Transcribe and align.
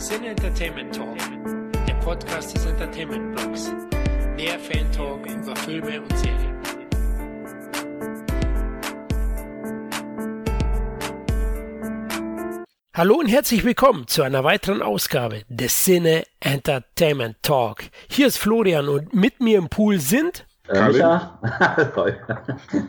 Sin 0.00 0.24
Entertainment 0.24 0.94
Talk, 0.94 1.18
der 1.86 1.92
Podcast 1.96 2.56
des 2.56 2.64
Entertainment 2.64 3.36
Blogs. 3.36 3.70
Der 4.38 4.58
Fan 4.58 4.90
Talk 4.92 5.26
über 5.26 5.54
Filme 5.56 6.00
und 6.00 6.16
Serien. 6.16 6.56
Hallo 12.94 13.16
und 13.16 13.26
herzlich 13.26 13.62
willkommen 13.62 14.06
zu 14.06 14.22
einer 14.22 14.42
weiteren 14.42 14.80
Ausgabe 14.80 15.42
des 15.50 15.84
Cine 15.84 16.24
Entertainment 16.40 17.36
Talk. 17.42 17.82
Hier 18.08 18.26
ist 18.26 18.38
Florian 18.38 18.88
und 18.88 19.12
mit 19.12 19.40
mir 19.40 19.58
im 19.58 19.68
Pool 19.68 20.00
sind 20.00 20.46
äh, 20.72 21.02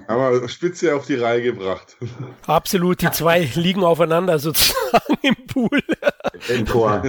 Aber 0.08 0.48
Spitze 0.48 0.96
auf 0.96 1.08
die 1.08 1.16
Reihe 1.16 1.42
gebracht. 1.42 1.98
Absolut, 2.46 3.02
die 3.02 3.10
zwei 3.12 3.50
liegen 3.56 3.84
aufeinander 3.84 4.38
sozusagen 4.38 5.18
im 5.24 5.36
Pool. 5.48 5.82
Im 6.50 6.66
Chor. 6.66 7.04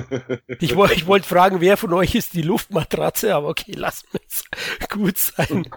Ich, 0.60 0.72
ich 0.72 1.06
wollte 1.06 1.28
fragen, 1.28 1.60
wer 1.60 1.76
von 1.76 1.92
euch 1.92 2.14
ist 2.14 2.34
die 2.34 2.42
Luftmatratze, 2.42 3.34
aber 3.34 3.48
okay, 3.48 3.72
lassen 3.72 4.06
wir 4.12 4.20
es 4.28 4.44
gut 4.88 5.18
sein. 5.18 5.66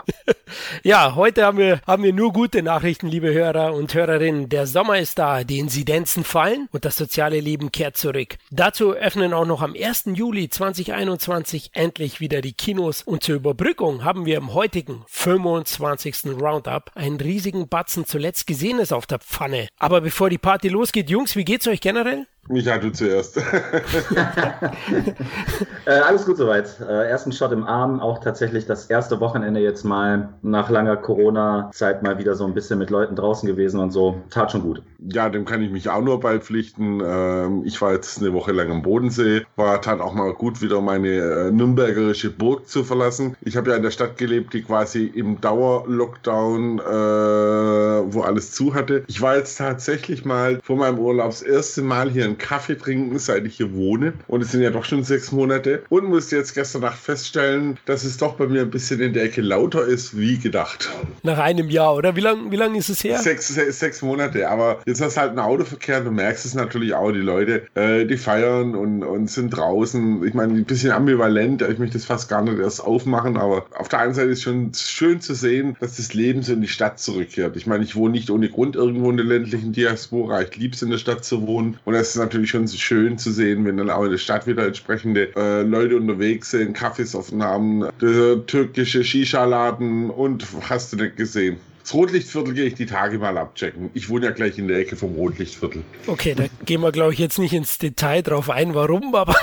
Ja, 0.83 1.15
heute 1.15 1.45
haben 1.45 1.57
wir, 1.57 1.81
haben 1.87 2.03
wir 2.03 2.13
nur 2.13 2.31
gute 2.31 2.61
Nachrichten, 2.61 3.07
liebe 3.07 3.33
Hörer 3.33 3.73
und 3.73 3.93
Hörerinnen. 3.93 4.49
Der 4.49 4.67
Sommer 4.67 4.99
ist 4.99 5.17
da, 5.17 5.43
die 5.43 5.59
Inzidenzen 5.59 6.23
fallen 6.23 6.69
und 6.71 6.85
das 6.85 6.97
soziale 6.97 7.39
Leben 7.39 7.71
kehrt 7.71 7.97
zurück. 7.97 8.37
Dazu 8.51 8.93
öffnen 8.93 9.33
auch 9.33 9.45
noch 9.45 9.61
am 9.61 9.73
1. 9.73 10.05
Juli 10.13 10.49
2021 10.49 11.71
endlich 11.73 12.19
wieder 12.19 12.41
die 12.41 12.53
Kinos 12.53 13.01
und 13.01 13.23
zur 13.23 13.35
Überbrückung 13.35 14.03
haben 14.03 14.25
wir 14.25 14.37
im 14.37 14.53
heutigen 14.53 15.03
25. 15.07 16.25
Roundup 16.39 16.91
einen 16.95 17.19
riesigen 17.19 17.67
Batzen 17.67 18.05
zuletzt 18.05 18.47
Gesehenes 18.47 18.91
auf 18.91 19.05
der 19.07 19.19
Pfanne. 19.19 19.67
Aber 19.77 20.01
bevor 20.01 20.29
die 20.29 20.37
Party 20.37 20.69
losgeht, 20.69 21.09
Jungs, 21.09 21.35
wie 21.35 21.45
geht's 21.45 21.67
euch 21.67 21.81
generell? 21.81 22.27
Micha, 22.47 22.77
du 22.77 22.91
zuerst. 22.91 23.37
äh, 25.85 25.89
alles 25.89 26.25
gut 26.25 26.37
soweit. 26.37 26.79
Äh, 26.79 27.09
ersten 27.09 27.31
Shot 27.31 27.51
im 27.51 27.63
Arm, 27.63 27.99
auch 27.99 28.19
tatsächlich 28.19 28.67
das 28.67 28.85
erste 28.85 29.19
Wochenende 29.19 29.59
jetzt 29.59 29.83
mal 29.83 30.29
nach 30.43 30.69
langer 30.69 30.97
Corona-Zeit 30.97 32.03
mal 32.03 32.19
wieder 32.19 32.35
so 32.35 32.45
ein 32.45 32.53
bisschen 32.53 32.77
mit 32.77 32.91
Leuten 32.91 33.15
draußen 33.15 33.47
gewesen 33.47 33.79
und 33.79 33.89
so. 33.89 34.21
Tat 34.29 34.51
schon 34.51 34.61
gut. 34.61 34.83
Ja, 34.99 35.29
dem 35.29 35.45
kann 35.45 35.63
ich 35.63 35.71
mich 35.71 35.89
auch 35.89 36.01
nur 36.01 36.19
beipflichten. 36.19 37.01
Ähm, 37.03 37.63
ich 37.65 37.81
war 37.81 37.93
jetzt 37.93 38.21
eine 38.21 38.31
Woche 38.33 38.51
lang 38.51 38.69
am 38.69 38.83
Bodensee, 38.83 39.45
war 39.55 39.81
tat 39.81 39.99
auch 39.99 40.13
mal 40.13 40.31
gut, 40.33 40.61
wieder 40.61 40.81
meine 40.81 41.09
äh, 41.09 41.51
nürnbergerische 41.51 42.29
Burg 42.29 42.67
zu 42.67 42.83
verlassen. 42.83 43.35
Ich 43.41 43.57
habe 43.57 43.71
ja 43.71 43.75
in 43.75 43.83
der 43.83 43.91
Stadt 43.91 44.17
gelebt, 44.17 44.53
die 44.53 44.61
quasi 44.61 45.05
im 45.05 45.41
Dauer-Lockdown, 45.41 46.79
äh, 46.79 48.13
wo 48.13 48.21
alles 48.21 48.51
zu 48.51 48.75
hatte. 48.75 49.03
Ich 49.07 49.21
war 49.21 49.35
jetzt 49.35 49.57
tatsächlich 49.57 50.25
mal 50.25 50.59
vor 50.63 50.77
meinem 50.77 50.99
Urlaub 50.99 51.25
das 51.25 51.41
erste 51.41 51.81
Mal 51.81 52.11
hier 52.11 52.25
in 52.25 52.34
einen 52.35 52.37
Kaffee 52.37 52.75
trinken, 52.75 53.17
seit 53.19 53.45
ich 53.45 53.57
hier 53.57 53.73
wohne. 53.73 54.13
Und 54.27 54.41
es 54.41 54.51
sind 54.51 54.61
ja 54.61 54.69
doch 54.69 54.85
schon 54.85 55.03
sechs 55.03 55.31
Monate. 55.31 55.83
Und 55.89 56.05
musste 56.05 56.35
jetzt 56.35 56.53
gestern 56.53 56.81
Nacht 56.81 56.99
feststellen, 56.99 57.77
dass 57.85 58.03
es 58.03 58.17
doch 58.17 58.35
bei 58.35 58.47
mir 58.47 58.61
ein 58.61 58.69
bisschen 58.69 58.99
in 58.99 59.13
der 59.13 59.23
Ecke 59.23 59.41
lauter 59.41 59.85
ist, 59.85 60.17
wie 60.17 60.37
gedacht. 60.37 60.89
Nach 61.23 61.39
einem 61.39 61.69
Jahr, 61.69 61.95
oder? 61.95 62.15
Wie 62.15 62.21
lange 62.21 62.51
wie 62.51 62.55
lang 62.55 62.75
ist 62.75 62.89
es 62.89 63.03
her? 63.03 63.17
Sechs, 63.19 63.47
sechs, 63.47 63.79
sechs 63.79 64.01
Monate. 64.01 64.49
Aber 64.49 64.81
jetzt 64.85 65.01
hast 65.01 65.17
du 65.17 65.21
halt 65.21 65.31
einen 65.31 65.39
Autoverkehr 65.39 65.99
und 65.99 66.05
du 66.05 66.11
merkst 66.11 66.45
es 66.45 66.53
natürlich 66.53 66.93
auch. 66.93 67.11
Die 67.11 67.19
Leute, 67.19 67.67
äh, 67.75 68.05
die 68.05 68.17
feiern 68.17 68.75
und, 68.75 69.03
und 69.03 69.29
sind 69.29 69.51
draußen. 69.51 70.25
Ich 70.25 70.33
meine, 70.33 70.53
ein 70.53 70.65
bisschen 70.65 70.91
ambivalent. 70.91 71.61
Ich 71.61 71.77
möchte 71.77 71.97
das 71.97 72.05
fast 72.05 72.29
gar 72.29 72.41
nicht 72.41 72.59
erst 72.59 72.83
aufmachen. 72.83 73.37
Aber 73.37 73.65
auf 73.77 73.87
der 73.89 73.99
einen 73.99 74.13
Seite 74.13 74.29
ist 74.29 74.39
es 74.39 74.43
schon 74.43 74.71
schön 74.73 75.21
zu 75.21 75.33
sehen, 75.33 75.75
dass 75.79 75.97
das 75.97 76.13
Leben 76.13 76.41
so 76.41 76.53
in 76.53 76.61
die 76.61 76.67
Stadt 76.67 76.99
zurückkehrt. 76.99 77.55
Ich 77.55 77.67
meine, 77.67 77.83
ich 77.83 77.95
wohne 77.95 78.13
nicht 78.13 78.29
ohne 78.29 78.49
Grund 78.49 78.75
irgendwo 78.75 79.09
in 79.09 79.17
der 79.17 79.25
ländlichen 79.25 79.71
Diaspora. 79.71 80.41
Ich 80.41 80.55
liebe 80.55 80.75
es, 80.75 80.81
in 80.81 80.89
der 80.89 80.97
Stadt 80.97 81.23
zu 81.23 81.45
wohnen. 81.47 81.77
Und 81.85 81.93
das 81.93 82.09
ist 82.09 82.17
natürlich 82.25 82.49
schon 82.49 82.67
schön 82.67 83.17
zu 83.17 83.31
sehen, 83.31 83.65
wenn 83.65 83.77
dann 83.77 83.89
auch 83.89 84.03
in 84.03 84.11
der 84.11 84.17
Stadt 84.17 84.47
wieder 84.47 84.65
entsprechende 84.65 85.35
äh, 85.35 85.61
Leute 85.61 85.95
unterwegs 85.95 86.51
sind, 86.51 86.73
Kaffees 86.73 87.15
offen 87.15 87.43
haben, 87.43 87.87
der 88.01 88.45
türkische 88.45 89.03
Shisha-Laden 89.03 90.09
und 90.09 90.45
hast 90.69 90.93
du 90.93 90.97
nicht 90.97 91.15
gesehen. 91.15 91.57
Das 91.85 91.93
Rotlichtviertel 91.93 92.55
gehe 92.55 92.65
ich 92.65 92.73
die 92.73 92.87
Tage 92.87 93.19
mal 93.19 93.37
abchecken. 93.37 93.91
Ich 93.93 94.09
wohne 94.09 94.25
ja 94.25 94.31
gleich 94.31 94.57
in 94.57 94.67
der 94.67 94.79
Ecke 94.79 94.95
vom 94.95 95.13
Rotlichtviertel. 95.13 95.83
Okay, 96.07 96.33
da 96.35 96.45
gehen 96.65 96.81
wir, 96.81 96.91
glaube 96.91 97.13
ich, 97.13 97.19
jetzt 97.19 97.37
nicht 97.37 97.53
ins 97.53 97.77
Detail 97.77 98.23
drauf 98.23 98.49
ein, 98.49 98.73
warum, 98.73 99.13
aber 99.13 99.35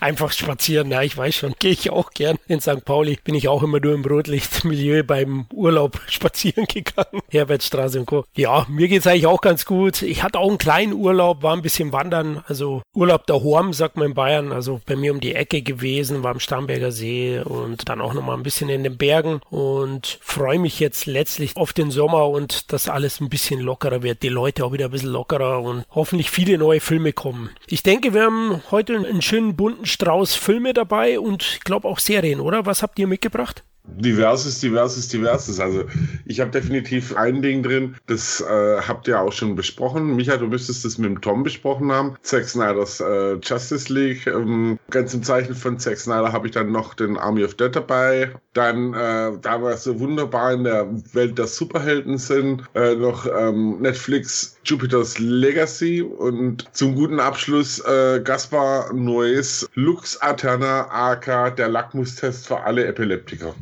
einfach 0.00 0.32
spazieren. 0.32 0.90
Ja, 0.90 1.02
ich 1.02 1.16
weiß 1.16 1.34
schon, 1.34 1.54
gehe 1.58 1.72
ich 1.72 1.90
auch 1.90 2.10
gern. 2.10 2.36
In 2.48 2.60
St. 2.60 2.84
Pauli 2.84 3.18
bin 3.22 3.34
ich 3.34 3.48
auch 3.48 3.62
immer 3.62 3.80
nur 3.80 3.94
im 3.94 4.04
Rotlichtmilieu 4.04 5.02
beim 5.02 5.46
Urlaub 5.52 6.00
spazieren 6.08 6.66
gegangen. 6.66 7.22
Herbertstraße 7.30 8.00
und 8.00 8.06
Co. 8.06 8.24
Ja, 8.36 8.66
mir 8.68 8.88
geht's 8.88 9.06
eigentlich 9.06 9.26
auch 9.26 9.40
ganz 9.40 9.64
gut. 9.64 10.02
Ich 10.02 10.22
hatte 10.22 10.38
auch 10.38 10.48
einen 10.48 10.58
kleinen 10.58 10.92
Urlaub, 10.92 11.42
war 11.42 11.54
ein 11.54 11.62
bisschen 11.62 11.92
wandern. 11.92 12.42
Also 12.46 12.82
Urlaub 12.94 13.26
der 13.26 13.42
Horm, 13.42 13.72
sagt 13.72 13.96
man 13.96 14.08
in 14.08 14.14
Bayern. 14.14 14.52
Also 14.52 14.80
bei 14.86 14.96
mir 14.96 15.12
um 15.12 15.20
die 15.20 15.34
Ecke 15.34 15.62
gewesen, 15.62 16.22
war 16.22 16.30
am 16.30 16.40
Starnberger 16.40 16.92
See 16.92 17.40
und 17.40 17.88
dann 17.88 18.00
auch 18.00 18.14
nochmal 18.14 18.36
ein 18.36 18.42
bisschen 18.42 18.68
in 18.68 18.84
den 18.84 18.96
Bergen 18.96 19.40
und 19.50 20.18
freue 20.22 20.58
mich 20.58 20.80
jetzt 20.80 21.06
letztlich 21.06 21.56
auf 21.56 21.72
den 21.72 21.90
Sommer 21.90 22.28
und 22.28 22.72
dass 22.72 22.88
alles 22.88 23.20
ein 23.20 23.28
bisschen 23.28 23.60
lockerer 23.60 24.02
wird. 24.02 24.22
Die 24.22 24.28
Leute 24.28 24.64
auch 24.64 24.72
wieder 24.72 24.86
ein 24.86 24.90
bisschen 24.90 25.10
lockerer 25.10 25.60
und 25.60 25.84
hoffentlich 25.90 26.30
viele 26.30 26.58
neue 26.58 26.80
Filme 26.80 27.12
kommen. 27.12 27.50
Ich 27.66 27.82
denke, 27.82 28.14
wir 28.14 28.24
haben 28.24 28.62
heute 28.70 28.96
einen 28.96 29.22
schönen 29.22 29.53
bunten 29.56 29.86
Strauß 29.86 30.34
Filme 30.34 30.72
dabei 30.72 31.18
und 31.18 31.42
ich 31.42 31.60
glaube 31.60 31.88
auch 31.88 31.98
Serien, 31.98 32.40
oder? 32.40 32.66
Was 32.66 32.82
habt 32.82 32.98
ihr 32.98 33.06
mitgebracht? 33.06 33.64
Diverses, 33.86 34.60
diverses, 34.60 35.08
diverses. 35.08 35.60
Also 35.60 35.84
ich 36.24 36.40
habe 36.40 36.50
definitiv 36.50 37.14
ein 37.16 37.42
Ding 37.42 37.62
drin, 37.62 37.96
das 38.06 38.40
äh, 38.40 38.80
habt 38.80 39.06
ihr 39.06 39.20
auch 39.20 39.32
schon 39.32 39.54
besprochen. 39.54 40.16
Micha, 40.16 40.36
du 40.38 40.46
müsstest 40.46 40.84
das 40.84 40.98
mit 40.98 41.10
dem 41.10 41.20
Tom 41.20 41.42
besprochen 41.42 41.92
haben. 41.92 42.16
Zack 42.22 42.48
Snyder's 42.48 43.00
äh, 43.00 43.34
Justice 43.34 43.92
League. 43.92 44.26
Ähm, 44.26 44.78
ganz 44.90 45.12
im 45.12 45.22
Zeichen 45.22 45.54
von 45.54 45.78
Zack 45.78 45.98
Snyder 45.98 46.32
habe 46.32 46.46
ich 46.46 46.54
dann 46.54 46.72
noch 46.72 46.94
den 46.94 47.18
Army 47.18 47.44
of 47.44 47.54
Dead 47.54 47.76
dabei. 47.76 48.32
Dann, 48.54 48.94
äh, 48.94 49.32
da 49.40 49.62
wir 49.62 49.76
so 49.76 50.00
wunderbar 50.00 50.54
in 50.54 50.64
der 50.64 50.88
Welt 51.12 51.36
der 51.38 51.46
Superhelden 51.46 52.18
sind, 52.18 52.62
äh, 52.74 52.94
noch 52.94 53.26
ähm, 53.26 53.80
Netflix 53.80 54.56
Jupiter's 54.64 55.18
Legacy 55.18 56.02
und 56.02 56.64
zum 56.72 56.94
guten 56.94 57.20
Abschluss 57.20 57.80
äh, 57.80 58.20
Gaspar 58.24 58.92
Noes 58.92 59.68
Lux 59.74 60.20
Aterna 60.22 60.88
AK, 60.90 61.54
der 61.56 61.68
Lackmustest 61.68 62.46
für 62.46 62.60
alle 62.62 62.86
Epileptiker. 62.86 63.54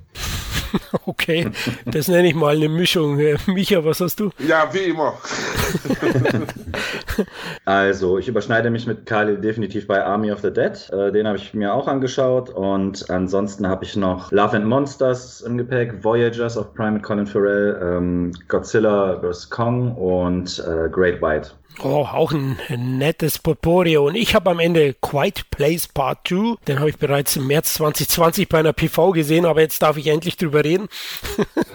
Okay, 1.07 1.51
das 1.87 2.09
nenne 2.09 2.29
ich 2.29 2.35
mal 2.35 2.57
eine 2.57 2.69
Mischung. 2.69 3.17
Micha, 3.47 3.85
was 3.85 4.01
hast 4.01 4.21
du? 4.21 4.31
Ja, 4.39 4.69
wie 4.73 4.91
immer. 4.91 5.15
also, 7.65 8.19
ich 8.19 8.29
überschneide 8.29 8.71
mich 8.71 8.87
mit 8.87 9.07
Kali 9.07 9.41
definitiv 9.41 9.87
bei 9.87 10.03
Army 10.03 10.31
of 10.31 10.41
the 10.41 10.53
Dead. 10.53 10.73
Äh, 10.93 11.13
den 11.13 11.27
habe 11.27 11.39
ich 11.39 11.55
mir 11.55 11.75
auch 11.75 11.89
angeschaut. 11.89 12.51
Und 12.51 13.09
ansonsten 13.11 13.67
habe 13.67 13.85
ich 13.85 13.97
noch 13.97 14.31
Love 14.31 14.57
and 14.57 14.67
Monsters 14.67 15.41
im 15.43 15.59
Gepäck, 15.59 16.03
Voyagers 16.05 16.57
of 16.57 16.73
Prime 16.75 16.93
mit 16.93 17.03
Colin 17.03 17.27
Farrell, 17.27 17.79
ähm, 17.83 18.33
Godzilla 18.49 19.21
vs. 19.21 19.51
Kong 19.51 19.95
und 19.97 20.65
äh, 20.67 20.89
Great 20.89 21.21
White. 21.21 21.51
Oh, 21.83 22.07
auch 22.07 22.33
ein, 22.33 22.59
nettes 22.69 23.39
Potpourri. 23.39 23.97
Und 23.97 24.15
ich 24.15 24.35
habe 24.35 24.51
am 24.51 24.59
Ende 24.59 24.95
Quiet 24.95 25.51
Place 25.51 25.89
Part 25.89 26.29
2. 26.29 26.57
Den 26.69 26.79
habe 26.79 26.91
ich 26.91 26.97
bereits 26.97 27.37
im 27.37 27.47
März 27.47 27.75
2020 27.75 28.49
bei 28.49 28.59
einer 28.59 28.73
PV 28.73 29.13
gesehen, 29.13 29.47
aber 29.47 29.61
jetzt 29.61 29.83
darf 29.83 29.97
ich 29.97 30.07
endlich 30.07 30.37
drüber 30.37 30.65
reden. 30.65 30.89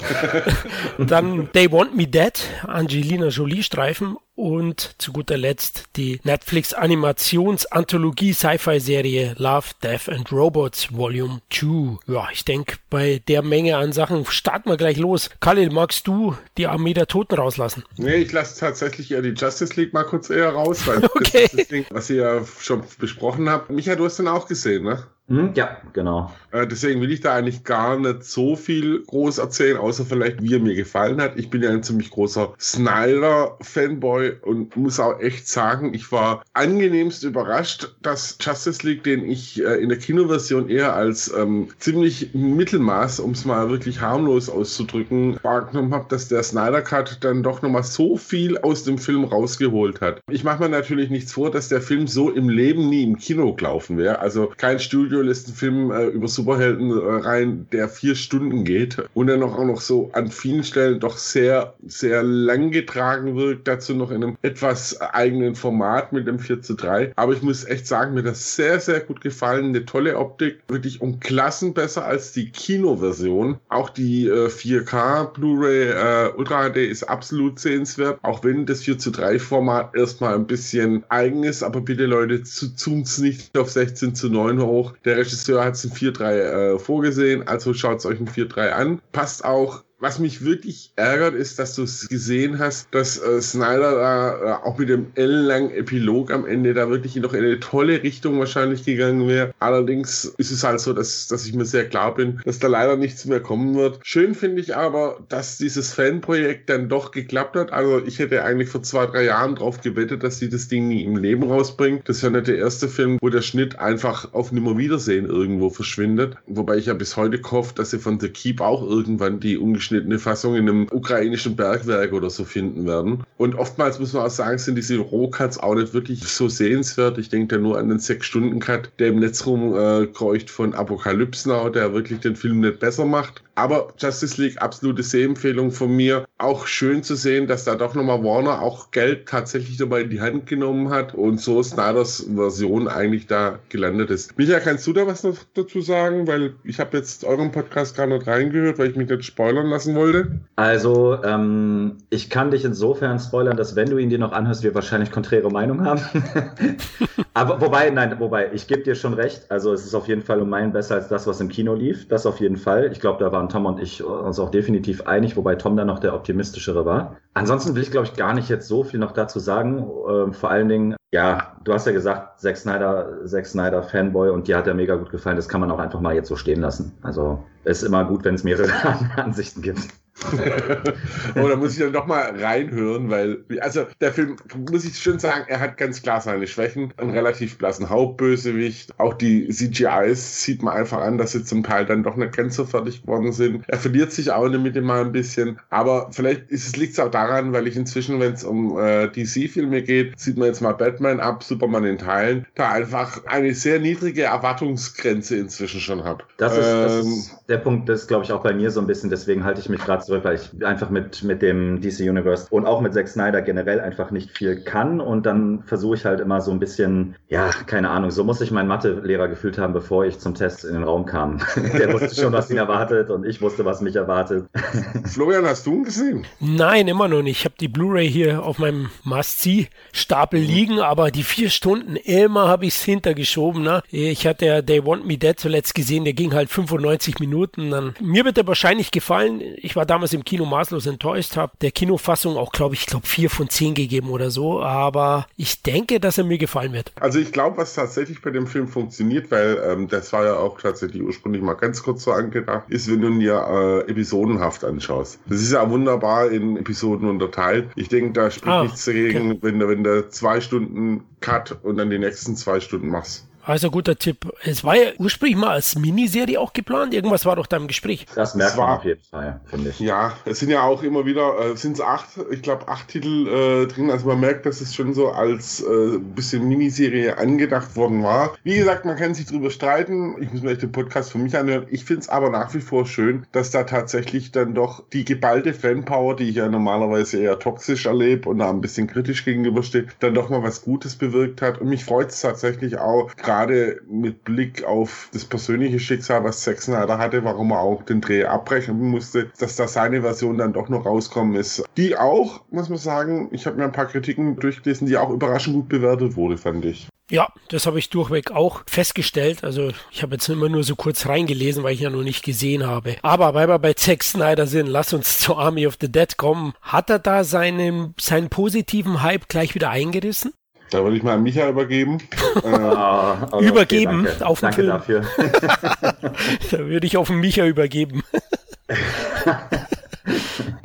Dann 0.98 1.52
They 1.52 1.72
Want 1.72 1.96
Me 1.96 2.08
Dead, 2.08 2.34
Angelina 2.66 3.28
Jolie 3.28 3.64
Streifen 3.64 4.18
und 4.38 4.96
zu 5.00 5.12
guter 5.12 5.36
Letzt 5.36 5.86
die 5.96 6.22
Netflix 6.24 6.74
Animations-Anthologie 6.74 8.34
Sci-Fi-Serie 8.34 9.36
Love, 9.38 9.66
Death 9.84 10.08
and 10.10 10.32
Robots 10.32 10.94
Volume 10.94 11.42
2. 11.50 11.98
Ja, 12.06 12.28
ich 12.32 12.46
denke, 12.46 12.78
bei 12.90 13.22
der 13.28 13.42
Menge 13.42 13.78
an 13.78 13.92
Sachen 13.92 14.26
starten 14.28 14.70
wir 14.70 14.78
gleich 14.78 14.98
los. 14.98 15.32
Khalil, 15.42 15.72
magst 15.72 16.08
du 16.08 16.38
die 16.58 16.68
Armee 16.68 16.94
der 16.94 17.08
Toten 17.08 17.36
rauslassen? 17.36 17.84
Nee, 17.98 18.18
ich 18.18 18.32
lasse 18.32 18.60
tatsächlich 18.60 19.12
eher 19.12 19.24
die 19.24 19.34
Justice 19.34 19.74
League 19.76 19.94
mal 19.94 20.04
kurz 20.04 20.30
eher 20.30 20.50
raus, 20.50 20.86
weil 20.86 21.04
okay. 21.04 21.10
das 21.44 21.54
ist 21.54 21.60
das 21.60 21.68
Ding, 21.70 21.86
was 21.90 22.10
ihr 22.10 22.18
ja 22.18 22.46
schon 22.60 22.84
besprochen 23.00 23.50
habt. 23.50 23.72
Micha, 23.72 23.96
du 23.96 24.06
hast 24.06 24.20
den 24.20 24.28
auch 24.28 24.48
gesehen, 24.48 24.84
ne? 24.84 25.04
Hm, 25.30 25.52
ja, 25.56 25.78
genau. 25.92 26.32
Äh, 26.52 26.66
deswegen 26.68 27.02
will 27.02 27.12
ich 27.12 27.20
da 27.20 27.36
eigentlich 27.36 27.66
gar 27.66 28.00
nicht 28.00 28.24
so 28.24 28.56
viel 28.56 29.04
groß 29.04 29.40
erzählen, 29.40 29.76
außer 29.76 30.06
vielleicht, 30.06 30.42
wie 30.42 30.54
er 30.54 30.62
mir 30.62 30.74
gefallen 30.74 31.20
hat. 31.20 31.38
Ich 31.38 31.50
bin 31.50 31.62
ja 31.62 31.70
ein 31.70 31.84
ziemlich 31.84 32.12
großer 32.12 32.54
Snyder-Fanboy 32.58 34.38
und 34.44 34.78
muss 34.78 35.02
auch 35.02 35.20
echt 35.20 35.50
sagen, 35.50 35.94
ich 35.94 36.14
war 36.14 36.44
angenehmst 36.54 37.26
überrascht, 37.26 37.94
dass 38.02 38.38
Justice 38.40 38.88
League, 38.88 39.04
den 39.04 39.30
ich 39.30 39.62
äh, 39.62 39.76
in 39.82 39.90
der 39.90 39.98
Kinoversion 39.98 40.70
eher 40.70 40.96
als 40.96 41.34
ähm, 41.36 41.68
ziemlich 41.78 42.34
Mittelmaß, 42.34 43.20
um 43.20 43.32
es 43.32 43.44
mal 43.44 43.70
wirklich 43.70 44.00
harmlos 44.00 44.50
auszudrücken, 44.50 45.40
wahrgenommen 45.44 45.94
habe, 45.94 46.06
dass 46.08 46.30
der 46.30 46.42
Snyder 46.42 46.82
Cut 46.82 47.18
dann 47.22 47.44
doch 47.44 47.62
nochmal 47.62 47.84
so 47.84 48.16
viel 48.16 48.58
aus 48.60 48.86
dem 48.86 48.98
Film 48.98 49.26
rausgeholt 49.26 50.00
hat. 50.00 50.22
Ich 50.32 50.46
mache 50.46 50.64
mir 50.64 50.70
natürlich 50.70 51.10
nichts 51.10 51.34
vor, 51.34 51.52
dass 51.52 51.68
der 51.68 51.82
Film 51.82 52.08
so 52.08 52.30
im 52.30 52.48
Leben 52.48 52.88
nie 52.88 53.04
im 53.04 53.18
Kino 53.18 53.54
gelaufen 53.54 53.98
wäre. 53.98 54.20
Also 54.20 54.54
kein 54.56 54.80
Studio 54.80 55.17
Studio 55.18 55.30
lässt 55.30 55.48
einen 55.48 55.56
Film 55.56 55.92
äh, 55.92 56.06
über 56.08 56.28
Superhelden 56.28 56.92
äh, 56.92 57.28
rein, 57.28 57.68
der 57.72 57.90
vier 57.90 58.16
Stunden 58.16 58.64
geht 58.64 58.98
und 59.14 59.28
dann 59.28 59.42
auch 59.42 59.58
noch 59.64 59.82
so 59.82 60.12
an 60.14 60.30
vielen 60.30 60.64
Stellen 60.64 61.00
doch 61.00 61.18
sehr, 61.18 61.74
sehr 61.88 62.22
lang 62.24 62.72
getragen 62.72 63.36
wirkt. 63.36 63.68
Dazu 63.68 63.96
noch 63.96 64.12
in 64.12 64.24
einem 64.24 64.38
etwas 64.44 65.00
eigenen 65.02 65.56
Format 65.56 66.14
mit 66.14 66.28
dem 66.28 66.40
4 66.40 66.62
zu 66.62 66.76
3. 66.76 67.14
Aber 67.16 67.34
ich 67.34 67.42
muss 67.42 67.66
echt 67.66 67.88
sagen, 67.88 68.14
mir 68.14 68.24
das 68.24 68.56
sehr, 68.56 68.80
sehr 68.80 69.00
gut 69.00 69.22
gefallen. 69.22 69.66
Eine 69.66 69.86
tolle 69.86 70.18
Optik, 70.18 70.60
wirklich 70.68 71.02
um 71.02 71.20
Klassen 71.20 71.74
besser 71.74 72.06
als 72.06 72.32
die 72.34 72.52
Kinoversion. 72.52 73.58
Auch 73.70 73.90
die 73.90 74.28
äh, 74.28 74.48
4K 74.48 75.34
Blu-ray 75.34 75.90
äh, 75.90 76.32
Ultra 76.36 76.70
HD 76.70 76.78
ist 76.78 77.04
absolut 77.04 77.60
sehenswert, 77.60 78.20
auch 78.22 78.44
wenn 78.44 78.66
das 78.66 78.82
4 78.82 79.00
zu 79.00 79.12
3 79.12 79.40
Format 79.40 79.96
erstmal 79.96 80.36
ein 80.36 80.46
bisschen 80.46 81.04
eigen 81.10 81.44
ist. 81.44 81.64
Aber 81.64 81.82
bitte 81.82 82.06
Leute, 82.06 82.44
zoomt's 82.44 83.18
nicht 83.18 83.58
auf 83.58 83.72
16 83.72 84.14
zu 84.14 84.30
9 84.30 84.62
hoch. 84.62 84.94
Der 85.08 85.16
Regisseur 85.16 85.64
hat 85.64 85.76
es 85.76 85.86
in 85.86 85.92
4.3 85.92 86.34
äh, 86.76 86.80
vorgesehen, 86.80 87.48
also 87.48 87.74
schaut 87.74 88.00
es 88.00 88.06
euch 88.06 88.20
in 88.20 88.28
4.3 88.28 88.72
an. 88.72 89.02
Passt 89.14 89.46
auch 89.46 89.86
was 90.00 90.20
mich 90.20 90.46
wirklich 90.46 90.92
ärgert, 90.96 91.34
ist, 91.34 91.58
dass 91.58 91.76
du 91.76 91.84
es 91.84 92.08
gesehen 92.08 92.60
hast, 92.60 92.88
dass 92.92 93.18
äh, 93.18 93.42
Snyder 93.42 93.96
da 93.96 94.38
äh, 94.38 94.68
auch 94.68 94.78
mit 94.78 94.90
dem 94.90 95.08
ellenlangen 95.16 95.72
Epilog 95.72 96.32
am 96.32 96.46
Ende 96.46 96.76
da 96.76 96.90
wirklich 96.90 97.16
noch 97.16 97.34
in 97.34 97.44
eine 97.44 97.60
tolle 97.60 98.04
Richtung 98.04 98.38
wahrscheinlich 98.40 98.86
gegangen 98.86 99.28
wäre. 99.28 99.54
Allerdings 99.60 100.26
ist 100.38 100.52
es 100.52 100.64
halt 100.64 100.80
so, 100.80 100.94
dass, 100.94 101.28
dass 101.28 101.48
ich 101.48 101.54
mir 101.56 101.66
sehr 101.66 101.90
klar 101.90 102.14
bin, 102.14 102.42
dass 102.46 102.60
da 102.60 102.68
leider 102.68 102.96
nichts 102.96 103.26
mehr 103.26 103.40
kommen 103.40 103.76
wird. 103.76 104.00
Schön 104.04 104.36
finde 104.36 104.62
ich 104.62 104.76
aber, 104.76 105.20
dass 105.30 105.58
dieses 105.58 105.94
Fanprojekt 105.94 106.70
dann 106.70 106.90
doch 106.90 107.12
geklappt 107.12 107.56
hat. 107.56 107.74
Also 107.74 108.02
ich 108.06 108.20
hätte 108.20 108.44
eigentlich 108.44 108.70
vor 108.70 108.84
zwei, 108.84 109.08
drei 109.08 109.26
Jahren 109.26 109.56
drauf 109.56 109.82
gewettet, 109.82 110.22
dass 110.22 110.38
sie 110.38 110.50
das 110.50 110.68
Ding 110.68 110.88
nie 110.88 111.04
im 111.06 111.18
Leben 111.18 111.44
rausbringen. 111.44 112.02
Das 112.06 112.22
ja 112.22 112.30
nicht 112.30 112.48
der 112.48 112.58
erste 112.58 112.88
Film, 112.88 113.18
wo 113.20 113.30
der 113.30 113.42
Schnitt 113.42 113.80
einfach 113.80 114.34
auf 114.34 114.52
Nimmerwiedersehen 114.52 115.26
irgendwo 115.26 115.72
verschwindet. 115.72 116.36
Wobei 116.46 116.78
ich 116.78 116.86
ja 116.86 116.94
bis 116.94 117.18
heute 117.18 117.42
hoffe, 117.50 117.74
dass 117.74 117.92
sie 117.92 118.00
von 118.00 118.20
The 118.20 118.30
Keep 118.30 118.62
auch 118.62 118.88
irgendwann 118.88 119.40
die 119.40 119.58
ungeschnittene 119.58 119.87
ungeschnittene 119.88 120.20
Fassung 120.20 120.56
in 120.56 120.70
einem 120.70 120.88
ukrainischen 120.92 121.56
Bergwerk 121.56 122.14
oder 122.14 122.30
so 122.30 122.44
finden 122.44 122.86
werden. 122.86 123.24
Und 123.38 123.56
oftmals 123.56 124.00
muss 124.00 124.14
man 124.14 124.26
auch 124.26 124.30
sagen, 124.30 124.58
sind 124.58 124.76
diese 124.76 124.98
Rohcuts 124.98 125.58
auch 125.58 125.76
nicht 125.76 125.94
wirklich 125.94 126.24
so 126.28 126.50
sehenswert. 126.50 127.18
Ich 127.18 127.30
denke 127.30 127.56
da 127.56 127.62
nur 127.62 127.78
an 127.78 127.90
den 127.90 128.00
6-Stunden-Cut, 128.00 128.92
der 129.00 129.10
im 129.10 129.20
Netz 129.20 129.46
rumkreucht 129.46 130.50
äh, 130.50 130.52
von 130.52 130.74
Apokalypse 130.74 131.50
Now, 131.50 131.70
der 131.70 131.94
wirklich 131.94 132.20
den 132.20 132.36
Film 132.36 132.62
nicht 132.62 132.80
besser 132.80 133.06
macht. 133.06 133.44
Aber 133.58 133.88
Justice 133.98 134.40
League, 134.40 134.62
absolute 134.62 135.02
Sehempfehlung 135.02 135.72
von 135.72 135.96
mir. 135.96 136.26
Auch 136.38 136.68
schön 136.68 137.02
zu 137.02 137.16
sehen, 137.16 137.48
dass 137.48 137.64
da 137.66 137.74
doch 137.74 137.96
nochmal 137.96 138.24
Warner 138.24 138.62
auch 138.62 138.92
Geld 138.92 139.28
tatsächlich 139.28 139.78
dabei 139.78 140.02
in 140.02 140.12
die 140.12 140.22
Hand 140.22 140.46
genommen 140.46 140.92
hat 140.92 141.16
und 141.16 141.42
so 141.42 141.64
Snyders 141.64 142.30
Version 142.36 142.88
eigentlich 142.88 143.26
da 143.26 143.58
gelandet 143.70 144.12
ist. 144.12 144.38
Micha, 144.38 144.60
kannst 144.60 144.86
du 144.86 144.94
da 144.94 145.08
was 145.08 145.24
noch 145.24 145.38
dazu 145.56 145.82
sagen? 145.82 146.28
Weil 146.28 146.54
ich 146.66 146.80
habe 146.80 146.98
jetzt 146.98 147.26
euren 147.26 147.52
Podcast 147.52 147.98
gar 147.98 148.06
nicht 148.06 148.28
reingehört, 148.28 148.78
weil 148.78 148.92
ich 148.92 148.96
mich 148.96 149.10
nicht 149.10 149.26
spoilern 149.26 149.66
lassen 149.66 149.96
wollte. 149.96 150.40
Also, 150.56 151.18
ähm, 151.24 151.98
ich 152.12 152.30
kann 152.30 152.52
dich 152.52 152.64
insofern 152.64 153.18
spoilern, 153.18 153.58
dass 153.58 153.76
wenn 153.76 153.90
du 153.90 153.98
ihn 153.98 154.12
dir 154.12 154.20
noch 154.20 154.34
anhörst, 154.34 154.62
wir 154.62 154.76
wahrscheinlich 154.76 155.10
konträre 155.10 155.50
Meinung 155.50 155.84
haben. 155.84 156.02
Aber 157.38 157.62
wobei, 157.62 157.92
nein, 157.92 158.20
wobei, 158.20 158.52
ich 158.52 158.66
gebe 158.66 158.82
dir 158.82 158.96
schon 158.96 159.14
recht. 159.14 159.52
Also 159.52 159.72
es 159.72 159.86
ist 159.86 159.94
auf 159.94 160.08
jeden 160.08 160.24
Fall 160.24 160.42
um 160.42 160.50
meinen 160.50 160.74
besser 160.74 160.96
als 160.96 161.08
das, 161.08 161.28
was 161.28 161.40
im 161.40 161.50
Kino 161.50 161.76
lief. 161.76 162.08
Das 162.08 162.26
auf 162.26 162.40
jeden 162.40 162.58
Fall. 162.58 162.92
Ich 162.92 163.00
glaube, 163.00 163.24
da 163.24 163.32
waren 163.32 163.48
Tom 163.48 163.68
und 163.68 163.80
ich 163.80 164.04
uns 164.04 164.40
auch 164.40 164.50
definitiv 164.50 165.06
einig, 165.06 165.38
wobei 165.38 165.54
Tom 165.54 165.78
da 165.78 165.86
noch 165.86 166.00
der 166.00 166.16
optimistischere 166.16 166.84
war. 166.84 167.18
Ansonsten 167.36 167.76
will 167.76 167.84
ich, 167.84 167.92
glaube 167.92 168.08
ich, 168.08 168.16
gar 168.16 168.34
nicht 168.34 168.50
jetzt 168.50 168.68
so 168.68 168.84
viel 168.84 169.00
noch 169.00 169.12
dazu 169.12 169.38
sagen. 169.38 169.88
Ähm, 170.10 170.34
vor 170.34 170.50
allen 170.50 170.68
Dingen, 170.68 170.96
ja, 171.12 171.56
du 171.64 171.74
hast 171.74 171.86
ja 171.86 171.92
gesagt, 171.92 172.40
Zack 172.40 172.58
Snyder, 172.58 173.24
Zack 173.26 173.46
Snyder 173.46 173.84
Fanboy 173.84 174.32
und 174.32 174.48
dir 174.48 174.58
hat 174.58 174.66
er 174.66 174.74
mega 174.74 174.96
gut 174.96 175.12
gefallen. 175.12 175.36
Das 175.36 175.48
kann 175.48 175.62
man 175.62 175.70
auch 175.70 175.78
einfach 175.78 176.00
mal 176.00 176.16
jetzt 176.16 176.30
so 176.30 176.38
stehen 176.38 176.62
lassen. 176.62 176.98
Also 177.04 177.44
ist 177.66 177.84
immer 177.84 178.04
gut, 178.06 178.26
wenn 178.26 178.34
es 178.34 178.44
mehrere 178.44 178.72
Ansichten 179.16 179.62
gibt. 179.62 179.82
oh, 181.36 181.48
da 181.48 181.56
muss 181.56 181.74
ich 181.74 181.80
dann 181.80 181.94
doch 181.94 182.08
mal 182.08 182.36
reinhören, 182.40 183.10
weil, 183.10 183.44
also 183.60 183.86
der 184.02 184.12
Film, 184.12 184.38
muss 184.70 184.84
ich 184.84 184.98
schon 184.98 185.20
sagen, 185.20 185.46
er 185.48 185.60
hat 185.60 185.78
ganz 185.78 186.02
klar 186.02 186.22
seine 186.22 186.48
Schwächen. 186.48 186.94
Einen 186.98 187.12
relativ 187.12 187.58
blassen 187.58 187.90
Hauptbösewicht. 187.90 189.00
Auch 189.00 189.14
die 189.14 189.48
CGIs 189.50 190.44
sieht 190.44 190.64
man 190.64 190.76
einfach 190.76 191.00
an, 191.00 191.18
dass 191.18 191.34
sie 191.34 191.44
zum 191.44 191.64
Teil 191.64 191.86
dann 191.86 192.04
doch 192.04 192.16
nicht 192.16 192.36
ganz 192.36 192.56
so 192.56 192.66
fertig 192.66 193.04
geworden 193.04 193.32
sind. 193.32 193.64
Er 193.68 193.78
verliert 193.78 194.12
sich 194.12 194.32
auch 194.32 194.46
in 194.46 194.54
der 194.54 194.62
Mitte 194.62 194.82
mal 194.82 195.02
ein 195.02 195.12
bisschen. 195.12 195.60
Aber 195.70 196.10
vielleicht 196.12 196.50
liegt 196.78 196.94
es 196.94 197.00
auch 197.00 197.12
daran, 197.12 197.54
weil 197.54 197.68
ich 197.68 197.76
inzwischen, 197.76 198.20
wenn 198.20 198.34
es 198.34 198.44
um 198.44 198.78
äh, 198.80 199.08
DC-Filme 199.10 199.84
geht, 199.84 200.20
sieht 200.20 200.38
man 200.38 200.48
jetzt 200.48 200.62
mal 200.62 200.74
Batman 200.74 201.20
ab, 201.20 201.44
Superman 201.44 201.86
in 201.86 201.98
Teilen, 201.98 202.48
da 202.56 202.72
einfach 202.72 203.26
eine 203.26 203.54
sehr 203.54 203.80
niedrige 203.80 204.24
Erwartungsgrenze 204.24 205.38
inzwischen 205.38 205.80
schon 205.80 206.04
habe. 206.04 206.24
Das, 206.38 206.54
ähm, 206.54 206.62
das 206.62 207.06
ist 207.06 207.38
der 207.48 207.58
Punkt, 207.58 207.88
das 207.88 208.08
glaube 208.08 208.26
ich 208.26 208.32
auch 208.32 208.44
bei 208.44 208.54
mir 208.54 208.72
so 208.72 208.80
ein 208.80 208.88
bisschen, 208.88 209.10
deswegen 209.10 209.44
halte 209.44 209.62
ich 209.62 209.70
mich 209.70 209.82
gerade 209.82 210.04
zurück, 210.08 210.24
weil 210.24 210.36
ich 210.36 210.66
einfach 210.66 210.90
mit, 210.90 211.24
mit 211.24 211.42
dem 211.42 211.82
DC 211.82 212.00
Universe 212.00 212.48
und 212.50 212.66
auch 212.66 212.82
mit 212.82 212.94
Zack 212.94 213.08
Snyder 213.08 213.42
generell 213.42 213.80
einfach 213.80 214.10
nicht 214.12 214.32
viel 214.32 214.64
kann 214.64 215.00
und 215.00 215.26
dann 215.26 215.64
versuche 215.64 215.96
ich 215.96 216.06
halt 216.06 216.20
immer 216.20 216.42
so 216.42 216.52
ein 216.52 216.60
bisschen, 216.60 217.16
ja, 217.28 217.50
keine 217.68 217.90
Ahnung, 217.90 218.12
so 218.12 218.24
muss 218.24 218.42
ich 218.42 218.52
meinen 218.52 218.68
Mathelehrer 218.68 219.28
gefühlt 219.28 219.58
haben, 219.58 219.74
bevor 219.74 220.06
ich 220.06 220.20
zum 220.20 220.34
Test 220.34 220.66
in 220.66 220.74
den 220.74 220.84
Raum 220.84 221.06
kam. 221.06 221.40
Der 221.78 221.94
wusste 221.94 222.20
schon, 222.20 222.34
was 222.34 222.50
ihn 222.50 222.58
erwartet 222.58 223.10
und 223.10 223.26
ich 223.26 223.42
wusste, 223.42 223.66
was 223.66 223.82
mich 223.82 223.96
erwartet. 223.96 224.48
Florian, 225.06 225.46
hast 225.46 225.66
du 225.68 225.74
ihn 225.74 225.84
gesehen? 225.84 226.26
Nein, 226.40 226.88
immer 226.88 227.08
noch 227.08 227.22
nicht. 227.22 227.40
Ich 227.40 227.46
habe 227.46 227.56
die 227.60 227.68
Blu-ray 227.68 228.10
hier 228.10 228.44
auf 228.44 228.58
meinem 228.60 228.90
Must-See-Stapel 229.04 230.40
liegen, 230.40 230.80
aber 230.80 231.12
die 231.12 231.24
vier 231.24 231.50
Stunden, 231.50 231.98
immer 231.98 232.48
habe 232.48 232.66
ich 232.66 232.76
es 232.76 232.84
hintergeschoben. 232.84 233.62
Ne? 233.62 233.84
Ich 233.92 234.26
hatte 234.26 234.46
ja 234.46 234.62
They 234.62 234.86
Want 234.86 235.06
Me 235.06 235.18
Dead 235.18 235.38
zuletzt 235.38 235.76
gesehen, 235.76 236.06
der 236.06 236.14
ging 236.14 236.34
halt 236.34 236.50
95 236.50 237.20
Minuten. 237.20 237.72
Dann, 237.72 237.94
mir 238.02 238.24
wird 238.24 238.38
er 238.38 238.48
wahrscheinlich 238.48 238.92
gefallen. 238.92 239.42
Ich 239.58 239.76
war 239.76 239.86
damals 239.86 239.97
im 240.14 240.24
Kino 240.24 240.46
maßlos 240.46 240.86
enttäuscht, 240.86 241.38
habe 241.38 241.54
der 241.62 241.72
Kinofassung 241.72 242.38
auch, 242.38 242.52
glaube 242.52 242.76
ich, 242.76 242.86
glaube 242.86 243.08
vier 243.08 243.30
von 243.30 243.50
zehn 243.50 243.74
gegeben 243.74 244.10
oder 244.10 244.32
so. 244.32 244.62
Aber 244.62 245.28
ich 245.36 245.62
denke, 245.62 246.00
dass 246.00 246.18
er 246.18 246.24
mir 246.24 246.38
gefallen 246.38 246.74
wird. 246.74 246.92
Also 247.00 247.20
ich 247.20 247.32
glaube, 247.32 247.58
was 247.58 247.74
tatsächlich 247.74 248.22
bei 248.22 248.32
dem 248.32 248.48
Film 248.48 248.68
funktioniert, 248.68 249.32
weil 249.32 249.62
ähm, 249.66 249.88
das 249.88 250.14
war 250.14 250.26
ja 250.26 250.36
auch 250.38 250.60
tatsächlich 250.60 251.02
ursprünglich 251.02 251.42
mal 251.42 251.54
ganz 251.54 251.84
kurz 251.84 252.04
so 252.04 252.12
angedacht, 252.12 252.64
ist, 252.70 252.90
wenn 252.92 253.02
du 253.02 253.08
ihn 253.08 253.22
ja 253.22 253.80
äh, 253.80 253.90
episodenhaft 253.90 254.64
anschaust. 254.64 255.20
Das 255.26 255.42
ist 255.42 255.52
ja 255.52 255.70
wunderbar 255.70 256.30
in 256.30 256.58
Episoden 256.58 257.10
unterteilt. 257.10 257.70
Ich 257.76 257.90
denke, 257.90 258.12
da 258.12 258.32
spricht 258.32 258.48
ah, 258.48 258.64
nichts 258.64 258.86
dagegen, 258.86 259.32
okay. 259.32 259.40
wenn, 259.42 259.68
wenn 259.68 259.84
du 259.84 260.10
zwei 260.10 260.42
Stunden 260.42 261.04
Cut 261.22 261.58
und 261.64 261.78
dann 261.78 261.90
die 261.90 262.00
nächsten 262.00 262.36
zwei 262.36 262.60
Stunden 262.60 262.90
machst. 262.90 263.27
Also 263.48 263.72
guter 263.72 263.96
Tipp. 263.96 264.30
Es 264.44 264.66
war 264.66 264.76
ja 264.76 264.92
ursprünglich 264.98 265.38
mal 265.38 265.52
als 265.52 265.78
Miniserie 265.78 266.38
auch 266.38 266.52
geplant. 266.52 266.94
Irgendwas 266.94 267.26
war 267.26 267.38
doch 267.38 267.48
da 267.48 267.56
im 267.56 267.68
Gespräch. 267.68 268.06
Das 268.14 268.36
merkt 268.36 268.58
man 268.58 268.70
auf 268.72 268.84
jeden 268.84 269.02
Fall, 269.02 269.40
finde 269.46 269.70
ich. 269.70 269.80
Ja, 269.80 270.18
es 270.26 270.40
sind 270.40 270.50
ja 270.50 270.64
auch 270.64 270.84
immer 270.84 271.06
wieder, 271.06 271.40
äh, 271.40 271.56
sind 271.56 271.76
es 271.76 271.82
acht, 271.82 272.10
ich 272.30 272.42
glaube 272.42 272.68
acht 272.68 272.90
Titel 272.90 273.26
äh, 273.28 273.68
drin. 273.68 273.90
Also 273.90 274.06
man 274.06 274.20
merkt, 274.20 274.46
dass 274.46 274.60
es 274.60 274.76
schon 274.76 274.94
so 274.94 275.12
als 275.12 275.62
äh, 275.62 275.98
bisschen 275.98 276.46
Miniserie 276.50 277.18
angedacht 277.18 277.78
worden 277.78 278.04
war. 278.04 278.36
Wie 278.44 278.58
gesagt, 278.58 278.84
man 278.84 278.98
kann 278.98 279.14
sich 279.14 279.28
drüber 279.28 279.50
streiten. 279.50 280.22
Ich 280.22 280.30
muss 280.34 280.42
mir 280.42 280.52
echt 280.52 280.64
den 280.64 280.74
Podcast 280.74 281.14
für 281.14 281.18
mich 281.18 281.38
anhören. 281.38 281.68
Ich 281.70 281.86
finde 281.86 282.02
es 282.02 282.10
aber 282.10 282.30
nach 282.30 282.54
wie 282.54 282.60
vor 282.60 282.86
schön, 282.86 283.26
dass 283.32 283.52
da 283.52 283.64
tatsächlich 283.64 284.34
dann 284.34 284.56
doch 284.56 284.84
die 284.92 285.06
geballte 285.06 285.54
Fanpower, 285.54 286.18
die 286.18 286.28
ich 286.28 286.36
ja 286.36 286.50
normalerweise 286.50 287.22
eher 287.22 287.40
toxisch 287.40 287.86
erlebe 287.86 288.28
und 288.28 288.40
da 288.40 288.50
ein 288.50 288.60
bisschen 288.60 288.88
kritisch 288.88 289.24
gegenüberstehe, 289.24 289.88
dann 290.02 290.16
doch 290.16 290.30
mal 290.30 290.44
was 290.44 290.64
Gutes 290.64 290.98
bewirkt 290.98 291.42
hat. 291.42 291.62
Und 291.62 291.70
mich 291.70 291.86
freut 291.86 292.10
es 292.10 292.20
tatsächlich 292.20 292.78
auch, 292.78 293.16
gerade 293.16 293.37
gerade 293.38 293.82
mit 293.88 294.24
Blick 294.24 294.64
auf 294.64 295.10
das 295.14 295.26
persönliche 295.26 295.80
Schicksal, 295.80 296.24
was 296.24 296.42
Zack 296.42 296.62
Snyder 296.62 296.98
hatte, 296.98 297.24
warum 297.24 297.52
er 297.52 297.60
auch 297.60 297.84
den 297.84 298.02
Dreh 298.02 298.26
abbrechen 298.26 298.80
musste, 298.80 299.32
dass 299.40 299.56
da 299.56 299.68
seine 299.68 300.02
Version 300.02 300.38
dann 300.38 300.54
doch 300.54 300.70
noch 300.70 300.86
rauskommen 300.86 301.36
ist. 301.36 301.64
Die 301.78 301.96
auch, 301.96 302.42
muss 302.50 302.70
man 302.70 302.80
sagen, 302.80 303.30
ich 303.32 303.46
habe 303.46 303.58
mir 303.58 303.66
ein 303.66 303.72
paar 303.72 303.88
Kritiken 303.88 304.38
durchgelesen, 304.38 304.88
die 304.88 304.98
auch 304.98 305.12
überraschend 305.12 305.56
gut 305.56 305.70
bewertet 305.70 306.16
wurde, 306.16 306.38
fand 306.38 306.66
ich. 306.66 306.88
Ja, 307.10 307.32
das 307.50 307.66
habe 307.68 307.80
ich 307.80 307.90
durchweg 307.90 308.32
auch 308.32 308.64
festgestellt. 308.68 309.44
Also 309.44 309.72
ich 309.92 310.02
habe 310.04 310.16
jetzt 310.16 310.28
immer 310.28 310.50
nur 310.50 310.64
so 310.64 310.76
kurz 310.76 311.06
reingelesen, 311.06 311.64
weil 311.64 311.74
ich 311.74 311.80
ja 311.80 311.90
noch 311.90 312.04
nicht 312.04 312.26
gesehen 312.26 312.68
habe. 312.68 312.98
Aber 313.02 313.34
weil 313.34 313.48
wir 313.48 313.60
bei 313.60 313.74
Zack 313.74 314.04
Snyder 314.04 314.46
sind, 314.46 314.68
lass 314.68 314.92
uns 314.92 315.20
zur 315.20 315.40
Army 315.40 315.68
of 315.68 315.78
the 315.80 315.90
Dead 315.90 316.18
kommen. 316.18 316.54
Hat 316.62 316.90
er 316.90 317.00
da 317.00 317.24
seinen, 317.24 317.94
seinen 318.00 318.30
positiven 318.30 319.04
Hype 319.04 319.30
gleich 319.30 319.56
wieder 319.56 319.70
eingerissen? 319.70 320.34
Da 320.70 320.84
würde 320.84 320.98
ich 320.98 321.04
mal 321.04 321.14
an 321.14 321.24
Micha 321.24 321.50
übergeben. 321.50 322.00
Ah, 322.44 323.28
oh, 323.32 323.40
übergeben 323.40 324.06
okay, 324.06 324.24
auf 324.24 324.40
den 324.40 324.52
danke 324.52 324.62
Film. 324.62 324.70
dafür. 324.70 325.02
da 326.52 326.60
würde 326.60 326.86
ich 326.86 326.98
auf 326.98 327.08
den 327.08 327.20
Micha 327.20 327.46
übergeben. 327.46 328.04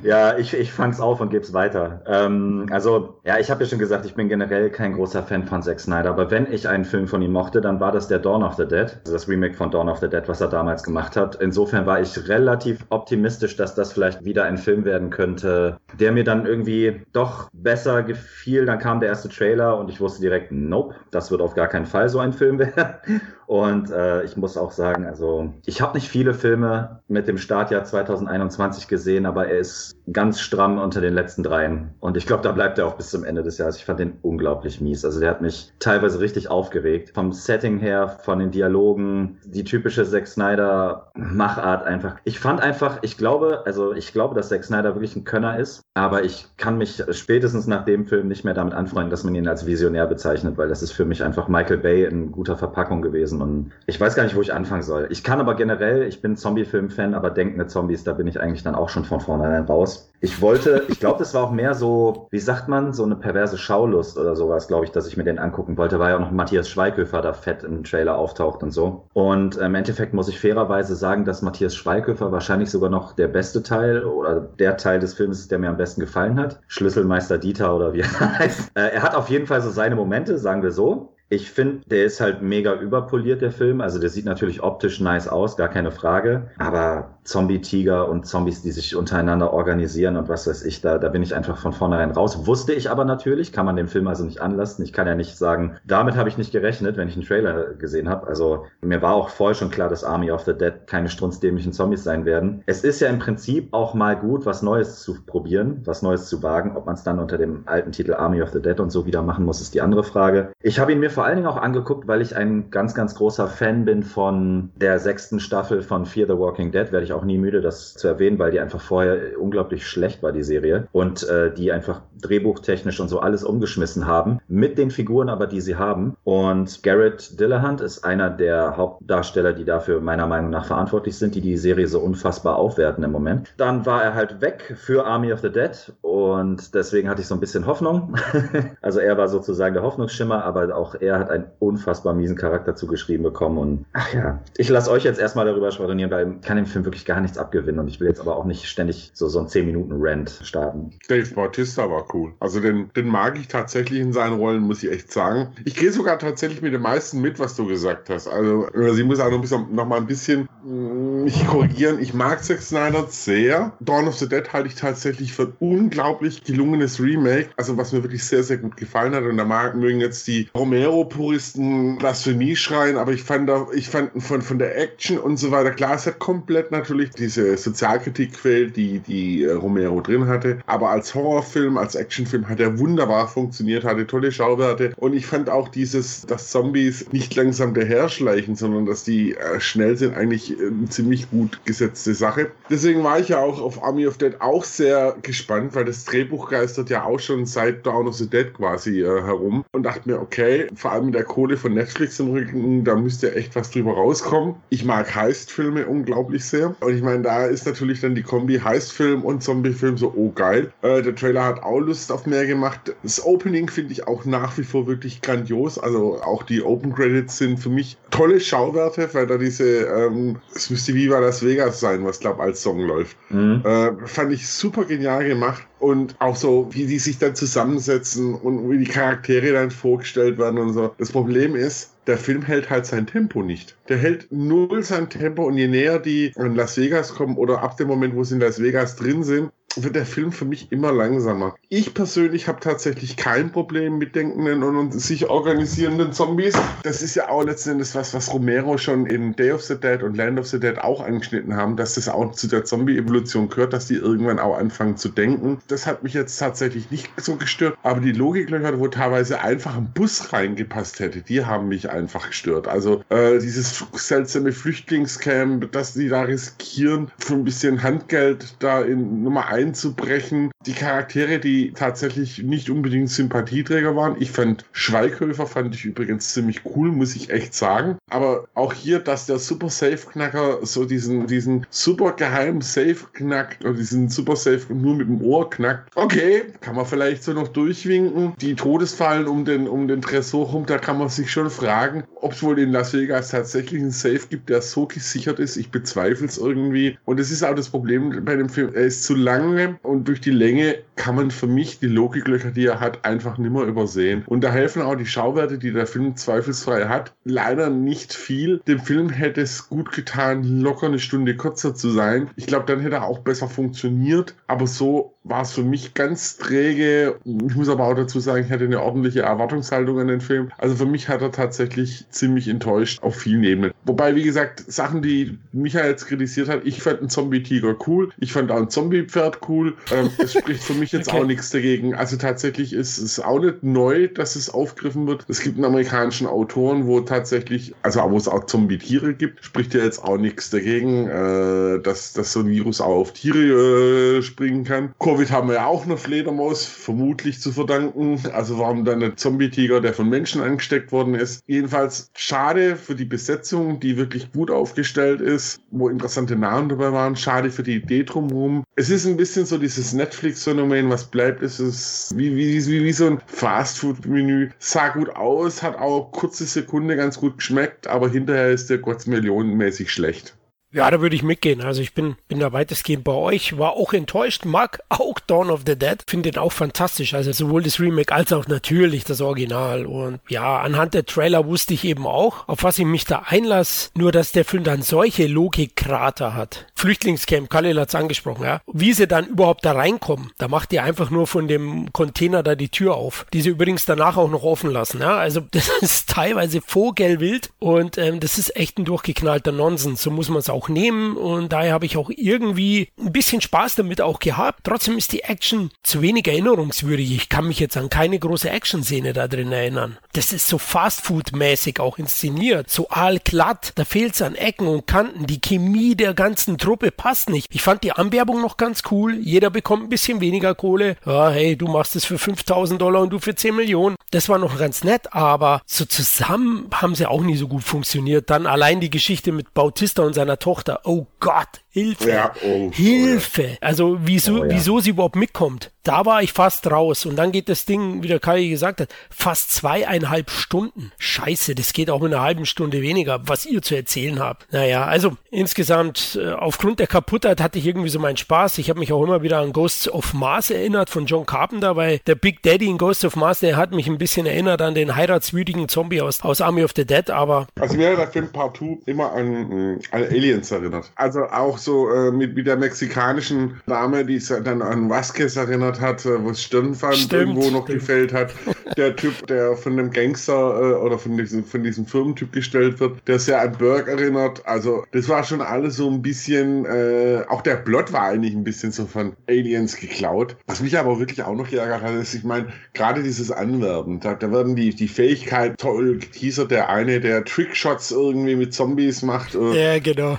Ja, 0.03 0.37
ich, 0.37 0.55
ich 0.55 0.73
fang's 0.73 1.01
auf 1.01 1.21
und 1.21 1.31
gebe 1.31 1.45
es 1.45 1.53
weiter. 1.53 2.03
Ähm, 2.07 2.67
also, 2.71 3.21
ja, 3.25 3.39
ich 3.39 3.51
habe 3.51 3.63
ja 3.63 3.71
schon 3.71 3.79
gesagt, 3.79 4.05
ich 4.05 4.15
bin 4.15 4.29
generell 4.29 4.71
kein 4.71 4.95
großer 4.95 5.23
Fan 5.23 5.47
von 5.47 5.63
Zack 5.63 5.81
Snyder, 5.81 6.11
aber 6.11 6.31
wenn 6.31 6.53
ich 6.53 6.69
einen 6.69 6.85
Film 6.85 7.07
von 7.07 7.23
ihm 7.23 7.33
mochte, 7.33 7.61
dann 7.61 7.79
war 7.81 7.93
das 7.93 8.09
der 8.09 8.19
Dawn 8.19 8.43
of 8.43 8.55
the 8.55 8.67
Dead, 8.67 8.99
also 9.05 9.13
das 9.13 9.29
Remake 9.29 9.55
von 9.55 9.71
Dawn 9.71 9.89
of 9.89 9.99
the 9.99 10.09
Dead, 10.09 10.25
was 10.27 10.41
er 10.41 10.49
damals 10.49 10.83
gemacht 10.83 11.17
hat. 11.17 11.37
Insofern 11.37 11.87
war 11.87 12.01
ich 12.01 12.29
relativ 12.29 12.85
optimistisch, 12.91 13.57
dass 13.57 13.75
das 13.75 13.93
vielleicht 13.93 14.25
wieder 14.25 14.45
ein 14.45 14.59
Film 14.59 14.85
werden 14.85 15.11
könnte, 15.11 15.79
der 15.99 16.13
mir 16.13 16.25
dann 16.25 16.47
irgendwie 16.47 17.03
doch 17.13 17.49
besser 17.53 18.03
gefiel. 18.03 18.67
Dann 18.67 18.79
kam 18.79 19.01
der 19.01 19.09
erste 19.09 19.29
Trailer 19.29 19.79
und 19.79 19.89
ich 19.89 20.01
wusste 20.01 20.21
direkt, 20.21 20.51
nope, 20.51 20.95
das 21.11 21.31
wird 21.31 21.41
auf 21.41 21.55
gar 21.55 21.69
keinen 21.69 21.87
Fall 21.87 22.09
so 22.09 22.19
ein 22.19 22.33
Film 22.33 22.59
werden. 22.77 23.21
Und 23.53 23.91
äh, 23.91 24.25
ich 24.25 24.39
muss 24.39 24.57
auch 24.57 24.71
sagen, 24.71 25.05
also 25.05 25.53
ich 25.67 25.83
habe 25.83 25.93
nicht 25.93 26.09
viele 26.09 26.33
Filme 26.33 27.03
mit 27.07 27.29
dem 27.29 27.37
Startjahr 27.37 27.85
2021 27.85 28.89
gesehen, 28.89 29.27
aber 29.27 29.47
er 29.49 29.59
ist 29.59 29.95
ganz 30.11 30.41
stramm 30.41 30.79
unter 30.79 31.01
den 31.01 31.15
letzten 31.15 31.43
dreien. 31.43 31.91
Und 32.01 32.17
ich 32.17 32.27
glaube, 32.27 32.43
da 32.43 32.53
bleibt 32.53 32.79
er 32.79 32.87
auch 32.87 32.97
bis 32.97 33.11
zum 33.11 33.25
Ende 33.25 33.43
des 33.43 33.59
Jahres. 33.59 33.77
Ich 33.77 33.85
fand 33.85 34.01
den 34.01 34.15
unglaublich 34.23 34.81
mies. 34.81 35.05
Also 35.05 35.21
der 35.21 35.31
hat 35.31 35.43
mich 35.43 35.73
teilweise 35.79 36.21
richtig 36.21 36.51
aufgeregt. 36.51 37.13
Vom 37.15 37.33
Setting 37.33 37.79
her, 37.79 38.19
von 38.25 38.39
den 38.39 38.51
Dialogen, 38.51 39.39
die 39.45 39.65
typische 39.65 40.05
Zack 40.05 40.27
Snyder 40.27 41.13
Machart 41.15 41.85
einfach. 41.85 42.17
Ich 42.25 42.41
fand 42.41 42.61
einfach, 42.61 42.99
ich 43.03 43.17
glaube, 43.17 43.63
also 43.65 43.93
ich 43.93 44.13
glaube, 44.13 44.35
dass 44.35 44.49
Zack 44.49 44.65
Snyder 44.65 44.95
wirklich 44.95 45.17
ein 45.17 45.25
Könner 45.25 45.59
ist, 45.59 45.83
aber 45.95 46.25
ich 46.25 46.49
kann 46.57 46.79
mich 46.79 47.03
spätestens 47.11 47.67
nach 47.67 47.85
dem 47.85 48.07
Film 48.07 48.29
nicht 48.29 48.45
mehr 48.45 48.55
damit 48.55 48.75
anfreunden, 48.75 49.11
dass 49.11 49.25
man 49.25 49.35
ihn 49.35 49.47
als 49.47 49.67
Visionär 49.67 50.07
bezeichnet, 50.07 50.57
weil 50.57 50.69
das 50.69 50.83
ist 50.83 50.93
für 50.93 51.05
mich 51.05 51.23
einfach 51.23 51.49
Michael 51.49 51.79
Bay 51.79 52.05
in 52.05 52.33
guter 52.33 52.57
Verpackung 52.57 53.03
gewesen 53.03 53.43
und 53.43 53.73
ich 53.87 54.01
weiß 54.01 54.15
gar 54.15 54.25
nicht, 54.25 54.35
wo 54.35 54.41
ich 54.41 54.53
anfangen 54.53 54.83
soll. 54.83 55.07
Ich 55.11 55.23
kann 55.23 55.41
aber 55.41 55.55
generell, 55.55 56.05
ich 56.05 56.23
bin 56.23 56.37
Zombie-Film-Fan, 56.37 57.15
aber 57.15 57.31
denkende 57.31 57.67
Zombies, 57.67 58.05
da 58.05 58.13
bin 58.13 58.27
ich 58.27 58.41
eigentlich 58.41 58.63
dann 58.63 58.75
auch 58.75 58.89
schon 58.89 59.05
von 59.05 59.21
vornherein 59.21 59.65
raus. 59.65 59.92
Ich 60.25 60.41
wollte, 60.41 60.85
ich 60.87 61.01
glaube, 61.01 61.19
das 61.19 61.35
war 61.35 61.43
auch 61.43 61.51
mehr 61.51 61.75
so, 61.75 62.29
wie 62.31 62.39
sagt 62.39 62.69
man, 62.69 62.93
so 62.93 63.03
eine 63.03 63.17
perverse 63.17 63.59
Schaulust 63.59 64.17
oder 64.17 64.37
sowas, 64.37 64.69
glaube 64.69 64.85
ich, 64.85 64.93
dass 64.93 65.09
ich 65.09 65.17
mir 65.17 65.25
den 65.25 65.41
angucken 65.41 65.77
wollte, 65.77 65.99
weil 65.99 66.11
ja 66.11 66.17
auch 66.17 66.21
noch 66.21 66.31
Matthias 66.31 66.69
Schweighöfer 66.69 67.23
da 67.23 67.33
fett 67.33 67.65
im 67.65 67.83
Trailer 67.83 68.17
auftaucht 68.17 68.63
und 68.63 68.71
so. 68.71 69.09
Und 69.15 69.57
im 69.57 69.75
Endeffekt 69.75 70.15
muss 70.15 70.29
ich 70.29 70.39
fairerweise 70.39 70.95
sagen, 70.95 71.25
dass 71.25 71.43
Matthias 71.43 71.75
Schweighöfer 71.75 72.31
wahrscheinlich 72.31 72.71
sogar 72.71 72.89
noch 72.89 73.17
der 73.17 73.27
beste 73.27 73.65
Teil 73.65 74.05
oder 74.05 74.39
der 74.39 74.77
Teil 74.77 75.01
des 75.01 75.15
Films 75.15 75.41
ist, 75.41 75.51
der 75.51 75.59
mir 75.59 75.71
am 75.71 75.77
besten 75.77 76.01
gefallen 76.01 76.39
hat. 76.39 76.61
Schlüsselmeister 76.69 77.39
Dieter 77.39 77.75
oder 77.75 77.93
wie 77.93 78.01
er 78.03 78.21
heißt. 78.39 78.71
Äh, 78.77 78.91
er 78.95 79.03
hat 79.03 79.17
auf 79.17 79.29
jeden 79.29 79.49
Fall 79.49 79.61
so 79.61 79.71
seine 79.71 79.97
Momente, 79.97 80.39
sagen 80.39 80.63
wir 80.63 80.71
so. 80.71 81.12
Ich 81.33 81.51
finde, 81.51 81.81
der 81.87 82.05
ist 82.05 82.21
halt 82.21 82.43
mega 82.43 82.75
überpoliert, 82.75 83.41
der 83.41 83.53
Film. 83.53 83.81
Also 83.81 83.99
der 83.99 84.11
sieht 84.11 84.27
natürlich 84.27 84.63
optisch 84.63 85.01
nice 85.01 85.29
aus, 85.29 85.57
gar 85.57 85.69
keine 85.69 85.91
Frage. 85.91 86.51
Aber 86.59 87.13
Zombie-Tiger 87.25 88.07
und 88.07 88.27
Zombies, 88.27 88.61
die 88.61 88.71
sich 88.71 88.95
untereinander 88.95 89.55
organisieren 89.55 90.19
und 90.19 90.29
was 90.29 90.47
weiß 90.47 90.63
ich, 90.65 90.83
da, 90.83 90.99
da 90.99 91.09
bin 91.09 91.23
ich 91.23 91.35
einfach 91.35 91.57
von 91.57 91.73
vornherein 91.73 92.11
raus. 92.11 92.47
Wusste 92.47 92.75
ich 92.75 92.91
aber 92.91 93.07
natürlich, 93.07 93.51
kann 93.51 93.65
man 93.65 93.77
den 93.77 93.89
Film 93.89 94.09
also 94.09 94.25
nicht 94.25 94.43
anlassen. 94.43 94.85
Ich 94.85 94.93
kann 94.93 95.07
ja 95.07 95.15
nicht 95.15 95.39
sagen, 95.39 95.77
damit 95.87 96.17
habe 96.17 96.29
ich 96.29 96.37
nicht 96.37 96.53
gerechnet, 96.53 96.99
wenn 96.99 97.09
ich 97.09 97.15
einen 97.15 97.25
Trailer 97.25 97.75
gesehen 97.75 98.11
habe. 98.11 98.27
Also 98.27 98.67
mir 98.83 99.01
war 99.01 99.15
auch 99.15 99.31
vorher 99.31 99.55
schon 99.55 99.71
klar, 99.71 99.89
dass 99.89 100.05
Army 100.05 100.31
of 100.31 100.43
the 100.43 100.53
Dead 100.53 100.87
keine 100.87 101.09
strunzdämlichen 101.09 101.73
Zombies 101.73 102.05
sein 102.05 102.27
werden. 102.27 102.63
Es 102.67 102.85
ist 102.85 103.01
ja 103.01 103.09
im 103.09 103.21
Prinzip 103.21 103.73
auch 103.73 103.95
mal 103.95 104.17
gut, 104.17 104.45
was 104.45 104.63
Neues 104.63 105.01
zu 105.01 105.17
probieren, 105.25 105.81
was 105.87 106.03
Neues 106.03 106.27
zu 106.27 106.43
wagen. 106.43 106.77
Ob 106.77 106.85
man 106.85 106.97
es 106.97 107.05
dann 107.05 107.19
unter 107.19 107.39
dem 107.39 107.63
alten 107.67 107.93
Titel 107.93 108.13
Army 108.13 108.43
of 108.43 108.51
the 108.51 108.61
Dead 108.61 108.79
und 108.81 108.91
so 108.91 109.07
wieder 109.07 109.23
machen 109.23 109.47
muss, 109.47 109.63
ist 109.63 109.75
die 109.75 109.81
andere 109.81 110.05
Frage. 110.05 110.53
Ich 110.61 110.79
habe 110.79 110.93
ihn 110.93 111.01
mir 111.01 111.11
vor 111.11 111.22
allen 111.25 111.37
Dingen 111.37 111.49
auch 111.49 111.57
angeguckt, 111.57 112.09
weil 112.09 112.21
ich 112.21 112.37
ein 112.37 112.71
ganz, 112.71 112.95
ganz 112.95 113.15
großer 113.15 113.49
Fan 113.49 113.85
bin 113.85 114.03
von 114.03 114.71
der 114.77 114.99
sechsten 114.99 115.41
Staffel 115.41 115.83
von 115.83 116.07
Fear 116.07 116.27
the 116.27 116.39
Walking 116.39 116.73
Dead, 116.73 116.93
werde 116.93 117.05
ich 117.05 117.13
auch 117.13 117.25
nie 117.25 117.39
müde, 117.39 117.61
das 117.61 117.95
zu 117.95 118.09
erwähnen, 118.09 118.39
weil 118.39 118.51
die 118.51 118.61
einfach 118.61 118.81
vorher 118.81 119.41
unglaublich 119.41 119.87
schlecht 119.87 120.23
war, 120.23 120.33
die 120.33 120.43
Serie. 120.43 120.89
Und 120.93 121.29
äh, 121.29 121.53
die 121.53 121.73
einfach 121.73 122.03
drehbuchtechnisch 122.23 123.01
und 123.01 123.09
so 123.09 123.21
alles 123.21 123.45
umgeschmissen 123.45 124.07
haben. 124.07 124.41
Mit 124.49 124.79
den 124.79 124.91
Figuren 124.91 125.29
aber, 125.29 125.47
die 125.47 125.61
sie 125.61 125.77
haben. 125.77 126.17
Und 126.25 126.83
Garrett 126.83 127.39
Dillahunt 127.41 127.81
ist 127.81 128.05
einer 128.05 128.31
der 128.31 128.77
Hauptdarsteller, 128.77 129.53
die 129.53 129.65
dafür 129.65 130.01
meiner 130.01 130.27
Meinung 130.27 130.51
nach 130.51 130.65
verantwortlich 130.65 131.17
sind, 131.19 131.35
die 131.35 131.41
die 131.41 131.57
Serie 131.57 131.89
so 131.89 132.01
unfassbar 132.01 132.57
aufwerten 132.57 133.05
im 133.05 133.13
Moment. 133.13 133.53
Dann 133.57 133.87
war 133.87 134.03
er 134.03 134.15
halt 134.15 134.41
weg 134.41 134.75
für 134.77 135.05
Army 135.05 135.33
of 135.33 135.41
the 135.41 135.51
Dead 135.51 135.93
und 136.01 136.75
deswegen 136.75 137.09
hatte 137.09 137.21
ich 137.21 137.27
so 137.27 137.35
ein 137.35 137.41
bisschen 137.41 137.67
Hoffnung. 137.67 138.15
also 138.83 139.01
er 139.01 139.19
war 139.19 139.29
sozusagen 139.29 139.75
der 139.75 139.83
Hoffnungsschimmer, 139.83 140.45
aber 140.45 140.75
auch 140.77 140.95
er 140.95 141.12
hat 141.19 141.31
einen 141.31 141.47
unfassbar 141.59 142.15
miesen 142.15 142.37
Charakter 142.37 142.75
zugeschrieben 142.75 143.23
bekommen. 143.23 143.59
Und 143.59 143.85
ach 143.93 144.13
ja, 144.15 144.41
ich 144.57 144.69
lasse 144.69 144.91
euch 144.91 145.05
jetzt 145.05 145.21
erstmal 145.21 145.47
darüber 145.47 145.71
schwadronieren, 145.71 146.11
weil 146.11 146.33
ich 146.33 146.41
kann 146.43 146.57
dem 146.57 146.67
Film 146.67 146.85
wirklich 146.85 147.05
gar 147.05 147.21
nichts 147.21 147.39
abgewinnen 147.39 147.81
und 147.81 147.89
ich 147.89 148.01
will 148.01 148.09
jetzt 148.09 148.21
aber 148.21 148.37
auch 148.37 148.45
nicht 148.45 148.67
ständig 148.67 149.11
so, 149.15 149.29
so 149.29 149.39
ein 149.39 149.47
10-Minuten-Rant 149.47 150.41
starten. 150.43 150.93
Dave 151.09 151.33
Bautista 151.35 151.91
war 151.91 152.05
cool. 152.15 152.33
Also 152.41 152.61
den, 152.61 152.91
den 152.95 153.07
mag 153.07 153.39
ich 153.39 153.49
tatsächlich 153.49 154.01
in 154.01 154.13
seinen 154.13 154.39
Rollen, 154.39 154.63
muss 154.63 154.83
ich 154.83 154.91
echt 154.91 155.13
sagen. 155.13 155.49
Ich 155.65 155.75
gehe 155.75 155.93
sogar 155.93 156.19
tatsächlich 156.19 156.63
mit 156.63 156.73
den 156.73 156.83
meisten 156.83 157.21
mit, 157.21 157.39
was 157.39 157.57
du 157.57 157.67
gesagt 157.67 158.11
hast. 158.11 158.29
Also 158.29 158.67
sie 158.93 159.03
muss 159.03 159.21
auch 159.21 159.31
noch, 159.31 159.37
ein 159.37 159.41
bisschen, 159.41 159.75
noch 159.75 159.87
mal 159.87 159.99
ein 159.99 160.07
bisschen 160.07 160.49
mich 160.65 161.47
korrigieren. 161.47 161.99
Ich 162.01 162.15
mag 162.15 162.43
Zack 162.45 162.61
Snyder 162.61 163.07
sehr. 163.09 163.73
Dawn 163.81 164.07
of 164.07 164.17
the 164.17 164.29
Dead 164.29 164.53
halte 164.53 164.69
ich 164.69 164.75
tatsächlich 164.75 165.33
für 165.33 165.45
ein 165.45 165.53
unglaublich 165.59 166.45
gelungenes 166.45 167.01
Remake. 167.01 167.49
Also 167.57 167.77
was 167.77 167.93
mir 167.93 168.03
wirklich 168.03 168.25
sehr, 168.25 168.43
sehr 168.43 168.59
gut 168.59 168.77
gefallen 168.77 169.15
hat. 169.15 169.25
Und 169.25 169.37
da 169.37 169.73
mögen 169.75 170.01
jetzt 170.01 170.27
die 170.27 170.49
Romero-Puristen 170.93 171.99
Blasphemie 171.99 172.55
schreien, 172.55 172.97
aber 172.97 173.13
ich 173.13 173.23
fand, 173.23 173.51
ich 173.75 173.89
fand 173.89 174.23
von, 174.23 174.43
von 174.43 174.59
der 174.59 174.79
Action 174.79 175.19
und 175.19 175.39
so 175.39 175.51
weiter, 175.51 175.71
klar, 175.71 175.95
es 175.95 176.07
hat 176.07 176.19
komplett 176.19 176.71
natürlich 176.71 177.11
diese 177.11 177.57
Sozialkritik 177.57 178.35
quält, 178.35 178.77
die, 178.77 178.99
die 179.01 179.45
äh, 179.45 179.53
Romero 179.53 180.01
drin 180.01 180.27
hatte. 180.27 180.59
Aber 180.67 180.91
als 180.91 181.15
Horrorfilm, 181.15 181.79
als 181.79 181.95
Actionfilm 181.95 182.49
hat 182.49 182.61
er 182.61 182.79
wunderbar 182.79 183.29
funktioniert, 183.29 183.85
hatte 183.85 184.07
tolle 184.07 184.31
Schauwerte. 184.31 184.93
Und 184.97 185.15
ich 185.15 185.27
fand 185.27 185.49
auch 185.49 185.69
dieses, 185.69 186.23
dass 186.23 186.51
Zombies 186.51 187.11
nicht 187.13 187.35
langsam 187.35 187.75
daherschleichen, 187.75 188.55
sondern 188.55 188.87
dass 188.87 189.05
die 189.05 189.35
äh, 189.35 189.61
schnell 189.61 189.97
sind, 189.97 190.15
eigentlich 190.15 190.53
äh, 190.53 190.67
eine 190.67 190.89
ziemlich 190.89 191.31
gut 191.31 191.65
gesetzte 191.65 192.15
Sache. 192.15 192.51
Deswegen 192.69 193.03
war 193.03 193.19
ich 193.19 193.29
ja 193.29 193.39
auch 193.39 193.61
auf 193.61 193.83
Army 193.83 194.07
of 194.07 194.19
Dead 194.19 194.35
auch 194.41 194.65
sehr 194.65 195.17
gespannt, 195.23 195.75
weil 195.75 195.85
das 195.85 196.05
Drehbuch 196.05 196.51
geistert 196.51 196.91
ja 196.91 197.05
auch 197.05 197.21
schon 197.21 197.47
seit 197.47 197.87
Dawn 197.87 198.07
of 198.07 198.15
the 198.15 198.29
Dead 198.29 198.53
quasi 198.55 199.01
äh, 199.01 199.23
herum 199.23 199.65
und 199.73 199.85
dachte 199.85 200.09
mir, 200.09 200.21
okay, 200.21 200.67
vor 200.83 200.91
allem 200.91 201.07
mit 201.07 201.15
der 201.15 201.23
Kohle 201.23 201.57
von 201.57 201.75
Netflix 201.75 202.19
im 202.19 202.33
Rücken, 202.33 202.83
da 202.83 202.97
müsste 202.97 203.35
echt 203.37 203.55
was 203.55 203.71
drüber 203.71 203.93
rauskommen. 203.93 204.57
Ich 204.69 204.85
mag 204.85 205.15
Heist-Filme 205.15 205.87
unglaublich 205.87 206.45
sehr. 206.45 206.75
Und 206.81 206.95
ich 206.95 207.03
meine, 207.03 207.23
da 207.23 207.47
ist 207.47 207.67
natürlich 207.67 208.01
dann 208.01 208.17
die 208.17 208.25
Kombi 208.25 208.59
Heist-Film 208.59 209.23
und 209.23 209.45
Zombie-Film 209.45 209.97
so, 209.97 210.13
oh 210.17 210.33
geil. 210.33 210.73
Äh, 210.83 211.03
der 211.03 211.15
Trailer 211.15 211.45
hat 211.45 211.63
auch 211.63 211.79
Lust 211.79 212.11
auf 212.11 212.27
mehr 212.27 212.47
gemacht. 212.47 212.95
Das 213.05 213.25
Opening 213.25 213.71
finde 213.71 213.93
ich 213.93 214.09
auch 214.09 214.25
nach 214.25 214.59
wie 214.59 214.65
vor 214.65 214.89
wirklich 214.89 215.23
grandios. 215.23 215.79
Also 215.79 216.21
auch 216.21 216.43
die 216.43 216.63
Open 216.63 216.93
Credits 216.93 217.39
sind 217.39 217.59
für 217.59 217.71
mich 217.71 217.97
tolle 218.11 218.41
Schauwerte, 218.41 219.09
weil 219.13 219.29
da 219.29 219.39
diese, 219.39 219.87
ähm, 219.87 220.41
es 220.53 220.69
müsste 220.69 220.95
Viva 220.95 221.21
Las 221.21 221.45
Vegas 221.45 221.79
sein, 221.79 222.05
was 222.05 222.19
glaube 222.19 222.43
als 222.43 222.61
Song 222.61 222.81
läuft. 222.81 223.17
Mhm. 223.31 223.63
Äh, 223.65 223.93
fand 224.07 224.33
ich 224.33 224.49
super 224.49 224.85
genial 224.85 225.25
gemacht 225.25 225.63
und 225.83 226.15
auch 226.21 226.37
so, 226.37 226.69
wie 226.71 226.87
die 226.87 227.01
sich 227.01 227.19
dann 227.19 227.35
zusammensetzen 227.35 228.37
und 228.37 228.71
wie 228.71 228.79
die 228.79 228.91
Charaktere 228.91 229.53
dann 229.53 229.73
vorgestellt 229.73 230.39
werden 230.39 230.59
und 230.59 230.75
so. 230.75 230.95
Das 230.99 231.11
Problem 231.11 231.57
ist, 231.57 231.92
der 232.07 232.19
Film 232.19 232.43
hält 232.43 232.71
halt 232.71 232.87
sein 232.87 233.07
Tempo 233.07 233.43
nicht. 233.43 233.77
Der 233.89 233.97
hält 233.97 234.27
null 234.31 234.83
sein 234.83 235.09
Tempo 235.09 235.45
und 235.45 235.57
je 235.57 235.69
näher 235.69 235.99
die 235.99 236.33
in 236.37 236.55
Las 236.55 236.77
Vegas 236.77 237.15
kommen 237.15 237.37
oder 237.37 237.63
ab 237.63 237.77
dem 237.77 237.89
Moment, 237.89 238.15
wo 238.17 238.25
sie 238.25 238.35
in 238.35 238.41
Las 238.41 238.61
Vegas 238.61 238.97
drin 238.97 239.23
sind, 239.23 239.51
wird 239.77 239.97
der 239.97 240.07
Film 240.07 240.33
für 240.33 240.45
mich 240.45 240.71
immer 240.71 240.93
langsamer. 240.93 241.55
Ich 241.69 241.95
persönlich 241.95 242.49
habe 242.49 242.61
tatsächlich 242.61 243.17
kein 243.17 243.51
Problem 243.53 243.99
mit 243.99 244.15
denkenden 244.15 244.63
und 244.63 244.93
sich 244.93 245.29
organisierenden 245.31 246.13
Zombies. 246.13 246.55
Das 246.83 247.03
ist 247.03 247.15
ja 247.15 247.29
auch 247.29 247.45
letztendlich 247.45 247.95
was, 247.95 248.13
was 248.15 248.33
Romero 248.33 248.77
schon 248.77 249.07
in 249.07 249.35
Day 249.35 249.53
of 249.53 249.63
the 249.63 249.79
Dead 249.79 250.03
und 250.03 250.17
Land 250.17 250.39
of 250.39 250.47
the 250.47 250.61
Dead 250.61 250.79
auch 250.79 251.03
angeschnitten 251.03 251.57
haben, 251.57 251.77
dass 251.77 251.95
das 251.95 252.09
auch 252.09 252.33
zu 252.33 252.49
der 252.49 252.65
Zombie-Evolution 252.65 253.49
gehört, 253.49 253.73
dass 253.73 253.87
die 253.87 253.95
irgendwann 253.95 254.39
auch 254.39 254.59
anfangen 254.59 254.97
zu 254.97 255.09
denken. 255.09 255.61
Das 255.69 255.87
hat 255.87 256.03
mich 256.03 256.15
jetzt 256.15 256.37
tatsächlich 256.37 256.91
nicht 256.91 257.11
so 257.17 257.37
gestört, 257.37 257.77
aber 257.83 258.01
die 258.01 258.13
Logiklöcher, 258.13 258.79
wo 258.79 258.89
teilweise 258.89 259.41
einfach 259.41 259.77
ein 259.77 259.91
Bus 259.95 260.33
reingepasst 260.33 261.01
hätte, 261.01 261.23
die 261.23 261.45
haben 261.45 261.69
mich 261.69 261.91
einfach 261.93 262.29
gestört. 262.29 262.69
Also 262.69 263.05
äh, 263.09 263.39
dieses 263.39 263.85
seltsame 263.93 264.53
Flüchtlingscamp, 264.53 265.71
dass 265.73 265.95
die 265.95 266.09
da 266.09 266.23
riskieren, 266.23 267.11
für 267.19 267.35
ein 267.35 267.45
bisschen 267.45 267.83
Handgeld 267.83 268.55
da 268.59 268.83
in 268.83 269.23
Nummer 269.23 269.49
1 269.49 269.73
einzubrechen. 269.73 270.51
Die 270.67 270.75
Charaktere, 270.75 271.39
die 271.39 271.73
tatsächlich 271.73 272.43
nicht 272.43 272.71
unbedingt 272.71 273.11
Sympathieträger 273.11 273.97
waren. 273.97 274.17
Ich 274.21 274.31
fand 274.31 274.65
Schweighöfer 274.73 275.47
fand 275.47 275.75
ich 275.75 275.85
übrigens 275.85 276.33
ziemlich 276.33 276.61
cool, 276.65 276.93
muss 276.93 277.17
ich 277.17 277.31
echt 277.31 277.55
sagen. 277.55 277.97
Aber 278.11 278.45
auch 278.55 278.73
hier, 278.73 279.01
dass 279.01 279.27
der 279.27 279.39
Super 279.39 279.71
Safe 279.71 279.97
Knacker 279.97 280.59
so 280.63 280.85
diesen, 280.85 281.27
diesen 281.27 281.67
super 281.71 282.13
geheimen 282.13 282.61
Safe 282.61 282.99
knackt 283.13 283.65
oder 283.65 283.75
diesen 283.75 284.09
Super 284.09 284.37
Safe 284.37 284.73
nur 284.73 284.97
mit 284.97 285.09
dem 285.09 285.23
Ohr 285.23 285.51
knackt. 285.51 285.91
Okay, 285.97 286.45
kann 286.61 286.77
man 286.77 286.87
vielleicht 286.87 287.25
so 287.25 287.33
noch 287.33 287.49
durchwinken. 287.49 288.35
Die 288.41 288.55
Todesfallen 288.55 289.27
um 289.27 289.45
den, 289.45 289.67
um 289.67 289.89
den 289.89 290.03
Tresor 290.03 290.47
rum, 290.47 290.67
da 290.67 290.79
kann 290.79 290.99
man 290.99 291.09
sich 291.09 291.31
schon 291.31 291.51
fragen, 291.51 291.82
ob 292.21 292.33
es 292.33 292.43
wohl 292.43 292.59
in 292.59 292.73
Las 292.73 292.93
Vegas 292.93 293.31
tatsächlich 293.31 293.81
einen 293.81 293.91
Safe 293.91 294.27
gibt, 294.29 294.49
der 294.49 294.63
so 294.63 294.87
gesichert 294.87 295.39
ist. 295.39 295.57
Ich 295.57 295.71
bezweifle 295.71 296.27
es 296.27 296.39
irgendwie. 296.39 296.99
Und 297.05 297.19
das 297.21 297.31
ist 297.31 297.43
auch 297.43 297.55
das 297.55 297.69
Problem 297.69 298.25
bei 298.25 298.37
dem 298.37 298.49
Film. 298.49 298.75
Er 298.75 298.85
ist 298.85 299.05
zu 299.05 299.15
lang 299.15 299.53
Länge 299.57 299.79
und 299.83 300.09
durch 300.09 300.21
die 300.21 300.31
Länge 300.31 300.77
kann 300.97 301.17
man 301.17 301.31
für 301.31 301.47
mich 301.47 301.79
die 301.79 301.87
Logiklöcher, 301.87 302.51
die 302.51 302.67
er 302.67 302.81
hat, 302.81 303.05
einfach 303.05 303.39
nimmer 303.39 303.65
übersehen. 303.65 304.23
Und 304.27 304.43
da 304.45 304.53
helfen 304.53 304.83
auch 304.83 304.95
die 304.95 305.07
Schauwerte, 305.07 305.59
die 305.59 305.73
der 305.73 305.87
Film 305.87 306.17
zweifelsfrei 306.17 306.87
hat, 306.87 307.13
leider 307.25 307.71
nicht 307.71 308.13
viel. 308.13 308.61
Dem 308.67 308.81
Film 308.81 309.09
hätte 309.11 309.41
es 309.41 309.69
gut 309.69 309.93
getan, 309.93 310.61
locker 310.61 310.87
eine 310.87 310.99
Stunde 310.99 311.37
kürzer 311.37 311.75
zu 311.75 311.91
sein. 311.91 312.31
Ich 312.37 312.47
glaube, 312.47 312.67
dann 312.67 312.81
hätte 312.81 312.97
er 312.97 313.05
auch 313.05 313.21
besser 313.21 313.49
funktioniert. 313.49 314.35
Aber 314.47 314.67
so 314.67 315.12
war 315.25 315.43
es 315.43 315.53
für 315.53 315.63
mich 315.63 315.95
ganz 315.95 316.37
träge. 316.37 317.17
Ich 317.25 317.55
muss 317.55 317.69
aber 317.69 317.85
auch 317.87 317.95
dazu 317.95 318.21
sagen, 318.21 318.45
ich 318.45 318.53
hatte 318.53 318.65
eine 318.65 318.81
ordentliche 318.81 319.23
Erwartungshaltung 319.23 320.01
an 320.01 320.09
den 320.09 320.21
Film. 320.21 320.51
Also 320.59 320.75
für 320.75 320.87
mich 320.87 321.09
hat 321.09 321.23
er 321.23 321.31
tatsächlich 321.31 322.05
ziemlich 322.11 322.49
enttäuscht 322.49 323.03
auf 323.03 323.17
vielen 323.17 323.45
Ebenen. 323.45 323.73
Wobei, 323.85 324.15
wie 324.17 324.25
gesagt, 324.25 324.65
Sachen, 324.67 325.03
die 325.03 325.39
Michael 325.53 325.91
jetzt 325.91 326.07
kritisiert 326.07 326.49
hat, 326.49 326.63
ich 326.65 326.83
fand 326.83 327.01
einen 327.01 327.09
Zombie-Tiger 327.09 327.77
cool. 327.87 328.11
Ich 328.19 328.33
fand 328.33 328.51
auch 328.51 328.57
ein 328.57 328.71
Zombie-Pferd 328.71 329.39
cool. 329.49 329.75
Ähm, 329.93 330.11
es 330.19 330.33
spricht 330.33 330.63
für 330.63 330.75
mich 330.75 330.93
jetzt 330.93 331.09
okay. 331.09 331.19
auch 331.21 331.27
nichts 331.27 331.51
dagegen. 331.51 331.95
Also 331.95 332.17
tatsächlich 332.17 332.73
ist 332.73 332.99
es 332.99 333.21
auch 333.21 333.39
nicht 333.39 333.63
neu, 333.63 334.09
dass 334.09 334.37
es 334.37 334.51
aufgegriffen 334.51 335.07
wird. 335.07 335.25
Es 335.29 335.41
gibt 335.41 335.57
einen 335.57 335.65
amerikanischen 335.65 336.27
Autoren, 336.27 336.87
wo 336.87 337.01
tatsächlich, 337.01 337.75
also 337.83 338.01
wo 338.11 338.17
es 338.17 338.29
auch 338.29 338.47
Zombie-Tiere 338.47 339.15
gibt, 339.15 339.45
spricht 339.45 339.75
ja 339.75 339.85
jetzt 339.85 340.03
auch 340.03 340.19
nichts 340.19 340.51
dagegen, 340.51 341.09
äh, 341.09 341.81
dass, 341.81 342.13
dass 342.13 342.33
so 342.33 342.41
ein 342.41 342.49
Virus 342.49 342.81
auch 342.81 342.97
auf 342.97 343.13
Tiere 343.13 344.19
äh, 344.19 344.23
springen 344.23 344.65
kann. 344.65 344.93
Covid 345.13 345.31
haben 345.31 345.49
wir 345.49 345.57
ja 345.57 345.67
auch 345.67 345.85
eine 345.85 345.99
Fledermaus 345.99 346.65
vermutlich 346.65 347.39
zu 347.39 347.53
verdanken. 347.53 348.19
Also 348.33 348.59
warum 348.59 348.87
dann 348.87 349.03
ein 349.03 349.19
Zombie-Tiger, 349.19 349.83
der 349.83 349.93
von 349.93 350.09
Menschen 350.09 350.41
angesteckt 350.41 350.91
worden 350.91 351.15
ist. 351.15 351.43
Jedenfalls 351.47 352.11
schade 352.17 352.77
für 352.77 352.95
die 352.95 353.05
Besetzung, 353.05 353.79
die 353.79 353.99
wirklich 353.99 354.33
gut 354.33 354.51
aufgestellt 354.51 355.21
ist, 355.21 355.61
wo 355.71 355.91
interessante 355.91 356.35
Namen 356.35 356.71
dabei 356.71 356.93
waren. 356.93 357.15
Schade 357.15 357.51
für 357.51 357.63
die 357.63 357.77
Idee 357.77 358.05
drumherum. 358.05 358.65
Es 358.77 358.89
ist 358.89 359.05
ein 359.05 359.19
bisschen 359.19 359.45
so 359.45 359.59
dieses 359.59 359.93
Netflix-Phänomen, 359.93 360.89
was 360.89 361.05
bleibt, 361.05 361.43
ist 361.43 361.59
es 361.59 362.11
wie, 362.17 362.35
wie, 362.35 362.67
wie, 362.67 362.83
wie 362.83 362.93
so 362.93 363.07
ein 363.07 363.21
Fast-Food-Menü. 363.27 364.49
Sah 364.61 364.89
gut 364.89 365.11
aus, 365.11 365.63
hat 365.63 365.77
auch 365.77 366.11
kurze 366.13 366.47
Sekunde 366.47 366.97
ganz 366.97 367.21
gut 367.21 367.37
geschmeckt, 367.37 367.87
aber 367.87 368.09
hinterher 368.09 368.49
ist 368.49 368.71
der 368.71 368.79
Gott 368.79 369.07
millionenmäßig 369.07 369.91
schlecht. 369.91 370.35
Ja, 370.73 370.91
da 370.91 371.03
würde 371.03 371.15
ich 371.15 371.23
mitgehen. 371.23 371.61
Also 371.61 371.83
ich 371.83 371.93
bin, 371.93 372.17
bin 372.29 372.41
da 372.41 372.53
weitestgehend 372.53 373.05
bei 373.05 373.13
euch, 373.13 373.59
war 373.59 373.73
auch 373.73 373.93
enttäuscht, 373.93 374.47
mag 374.47 374.81
auch 374.89 375.21
Dawn 375.21 375.51
of 375.51 375.63
the 375.67 375.79
Dead, 375.79 375.99
finde 376.07 376.31
den 376.31 376.41
auch 376.41 376.53
fantastisch. 376.53 377.13
Also 377.13 377.33
sowohl 377.33 377.63
das 377.63 377.79
Remake 377.79 378.15
als 378.15 378.33
auch 378.33 378.47
natürlich 378.47 379.05
das 379.05 379.21
Original. 379.21 379.85
Und 379.85 380.21
ja, 380.29 380.61
anhand 380.61 380.95
der 380.95 381.05
Trailer 381.05 381.47
wusste 381.47 381.75
ich 381.75 381.85
eben 381.85 382.07
auch, 382.07 382.49
auf 382.49 382.63
was 382.63 382.79
ich 382.79 382.87
mich 382.87 383.05
da 383.05 383.25
einlasse, 383.27 383.91
nur 383.95 384.13
dass 384.13 384.33
der 384.33 384.47
Film 384.47 384.65
dann 384.65 384.81
solche 384.81 385.27
Logikkrater 385.27 386.35
hat. 386.35 386.67
Flüchtlingscamp, 386.75 387.51
Khalil 387.51 387.79
hat's 387.79 387.95
angesprochen, 387.95 388.45
ja. 388.45 388.61
Wie 388.73 388.95
sie 388.95 389.07
dann 389.07 389.27
überhaupt 389.27 389.65
da 389.65 389.73
reinkommen, 389.73 390.33
da 390.39 390.49
macht 390.49 390.73
ihr 390.73 390.83
einfach 390.83 391.11
nur 391.11 391.27
von 391.27 391.49
dem 391.49 391.93
Container 391.93 392.43
da 392.43 392.55
die 392.55 392.71
Tür 392.71 392.95
auf, 392.95 393.27
die 393.33 393.43
sie 393.43 393.51
übrigens 393.51 393.85
danach 393.85 394.17
auch 394.17 394.31
noch 394.31 394.43
offen 394.43 394.71
lassen, 394.71 395.01
ja. 395.01 395.17
Also 395.17 395.41
das 395.51 395.69
ist 395.81 396.09
teilweise 396.09 396.61
vogelwild 396.61 397.51
und 397.59 397.99
ähm, 397.99 398.21
das 398.21 398.39
ist 398.39 398.57
echt 398.57 398.79
ein 398.79 398.85
durchgeknallter 398.85 399.53
Nonsens. 399.53 400.03
So 400.03 400.11
muss 400.11 400.29
man 400.29 400.39
es 400.39 400.49
auch 400.49 400.62
auch 400.63 400.69
nehmen 400.69 401.17
und 401.17 401.53
daher 401.53 401.73
habe 401.73 401.87
ich 401.87 401.97
auch 401.97 402.11
irgendwie 402.15 402.89
ein 402.99 403.13
bisschen 403.13 403.41
Spaß 403.41 403.75
damit 403.75 404.01
auch 404.01 404.21
gehabt. 404.21 404.61
Trotzdem 404.63 404.97
ist 404.97 405.13
die 405.13 405.25
Action 405.25 405.71
zu 405.83 406.03
wenig 406.03 406.29
erinnerungswürdig. 406.29 407.11
Ich 407.13 407.29
kann 407.29 407.49
mich 407.49 407.59
jetzt 407.59 407.77
an 407.77 407.89
keine 407.89 408.19
große 408.19 408.49
Action-Szene 408.49 409.13
da 409.13 409.27
drin 409.27 409.51
erinnern. 409.51 409.99
Das 410.13 410.33
ist 410.33 410.47
so 410.47 410.59
Fastfood-mäßig 410.59 411.81
auch 411.81 411.99
inszeniert, 411.99 412.71
so 412.71 412.89
aalglatt. 412.91 413.73
Da 413.75 413.85
fehlt 413.85 414.15
es 414.15 414.23
an 414.23 414.37
Ecken 414.37 414.69
und 414.69 414.87
Kanten. 414.87 415.27
Die 415.27 415.41
Chemie 415.41 415.97
der 415.97 416.15
ganzen 416.15 416.59
Truppe 416.59 416.93
passt 416.93 417.29
nicht. 417.29 417.49
Ich 417.51 417.63
fand 417.63 417.83
die 417.83 417.93
Anwerbung 417.93 418.41
noch 418.41 418.57
ganz 418.57 418.83
cool. 418.91 419.19
Jeder 419.21 419.51
bekommt 419.51 419.85
ein 419.85 419.89
bisschen 419.89 420.21
weniger 420.21 420.55
Kohle. 420.55 420.97
Ja, 421.05 421.31
hey, 421.31 421.57
du 421.57 421.67
machst 421.67 421.97
es 421.97 422.05
für 422.05 422.19
5000 422.19 422.81
Dollar 422.81 423.03
und 423.03 423.11
du 423.11 423.19
für 423.19 423.35
10 423.35 423.57
Millionen. 423.57 423.97
Das 424.13 424.29
war 424.29 424.39
noch 424.39 424.59
ganz 424.59 424.85
nett, 424.85 425.13
aber 425.13 425.63
so 425.67 425.87
zusammen 425.87 426.69
haben 426.73 426.95
sie 426.95 427.07
auch 427.07 427.23
nie 427.23 427.37
so 427.37 427.49
gut 427.49 427.65
funktioniert. 427.65 428.31
Dann 428.31 428.47
allein 428.47 428.81
die 428.81 428.91
Geschichte 428.91 429.33
mit 429.33 429.55
Bautista 429.55 430.03
und 430.03 430.13
seiner 430.15 430.39
Tochter 430.39 430.52
Tochter, 430.53 430.81
oh 430.85 431.07
Gott, 431.19 431.63
Hilfe, 431.75 432.11
ja, 432.11 432.35
oh, 432.45 432.71
Hilfe. 432.71 433.43
Oh 433.43 433.47
ja. 433.47 433.57
Also 433.63 433.99
wieso, 434.03 434.43
oh, 434.43 434.45
ja. 434.45 434.51
wieso 434.51 434.81
sie 434.81 434.91
überhaupt 434.91 435.17
mitkommt. 435.17 435.71
Da 435.85 436.05
war 436.05 436.23
ich 436.23 436.35
fast 436.35 436.71
raus. 436.71 437.07
Und 437.07 437.17
dann 437.17 437.33
geht 437.33 437.49
das 437.49 437.65
Ding, 437.65 438.03
wie 438.03 438.09
der 438.09 438.21
Kai 438.21 438.47
gesagt 438.47 438.83
hat, 438.83 438.91
fast 439.09 439.53
zweieinhalb 439.53 440.31
Stunden. 440.31 440.93
Scheiße, 440.99 441.55
das 441.55 441.73
geht 441.73 441.89
auch 441.89 442.01
mit 442.01 442.13
einer 442.13 442.23
halben 442.23 442.45
Stunde 442.45 442.83
weniger, 442.83 443.27
was 443.27 443.47
ihr 443.47 443.63
zu 443.63 443.75
erzählen 443.75 444.21
habt. 444.21 444.53
Naja, 444.53 444.85
also 444.85 445.17
insgesamt, 445.31 446.19
äh, 446.23 446.33
aufgrund 446.33 446.79
der 446.79 446.87
Kaputtheit 446.87 447.41
hatte 447.41 447.59
ich 447.59 447.67
irgendwie 447.67 447.89
so 447.89 447.99
meinen 447.99 448.19
Spaß. 448.19 448.59
Ich 448.59 448.69
habe 448.69 448.79
mich 448.79 448.93
auch 448.93 449.03
immer 449.03 449.23
wieder 449.23 449.39
an 449.39 449.55
Ghosts 449.55 449.89
of 449.89 450.13
Mars 450.13 450.51
erinnert 450.51 450.91
von 450.91 451.07
John 451.07 451.25
Carpenter, 451.25 451.75
weil 451.75 452.01
der 452.07 452.17
Big 452.17 452.43
Daddy 452.43 452.67
in 452.67 452.77
Ghosts 452.77 453.07
of 453.07 453.17
Mars, 453.17 453.41
der 453.41 453.57
hat 453.57 453.73
mich 453.73 453.87
ein 453.87 453.99
bisschen 453.99 454.27
erinnert 454.27 454.61
an 454.61 454.75
den 454.75 454.95
heiratswütigen 454.95 455.71
Zombie 455.71 456.03
aus, 456.03 456.21
aus 456.21 456.43
Army 456.43 456.65
of 456.65 456.73
the 456.77 456.85
Dead, 456.85 457.09
aber... 457.09 457.47
Also 457.59 457.77
mir 457.79 457.93
hat 457.93 457.99
der 457.99 458.09
Film 458.09 458.31
Part 458.31 458.59
2 458.59 458.79
immer 458.85 459.11
an, 459.13 459.81
an 459.91 460.03
Aliens 460.05 460.51
erinnert. 460.51 460.93
Also 460.97 461.25
auch 461.25 461.62
so 461.65 461.91
äh, 461.91 462.11
mit, 462.11 462.35
mit 462.35 462.47
der 462.47 462.57
mexikanischen 462.57 463.61
Dame, 463.67 464.05
die 464.05 464.19
dann 464.45 464.63
an 464.63 464.89
Vasquez 464.91 465.37
erinnert 465.37 465.81
hat, 465.81 466.05
äh, 466.05 466.23
wo 466.23 466.31
es 466.31 466.43
Stirnfand 466.43 466.97
stimmt, 466.97 467.13
irgendwo 467.13 467.51
noch 467.51 467.65
stimmt. 467.65 467.81
gefällt 467.81 468.13
hat. 468.13 468.35
Der 468.77 468.97
Typ, 468.97 469.27
der 469.27 469.57
von 469.57 469.77
dem 469.77 469.91
Gangster 469.91 470.33
äh, 470.33 470.75
oder 470.75 470.99
von 470.99 471.17
diesem, 471.17 471.45
von 471.45 471.63
diesem 471.63 471.87
Firmentyp 471.87 472.33
gestellt 472.33 472.81
wird, 472.81 473.07
der 473.07 473.19
sehr 473.19 473.41
an 473.41 473.53
Burke 473.53 473.91
erinnert. 473.91 474.45
Also 474.47 474.85
das 474.93 475.09
war 475.09 475.25
schon 475.25 475.41
alles 475.41 475.77
so 475.77 475.91
ein 475.91 476.03
bisschen, 476.03 476.65
äh, 476.65 477.23
auch 477.29 477.43
der 477.43 477.57
Plot 477.57 477.93
war 477.93 478.03
eigentlich 478.03 478.35
ein 478.35 478.45
bisschen 478.45 478.73
so 478.73 478.87
von 478.87 479.13
Aliens 479.29 479.77
geklaut. 479.77 480.37
Was 480.47 480.61
mich 480.61 480.79
aber 480.79 480.99
wirklich 480.99 481.23
auch 481.23 481.35
noch 481.35 481.51
geärgert 481.51 481.83
hat, 481.83 481.95
ist, 481.95 482.15
ich 482.15 482.25
meine, 482.25 482.49
gerade 482.75 483.03
dieses 483.03 483.31
Anwerben, 483.31 484.01
da, 484.01 484.15
da 484.15 484.33
werden 484.33 484.57
die, 484.57 484.75
die 484.75 484.89
Fähigkeit 484.89 485.59
toll 485.59 485.99
geteasert, 485.99 486.51
der 486.51 486.69
eine, 486.69 487.01
der 487.01 487.25
Trickshots 487.25 487.91
irgendwie 487.91 488.37
mit 488.37 488.55
Zombies 488.55 489.03
macht. 489.03 489.35
Äh, 489.35 489.75
ja, 489.75 489.79
genau. 489.79 490.19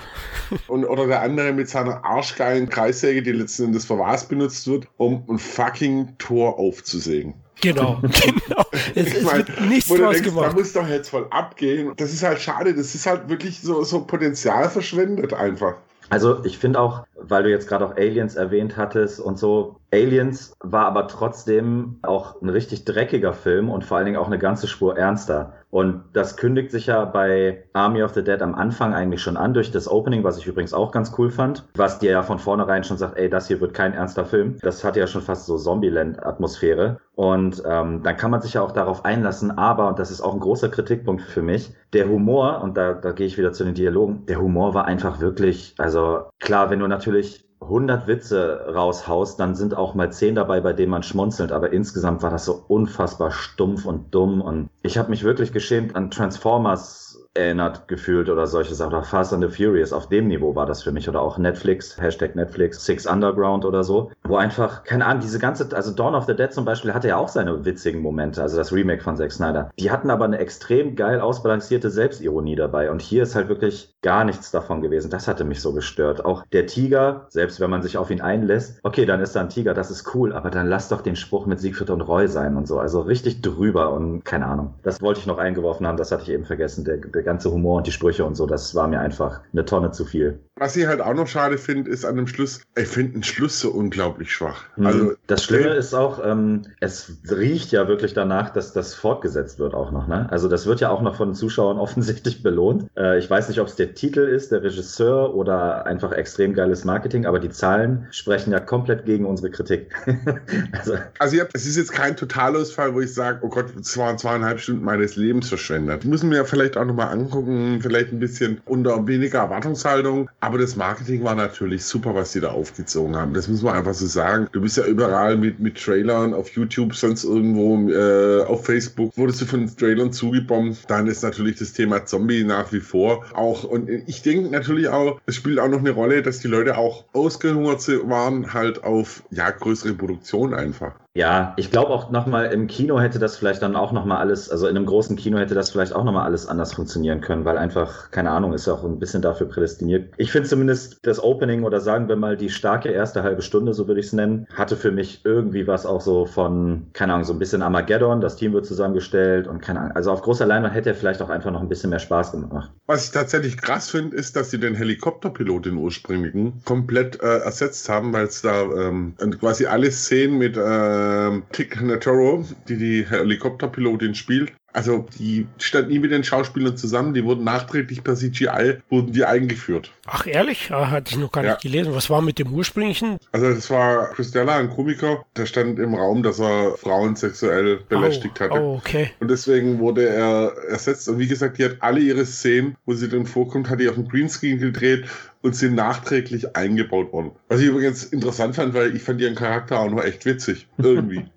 Und, 0.68 0.84
oder 0.84 1.06
der 1.06 1.22
andere 1.22 1.33
mit 1.34 1.68
seiner 1.68 2.04
arschgeilen 2.04 2.68
Kreissäge, 2.68 3.22
die 3.22 3.32
letzten 3.32 3.64
Endes 3.64 3.84
für 3.84 3.98
was 3.98 4.26
benutzt 4.26 4.66
wird, 4.66 4.86
um 4.96 5.24
ein 5.28 5.38
fucking 5.38 6.16
Tor 6.18 6.58
aufzusägen. 6.58 7.34
Genau, 7.60 8.00
genau. 8.02 8.64
Es, 8.94 9.14
ich 9.14 9.22
mein, 9.24 9.38
wird 9.38 9.60
nichts 9.62 9.88
draus 9.88 10.14
denkst, 10.14 10.22
gemacht. 10.22 10.50
Da 10.50 10.52
muss 10.52 10.72
doch 10.72 10.88
jetzt 10.88 11.08
voll 11.08 11.26
abgehen. 11.30 11.92
Das 11.96 12.12
ist 12.12 12.22
halt 12.22 12.40
schade. 12.40 12.74
Das 12.74 12.94
ist 12.94 13.06
halt 13.06 13.28
wirklich 13.28 13.60
so, 13.60 13.82
so 13.84 14.04
Potenzial 14.04 14.68
verschwendet 14.68 15.32
einfach. 15.32 15.76
Also 16.10 16.44
ich 16.44 16.58
finde 16.58 16.80
auch, 16.80 17.06
weil 17.28 17.42
du 17.42 17.50
jetzt 17.50 17.68
gerade 17.68 17.86
auch 17.86 17.96
Aliens 17.96 18.36
erwähnt 18.36 18.76
hattest 18.76 19.20
und 19.20 19.38
so, 19.38 19.80
Aliens 19.94 20.54
war 20.60 20.86
aber 20.86 21.06
trotzdem 21.06 21.98
auch 22.02 22.40
ein 22.42 22.48
richtig 22.48 22.84
dreckiger 22.84 23.32
Film 23.32 23.70
und 23.70 23.84
vor 23.84 23.96
allen 23.96 24.06
Dingen 24.06 24.18
auch 24.18 24.26
eine 24.26 24.38
ganze 24.38 24.66
Spur 24.66 24.98
ernster. 24.98 25.52
Und 25.70 26.04
das 26.12 26.36
kündigt 26.36 26.70
sich 26.70 26.86
ja 26.86 27.04
bei 27.04 27.64
Army 27.72 28.02
of 28.02 28.14
the 28.14 28.22
Dead 28.22 28.40
am 28.42 28.54
Anfang 28.54 28.94
eigentlich 28.94 29.22
schon 29.22 29.36
an 29.36 29.54
durch 29.54 29.72
das 29.72 29.88
Opening, 29.88 30.22
was 30.22 30.38
ich 30.38 30.46
übrigens 30.46 30.72
auch 30.72 30.92
ganz 30.92 31.12
cool 31.18 31.30
fand, 31.30 31.64
was 31.74 31.98
dir 31.98 32.12
ja 32.12 32.22
von 32.22 32.38
vornherein 32.38 32.84
schon 32.84 32.96
sagt, 32.96 33.16
ey, 33.18 33.28
das 33.28 33.48
hier 33.48 33.60
wird 33.60 33.74
kein 33.74 33.92
ernster 33.92 34.24
Film. 34.24 34.56
Das 34.62 34.84
hat 34.84 34.96
ja 34.96 35.06
schon 35.06 35.22
fast 35.22 35.46
so 35.46 35.56
Zombieland-Atmosphäre. 35.56 36.98
Und 37.16 37.62
ähm, 37.66 38.02
dann 38.02 38.16
kann 38.16 38.30
man 38.30 38.40
sich 38.40 38.54
ja 38.54 38.62
auch 38.62 38.72
darauf 38.72 39.04
einlassen, 39.04 39.56
aber, 39.56 39.88
und 39.88 40.00
das 40.00 40.10
ist 40.10 40.20
auch 40.20 40.34
ein 40.34 40.40
großer 40.40 40.68
Kritikpunkt 40.68 41.22
für 41.22 41.42
mich, 41.42 41.72
der 41.92 42.08
Humor, 42.08 42.60
und 42.62 42.76
da, 42.76 42.92
da 42.92 43.12
gehe 43.12 43.26
ich 43.26 43.38
wieder 43.38 43.52
zu 43.52 43.64
den 43.64 43.74
Dialogen, 43.74 44.26
der 44.26 44.40
Humor 44.40 44.74
war 44.74 44.86
einfach 44.86 45.20
wirklich, 45.20 45.74
also 45.78 46.24
klar, 46.40 46.70
wenn 46.70 46.80
du 46.80 46.88
natürlich 46.88 47.13
100 47.60 48.06
Witze 48.06 48.66
raushaust, 48.74 49.40
dann 49.40 49.54
sind 49.54 49.74
auch 49.74 49.94
mal 49.94 50.12
10 50.12 50.34
dabei, 50.34 50.60
bei 50.60 50.72
denen 50.72 50.90
man 50.90 51.02
schmunzelt. 51.02 51.52
Aber 51.52 51.72
insgesamt 51.72 52.22
war 52.22 52.30
das 52.30 52.44
so 52.44 52.64
unfassbar 52.68 53.30
stumpf 53.30 53.86
und 53.86 54.14
dumm. 54.14 54.40
Und 54.40 54.68
ich 54.82 54.98
habe 54.98 55.10
mich 55.10 55.24
wirklich 55.24 55.52
geschämt 55.52 55.96
an 55.96 56.10
Transformers 56.10 57.03
erinnert 57.34 57.88
gefühlt 57.88 58.28
oder 58.28 58.46
solche 58.46 58.74
Sachen. 58.74 58.94
Oder 58.94 59.02
Fast 59.02 59.32
and 59.32 59.42
the 59.42 59.48
Furious, 59.48 59.92
auf 59.92 60.08
dem 60.08 60.28
Niveau 60.28 60.54
war 60.54 60.66
das 60.66 60.82
für 60.82 60.92
mich. 60.92 61.08
Oder 61.08 61.20
auch 61.20 61.36
Netflix, 61.38 62.00
Hashtag 62.00 62.36
Netflix, 62.36 62.84
Six 62.84 63.06
Underground 63.06 63.64
oder 63.64 63.84
so. 63.84 64.10
Wo 64.22 64.36
einfach, 64.36 64.84
keine 64.84 65.04
Ahnung, 65.06 65.20
diese 65.20 65.38
ganze, 65.38 65.68
also 65.74 65.92
Dawn 65.92 66.14
of 66.14 66.24
the 66.24 66.34
Dead 66.34 66.52
zum 66.52 66.64
Beispiel 66.64 66.94
hatte 66.94 67.08
ja 67.08 67.16
auch 67.16 67.28
seine 67.28 67.64
witzigen 67.64 68.00
Momente, 68.00 68.40
also 68.40 68.56
das 68.56 68.72
Remake 68.72 69.02
von 69.02 69.16
Zack 69.16 69.32
Snyder. 69.32 69.70
Die 69.78 69.90
hatten 69.90 70.10
aber 70.10 70.24
eine 70.24 70.38
extrem 70.38 70.94
geil 70.94 71.20
ausbalancierte 71.20 71.90
Selbstironie 71.90 72.56
dabei. 72.56 72.90
Und 72.90 73.02
hier 73.02 73.24
ist 73.24 73.34
halt 73.34 73.48
wirklich 73.48 73.94
gar 74.02 74.24
nichts 74.24 74.50
davon 74.50 74.80
gewesen. 74.80 75.10
Das 75.10 75.26
hatte 75.26 75.44
mich 75.44 75.60
so 75.60 75.72
gestört. 75.72 76.24
Auch 76.24 76.44
der 76.52 76.66
Tiger, 76.66 77.26
selbst 77.30 77.60
wenn 77.60 77.70
man 77.70 77.82
sich 77.82 77.98
auf 77.98 78.10
ihn 78.10 78.20
einlässt, 78.20 78.78
okay, 78.82 79.06
dann 79.06 79.20
ist 79.20 79.34
da 79.34 79.40
ein 79.40 79.48
Tiger, 79.48 79.74
das 79.74 79.90
ist 79.90 80.14
cool, 80.14 80.32
aber 80.32 80.50
dann 80.50 80.68
lass 80.68 80.88
doch 80.88 81.00
den 81.00 81.16
Spruch 81.16 81.46
mit 81.46 81.58
Siegfried 81.58 81.90
und 81.90 82.02
Roy 82.02 82.28
sein 82.28 82.56
und 82.56 82.68
so. 82.68 82.78
Also 82.78 83.00
richtig 83.00 83.42
drüber 83.42 83.92
und 83.92 84.24
keine 84.24 84.46
Ahnung. 84.46 84.74
Das 84.82 85.02
wollte 85.02 85.20
ich 85.20 85.26
noch 85.26 85.38
eingeworfen 85.38 85.86
haben, 85.86 85.96
das 85.96 86.12
hatte 86.12 86.22
ich 86.22 86.30
eben 86.30 86.44
vergessen. 86.44 86.84
Der, 86.84 86.98
der 86.98 87.23
ganze 87.24 87.50
Humor 87.50 87.78
und 87.78 87.86
die 87.86 87.92
Sprüche 87.92 88.24
und 88.24 88.36
so, 88.36 88.46
das 88.46 88.74
war 88.74 88.88
mir 88.88 89.00
einfach 89.00 89.40
eine 89.52 89.64
Tonne 89.64 89.90
zu 89.90 90.04
viel. 90.04 90.40
Was 90.56 90.76
ich 90.76 90.86
halt 90.86 91.00
auch 91.00 91.14
noch 91.14 91.26
schade 91.26 91.58
finde, 91.58 91.90
ist 91.90 92.04
an 92.04 92.14
dem 92.14 92.28
Schluss, 92.28 92.60
ich 92.76 92.86
finde 92.86 93.14
den 93.14 93.22
Schluss 93.24 93.58
so 93.58 93.70
unglaublich 93.70 94.32
schwach. 94.32 94.66
Mhm. 94.76 94.86
Also, 94.86 95.12
das 95.26 95.42
Schlimme 95.42 95.70
ist 95.70 95.94
auch, 95.94 96.24
ähm, 96.24 96.62
es 96.78 97.12
riecht 97.28 97.72
ja 97.72 97.88
wirklich 97.88 98.14
danach, 98.14 98.50
dass 98.50 98.72
das 98.72 98.94
fortgesetzt 98.94 99.58
wird 99.58 99.74
auch 99.74 99.90
noch. 99.90 100.06
Ne? 100.06 100.28
Also 100.30 100.48
das 100.48 100.66
wird 100.66 100.80
ja 100.80 100.90
auch 100.90 101.02
noch 101.02 101.16
von 101.16 101.30
den 101.30 101.34
Zuschauern 101.34 101.78
offensichtlich 101.84 102.42
belohnt. 102.42 102.88
Äh, 102.96 103.18
ich 103.18 103.28
weiß 103.28 103.48
nicht, 103.48 103.60
ob 103.60 103.66
es 103.66 103.74
der 103.74 103.94
Titel 103.94 104.20
ist, 104.20 104.52
der 104.52 104.62
Regisseur 104.62 105.34
oder 105.34 105.86
einfach 105.86 106.12
extrem 106.12 106.54
geiles 106.54 106.84
Marketing, 106.84 107.26
aber 107.26 107.40
die 107.40 107.50
Zahlen 107.50 108.06
sprechen 108.12 108.52
ja 108.52 108.60
komplett 108.60 109.06
gegen 109.06 109.26
unsere 109.26 109.50
Kritik. 109.50 109.92
also, 110.72 110.94
also 111.18 111.36
es 111.52 111.66
ist 111.66 111.76
jetzt 111.76 111.92
kein 111.92 112.16
Totalausfall, 112.16 112.94
wo 112.94 113.00
ich 113.00 113.12
sage, 113.12 113.40
oh 113.42 113.48
Gott, 113.48 113.66
es 113.80 113.96
waren 113.98 114.18
zweieinhalb 114.18 114.60
Stunden 114.60 114.84
meines 114.84 115.16
Lebens 115.16 115.48
verschwendet. 115.48 116.04
Müssen 116.04 116.30
wir 116.30 116.38
ja 116.38 116.44
vielleicht 116.44 116.76
auch 116.76 116.84
nochmal 116.84 117.08
angucken, 117.14 117.78
vielleicht 117.80 118.12
ein 118.12 118.18
bisschen 118.18 118.60
unter 118.66 119.06
weniger 119.06 119.38
Erwartungshaltung. 119.38 120.28
Aber 120.40 120.58
das 120.58 120.76
Marketing 120.76 121.24
war 121.24 121.34
natürlich 121.34 121.84
super, 121.84 122.14
was 122.14 122.32
sie 122.32 122.40
da 122.40 122.50
aufgezogen 122.50 123.16
haben. 123.16 123.34
Das 123.34 123.48
muss 123.48 123.62
man 123.62 123.74
einfach 123.74 123.94
so 123.94 124.06
sagen. 124.06 124.48
Du 124.52 124.60
bist 124.60 124.76
ja 124.76 124.84
überall 124.84 125.36
mit, 125.36 125.60
mit 125.60 125.82
Trailern 125.82 126.34
auf 126.34 126.50
YouTube, 126.50 126.94
sonst 126.94 127.24
irgendwo 127.24 127.90
äh, 127.90 128.44
auf 128.44 128.66
Facebook, 128.66 129.16
wurdest 129.16 129.42
du 129.42 129.46
von 129.46 129.66
Trailern 129.76 130.12
zugebombt. 130.12 130.78
Dann 130.88 131.06
ist 131.06 131.22
natürlich 131.22 131.58
das 131.58 131.72
Thema 131.72 132.04
Zombie 132.04 132.44
nach 132.44 132.72
wie 132.72 132.80
vor 132.80 133.24
auch. 133.34 133.64
Und 133.64 133.88
ich 133.88 134.22
denke 134.22 134.50
natürlich 134.50 134.88
auch, 134.88 135.20
es 135.26 135.36
spielt 135.36 135.58
auch 135.58 135.68
noch 135.68 135.80
eine 135.80 135.90
Rolle, 135.90 136.22
dass 136.22 136.40
die 136.40 136.48
Leute 136.48 136.76
auch 136.76 137.04
ausgehungert 137.12 137.74
waren, 138.08 138.52
halt 138.52 138.84
auf 138.84 139.22
ja, 139.30 139.50
größere 139.50 139.94
Produktion 139.94 140.54
einfach. 140.54 140.94
Ja, 141.16 141.54
ich 141.56 141.70
glaube 141.70 141.92
auch 141.92 142.10
nochmal 142.10 142.46
im 142.46 142.66
Kino 142.66 142.98
hätte 142.98 143.20
das 143.20 143.36
vielleicht 143.36 143.62
dann 143.62 143.76
auch 143.76 143.92
nochmal 143.92 144.18
alles, 144.18 144.50
also 144.50 144.66
in 144.66 144.76
einem 144.76 144.84
großen 144.84 145.14
Kino 145.14 145.38
hätte 145.38 145.54
das 145.54 145.70
vielleicht 145.70 145.92
auch 145.92 146.02
nochmal 146.02 146.24
alles 146.24 146.48
anders 146.48 146.72
funktionieren 146.72 147.20
können, 147.20 147.44
weil 147.44 147.56
einfach, 147.56 148.10
keine 148.10 148.32
Ahnung, 148.32 148.52
ist 148.52 148.66
ja 148.66 148.72
auch 148.72 148.82
ein 148.82 148.98
bisschen 148.98 149.22
dafür 149.22 149.48
prädestiniert. 149.48 150.12
Ich 150.16 150.32
finde 150.32 150.48
zumindest 150.48 150.98
das 151.02 151.22
Opening 151.22 151.62
oder 151.62 151.78
sagen 151.78 152.08
wir 152.08 152.16
mal 152.16 152.36
die 152.36 152.50
starke 152.50 152.88
erste 152.88 153.22
halbe 153.22 153.42
Stunde, 153.42 153.74
so 153.74 153.86
würde 153.86 154.00
ich 154.00 154.06
es 154.06 154.12
nennen, 154.12 154.48
hatte 154.56 154.74
für 154.74 154.90
mich 154.90 155.20
irgendwie 155.22 155.68
was 155.68 155.86
auch 155.86 156.00
so 156.00 156.26
von, 156.26 156.86
keine 156.94 157.12
Ahnung, 157.12 157.24
so 157.24 157.32
ein 157.32 157.38
bisschen 157.38 157.62
Armageddon, 157.62 158.20
das 158.20 158.34
Team 158.34 158.52
wird 158.52 158.66
zusammengestellt 158.66 159.46
und 159.46 159.62
keine 159.62 159.82
Ahnung, 159.82 159.92
also 159.92 160.10
auf 160.10 160.20
großer 160.20 160.46
Leinwand 160.46 160.74
hätte 160.74 160.88
er 160.88 160.96
vielleicht 160.96 161.22
auch 161.22 161.30
einfach 161.30 161.52
noch 161.52 161.60
ein 161.60 161.68
bisschen 161.68 161.90
mehr 161.90 162.00
Spaß 162.00 162.32
gemacht. 162.32 162.72
Was 162.86 163.04
ich 163.04 163.12
tatsächlich 163.12 163.56
krass 163.56 163.88
finde, 163.88 164.16
ist, 164.16 164.34
dass 164.34 164.50
sie 164.50 164.58
den 164.58 164.74
Helikopterpilot, 164.74 165.66
den 165.66 165.76
ursprünglichen, 165.76 166.60
komplett 166.64 167.22
äh, 167.22 167.38
ersetzt 167.38 167.88
haben, 167.88 168.12
weil 168.12 168.24
es 168.24 168.42
da 168.42 168.62
ähm, 168.62 169.14
quasi 169.38 169.66
alle 169.66 169.92
Szenen 169.92 170.38
mit 170.38 170.56
äh, 170.56 171.03
Tick 171.52 171.80
Notaro, 171.80 172.44
die 172.68 172.76
die 172.76 173.06
Helikopterpilotin 173.08 174.14
spielt, 174.14 174.52
also 174.74 175.06
die 175.18 175.46
stand 175.58 175.88
nie 175.88 176.00
mit 176.00 176.10
den 176.10 176.24
Schauspielern 176.24 176.76
zusammen, 176.76 177.14
die 177.14 177.24
wurden 177.24 177.44
nachträglich 177.44 178.02
per 178.02 178.16
CGI, 178.16 178.78
wurden 178.90 179.12
die 179.12 179.24
eingeführt. 179.24 179.92
Ach 180.06 180.26
ehrlich? 180.26 180.72
Ah, 180.72 180.90
hatte 180.90 181.12
ich 181.12 181.18
noch 181.18 181.30
gar 181.30 181.44
ja. 181.44 181.52
nicht 181.52 181.62
gelesen. 181.62 181.94
Was 181.94 182.10
war 182.10 182.20
mit 182.20 182.40
dem 182.40 182.52
ursprünglichen? 182.52 183.18
Also 183.30 183.54
das 183.54 183.70
war 183.70 184.10
Christella, 184.10 184.56
ein 184.56 184.70
Komiker, 184.70 185.24
der 185.36 185.46
stand 185.46 185.78
im 185.78 185.94
Raum, 185.94 186.24
dass 186.24 186.40
er 186.40 186.76
Frauen 186.76 187.14
sexuell 187.14 187.78
belästigt 187.88 188.34
oh, 188.40 188.44
hatte. 188.44 188.60
Oh, 188.60 188.74
okay. 188.76 189.12
Und 189.20 189.30
deswegen 189.30 189.78
wurde 189.78 190.08
er 190.08 190.52
ersetzt. 190.68 191.08
Und 191.08 191.20
wie 191.20 191.28
gesagt, 191.28 191.58
die 191.58 191.64
hat 191.64 191.76
alle 191.78 192.00
ihre 192.00 192.26
Szenen, 192.26 192.76
wo 192.84 192.94
sie 192.94 193.08
dann 193.08 193.26
vorkommt, 193.26 193.70
hat 193.70 193.78
die 193.78 193.88
auf 193.88 193.94
dem 193.94 194.08
Greenscreen 194.08 194.58
gedreht 194.58 195.04
und 195.42 195.54
sind 195.54 195.76
nachträglich 195.76 196.56
eingebaut 196.56 197.12
worden. 197.12 197.30
Was 197.48 197.60
ich 197.60 197.68
übrigens 197.68 198.04
interessant 198.04 198.56
fand, 198.56 198.74
weil 198.74 198.96
ich 198.96 199.02
fand 199.02 199.20
ihren 199.20 199.36
Charakter 199.36 199.78
auch 199.78 199.90
noch 199.90 200.02
echt 200.02 200.26
witzig. 200.26 200.66
Irgendwie. 200.78 201.26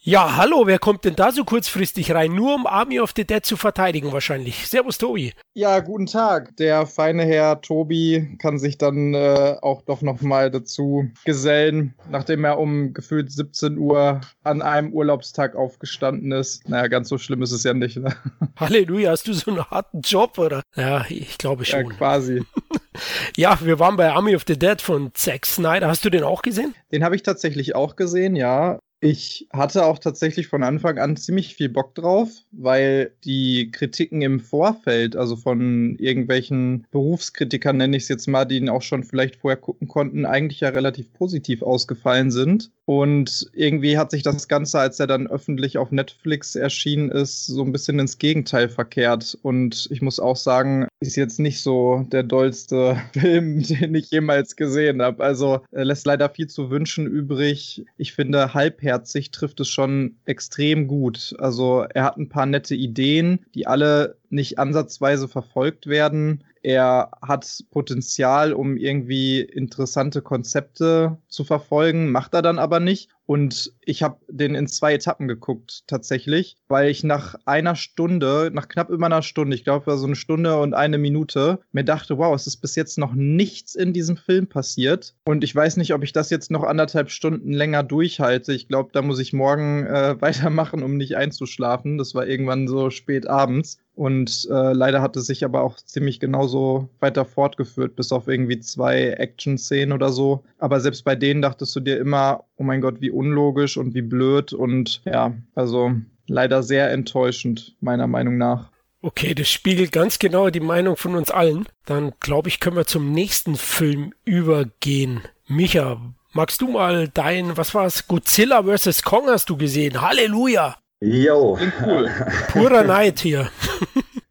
Ja, 0.00 0.36
hallo, 0.36 0.62
wer 0.66 0.78
kommt 0.78 1.04
denn 1.04 1.16
da 1.16 1.32
so 1.32 1.42
kurzfristig 1.44 2.12
rein? 2.12 2.32
Nur 2.32 2.54
um 2.54 2.68
Army 2.68 3.00
of 3.00 3.12
the 3.16 3.26
Dead 3.26 3.44
zu 3.44 3.56
verteidigen 3.56 4.12
wahrscheinlich. 4.12 4.68
Servus, 4.68 4.96
Tobi. 4.96 5.34
Ja, 5.54 5.80
guten 5.80 6.06
Tag. 6.06 6.56
Der 6.56 6.86
feine 6.86 7.24
Herr 7.24 7.60
Tobi 7.60 8.36
kann 8.38 8.60
sich 8.60 8.78
dann 8.78 9.12
äh, 9.12 9.56
auch 9.60 9.82
doch 9.82 10.00
nochmal 10.00 10.52
dazu 10.52 11.10
gesellen, 11.24 11.94
nachdem 12.08 12.44
er 12.44 12.60
um 12.60 12.94
gefühlt 12.94 13.32
17 13.32 13.76
Uhr 13.76 14.20
an 14.44 14.62
einem 14.62 14.92
Urlaubstag 14.92 15.56
aufgestanden 15.56 16.30
ist. 16.30 16.68
Naja, 16.68 16.86
ganz 16.86 17.08
so 17.08 17.18
schlimm 17.18 17.42
ist 17.42 17.52
es 17.52 17.64
ja 17.64 17.74
nicht. 17.74 17.96
Ne? 17.96 18.14
Halleluja, 18.56 19.10
hast 19.10 19.26
du 19.26 19.32
so 19.32 19.50
einen 19.50 19.68
harten 19.68 20.02
Job, 20.02 20.38
oder? 20.38 20.62
Ja, 20.76 21.06
ich 21.08 21.38
glaube 21.38 21.64
schon. 21.64 21.80
Ja, 21.80 21.96
quasi. 21.96 22.44
ja, 23.36 23.58
wir 23.60 23.80
waren 23.80 23.96
bei 23.96 24.12
Army 24.12 24.36
of 24.36 24.44
the 24.46 24.56
Dead 24.56 24.80
von 24.80 25.10
Zack 25.14 25.44
Snyder. 25.44 25.88
Hast 25.88 26.04
du 26.04 26.10
den 26.10 26.22
auch 26.22 26.42
gesehen? 26.42 26.74
Den 26.92 27.02
habe 27.02 27.16
ich 27.16 27.24
tatsächlich 27.24 27.74
auch 27.74 27.96
gesehen, 27.96 28.36
ja. 28.36 28.78
Ich 29.00 29.46
hatte 29.52 29.84
auch 29.86 30.00
tatsächlich 30.00 30.48
von 30.48 30.64
Anfang 30.64 30.98
an 30.98 31.16
ziemlich 31.16 31.54
viel 31.54 31.68
Bock 31.68 31.94
drauf, 31.94 32.30
weil 32.50 33.12
die 33.24 33.70
Kritiken 33.70 34.22
im 34.22 34.40
Vorfeld, 34.40 35.14
also 35.14 35.36
von 35.36 35.96
irgendwelchen 35.98 36.84
Berufskritikern 36.90 37.76
nenne 37.76 37.96
ich 37.96 38.04
es 38.04 38.08
jetzt 38.08 38.26
mal, 38.26 38.44
die 38.44 38.56
ihn 38.56 38.68
auch 38.68 38.82
schon 38.82 39.04
vielleicht 39.04 39.36
vorher 39.36 39.56
gucken 39.56 39.86
konnten, 39.86 40.26
eigentlich 40.26 40.60
ja 40.60 40.70
relativ 40.70 41.12
positiv 41.12 41.62
ausgefallen 41.62 42.32
sind. 42.32 42.72
Und 42.88 43.50
irgendwie 43.52 43.98
hat 43.98 44.10
sich 44.10 44.22
das 44.22 44.48
Ganze, 44.48 44.78
als 44.78 44.98
er 44.98 45.06
dann 45.06 45.26
öffentlich 45.26 45.76
auf 45.76 45.90
Netflix 45.92 46.56
erschienen 46.56 47.10
ist, 47.10 47.44
so 47.44 47.62
ein 47.62 47.70
bisschen 47.70 47.98
ins 47.98 48.16
Gegenteil 48.16 48.70
verkehrt. 48.70 49.36
Und 49.42 49.88
ich 49.90 50.00
muss 50.00 50.18
auch 50.18 50.36
sagen, 50.36 50.88
ist 51.00 51.16
jetzt 51.16 51.38
nicht 51.38 51.60
so 51.60 52.06
der 52.10 52.22
dollste 52.22 52.96
Film, 53.12 53.62
den 53.62 53.94
ich 53.94 54.10
jemals 54.10 54.56
gesehen 54.56 55.02
habe. 55.02 55.22
Also 55.22 55.60
er 55.70 55.84
lässt 55.84 56.06
leider 56.06 56.30
viel 56.30 56.46
zu 56.46 56.70
wünschen 56.70 57.06
übrig. 57.06 57.84
Ich 57.98 58.14
finde, 58.14 58.54
halbherzig 58.54 59.32
trifft 59.32 59.60
es 59.60 59.68
schon 59.68 60.16
extrem 60.24 60.88
gut. 60.88 61.36
Also 61.38 61.82
er 61.82 62.04
hat 62.04 62.16
ein 62.16 62.30
paar 62.30 62.46
nette 62.46 62.74
Ideen, 62.74 63.44
die 63.54 63.66
alle 63.66 64.16
nicht 64.30 64.58
ansatzweise 64.58 65.28
verfolgt 65.28 65.86
werden. 65.86 66.44
Er 66.62 67.12
hat 67.22 67.64
Potenzial, 67.70 68.52
um 68.52 68.76
irgendwie 68.76 69.40
interessante 69.40 70.22
Konzepte 70.22 71.18
zu 71.28 71.44
verfolgen, 71.44 72.10
macht 72.10 72.34
er 72.34 72.42
dann 72.42 72.58
aber 72.58 72.80
nicht. 72.80 73.10
Und 73.28 73.74
ich 73.84 74.02
habe 74.02 74.16
den 74.28 74.54
in 74.54 74.66
zwei 74.68 74.94
Etappen 74.94 75.28
geguckt, 75.28 75.84
tatsächlich, 75.86 76.56
weil 76.68 76.88
ich 76.88 77.04
nach 77.04 77.34
einer 77.44 77.76
Stunde, 77.76 78.50
nach 78.54 78.68
knapp 78.68 78.88
über 78.88 79.04
einer 79.04 79.20
Stunde, 79.20 79.54
ich 79.54 79.64
glaube, 79.64 79.98
so 79.98 80.06
eine 80.06 80.16
Stunde 80.16 80.58
und 80.58 80.72
eine 80.72 80.96
Minute, 80.96 81.60
mir 81.72 81.84
dachte, 81.84 82.16
wow, 82.16 82.34
es 82.34 82.46
ist 82.46 82.56
bis 82.56 82.74
jetzt 82.74 82.96
noch 82.96 83.12
nichts 83.12 83.74
in 83.74 83.92
diesem 83.92 84.16
Film 84.16 84.46
passiert. 84.46 85.14
Und 85.26 85.44
ich 85.44 85.54
weiß 85.54 85.76
nicht, 85.76 85.92
ob 85.92 86.02
ich 86.04 86.12
das 86.12 86.30
jetzt 86.30 86.50
noch 86.50 86.64
anderthalb 86.64 87.10
Stunden 87.10 87.52
länger 87.52 87.82
durchhalte. 87.82 88.54
Ich 88.54 88.66
glaube, 88.66 88.90
da 88.94 89.02
muss 89.02 89.18
ich 89.18 89.34
morgen 89.34 89.84
äh, 89.84 90.16
weitermachen, 90.20 90.82
um 90.82 90.96
nicht 90.96 91.16
einzuschlafen. 91.18 91.98
Das 91.98 92.14
war 92.14 92.26
irgendwann 92.26 92.66
so 92.66 92.88
spät 92.88 93.26
abends. 93.26 93.78
Und 93.98 94.46
äh, 94.48 94.72
leider 94.74 95.02
hat 95.02 95.16
es 95.16 95.26
sich 95.26 95.44
aber 95.44 95.64
auch 95.64 95.74
ziemlich 95.74 96.20
genauso 96.20 96.88
weiter 97.00 97.24
fortgeführt, 97.24 97.96
bis 97.96 98.12
auf 98.12 98.28
irgendwie 98.28 98.60
zwei 98.60 99.08
Action-Szenen 99.08 99.92
oder 99.92 100.12
so. 100.12 100.44
Aber 100.58 100.78
selbst 100.78 101.04
bei 101.04 101.16
denen 101.16 101.42
dachtest 101.42 101.74
du 101.74 101.80
dir 101.80 101.98
immer, 101.98 102.44
oh 102.58 102.62
mein 102.62 102.80
Gott, 102.80 103.00
wie 103.00 103.10
unlogisch 103.10 103.76
und 103.76 103.94
wie 103.94 104.02
blöd. 104.02 104.52
Und 104.52 105.02
ja, 105.04 105.34
also 105.56 105.96
leider 106.28 106.62
sehr 106.62 106.92
enttäuschend, 106.92 107.74
meiner 107.80 108.06
Meinung 108.06 108.38
nach. 108.38 108.70
Okay, 109.02 109.34
das 109.34 109.50
spiegelt 109.50 109.90
ganz 109.90 110.20
genau 110.20 110.48
die 110.48 110.60
Meinung 110.60 110.96
von 110.96 111.16
uns 111.16 111.32
allen. 111.32 111.66
Dann 111.84 112.12
glaube 112.20 112.50
ich, 112.50 112.60
können 112.60 112.76
wir 112.76 112.86
zum 112.86 113.10
nächsten 113.10 113.56
Film 113.56 114.12
übergehen. 114.24 115.22
Micha, 115.48 116.00
magst 116.32 116.60
du 116.60 116.68
mal 116.68 117.08
dein, 117.08 117.56
was 117.56 117.74
war 117.74 117.86
es, 117.86 118.06
Godzilla 118.06 118.62
vs. 118.62 119.02
Kong 119.02 119.26
hast 119.26 119.50
du 119.50 119.56
gesehen? 119.56 120.00
Halleluja! 120.00 120.76
Jo. 121.00 121.58
Cool. 121.80 122.10
Purer 122.52 122.82
Neid 122.84 123.20
hier. 123.20 123.48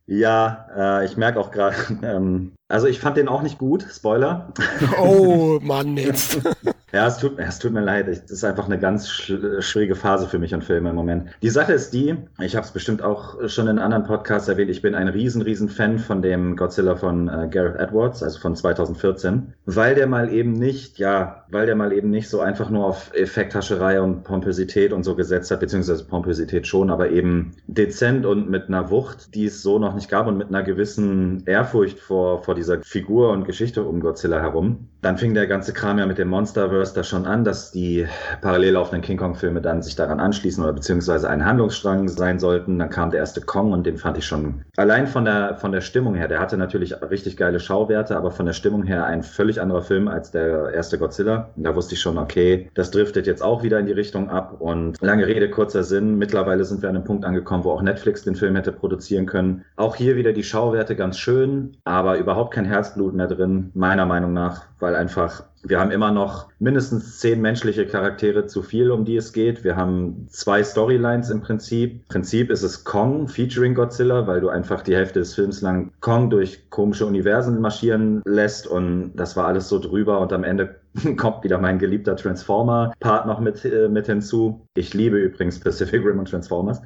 ja, 0.06 0.68
äh, 0.76 1.06
ich 1.06 1.16
merke 1.18 1.40
auch 1.40 1.52
gerade, 1.52 1.76
ähm, 2.04 2.54
also 2.70 2.88
ich 2.88 3.00
fand 3.00 3.18
den 3.18 3.28
auch 3.28 3.42
nicht 3.42 3.58
gut, 3.58 3.86
Spoiler. 3.90 4.54
Oh 5.00 5.60
Mann, 5.62 5.98
jetzt. 5.98 6.40
Ja, 6.94 7.06
es 7.06 7.18
tut, 7.18 7.38
es 7.38 7.60
tut 7.60 7.74
mir 7.74 7.82
leid. 7.82 8.08
Es 8.08 8.32
ist 8.32 8.46
einfach 8.46 8.66
eine 8.66 8.80
ganz 8.80 9.10
schwierige 9.12 9.94
Phase 9.94 10.26
für 10.26 10.40
mich 10.40 10.54
und 10.54 10.64
Filme 10.64 10.92
im 10.92 10.96
Moment. 10.96 11.30
Die 11.42 11.50
Sache 11.50 11.74
ist 11.74 11.94
die, 11.94 12.16
ich 12.40 12.56
habe 12.56 12.66
es 12.66 12.72
bestimmt 12.72 13.02
auch 13.02 13.50
schon 13.50 13.68
in 13.68 13.78
anderen 13.78 14.06
Podcasts 14.06 14.48
erwähnt, 14.48 14.72
ich 14.72 14.82
bin 14.82 14.96
ein 14.96 15.10
riesen, 15.10 15.42
riesen 15.42 15.68
Fan 15.68 16.00
von 16.00 16.22
dem 16.22 16.56
Godzilla 16.56 16.96
von 16.96 17.28
äh, 17.28 17.50
Gareth 17.52 17.76
Edwards, 17.76 18.24
also 18.24 18.40
von 18.40 18.56
2014, 18.56 19.54
weil 19.66 19.96
der 19.96 20.08
mal 20.08 20.32
eben 20.32 20.54
nicht, 20.54 20.98
ja, 20.98 21.44
weil 21.52 21.66
der 21.66 21.76
mal 21.76 21.92
eben 21.92 22.10
nicht 22.10 22.30
so 22.30 22.40
einfach 22.40 22.70
nur 22.70 22.86
auf 22.86 23.14
Effekthascherei 23.14 24.00
und 24.00 24.24
Pompösität 24.24 24.94
und 24.94 25.04
so 25.04 25.14
gesetzt 25.16 25.52
hat, 25.52 25.60
beziehungsweise 25.60 26.06
Pompösität 26.06 26.68
schon, 26.68 26.90
aber 26.90 27.10
eben 27.10 27.52
dezent 27.68 28.26
und 28.26 28.50
mit 28.50 28.70
einer 28.70 28.90
Wucht, 28.90 29.36
die 29.36 29.46
es 29.46 29.62
so 29.62 29.78
noch 29.78 29.94
nicht 29.94 30.10
gab 30.10 30.26
und 30.26 30.38
mit 30.38 30.48
einer 30.48 30.64
gewissen 30.64 31.44
Ehrfurcht 31.46 32.00
vor, 32.00 32.44
vor 32.44 32.56
dieser 32.58 32.82
Figur 32.82 33.32
und 33.32 33.46
Geschichte 33.46 33.84
um 33.84 34.00
Godzilla 34.02 34.42
herum. 34.42 34.90
Dann 35.02 35.18
fing 35.18 35.34
der 35.34 35.48
ganze 35.48 35.74
Kram 35.74 36.00
ja 36.00 36.06
mit 36.06 36.18
dem 36.18 36.28
Monsterverse 36.28 36.94
da 36.94 37.04
schon 37.04 37.26
an, 37.26 37.44
dass 37.44 37.72
die 37.72 38.06
parallel 38.42 38.74
laufenden 38.74 39.02
King 39.02 39.18
Kong-Filme 39.18 39.62
dann 39.62 39.82
sich 39.82 39.96
daran 39.96 40.20
anschließen 40.20 40.64
oder 40.64 40.74
beziehungsweise 40.74 41.30
ein 41.30 41.46
Handlungsstrang 41.46 42.10
sein 42.10 42.40
sollten. 42.40 42.80
Dann 42.80 42.90
kam 42.90 43.12
der 43.12 43.20
erste 43.20 43.42
Kong 43.42 43.72
und 43.72 43.86
den 43.86 43.98
fand 43.98 44.18
ich 44.18 44.26
schon 44.26 44.66
allein 44.76 45.08
von 45.08 45.26
der, 45.26 45.58
von 45.58 45.72
der 45.72 45.82
Stimmung 45.82 46.16
her, 46.16 46.28
der 46.28 46.40
hatte 46.40 46.58
natürlich 46.58 47.02
richtig 47.02 47.38
geile 47.38 47.60
Schauwerte, 47.60 48.18
aber 48.18 48.32
von 48.32 48.46
der 48.46 48.54
Stimmung 48.54 48.84
her 48.84 49.06
ein 49.06 49.24
völlig 49.24 49.62
anderer 49.62 49.82
Film 49.82 50.08
als 50.08 50.32
der 50.32 50.72
erste 50.74 50.98
Godzilla. 50.98 51.50
Da 51.56 51.76
wusste 51.76 51.96
ich 51.96 52.02
schon, 52.02 52.18
okay, 52.18 52.70
das 52.74 52.92
driftet 52.92 53.28
jetzt 53.28 53.44
auch 53.44 53.64
wieder 53.64 53.80
in 53.80 53.86
die 53.86 53.92
Richtung 53.92 54.30
ab 54.30 54.56
und 54.60 55.02
lange 55.02 55.28
Rede, 55.28 55.50
kurzer 55.50 55.84
Sinn. 55.84 56.18
Mittlerweile 56.18 56.64
sind 56.64 56.82
wir 56.82 56.90
an 56.90 56.96
einem 56.96 57.06
Punkt 57.06 57.26
angekommen, 57.26 57.64
wo 57.64 57.72
auch 57.72 57.82
Netflix 57.82 58.24
den 58.24 58.36
Film 58.36 58.56
hätte 58.56 58.72
produzieren 58.72 59.26
können. 59.26 59.66
Auch 59.76 59.96
hier 59.96 60.16
wieder 60.16 60.34
die 60.34 60.44
Schauwerte 60.44 60.96
ganz 60.96 61.18
schön, 61.18 61.78
aber 61.84 62.18
überhaupt 62.18 62.47
kein 62.50 62.66
Herzblut 62.66 63.14
mehr 63.14 63.28
drin, 63.28 63.72
meiner 63.74 64.06
Meinung 64.06 64.34
nach, 64.34 64.64
weil 64.80 64.96
einfach 64.96 65.44
wir 65.70 65.80
haben 65.80 65.92
immer 65.92 66.12
noch 66.12 66.48
mindestens 66.60 67.20
zehn 67.20 67.42
menschliche 67.42 67.86
Charaktere 67.86 68.46
zu 68.46 68.62
viel, 68.62 68.92
um 68.92 69.06
die 69.06 69.18
es 69.18 69.34
geht. 69.34 69.64
Wir 69.64 69.76
haben 69.76 70.28
zwei 70.30 70.64
Storylines 70.64 71.30
im 71.30 71.42
Prinzip. 71.42 71.94
Im 71.94 72.08
Prinzip 72.08 72.50
ist 72.52 72.64
es 72.64 72.84
Kong 72.84 73.28
featuring 73.28 73.74
Godzilla, 73.74 74.28
weil 74.28 74.40
du 74.40 74.50
einfach 74.50 74.82
die 74.82 74.96
Hälfte 74.96 75.20
des 75.20 75.34
Films 75.34 75.62
lang 75.62 75.92
Kong 76.00 76.30
durch 76.30 76.70
komische 76.70 77.06
Universen 77.06 77.60
marschieren 77.60 78.22
lässt 78.26 78.68
und 78.68 79.14
das 79.16 79.36
war 79.36 79.48
alles 79.48 79.68
so 79.68 79.80
drüber 79.80 80.20
und 80.20 80.32
am 80.32 80.44
Ende 80.44 80.76
kommt 81.18 81.44
wieder 81.44 81.58
mein 81.58 81.80
geliebter 81.80 82.16
Transformer-Part 82.16 83.26
noch 83.26 83.40
mit, 83.40 83.66
äh, 83.66 83.90
mit 83.90 84.06
hinzu. 84.06 84.62
Ich 84.76 84.94
liebe 84.94 85.18
übrigens 85.18 85.60
Pacific 85.60 86.06
Rim 86.06 86.20
und 86.20 86.30
Transformers. 86.30 86.82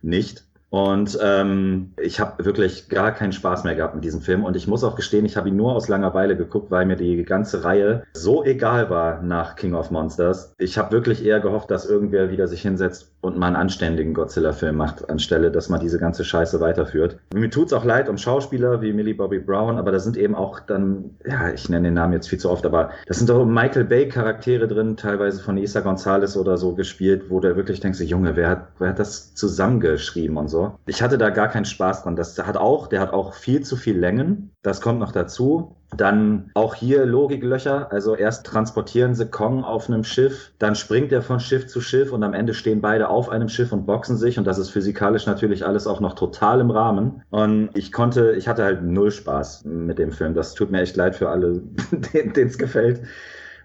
Nicht. 0.00 0.44
Und 0.72 1.18
ähm, 1.20 1.92
ich 2.00 2.18
habe 2.18 2.46
wirklich 2.46 2.88
gar 2.88 3.12
keinen 3.12 3.32
Spaß 3.32 3.64
mehr 3.64 3.74
gehabt 3.74 3.94
mit 3.94 4.04
diesem 4.04 4.22
Film. 4.22 4.42
Und 4.42 4.56
ich 4.56 4.66
muss 4.66 4.84
auch 4.84 4.96
gestehen, 4.96 5.26
ich 5.26 5.36
habe 5.36 5.50
ihn 5.50 5.56
nur 5.56 5.74
aus 5.74 5.88
Langeweile 5.88 6.34
geguckt, 6.34 6.70
weil 6.70 6.86
mir 6.86 6.96
die 6.96 7.24
ganze 7.24 7.62
Reihe 7.62 8.04
so 8.14 8.42
egal 8.42 8.88
war 8.88 9.20
nach 9.20 9.54
King 9.54 9.74
of 9.74 9.90
Monsters. 9.90 10.54
Ich 10.56 10.78
habe 10.78 10.92
wirklich 10.92 11.26
eher 11.26 11.40
gehofft, 11.40 11.70
dass 11.70 11.84
irgendwer 11.84 12.30
wieder 12.30 12.48
sich 12.48 12.62
hinsetzt 12.62 13.11
und 13.22 13.38
mal 13.38 13.46
einen 13.46 13.56
anständigen 13.56 14.14
Godzilla-Film 14.14 14.76
macht, 14.76 15.08
anstelle, 15.08 15.50
dass 15.50 15.68
man 15.68 15.80
diese 15.80 15.98
ganze 15.98 16.24
Scheiße 16.24 16.60
weiterführt. 16.60 17.18
Mir 17.32 17.50
tut's 17.50 17.72
auch 17.72 17.84
leid 17.84 18.08
um 18.08 18.18
Schauspieler 18.18 18.82
wie 18.82 18.92
Millie 18.92 19.14
Bobby 19.14 19.38
Brown, 19.38 19.78
aber 19.78 19.92
da 19.92 19.98
sind 20.00 20.16
eben 20.16 20.34
auch 20.34 20.60
dann, 20.60 21.16
ja, 21.24 21.50
ich 21.50 21.68
nenne 21.68 21.88
den 21.88 21.94
Namen 21.94 22.12
jetzt 22.12 22.28
viel 22.28 22.38
zu 22.38 22.50
oft, 22.50 22.66
aber 22.66 22.90
das 23.06 23.18
sind 23.18 23.30
doch 23.30 23.44
Michael 23.44 23.84
Bay-Charaktere 23.84 24.66
drin, 24.66 24.96
teilweise 24.96 25.40
von 25.40 25.56
Isa 25.56 25.80
Gonzalez 25.80 26.36
oder 26.36 26.58
so 26.58 26.74
gespielt, 26.74 27.30
wo 27.30 27.40
du 27.40 27.54
wirklich 27.56 27.80
denkst, 27.80 28.00
Junge, 28.00 28.34
wer 28.36 28.50
hat, 28.50 28.66
wer 28.78 28.90
hat 28.90 28.98
das 28.98 29.34
zusammengeschrieben 29.34 30.36
und 30.36 30.48
so. 30.48 30.74
Ich 30.86 31.00
hatte 31.00 31.16
da 31.16 31.30
gar 31.30 31.48
keinen 31.48 31.64
Spaß 31.64 32.02
dran. 32.02 32.16
Das 32.16 32.36
hat 32.38 32.56
auch, 32.56 32.88
der 32.88 33.00
hat 33.00 33.12
auch 33.12 33.34
viel 33.34 33.62
zu 33.62 33.76
viel 33.76 33.96
Längen. 33.96 34.50
Das 34.62 34.80
kommt 34.80 34.98
noch 34.98 35.12
dazu. 35.12 35.76
Dann 35.96 36.50
auch 36.54 36.74
hier 36.74 37.04
Logiklöcher. 37.04 37.92
Also 37.92 38.14
erst 38.14 38.46
transportieren 38.46 39.14
sie 39.14 39.26
Kong 39.26 39.64
auf 39.64 39.88
einem 39.88 40.04
Schiff, 40.04 40.52
dann 40.58 40.74
springt 40.74 41.12
er 41.12 41.22
von 41.22 41.40
Schiff 41.40 41.66
zu 41.66 41.80
Schiff 41.80 42.12
und 42.12 42.22
am 42.22 42.34
Ende 42.34 42.54
stehen 42.54 42.80
beide 42.80 43.08
auf 43.08 43.28
einem 43.28 43.48
Schiff 43.48 43.72
und 43.72 43.86
boxen 43.86 44.16
sich 44.16 44.38
und 44.38 44.46
das 44.46 44.58
ist 44.58 44.70
physikalisch 44.70 45.26
natürlich 45.26 45.66
alles 45.66 45.86
auch 45.86 46.00
noch 46.00 46.14
total 46.14 46.60
im 46.60 46.70
Rahmen. 46.70 47.22
Und 47.30 47.70
ich 47.74 47.92
konnte, 47.92 48.32
ich 48.32 48.48
hatte 48.48 48.64
halt 48.64 48.82
null 48.82 49.10
Spaß 49.10 49.64
mit 49.64 49.98
dem 49.98 50.12
Film. 50.12 50.34
Das 50.34 50.54
tut 50.54 50.70
mir 50.70 50.80
echt 50.80 50.96
leid 50.96 51.16
für 51.16 51.28
alle, 51.28 51.62
denen 52.14 52.48
es 52.48 52.58
gefällt. 52.58 53.02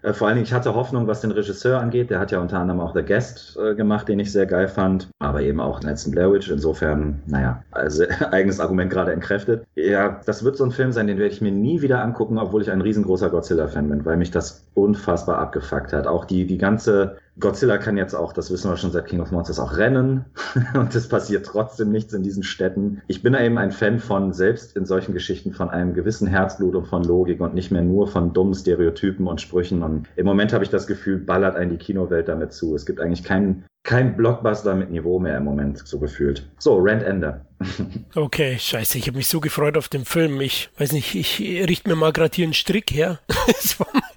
Äh, 0.02 0.12
vor 0.12 0.28
allen 0.28 0.36
Dingen, 0.36 0.46
ich 0.46 0.52
hatte 0.52 0.74
Hoffnung, 0.74 1.06
was 1.06 1.20
den 1.20 1.30
Regisseur 1.30 1.80
angeht. 1.80 2.10
Der 2.10 2.20
hat 2.20 2.30
ja 2.30 2.40
unter 2.40 2.58
anderem 2.58 2.80
auch 2.80 2.94
The 2.94 3.02
Guest 3.02 3.58
äh, 3.60 3.74
gemacht, 3.74 4.08
den 4.08 4.20
ich 4.20 4.32
sehr 4.32 4.46
geil 4.46 4.68
fand, 4.68 5.08
aber 5.18 5.42
eben 5.42 5.60
auch 5.60 5.80
Nelson 5.80 6.12
Blair 6.12 6.32
Witch. 6.32 6.50
Insofern, 6.50 7.20
naja, 7.26 7.62
also 7.70 8.04
eigenes 8.30 8.60
Argument 8.60 8.90
gerade 8.90 9.12
entkräftet. 9.12 9.64
Ja, 9.74 10.20
das 10.26 10.44
wird 10.44 10.56
so 10.56 10.64
ein 10.64 10.70
Film 10.70 10.92
sein, 10.92 11.06
den 11.06 11.18
werde 11.18 11.32
ich 11.32 11.40
mir 11.40 11.52
nie 11.52 11.82
wieder 11.82 12.02
angucken, 12.02 12.38
obwohl 12.38 12.62
ich 12.62 12.70
ein 12.70 12.80
riesengroßer 12.80 13.30
Godzilla-Fan 13.30 13.88
bin, 13.88 14.04
weil 14.04 14.16
mich 14.16 14.30
das 14.30 14.64
unfassbar 14.74 15.38
abgefuckt 15.38 15.92
hat. 15.92 16.06
Auch 16.06 16.24
die, 16.24 16.46
die 16.46 16.58
ganze 16.58 17.16
Godzilla 17.40 17.78
kann 17.78 17.96
jetzt 17.96 18.14
auch, 18.14 18.32
das 18.32 18.50
wissen 18.50 18.70
wir 18.70 18.76
schon 18.76 18.90
seit 18.90 19.06
King 19.06 19.20
of 19.20 19.30
Monsters, 19.30 19.60
auch 19.60 19.76
rennen 19.76 20.24
und 20.74 20.94
es 20.94 21.08
passiert 21.08 21.46
trotzdem 21.46 21.90
nichts 21.90 22.12
in 22.12 22.22
diesen 22.22 22.42
Städten. 22.42 23.02
Ich 23.06 23.22
bin 23.22 23.34
eben 23.34 23.58
ein 23.58 23.70
Fan 23.70 24.00
von, 24.00 24.32
selbst 24.32 24.76
in 24.76 24.86
solchen 24.86 25.14
Geschichten, 25.14 25.52
von 25.52 25.70
einem 25.70 25.94
gewissen 25.94 26.26
Herzblut 26.26 26.74
und 26.74 26.86
von 26.86 27.04
Logik 27.04 27.40
und 27.40 27.54
nicht 27.54 27.70
mehr 27.70 27.82
nur 27.82 28.08
von 28.08 28.32
dummen 28.32 28.54
Stereotypen 28.54 29.26
und 29.26 29.40
Sprüchen. 29.40 29.82
Und 29.82 30.08
im 30.16 30.26
Moment 30.26 30.52
habe 30.52 30.64
ich 30.64 30.70
das 30.70 30.86
Gefühl, 30.86 31.18
ballert 31.18 31.56
einen 31.56 31.70
die 31.70 31.78
Kinowelt 31.78 32.28
damit 32.28 32.52
zu. 32.52 32.74
Es 32.74 32.86
gibt 32.86 33.00
eigentlich 33.00 33.24
keinen 33.24 33.64
kein 33.82 34.16
Blockbuster 34.16 34.74
mit 34.74 34.90
Niveau 34.90 35.18
mehr 35.18 35.38
im 35.38 35.44
Moment, 35.44 35.78
so 35.86 35.98
gefühlt. 35.98 36.46
So, 36.58 36.78
Rand 36.78 37.02
Ender. 37.02 37.46
okay, 38.14 38.58
scheiße, 38.58 38.98
ich 38.98 39.06
habe 39.06 39.16
mich 39.16 39.28
so 39.28 39.40
gefreut 39.40 39.76
auf 39.76 39.88
den 39.88 40.04
Film. 40.04 40.40
Ich 40.40 40.70
weiß 40.78 40.92
nicht, 40.92 41.14
ich 41.14 41.40
richte 41.40 41.88
mir 41.88 41.96
mal 41.96 42.12
gerade 42.12 42.34
hier 42.34 42.44
einen 42.44 42.54
Strick 42.54 42.90
her. 42.92 43.18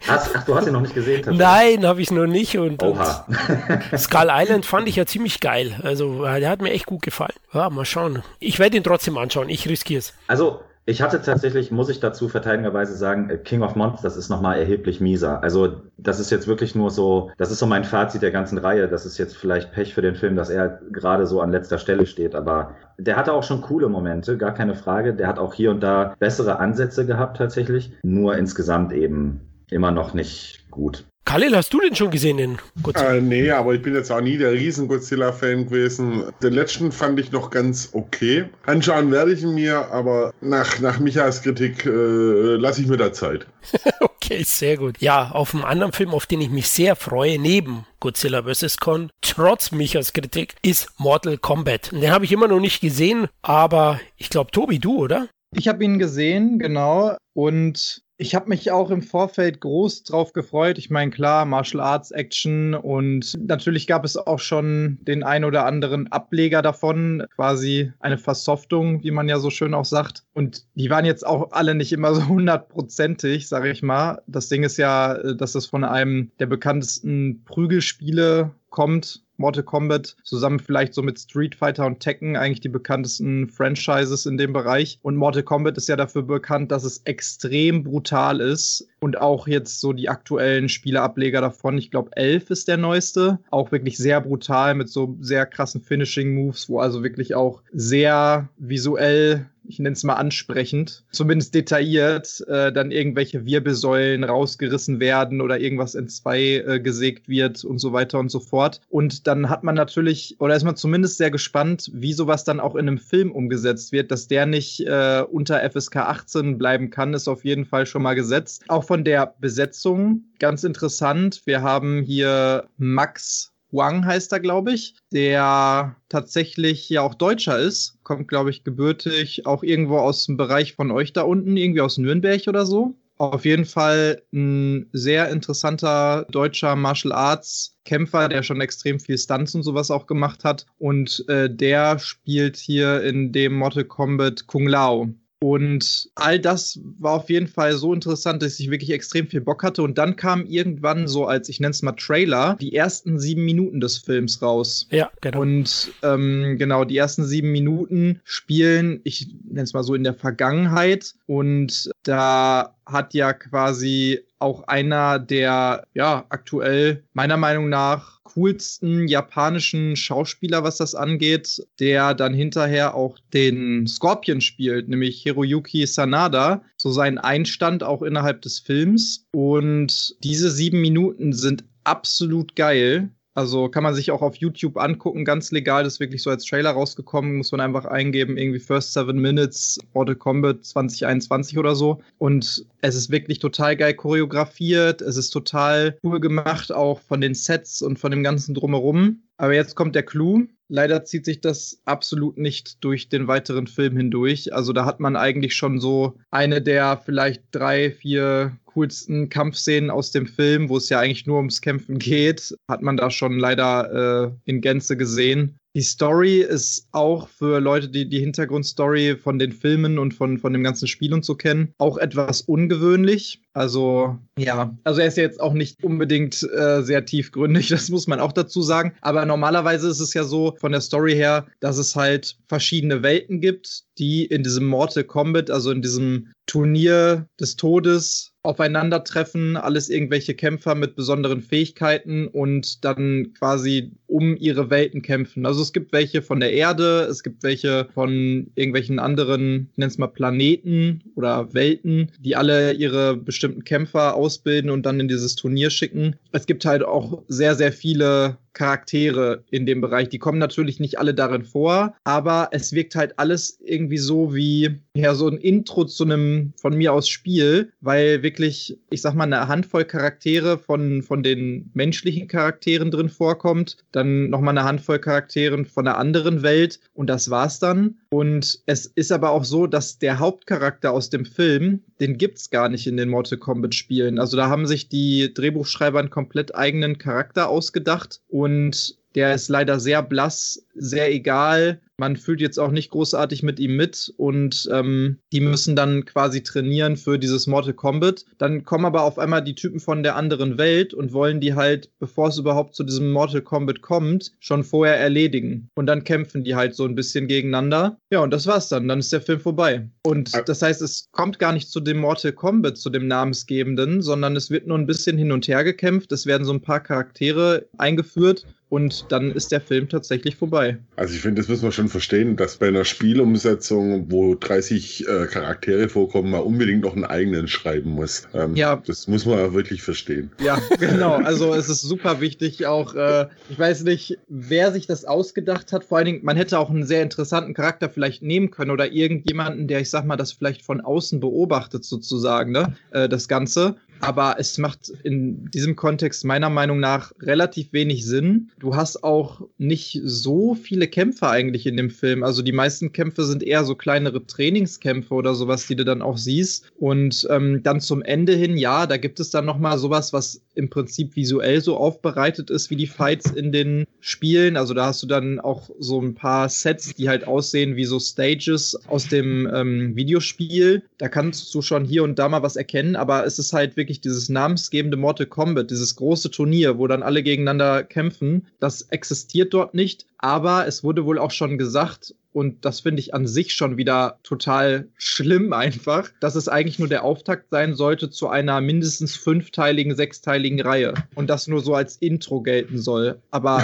Hast, 0.07 0.35
ach, 0.35 0.43
du 0.45 0.55
hast 0.55 0.67
ihn 0.67 0.73
noch 0.73 0.81
nicht 0.81 0.95
gesehen? 0.95 1.23
Nein, 1.37 1.85
habe 1.85 2.01
ich 2.01 2.11
noch 2.11 2.25
nicht. 2.25 2.57
Und, 2.57 2.83
Oha. 2.83 3.25
und 3.27 3.97
Skull 3.99 4.27
Island 4.29 4.65
fand 4.65 4.89
ich 4.89 4.95
ja 4.97 5.05
ziemlich 5.05 5.39
geil. 5.39 5.79
Also, 5.83 6.25
der 6.25 6.49
hat 6.49 6.61
mir 6.61 6.71
echt 6.71 6.85
gut 6.87 7.03
gefallen. 7.03 7.35
Ja, 7.53 7.69
mal 7.69 7.85
schauen. 7.85 8.23
Ich 8.39 8.59
werde 8.59 8.75
ihn 8.75 8.83
trotzdem 8.83 9.17
anschauen. 9.17 9.47
Ich 9.47 9.69
riskiere 9.69 9.99
es. 9.99 10.13
Also, 10.27 10.61
ich 10.91 11.01
hatte 11.01 11.21
tatsächlich, 11.21 11.71
muss 11.71 11.89
ich 11.89 11.99
dazu 11.99 12.27
verteidigenderweise 12.27 12.95
sagen, 12.95 13.29
äh, 13.29 13.37
King 13.37 13.63
of 13.63 13.75
Monsters 13.75 14.01
das 14.01 14.17
ist 14.17 14.29
nochmal 14.29 14.59
erheblich 14.59 14.99
mieser. 14.99 15.41
Also 15.41 15.81
das 15.97 16.19
ist 16.19 16.31
jetzt 16.31 16.47
wirklich 16.47 16.75
nur 16.75 16.91
so, 16.91 17.31
das 17.37 17.49
ist 17.49 17.59
so 17.59 17.65
mein 17.65 17.85
Fazit 17.85 18.21
der 18.21 18.31
ganzen 18.31 18.57
Reihe. 18.57 18.87
Das 18.87 19.05
ist 19.05 19.17
jetzt 19.17 19.37
vielleicht 19.37 19.71
Pech 19.71 19.93
für 19.93 20.01
den 20.01 20.15
Film, 20.15 20.35
dass 20.35 20.49
er 20.49 20.81
gerade 20.91 21.25
so 21.27 21.39
an 21.39 21.51
letzter 21.51 21.77
Stelle 21.77 22.05
steht. 22.05 22.35
Aber 22.35 22.75
der 22.97 23.15
hatte 23.15 23.31
auch 23.33 23.43
schon 23.43 23.61
coole 23.61 23.87
Momente, 23.87 24.37
gar 24.37 24.53
keine 24.53 24.75
Frage. 24.75 25.13
Der 25.13 25.27
hat 25.27 25.39
auch 25.39 25.53
hier 25.53 25.71
und 25.71 25.81
da 25.81 26.13
bessere 26.19 26.59
Ansätze 26.59 27.05
gehabt 27.05 27.37
tatsächlich. 27.37 27.93
Nur 28.03 28.35
insgesamt 28.35 28.91
eben 28.91 29.41
immer 29.69 29.91
noch 29.91 30.13
nicht 30.13 30.69
gut. 30.71 31.05
Khalil, 31.25 31.55
hast 31.55 31.73
du 31.73 31.79
den 31.79 31.95
schon 31.95 32.11
gesehen, 32.11 32.37
den 32.37 32.57
Godzilla? 32.81 33.15
Äh, 33.15 33.21
nee, 33.21 33.51
aber 33.51 33.73
ich 33.73 33.81
bin 33.81 33.93
jetzt 33.93 34.11
auch 34.11 34.21
nie 34.21 34.37
der 34.37 34.51
riesen 34.51 34.87
Godzilla-Fan 34.87 35.65
gewesen. 35.65 36.23
Den 36.41 36.53
letzten 36.53 36.91
fand 36.91 37.19
ich 37.19 37.31
noch 37.31 37.51
ganz 37.51 37.89
okay. 37.93 38.45
Anschauen 38.65 39.11
werde 39.11 39.33
ich 39.33 39.43
ihn 39.43 39.53
mir, 39.53 39.91
aber 39.91 40.33
nach, 40.41 40.79
nach 40.79 40.99
Michas 40.99 41.43
Kritik 41.43 41.85
äh, 41.85 41.89
lasse 41.89 42.81
ich 42.81 42.87
mir 42.87 42.97
da 42.97 43.13
Zeit. 43.13 43.45
okay, 44.01 44.43
sehr 44.43 44.77
gut. 44.77 44.99
Ja, 44.99 45.31
auf 45.31 45.53
einem 45.53 45.63
anderen 45.63 45.93
Film, 45.93 46.09
auf 46.09 46.25
den 46.25 46.41
ich 46.41 46.49
mich 46.49 46.67
sehr 46.67 46.95
freue, 46.95 47.37
neben 47.39 47.85
Godzilla 47.99 48.43
vs. 48.43 48.77
Kong, 48.77 49.09
trotz 49.21 49.71
Michas 49.71 50.13
Kritik, 50.13 50.55
ist 50.63 50.89
Mortal 50.97 51.37
Kombat. 51.37 51.91
Den 51.91 52.11
habe 52.11 52.25
ich 52.25 52.31
immer 52.31 52.47
noch 52.47 52.59
nicht 52.59 52.81
gesehen, 52.81 53.27
aber 53.41 54.01
ich 54.17 54.29
glaube, 54.29 54.51
Tobi, 54.51 54.79
du, 54.79 54.97
oder? 54.97 55.27
Ich 55.55 55.67
habe 55.67 55.83
ihn 55.83 55.99
gesehen, 55.99 56.59
genau. 56.59 57.15
Und 57.33 58.01
ich 58.21 58.35
habe 58.35 58.49
mich 58.49 58.69
auch 58.69 58.91
im 58.91 59.01
Vorfeld 59.01 59.61
groß 59.61 60.03
drauf 60.03 60.31
gefreut. 60.31 60.77
Ich 60.77 60.91
meine, 60.91 61.09
klar, 61.09 61.43
Martial 61.43 61.81
Arts 61.81 62.11
Action 62.11 62.75
und 62.75 63.35
natürlich 63.47 63.87
gab 63.87 64.05
es 64.05 64.15
auch 64.15 64.37
schon 64.37 64.99
den 65.01 65.23
ein 65.23 65.43
oder 65.43 65.65
anderen 65.65 66.11
Ableger 66.11 66.61
davon, 66.61 67.25
quasi 67.35 67.91
eine 67.99 68.19
Versoftung, 68.19 69.03
wie 69.03 69.09
man 69.09 69.27
ja 69.27 69.39
so 69.39 69.49
schön 69.49 69.73
auch 69.73 69.85
sagt. 69.85 70.23
Und 70.33 70.67
die 70.75 70.91
waren 70.91 71.03
jetzt 71.03 71.25
auch 71.25 71.51
alle 71.51 71.73
nicht 71.73 71.91
immer 71.93 72.13
so 72.13 72.27
hundertprozentig, 72.27 73.47
sage 73.47 73.71
ich 73.71 73.81
mal. 73.81 74.21
Das 74.27 74.49
Ding 74.49 74.61
ist 74.61 74.77
ja, 74.77 75.15
äh, 75.15 75.35
dass 75.35 75.55
es 75.55 75.65
von 75.65 75.83
einem 75.83 76.31
der 76.39 76.45
bekanntesten 76.45 77.43
Prügelspiele 77.45 78.51
kommt 78.69 79.23
Mortal 79.41 79.63
Kombat, 79.63 80.15
zusammen 80.23 80.59
vielleicht 80.59 80.93
so 80.93 81.01
mit 81.01 81.19
Street 81.19 81.55
Fighter 81.55 81.85
und 81.85 81.99
Tekken, 81.99 82.37
eigentlich 82.37 82.61
die 82.61 82.69
bekanntesten 82.69 83.49
Franchises 83.49 84.25
in 84.25 84.37
dem 84.37 84.53
Bereich. 84.53 84.99
Und 85.01 85.17
Mortal 85.17 85.43
Kombat 85.43 85.77
ist 85.77 85.89
ja 85.89 85.97
dafür 85.97 86.23
bekannt, 86.23 86.71
dass 86.71 86.83
es 86.83 87.01
extrem 87.03 87.83
brutal 87.83 88.39
ist. 88.39 88.87
Und 89.01 89.19
auch 89.19 89.47
jetzt 89.47 89.81
so 89.81 89.93
die 89.93 90.09
aktuellen 90.09 90.69
Spieleableger 90.69 91.41
davon, 91.41 91.77
ich 91.77 91.91
glaube, 91.91 92.11
11 92.15 92.51
ist 92.51 92.67
der 92.67 92.77
neueste, 92.77 93.39
auch 93.49 93.71
wirklich 93.71 93.97
sehr 93.97 94.21
brutal 94.21 94.75
mit 94.75 94.89
so 94.89 95.17
sehr 95.19 95.45
krassen 95.45 95.81
Finishing-Moves, 95.81 96.69
wo 96.69 96.79
also 96.79 97.03
wirklich 97.03 97.35
auch 97.35 97.63
sehr 97.73 98.47
visuell 98.57 99.47
ich 99.71 99.79
nenne 99.79 99.93
es 99.93 100.03
mal 100.03 100.15
ansprechend, 100.15 101.03
zumindest 101.11 101.55
detailliert, 101.55 102.43
äh, 102.47 102.73
dann 102.73 102.91
irgendwelche 102.91 103.45
Wirbelsäulen 103.45 104.23
rausgerissen 104.23 104.99
werden 104.99 105.39
oder 105.39 105.59
irgendwas 105.59 105.95
in 105.95 106.09
zwei 106.09 106.41
äh, 106.41 106.79
gesägt 106.79 107.29
wird 107.29 107.63
und 107.63 107.79
so 107.79 107.93
weiter 107.93 108.19
und 108.19 108.29
so 108.29 108.39
fort. 108.39 108.81
Und 108.89 109.27
dann 109.27 109.49
hat 109.49 109.63
man 109.63 109.75
natürlich, 109.75 110.35
oder 110.39 110.55
ist 110.55 110.63
man 110.63 110.75
zumindest 110.75 111.17
sehr 111.17 111.31
gespannt, 111.31 111.89
wie 111.93 112.13
sowas 112.13 112.43
dann 112.43 112.59
auch 112.59 112.75
in 112.75 112.87
einem 112.87 112.97
Film 112.97 113.31
umgesetzt 113.31 113.93
wird, 113.93 114.11
dass 114.11 114.27
der 114.27 114.45
nicht 114.45 114.81
äh, 114.81 115.23
unter 115.29 115.61
FSK 115.69 115.97
18 115.97 116.57
bleiben 116.57 116.89
kann, 116.89 117.13
ist 117.13 117.29
auf 117.29 117.45
jeden 117.45 117.65
Fall 117.65 117.85
schon 117.85 118.03
mal 118.03 118.15
gesetzt. 118.15 118.65
Auch 118.67 118.83
von 118.83 119.05
der 119.05 119.35
Besetzung 119.39 120.25
ganz 120.39 120.65
interessant. 120.65 121.41
Wir 121.45 121.61
haben 121.61 122.01
hier 122.01 122.65
Max 122.77 123.51
Wang 123.71 124.05
heißt 124.05 124.31
er, 124.33 124.39
glaube 124.39 124.73
ich, 124.73 124.95
der 125.11 125.95
tatsächlich 126.09 126.89
ja 126.89 127.01
auch 127.01 127.15
Deutscher 127.15 127.57
ist. 127.57 127.97
Kommt, 128.03 128.27
glaube 128.27 128.49
ich, 128.49 128.63
gebürtig 128.63 129.45
auch 129.45 129.63
irgendwo 129.63 129.97
aus 129.97 130.25
dem 130.25 130.37
Bereich 130.37 130.73
von 130.73 130.91
euch 130.91 131.13
da 131.13 131.21
unten, 131.23 131.57
irgendwie 131.57 131.81
aus 131.81 131.97
Nürnberg 131.97 132.47
oder 132.47 132.65
so. 132.65 132.95
Auf 133.17 133.45
jeden 133.45 133.65
Fall 133.65 134.23
ein 134.33 134.89
sehr 134.93 135.29
interessanter 135.29 136.25
deutscher 136.31 136.75
Martial 136.75 137.13
Arts 137.13 137.77
Kämpfer, 137.85 138.27
der 138.27 138.41
schon 138.41 138.61
extrem 138.61 138.99
viel 138.99 139.17
Stunts 139.17 139.53
und 139.53 139.61
sowas 139.61 139.91
auch 139.91 140.07
gemacht 140.07 140.43
hat. 140.43 140.65
Und 140.79 141.23
äh, 141.27 141.47
der 141.47 141.99
spielt 141.99 142.57
hier 142.57 143.03
in 143.03 143.31
dem 143.31 143.53
Mortal 143.53 143.85
Kombat 143.85 144.47
Kung 144.47 144.67
Lao. 144.67 145.09
Und 145.43 146.09
all 146.15 146.39
das 146.39 146.79
war 146.99 147.13
auf 147.13 147.29
jeden 147.29 147.47
Fall 147.47 147.73
so 147.73 147.93
interessant, 147.93 148.43
dass 148.43 148.59
ich 148.59 148.69
wirklich 148.69 148.91
extrem 148.91 149.25
viel 149.25 149.41
Bock 149.41 149.63
hatte. 149.63 149.81
Und 149.81 149.97
dann 149.97 150.15
kam 150.15 150.45
irgendwann 150.45 151.07
so 151.07 151.25
als, 151.25 151.49
ich 151.49 151.59
nenne 151.59 151.71
es 151.71 151.81
mal 151.81 151.93
Trailer, 151.93 152.57
die 152.61 152.75
ersten 152.75 153.17
sieben 153.17 153.43
Minuten 153.43 153.79
des 153.79 153.97
Films 153.97 154.41
raus. 154.43 154.87
Ja, 154.91 155.09
genau. 155.19 155.41
Und 155.41 155.91
ähm, 156.03 156.57
genau, 156.59 156.85
die 156.85 156.97
ersten 156.97 157.25
sieben 157.25 157.51
Minuten 157.51 158.21
spielen, 158.23 159.01
ich 159.03 159.33
nenne 159.43 159.63
es 159.63 159.73
mal 159.73 159.83
so 159.83 159.95
in 159.95 160.03
der 160.03 160.13
Vergangenheit. 160.13 161.15
Und 161.25 161.89
da 162.03 162.75
hat 162.85 163.15
ja 163.15 163.33
quasi 163.33 164.19
auch 164.37 164.67
einer 164.67 165.17
der, 165.17 165.85
ja, 165.95 166.25
aktuell 166.29 167.03
meiner 167.13 167.37
Meinung 167.37 167.67
nach 167.69 168.20
coolsten 168.33 169.07
japanischen 169.07 169.95
Schauspieler, 169.95 170.63
was 170.63 170.77
das 170.77 170.95
angeht, 170.95 171.61
der 171.79 172.13
dann 172.13 172.33
hinterher 172.33 172.95
auch 172.95 173.17
den 173.33 173.87
Scorpion 173.87 174.41
spielt, 174.41 174.89
nämlich 174.89 175.21
Hiroyuki 175.23 175.85
Sanada, 175.85 176.63
so 176.77 176.91
sein 176.91 177.17
Einstand 177.17 177.83
auch 177.83 178.01
innerhalb 178.01 178.41
des 178.41 178.59
Films. 178.59 179.25
Und 179.31 180.15
diese 180.23 180.51
sieben 180.51 180.81
Minuten 180.81 181.33
sind 181.33 181.63
absolut 181.83 182.55
geil. 182.55 183.09
Also 183.33 183.69
kann 183.69 183.83
man 183.83 183.95
sich 183.95 184.11
auch 184.11 184.21
auf 184.21 184.35
YouTube 184.35 184.77
angucken, 184.77 185.23
ganz 185.23 185.51
legal. 185.51 185.83
Das 185.83 185.93
ist 185.93 185.99
wirklich 185.99 186.21
so 186.21 186.29
als 186.29 186.43
Trailer 186.43 186.71
rausgekommen. 186.71 187.37
Muss 187.37 187.51
man 187.51 187.61
einfach 187.61 187.85
eingeben, 187.85 188.37
irgendwie 188.37 188.59
First 188.59 188.93
Seven 188.93 189.19
Minutes, 189.19 189.79
Mortal 189.93 190.15
Kombat 190.15 190.65
2021 190.65 191.57
oder 191.57 191.75
so. 191.75 192.01
Und 192.17 192.65
es 192.81 192.95
ist 192.95 193.09
wirklich 193.09 193.39
total 193.39 193.77
geil 193.77 193.93
choreografiert. 193.93 195.01
Es 195.01 195.15
ist 195.15 195.29
total 195.29 195.97
cool 196.03 196.19
gemacht, 196.19 196.71
auch 196.73 196.99
von 196.99 197.21
den 197.21 197.33
Sets 197.33 197.81
und 197.81 197.99
von 197.99 198.11
dem 198.11 198.23
ganzen 198.23 198.53
Drumherum. 198.53 199.23
Aber 199.37 199.53
jetzt 199.53 199.75
kommt 199.75 199.95
der 199.95 200.03
Clou. 200.03 200.47
Leider 200.71 201.03
zieht 201.03 201.25
sich 201.25 201.41
das 201.41 201.79
absolut 201.85 202.37
nicht 202.37 202.83
durch 202.83 203.09
den 203.09 203.27
weiteren 203.27 203.67
Film 203.67 203.97
hindurch. 203.97 204.53
Also 204.53 204.73
da 204.73 204.85
hat 204.85 204.99
man 204.99 205.15
eigentlich 205.15 205.53
schon 205.53 205.79
so 205.79 206.17
eine 206.31 206.61
der 206.61 206.97
vielleicht 206.97 207.43
drei, 207.51 207.91
vier 207.91 208.57
coolsten 208.65 209.29
Kampfszenen 209.29 209.89
aus 209.89 210.11
dem 210.11 210.25
Film, 210.25 210.69
wo 210.69 210.77
es 210.77 210.89
ja 210.89 210.99
eigentlich 210.99 211.27
nur 211.27 211.37
ums 211.37 211.61
Kämpfen 211.61 211.99
geht, 211.99 212.55
hat 212.69 212.81
man 212.81 212.95
da 212.95 213.11
schon 213.11 213.37
leider 213.37 214.31
äh, 214.45 214.49
in 214.49 214.61
Gänze 214.61 214.95
gesehen. 214.95 215.57
Die 215.73 215.81
Story 215.81 216.41
ist 216.41 216.87
auch 216.91 217.29
für 217.29 217.59
Leute, 217.59 217.87
die 217.87 218.07
die 218.07 218.19
Hintergrundstory 218.19 219.15
von 219.15 219.39
den 219.39 219.53
Filmen 219.53 219.99
und 219.99 220.13
von, 220.13 220.37
von 220.37 220.51
dem 220.51 220.63
ganzen 220.63 220.87
Spiel 220.87 221.13
und 221.13 221.23
so 221.23 221.35
kennen, 221.35 221.73
auch 221.77 221.97
etwas 221.97 222.41
ungewöhnlich. 222.41 223.41
Also, 223.53 224.17
ja, 224.37 224.77
also 224.85 225.01
er 225.01 225.07
ist 225.07 225.17
jetzt 225.17 225.41
auch 225.41 225.53
nicht 225.53 225.83
unbedingt 225.83 226.41
äh, 226.43 226.81
sehr 226.83 227.05
tiefgründig, 227.05 227.67
das 227.69 227.89
muss 227.89 228.07
man 228.07 228.19
auch 228.19 228.31
dazu 228.31 228.61
sagen. 228.61 228.93
Aber 229.01 229.25
normalerweise 229.25 229.89
ist 229.89 229.99
es 229.99 230.13
ja 230.13 230.23
so 230.23 230.55
von 230.59 230.71
der 230.71 230.81
Story 230.81 231.13
her, 231.13 231.47
dass 231.59 231.77
es 231.77 231.95
halt 231.95 232.37
verschiedene 232.47 233.03
Welten 233.03 233.41
gibt, 233.41 233.83
die 233.97 234.25
in 234.25 234.43
diesem 234.43 234.65
Mortal 234.65 235.03
Kombat, 235.03 235.51
also 235.51 235.71
in 235.71 235.81
diesem 235.81 236.31
Turnier 236.47 237.27
des 237.39 237.55
Todes, 237.55 238.31
aufeinandertreffen, 238.43 239.55
alles 239.55 239.89
irgendwelche 239.89 240.33
Kämpfer 240.33 240.73
mit 240.73 240.95
besonderen 240.95 241.41
Fähigkeiten 241.41 242.27
und 242.27 242.83
dann 242.83 243.33
quasi 243.37 243.91
um 244.07 244.35
ihre 244.35 244.69
Welten 244.69 245.01
kämpfen. 245.03 245.45
Also 245.45 245.61
es 245.61 245.73
gibt 245.73 245.93
welche 245.93 246.21
von 246.21 246.39
der 246.39 246.51
Erde, 246.51 247.07
es 247.09 247.21
gibt 247.21 247.43
welche 247.43 247.87
von 247.93 248.51
irgendwelchen 248.55 248.97
anderen, 248.97 249.69
ich 249.71 249.77
nenne 249.77 249.91
es 249.91 249.97
mal 249.99 250.07
Planeten 250.07 251.03
oder 251.15 251.53
Welten, 251.53 252.11
die 252.19 252.35
alle 252.35 252.73
ihre 252.73 253.15
bestimmten 253.15 253.40
Kämpfer 253.49 254.15
ausbilden 254.15 254.69
und 254.69 254.85
dann 254.85 254.99
in 254.99 255.07
dieses 255.07 255.35
Turnier 255.35 255.69
schicken. 255.69 256.15
Es 256.31 256.45
gibt 256.45 256.65
halt 256.65 256.83
auch 256.83 257.23
sehr, 257.27 257.55
sehr 257.55 257.71
viele 257.71 258.37
Charaktere 258.53 259.43
in 259.49 259.65
dem 259.65 259.81
Bereich. 259.81 260.09
Die 260.09 260.19
kommen 260.19 260.39
natürlich 260.39 260.79
nicht 260.79 260.99
alle 260.99 261.13
darin 261.13 261.43
vor, 261.43 261.95
aber 262.03 262.49
es 262.51 262.73
wirkt 262.73 262.95
halt 262.95 263.17
alles 263.17 263.59
irgendwie 263.63 263.97
so 263.97 264.35
wie 264.35 264.79
ja 264.93 265.15
so 265.15 265.27
ein 265.27 265.37
Intro 265.37 265.85
zu 265.85 266.03
einem 266.03 266.53
von 266.57 266.75
mir 266.75 266.93
aus 266.93 267.07
Spiel, 267.07 267.71
weil 267.81 268.23
wirklich, 268.23 268.77
ich 268.89 269.01
sag 269.01 269.13
mal, 269.13 269.23
eine 269.23 269.47
Handvoll 269.47 269.85
Charaktere 269.85 270.57
von, 270.57 271.01
von 271.01 271.23
den 271.23 271.69
menschlichen 271.73 272.27
Charakteren 272.27 272.91
drin 272.91 273.09
vorkommt, 273.09 273.77
dann 273.91 274.29
nochmal 274.29 274.57
eine 274.57 274.67
Handvoll 274.67 274.99
Charakteren 274.99 275.65
von 275.65 275.87
einer 275.87 275.97
anderen 275.97 276.43
Welt 276.43 276.79
und 276.93 277.09
das 277.09 277.29
war's 277.29 277.59
dann. 277.59 277.95
Und 278.09 278.59
es 278.65 278.85
ist 278.87 279.11
aber 279.11 279.31
auch 279.31 279.45
so, 279.45 279.67
dass 279.67 279.97
der 279.97 280.19
Hauptcharakter 280.19 280.91
aus 280.91 281.09
dem 281.09 281.25
Film, 281.25 281.81
den 282.01 282.17
gibt's 282.17 282.49
gar 282.49 282.67
nicht 282.67 282.85
in 282.87 282.97
den 282.97 283.09
Mortal 283.09 283.37
Kombat 283.37 283.73
Spielen. 283.73 284.19
Also 284.19 284.35
da 284.35 284.49
haben 284.49 284.65
sich 284.65 284.89
die 284.89 285.33
Drehbuchschreiber 285.33 285.99
einen 285.99 286.09
komplett 286.09 286.53
eigenen 286.53 286.97
Charakter 286.97 287.47
ausgedacht 287.47 288.21
und 288.41 288.95
der 289.15 289.33
ist 289.33 289.49
leider 289.49 289.79
sehr 289.79 290.01
blass, 290.03 290.65
sehr 290.73 291.11
egal. 291.11 291.81
Man 291.97 292.17
fühlt 292.17 292.41
jetzt 292.41 292.57
auch 292.57 292.71
nicht 292.71 292.89
großartig 292.89 293.43
mit 293.43 293.59
ihm 293.59 293.75
mit 293.75 294.11
und 294.17 294.67
ähm, 294.71 295.19
die 295.31 295.39
müssen 295.39 295.75
dann 295.75 296.03
quasi 296.03 296.41
trainieren 296.41 296.97
für 296.97 297.19
dieses 297.19 297.45
Mortal 297.45 297.73
Kombat. 297.73 298.25
Dann 298.39 298.63
kommen 298.63 298.85
aber 298.85 299.03
auf 299.03 299.19
einmal 299.19 299.43
die 299.43 299.53
Typen 299.53 299.79
von 299.79 300.01
der 300.01 300.15
anderen 300.15 300.57
Welt 300.57 300.95
und 300.95 301.13
wollen 301.13 301.39
die 301.39 301.53
halt, 301.53 301.91
bevor 301.99 302.29
es 302.29 302.39
überhaupt 302.39 302.73
zu 302.73 302.83
diesem 302.83 303.11
Mortal 303.11 303.41
Kombat 303.41 303.81
kommt, 303.81 304.31
schon 304.39 304.63
vorher 304.63 304.97
erledigen. 304.97 305.69
Und 305.75 305.85
dann 305.85 306.03
kämpfen 306.03 306.43
die 306.43 306.55
halt 306.55 306.73
so 306.73 306.85
ein 306.85 306.95
bisschen 306.95 307.27
gegeneinander. 307.27 307.99
Ja, 308.09 308.21
und 308.21 308.31
das 308.31 308.47
war's 308.47 308.69
dann. 308.69 308.87
Dann 308.87 308.99
ist 308.99 309.13
der 309.13 309.21
Film 309.21 309.39
vorbei. 309.39 309.87
Und 310.03 310.31
das 310.49 310.61
heißt, 310.63 310.81
es 310.81 311.09
kommt 311.11 311.37
gar 311.37 311.53
nicht 311.53 311.69
zu 311.69 311.79
dem 311.81 311.97
Mortal 311.97 312.31
Kombat, 312.31 312.79
zu 312.79 312.89
dem 312.89 313.07
namensgebenden, 313.07 314.01
sondern 314.01 314.35
es 314.35 314.49
wird 314.49 314.65
nur 314.65 314.79
ein 314.79 314.87
bisschen 314.87 315.19
hin 315.19 315.31
und 315.31 315.47
her 315.47 315.63
gekämpft. 315.63 316.11
Es 316.11 316.25
werden 316.25 316.45
so 316.45 316.53
ein 316.53 316.61
paar 316.61 316.79
Charaktere 316.79 317.67
eingeführt 317.77 318.47
und 318.71 319.11
dann 319.11 319.31
ist 319.33 319.51
der 319.51 319.59
Film 319.59 319.89
tatsächlich 319.89 320.37
vorbei. 320.37 320.77
Also 320.95 321.13
ich 321.13 321.19
finde, 321.19 321.41
das 321.41 321.49
müssen 321.49 321.63
wir 321.63 321.73
schon 321.73 321.89
verstehen, 321.89 322.37
dass 322.37 322.55
bei 322.55 322.69
einer 322.69 322.85
Spielumsetzung, 322.85 324.09
wo 324.09 324.33
30 324.33 325.07
äh, 325.07 325.27
Charaktere 325.27 325.89
vorkommen, 325.89 326.31
man 326.31 326.41
unbedingt 326.41 326.81
noch 326.81 326.95
einen 326.95 327.03
eigenen 327.03 327.49
schreiben 327.49 327.89
muss. 327.91 328.29
Ähm, 328.33 328.55
ja. 328.55 328.81
Das 328.87 329.09
muss 329.09 329.25
man 329.25 329.53
wirklich 329.53 329.81
verstehen. 329.81 330.31
Ja, 330.41 330.57
genau. 330.79 331.15
Also 331.15 331.53
es 331.53 331.67
ist 331.67 331.81
super 331.81 332.21
wichtig 332.21 332.65
auch, 332.65 332.95
äh, 332.95 333.27
ich 333.49 333.59
weiß 333.59 333.83
nicht, 333.83 334.17
wer 334.29 334.71
sich 334.71 334.87
das 334.87 335.03
ausgedacht 335.03 335.73
hat. 335.73 335.83
Vor 335.83 335.97
allen 335.97 336.05
Dingen, 336.05 336.19
man 336.23 336.37
hätte 336.37 336.57
auch 336.57 336.69
einen 336.69 336.85
sehr 336.85 337.03
interessanten 337.03 337.53
Charakter 337.53 337.89
vielleicht 337.89 338.23
nehmen 338.23 338.51
können 338.51 338.71
oder 338.71 338.89
irgendjemanden, 338.89 339.67
der, 339.67 339.81
ich 339.81 339.89
sag 339.89 340.05
mal, 340.05 340.15
das 340.15 340.31
vielleicht 340.31 340.61
von 340.61 340.79
außen 340.79 341.19
beobachtet 341.19 341.83
sozusagen, 341.83 342.53
ne? 342.53 342.77
Äh, 342.91 343.09
das 343.09 343.27
Ganze 343.27 343.75
aber 344.01 344.35
es 344.39 344.57
macht 344.57 344.89
in 345.03 345.49
diesem 345.51 345.75
Kontext 345.75 346.25
meiner 346.25 346.49
Meinung 346.49 346.79
nach 346.79 347.11
relativ 347.21 347.73
wenig 347.73 348.05
Sinn. 348.05 348.51
Du 348.59 348.75
hast 348.75 349.03
auch 349.03 349.41
nicht 349.57 349.99
so 350.03 350.55
viele 350.55 350.87
Kämpfe 350.87 351.29
eigentlich 351.29 351.65
in 351.65 351.77
dem 351.77 351.89
Film. 351.89 352.23
Also 352.23 352.41
die 352.41 352.51
meisten 352.51 352.91
Kämpfe 352.91 353.23
sind 353.23 353.43
eher 353.43 353.63
so 353.63 353.75
kleinere 353.75 354.25
Trainingskämpfe 354.25 355.13
oder 355.13 355.35
sowas, 355.35 355.67
die 355.67 355.75
du 355.75 355.85
dann 355.85 356.01
auch 356.01 356.17
siehst. 356.17 356.71
Und 356.79 357.27
ähm, 357.29 357.61
dann 357.63 357.81
zum 357.81 358.01
Ende 358.01 358.33
hin, 358.33 358.57
ja, 358.57 358.87
da 358.87 358.97
gibt 358.97 359.19
es 359.19 359.29
dann 359.29 359.45
noch 359.45 359.59
mal 359.59 359.77
sowas, 359.77 360.13
was 360.13 360.41
im 360.55 360.69
Prinzip 360.69 361.15
visuell 361.15 361.61
so 361.61 361.77
aufbereitet 361.77 362.49
ist 362.49 362.69
wie 362.69 362.75
die 362.75 362.87
Fights 362.87 363.31
in 363.31 363.51
den 363.51 363.85
Spielen. 363.99 364.57
Also 364.57 364.73
da 364.73 364.87
hast 364.87 365.03
du 365.03 365.07
dann 365.07 365.39
auch 365.39 365.69
so 365.79 366.01
ein 366.01 366.15
paar 366.15 366.49
Sets, 366.49 366.95
die 366.95 367.09
halt 367.09 367.27
aussehen 367.27 367.75
wie 367.75 367.85
so 367.85 367.99
Stages 367.99 368.77
aus 368.87 369.07
dem 369.07 369.49
ähm, 369.53 369.95
Videospiel. 369.95 370.83
Da 370.97 371.09
kannst 371.09 371.53
du 371.53 371.61
schon 371.61 371.85
hier 371.85 372.03
und 372.03 372.19
da 372.19 372.29
mal 372.29 372.43
was 372.43 372.55
erkennen, 372.55 372.95
aber 372.95 373.25
es 373.25 373.39
ist 373.39 373.53
halt 373.53 373.77
wirklich 373.77 373.90
dieses 373.99 374.29
namensgebende 374.29 374.95
Mortal 374.95 375.25
Kombat, 375.25 375.69
dieses 375.69 375.97
große 375.97 376.31
Turnier, 376.31 376.77
wo 376.77 376.87
dann 376.87 377.03
alle 377.03 377.23
gegeneinander 377.23 377.83
kämpfen. 377.83 378.47
Das 378.61 378.83
existiert 378.83 379.53
dort 379.53 379.73
nicht, 379.73 380.05
aber 380.19 380.67
es 380.67 380.85
wurde 380.85 381.03
wohl 381.03 381.19
auch 381.19 381.31
schon 381.31 381.57
gesagt, 381.57 382.15
und 382.33 382.63
das 382.63 382.81
finde 382.81 383.01
ich 383.01 383.13
an 383.13 383.27
sich 383.27 383.53
schon 383.53 383.77
wieder 383.77 384.19
total 384.23 384.87
schlimm 384.95 385.51
einfach, 385.51 386.09
dass 386.21 386.35
es 386.35 386.47
eigentlich 386.47 386.79
nur 386.79 386.87
der 386.87 387.03
Auftakt 387.03 387.49
sein 387.49 387.75
sollte 387.75 388.09
zu 388.09 388.29
einer 388.29 388.61
mindestens 388.61 389.15
fünfteiligen, 389.15 389.95
sechsteiligen 389.95 390.61
Reihe. 390.61 390.93
Und 391.15 391.29
das 391.29 391.47
nur 391.47 391.59
so 391.59 391.75
als 391.75 391.97
Intro 391.97 392.41
gelten 392.41 392.77
soll. 392.77 393.19
Aber. 393.31 393.63